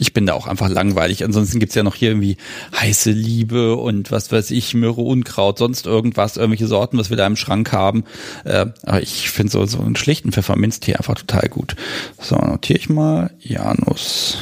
Ich 0.00 0.12
bin 0.12 0.26
da 0.26 0.32
auch 0.32 0.46
einfach 0.46 0.68
langweilig. 0.68 1.24
Ansonsten 1.24 1.60
gibt's 1.60 1.74
ja 1.74 1.82
noch 1.82 1.94
hier 1.94 2.10
irgendwie 2.10 2.36
heiße 2.74 3.10
Liebe 3.10 3.76
und 3.76 4.10
was 4.10 4.32
weiß 4.32 4.50
ich, 4.50 4.74
Myrrhe, 4.74 5.02
Unkraut, 5.02 5.58
sonst 5.58 5.86
irgendwas, 5.86 6.36
irgendwelche 6.36 6.66
Sorten, 6.66 6.98
was 6.98 7.10
wir 7.10 7.16
da 7.16 7.26
im 7.26 7.36
Schrank 7.36 7.72
haben. 7.72 8.04
Äh, 8.44 8.66
aber 8.84 9.02
ich 9.02 9.30
finde 9.30 9.52
so, 9.52 9.64
so 9.66 9.78
einen 9.78 9.96
schlichten 9.96 10.32
Pfefferminztee 10.32 10.96
einfach 10.96 11.14
total 11.14 11.48
gut. 11.48 11.76
So, 12.20 12.36
notiere 12.36 12.78
ich 12.78 12.88
mal. 12.88 13.30
Janus 13.40 14.38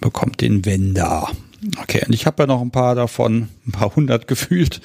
bekommt 0.00 0.40
den 0.40 0.64
Wender. 0.64 1.30
Okay, 1.80 2.02
und 2.06 2.12
ich 2.12 2.26
habe 2.26 2.42
ja 2.42 2.46
noch 2.46 2.60
ein 2.60 2.70
paar 2.70 2.94
davon, 2.94 3.48
ein 3.66 3.72
paar 3.72 3.94
hundert 3.94 4.28
gefühlt. 4.28 4.80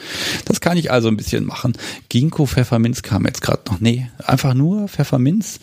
Das 0.45 0.61
kann 0.61 0.77
ich 0.77 0.91
also 0.91 1.07
ein 1.07 1.17
bisschen 1.17 1.45
machen. 1.45 1.73
Ginkgo 2.09 2.45
Pfefferminz 2.45 3.01
kam 3.01 3.25
jetzt 3.25 3.41
gerade 3.41 3.63
noch. 3.67 3.79
Nee, 3.79 4.09
einfach 4.23 4.53
nur 4.53 4.87
Pfefferminz 4.87 5.59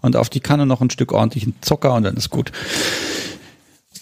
und 0.00 0.16
auf 0.16 0.28
die 0.28 0.40
Kanne 0.40 0.66
noch 0.66 0.80
ein 0.80 0.90
Stück 0.90 1.12
ordentlichen 1.12 1.54
Zucker 1.60 1.94
und 1.94 2.02
dann 2.02 2.16
ist 2.16 2.30
gut. 2.30 2.52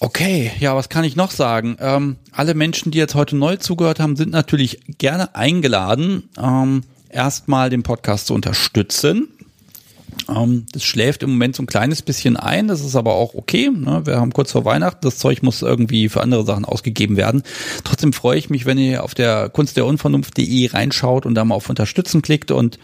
Okay, 0.01 0.53
ja, 0.61 0.77
was 0.77 0.89
kann 0.89 1.05
ich 1.05 1.17
noch 1.17 1.31
sagen? 1.31 1.77
Ähm, 1.81 2.17
alle 2.33 2.55
Menschen, 2.55 2.93
die 2.93 2.99
jetzt 2.99 3.15
heute 3.15 3.37
neu 3.37 3.57
zugehört 3.57 3.99
haben, 3.99 4.17
sind 4.17 4.31
natürlich 4.31 4.81
gerne 4.99 5.35
eingeladen, 5.35 6.29
ähm, 6.39 6.83
erstmal 7.09 7.71
den 7.71 7.83
Podcast 7.83 8.27
zu 8.27 8.35
unterstützen. 8.35 9.29
Ähm, 10.28 10.66
das 10.73 10.85
schläft 10.85 11.23
im 11.23 11.31
Moment 11.31 11.57
so 11.57 11.62
ein 11.62 11.66
kleines 11.66 12.03
bisschen 12.03 12.36
ein, 12.36 12.69
das 12.69 12.81
ist 12.81 12.97
aber 12.97 13.15
auch 13.15 13.35
okay. 13.35 13.70
Ne? 13.70 14.03
Wir 14.05 14.20
haben 14.20 14.32
kurz 14.32 14.53
vor 14.53 14.65
Weihnachten, 14.65 15.01
das 15.03 15.19
Zeug 15.19 15.43
muss 15.43 15.62
irgendwie 15.62 16.09
für 16.09 16.20
andere 16.20 16.44
Sachen 16.44 16.65
ausgegeben 16.65 17.16
werden. 17.16 17.43
Trotzdem 17.85 18.12
freue 18.12 18.39
ich 18.39 18.51
mich, 18.51 18.66
wenn 18.66 18.78
ihr 18.78 19.05
auf 19.05 19.15
der 19.15 19.48
Kunst 19.48 19.77
der 19.77 19.86
Unvernunft.de 19.86 20.69
reinschaut 20.69 21.27
und 21.27 21.35
da 21.35 21.44
mal 21.44 21.55
auf 21.55 21.69
Unterstützen 21.70 22.23
klickt 22.23 22.51
und 22.51 22.78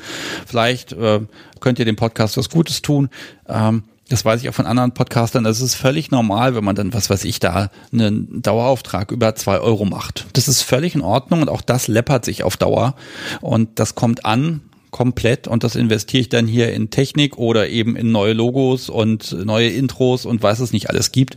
vielleicht 0.47 0.93
äh, 0.93 1.21
könnt 1.61 1.79
ihr 1.79 1.85
dem 1.85 1.97
Podcast 1.97 2.37
was 2.37 2.51
Gutes 2.51 2.83
tun. 2.83 3.09
Ähm, 3.49 3.85
das 4.09 4.27
weiß 4.27 4.43
ich 4.43 4.49
auch 4.51 4.55
von 4.55 4.67
anderen 4.67 4.93
Podcastern, 4.93 5.45
das 5.45 5.63
ist 5.63 5.75
völlig 5.75 6.11
normal, 6.11 6.55
wenn 6.55 6.65
man 6.65 6.77
dann, 6.77 6.93
was 6.93 7.09
weiß 7.09 7.25
ich, 7.25 7.41
da 7.41 7.71
einen 7.93 8.43
Dauerauftrag 8.43 9.11
über 9.11 9.35
zwei 9.37 9.59
Euro 9.59 9.87
macht. 9.87 10.27
Das 10.35 10.49
ist 10.49 10.61
völlig 10.61 10.95
in 10.95 11.01
Ordnung 11.01 11.41
und 11.41 11.49
auch 11.49 11.63
das 11.63 11.89
läppert 11.89 12.27
sich 12.27 12.43
auf 12.43 12.59
Dauer 12.59 12.95
und 13.41 13.79
das 13.79 13.95
kommt 13.95 14.27
an 14.27 14.61
komplett 14.93 15.49
und 15.49 15.65
das 15.65 15.75
investiere 15.75 16.21
ich 16.21 16.29
dann 16.29 16.47
hier 16.47 16.73
in 16.73 16.91
Technik 16.91 17.39
oder 17.39 17.69
eben 17.71 17.97
in 17.97 18.13
neue 18.13 18.35
Logos 18.35 18.91
und 18.91 19.33
neue 19.45 19.71
Intros 19.71 20.27
und 20.27 20.43
was 20.43 20.61
es 20.61 20.73
nicht 20.73 20.91
alles 20.91 21.13
gibt. 21.13 21.37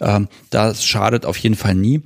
Ähm, 0.00 0.26
das 0.50 0.84
schadet 0.84 1.26
auf 1.26 1.36
jeden 1.36 1.54
Fall 1.54 1.74
nie. 1.74 2.00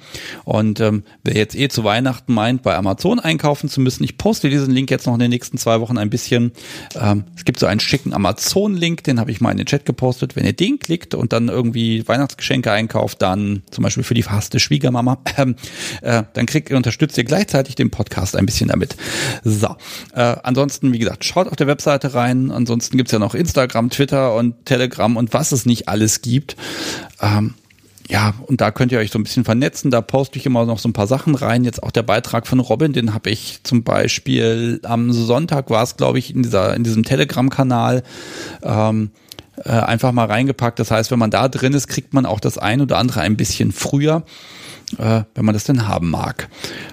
Und 0.44 0.80
ähm, 0.80 1.04
wer 1.22 1.36
jetzt 1.36 1.54
eh 1.54 1.68
zu 1.68 1.84
Weihnachten 1.84 2.34
meint, 2.34 2.62
bei 2.62 2.76
Amazon 2.76 3.20
einkaufen 3.20 3.68
zu 3.68 3.80
müssen, 3.80 4.02
ich 4.02 4.18
poste 4.18 4.50
diesen 4.50 4.72
Link 4.72 4.90
jetzt 4.90 5.06
noch 5.06 5.14
in 5.14 5.20
den 5.20 5.30
nächsten 5.30 5.56
zwei 5.56 5.80
Wochen 5.80 5.98
ein 5.98 6.10
bisschen. 6.10 6.50
Ähm, 7.00 7.24
es 7.36 7.44
gibt 7.44 7.60
so 7.60 7.66
einen 7.66 7.80
schicken 7.80 8.12
Amazon-Link, 8.12 9.04
den 9.04 9.20
habe 9.20 9.30
ich 9.30 9.40
mal 9.40 9.52
in 9.52 9.58
den 9.58 9.66
Chat 9.66 9.86
gepostet. 9.86 10.34
Wenn 10.34 10.44
ihr 10.44 10.52
den 10.52 10.80
klickt 10.80 11.14
und 11.14 11.32
dann 11.32 11.48
irgendwie 11.48 12.06
Weihnachtsgeschenke 12.08 12.72
einkauft, 12.72 13.22
dann 13.22 13.62
zum 13.70 13.84
Beispiel 13.84 14.02
für 14.02 14.14
die 14.14 14.24
verhasste 14.24 14.58
Schwiegermama, 14.58 15.18
äh, 16.02 16.24
dann 16.32 16.46
kriegt 16.46 16.70
ihr, 16.70 16.76
unterstützt 16.76 17.16
ihr 17.18 17.24
gleichzeitig 17.24 17.76
den 17.76 17.90
Podcast 17.90 18.34
ein 18.34 18.46
bisschen 18.46 18.68
damit. 18.68 18.96
So, 19.44 19.76
äh, 20.14 20.36
ansonsten 20.42 20.87
ansonsten, 20.88 20.92
wie 20.92 20.98
gesagt, 20.98 21.24
schaut 21.24 21.48
auf 21.48 21.56
der 21.56 21.66
Webseite 21.66 22.14
rein. 22.14 22.50
Ansonsten 22.50 22.96
gibt's 22.96 23.12
ja 23.12 23.18
noch 23.18 23.34
Instagram, 23.34 23.90
Twitter 23.90 24.34
und 24.34 24.64
Telegram 24.64 25.16
und 25.16 25.32
was 25.32 25.52
es 25.52 25.66
nicht 25.66 25.88
alles 25.88 26.22
gibt. 26.22 26.56
Ähm, 27.20 27.54
ja, 28.08 28.34
und 28.46 28.60
da 28.62 28.70
könnt 28.70 28.90
ihr 28.90 28.98
euch 28.98 29.10
so 29.10 29.18
ein 29.18 29.22
bisschen 29.22 29.44
vernetzen. 29.44 29.90
Da 29.90 30.00
poste 30.00 30.38
ich 30.38 30.46
immer 30.46 30.64
noch 30.64 30.78
so 30.78 30.88
ein 30.88 30.94
paar 30.94 31.06
Sachen 31.06 31.34
rein. 31.34 31.64
Jetzt 31.64 31.82
auch 31.82 31.90
der 31.90 32.02
Beitrag 32.02 32.46
von 32.46 32.60
Robin, 32.60 32.92
den 32.92 33.12
habe 33.12 33.28
ich 33.30 33.60
zum 33.64 33.82
Beispiel 33.82 34.80
am 34.82 35.12
Sonntag 35.12 35.68
war 35.68 35.82
es, 35.82 35.96
glaube 35.96 36.18
ich, 36.18 36.34
in 36.34 36.42
dieser 36.42 36.74
in 36.74 36.84
diesem 36.84 37.04
Telegram-Kanal. 37.04 38.02
Ähm, 38.62 39.10
äh, 39.64 39.70
einfach 39.70 40.12
mal 40.12 40.26
reingepackt. 40.26 40.78
Das 40.78 40.90
heißt, 40.90 41.10
wenn 41.10 41.18
man 41.18 41.32
da 41.32 41.48
drin 41.48 41.74
ist, 41.74 41.88
kriegt 41.88 42.14
man 42.14 42.26
auch 42.26 42.40
das 42.40 42.58
ein 42.58 42.80
oder 42.80 42.96
andere 42.96 43.20
ein 43.20 43.36
bisschen 43.36 43.72
früher 43.72 44.22
äh, 44.98 45.24
wenn 45.34 45.44
man 45.44 45.52
das 45.52 45.64
denn 45.64 45.86
haben 45.86 46.10
mag. 46.10 46.48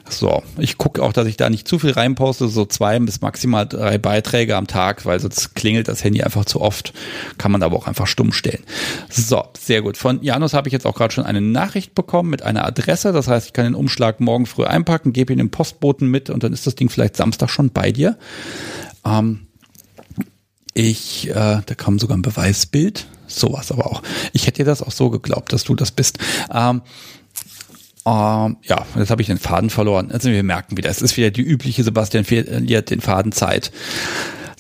So, 0.10 0.44
ich 0.58 0.78
gucke 0.78 1.02
auch, 1.02 1.14
dass 1.14 1.28
ich 1.28 1.38
da 1.38 1.50
nicht 1.50 1.68
zu 1.68 1.80
viel 1.80 1.92
reinposte, 1.92 2.48
so 2.48 2.66
zwei 2.66 3.00
bis 3.00 3.22
maximal 3.22 3.66
drei 3.66 3.98
Beiträge 3.98 4.56
am 4.56 4.68
Tag, 4.68 5.06
weil 5.06 5.20
sonst 5.20 5.56
klingelt 5.56 5.88
das 5.88 6.04
Handy 6.04 6.24
einfach 6.24 6.46
zu 6.46 6.62
oft. 6.62 6.94
Kann 7.38 7.52
man 7.52 7.64
aber 7.64 7.78
auch 7.78 7.88
einfach 7.88 8.08
stumm 8.08 8.32
stellen. 8.32 8.64
So, 9.10 9.44
sehr 9.58 9.82
gut. 9.82 9.98
Von 9.98 10.22
Janus 10.22 10.54
habe 10.54 10.68
ich 10.68 10.74
jetzt 10.74 10.86
auch 10.86 10.96
gerade 10.96 11.14
schon 11.14 11.26
eine 11.26 11.42
Nachricht 11.42 11.96
bekommen 11.96 12.30
mit 12.30 12.42
einer 12.42 12.66
Adresse. 12.66 13.12
Das 13.14 13.28
heißt, 13.28 13.48
ich 13.48 13.54
kann 13.54 13.66
den 13.66 13.76
Umschlag 13.76 14.20
morgen 14.20 14.46
früh 14.46 14.66
einpacken, 14.66 15.14
gebe 15.14 15.34
ihn 15.34 15.40
dem 15.40 15.52
Postboten 15.52 16.10
mit 16.10 16.30
und 16.30 16.44
dann 16.44 16.54
ist 16.54 16.68
das 16.68 16.76
Ding 16.76 16.90
vielleicht 16.90 17.16
Samstag 17.16 17.50
schon 17.50 17.72
bei 17.72 17.92
dir. 17.92 18.18
Ähm, 19.06 19.48
ich, 20.78 21.30
äh, 21.30 21.62
da 21.66 21.76
kam 21.76 22.00
sogar 22.00 22.18
ein 22.18 22.22
Beweisbild, 22.22 23.08
sowas 23.28 23.72
aber 23.72 23.88
auch. 23.88 24.04
Ich 24.34 24.46
hätte 24.46 24.58
dir 24.58 24.66
das 24.66 24.82
auch 24.82 24.92
so 24.92 25.10
geglaubt, 25.10 25.54
dass 25.54 25.64
du 25.64 25.74
das 25.74 25.92
bist. 25.92 26.20
Ähm, 26.54 26.82
ähm, 28.06 28.58
ja, 28.64 28.86
jetzt 28.96 29.10
habe 29.10 29.22
ich 29.22 29.28
den 29.28 29.38
Faden 29.38 29.70
verloren. 29.70 30.12
Also 30.12 30.30
wir 30.30 30.44
merken 30.44 30.78
wieder, 30.78 30.90
es 30.90 31.02
ist 31.02 31.18
wieder 31.18 31.32
die 31.32 31.42
übliche 31.42 31.84
Sebastian 31.84 32.24
verliert 32.24 32.92
den 32.92 33.02
Faden 33.02 33.32
Zeit. 33.32 33.72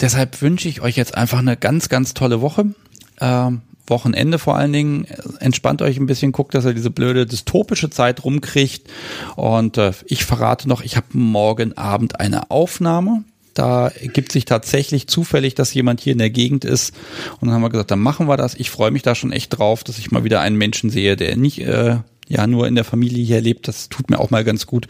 Deshalb 0.01 0.41
wünsche 0.41 0.67
ich 0.67 0.81
euch 0.81 0.95
jetzt 0.95 1.15
einfach 1.15 1.39
eine 1.39 1.55
ganz, 1.55 1.89
ganz 1.89 2.13
tolle 2.13 2.41
Woche. 2.41 2.73
Ähm, 3.21 3.61
Wochenende 3.87 4.39
vor 4.39 4.55
allen 4.55 4.73
Dingen. 4.73 5.05
Entspannt 5.39 5.81
euch 5.81 5.97
ein 5.97 6.07
bisschen, 6.07 6.31
guckt, 6.31 6.55
dass 6.55 6.65
ihr 6.65 6.73
diese 6.73 6.89
blöde 6.89 7.25
dystopische 7.25 7.89
Zeit 7.89 8.23
rumkriegt. 8.23 8.89
Und 9.35 9.77
äh, 9.77 9.91
ich 10.05 10.25
verrate 10.25 10.67
noch, 10.67 10.81
ich 10.81 10.97
habe 10.97 11.07
morgen 11.11 11.77
Abend 11.77 12.19
eine 12.19 12.49
Aufnahme. 12.51 13.23
Da 13.53 13.91
gibt 14.01 14.33
sich 14.33 14.43
tatsächlich 14.45 15.07
zufällig, 15.07 15.55
dass 15.55 15.73
jemand 15.73 16.01
hier 16.01 16.11
in 16.11 16.19
der 16.19 16.29
Gegend 16.29 16.65
ist. 16.65 16.93
Und 17.39 17.47
dann 17.47 17.55
haben 17.55 17.61
wir 17.61 17.69
gesagt, 17.69 17.91
dann 17.91 17.99
machen 17.99 18.27
wir 18.27 18.35
das. 18.35 18.55
Ich 18.55 18.69
freue 18.69 18.91
mich 18.91 19.03
da 19.03 19.15
schon 19.15 19.31
echt 19.31 19.57
drauf, 19.57 19.83
dass 19.83 19.97
ich 19.97 20.11
mal 20.11 20.25
wieder 20.25 20.41
einen 20.41 20.57
Menschen 20.57 20.89
sehe, 20.89 21.15
der 21.15 21.37
nicht 21.37 21.61
äh, 21.61 21.97
ja 22.27 22.47
nur 22.47 22.67
in 22.67 22.75
der 22.75 22.83
Familie 22.83 23.23
hier 23.23 23.41
lebt. 23.41 23.67
Das 23.67 23.89
tut 23.89 24.09
mir 24.09 24.19
auch 24.19 24.31
mal 24.31 24.43
ganz 24.43 24.65
gut. 24.65 24.87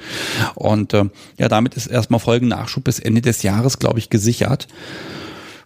Und 0.56 0.94
äh, 0.94 1.06
ja, 1.38 1.48
damit 1.48 1.76
ist 1.76 1.88
erstmal 1.88 2.20
Folgennachschub 2.20 2.84
bis 2.84 3.00
Ende 3.00 3.22
des 3.22 3.44
Jahres, 3.44 3.80
glaube 3.80 4.00
ich, 4.00 4.10
gesichert. 4.10 4.68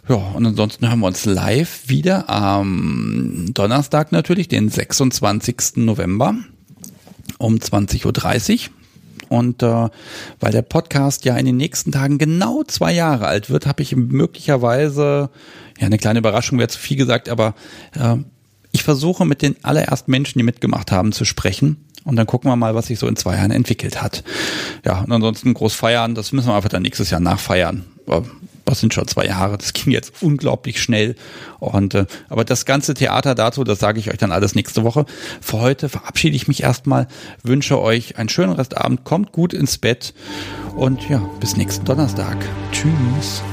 Ja, 0.07 0.15
und 0.15 0.45
ansonsten 0.45 0.89
hören 0.89 0.99
wir 0.99 1.07
uns 1.07 1.25
live 1.25 1.83
wieder 1.87 2.29
am 2.29 3.45
Donnerstag 3.53 4.11
natürlich, 4.11 4.47
den 4.47 4.69
26. 4.69 5.75
November 5.75 6.35
um 7.37 7.55
20.30 7.57 8.69
Uhr. 8.69 8.73
Und 9.29 9.61
äh, 9.61 9.89
weil 10.39 10.51
der 10.51 10.63
Podcast 10.63 11.25
ja 11.25 11.37
in 11.37 11.45
den 11.45 11.57
nächsten 11.57 11.91
Tagen 11.91 12.17
genau 12.17 12.63
zwei 12.63 12.91
Jahre 12.91 13.27
alt 13.27 13.51
wird, 13.51 13.67
habe 13.67 13.83
ich 13.83 13.95
möglicherweise, 13.95 15.29
ja, 15.77 15.85
eine 15.85 15.99
kleine 15.99 16.19
Überraschung 16.19 16.57
wäre 16.57 16.69
zu 16.69 16.79
viel 16.79 16.97
gesagt, 16.97 17.29
aber 17.29 17.53
äh, 17.93 18.15
ich 18.71 18.83
versuche 18.83 19.25
mit 19.25 19.41
den 19.41 19.55
allerersten 19.63 20.11
Menschen, 20.11 20.39
die 20.39 20.43
mitgemacht 20.43 20.91
haben, 20.91 21.11
zu 21.11 21.25
sprechen. 21.25 21.85
Und 22.05 22.15
dann 22.15 22.27
gucken 22.27 22.49
wir 22.49 22.55
mal, 22.55 22.75
was 22.75 22.87
sich 22.87 22.97
so 22.97 23.07
in 23.07 23.15
zwei 23.15 23.35
Jahren 23.35 23.51
entwickelt 23.51 24.01
hat. 24.01 24.23
Ja, 24.85 25.01
und 25.01 25.11
ansonsten 25.11 25.53
groß 25.53 25.73
feiern, 25.73 26.15
das 26.15 26.31
müssen 26.31 26.47
wir 26.47 26.55
einfach 26.55 26.69
dann 26.69 26.81
nächstes 26.81 27.09
Jahr 27.09 27.19
nachfeiern. 27.19 27.85
Das 28.65 28.79
sind 28.79 28.93
schon 28.93 29.07
zwei 29.07 29.25
Jahre, 29.25 29.57
das 29.57 29.73
ging 29.73 29.91
jetzt 29.91 30.13
unglaublich 30.21 30.81
schnell. 30.81 31.15
Und 31.59 31.95
äh, 31.95 32.05
aber 32.29 32.45
das 32.45 32.65
ganze 32.65 32.93
Theater 32.93 33.35
dazu, 33.35 33.63
das 33.63 33.79
sage 33.79 33.99
ich 33.99 34.09
euch 34.11 34.17
dann 34.17 34.31
alles 34.31 34.55
nächste 34.55 34.83
Woche. 34.83 35.05
Für 35.41 35.59
heute 35.59 35.89
verabschiede 35.89 36.35
ich 36.35 36.47
mich 36.47 36.63
erstmal, 36.63 37.07
wünsche 37.43 37.79
euch 37.79 38.17
einen 38.17 38.29
schönen 38.29 38.53
Restabend, 38.53 39.03
kommt 39.03 39.31
gut 39.31 39.53
ins 39.53 39.77
Bett 39.77 40.13
und 40.75 41.09
ja, 41.09 41.19
bis 41.39 41.57
nächsten 41.57 41.85
Donnerstag. 41.85 42.37
Tschüss. 42.71 43.43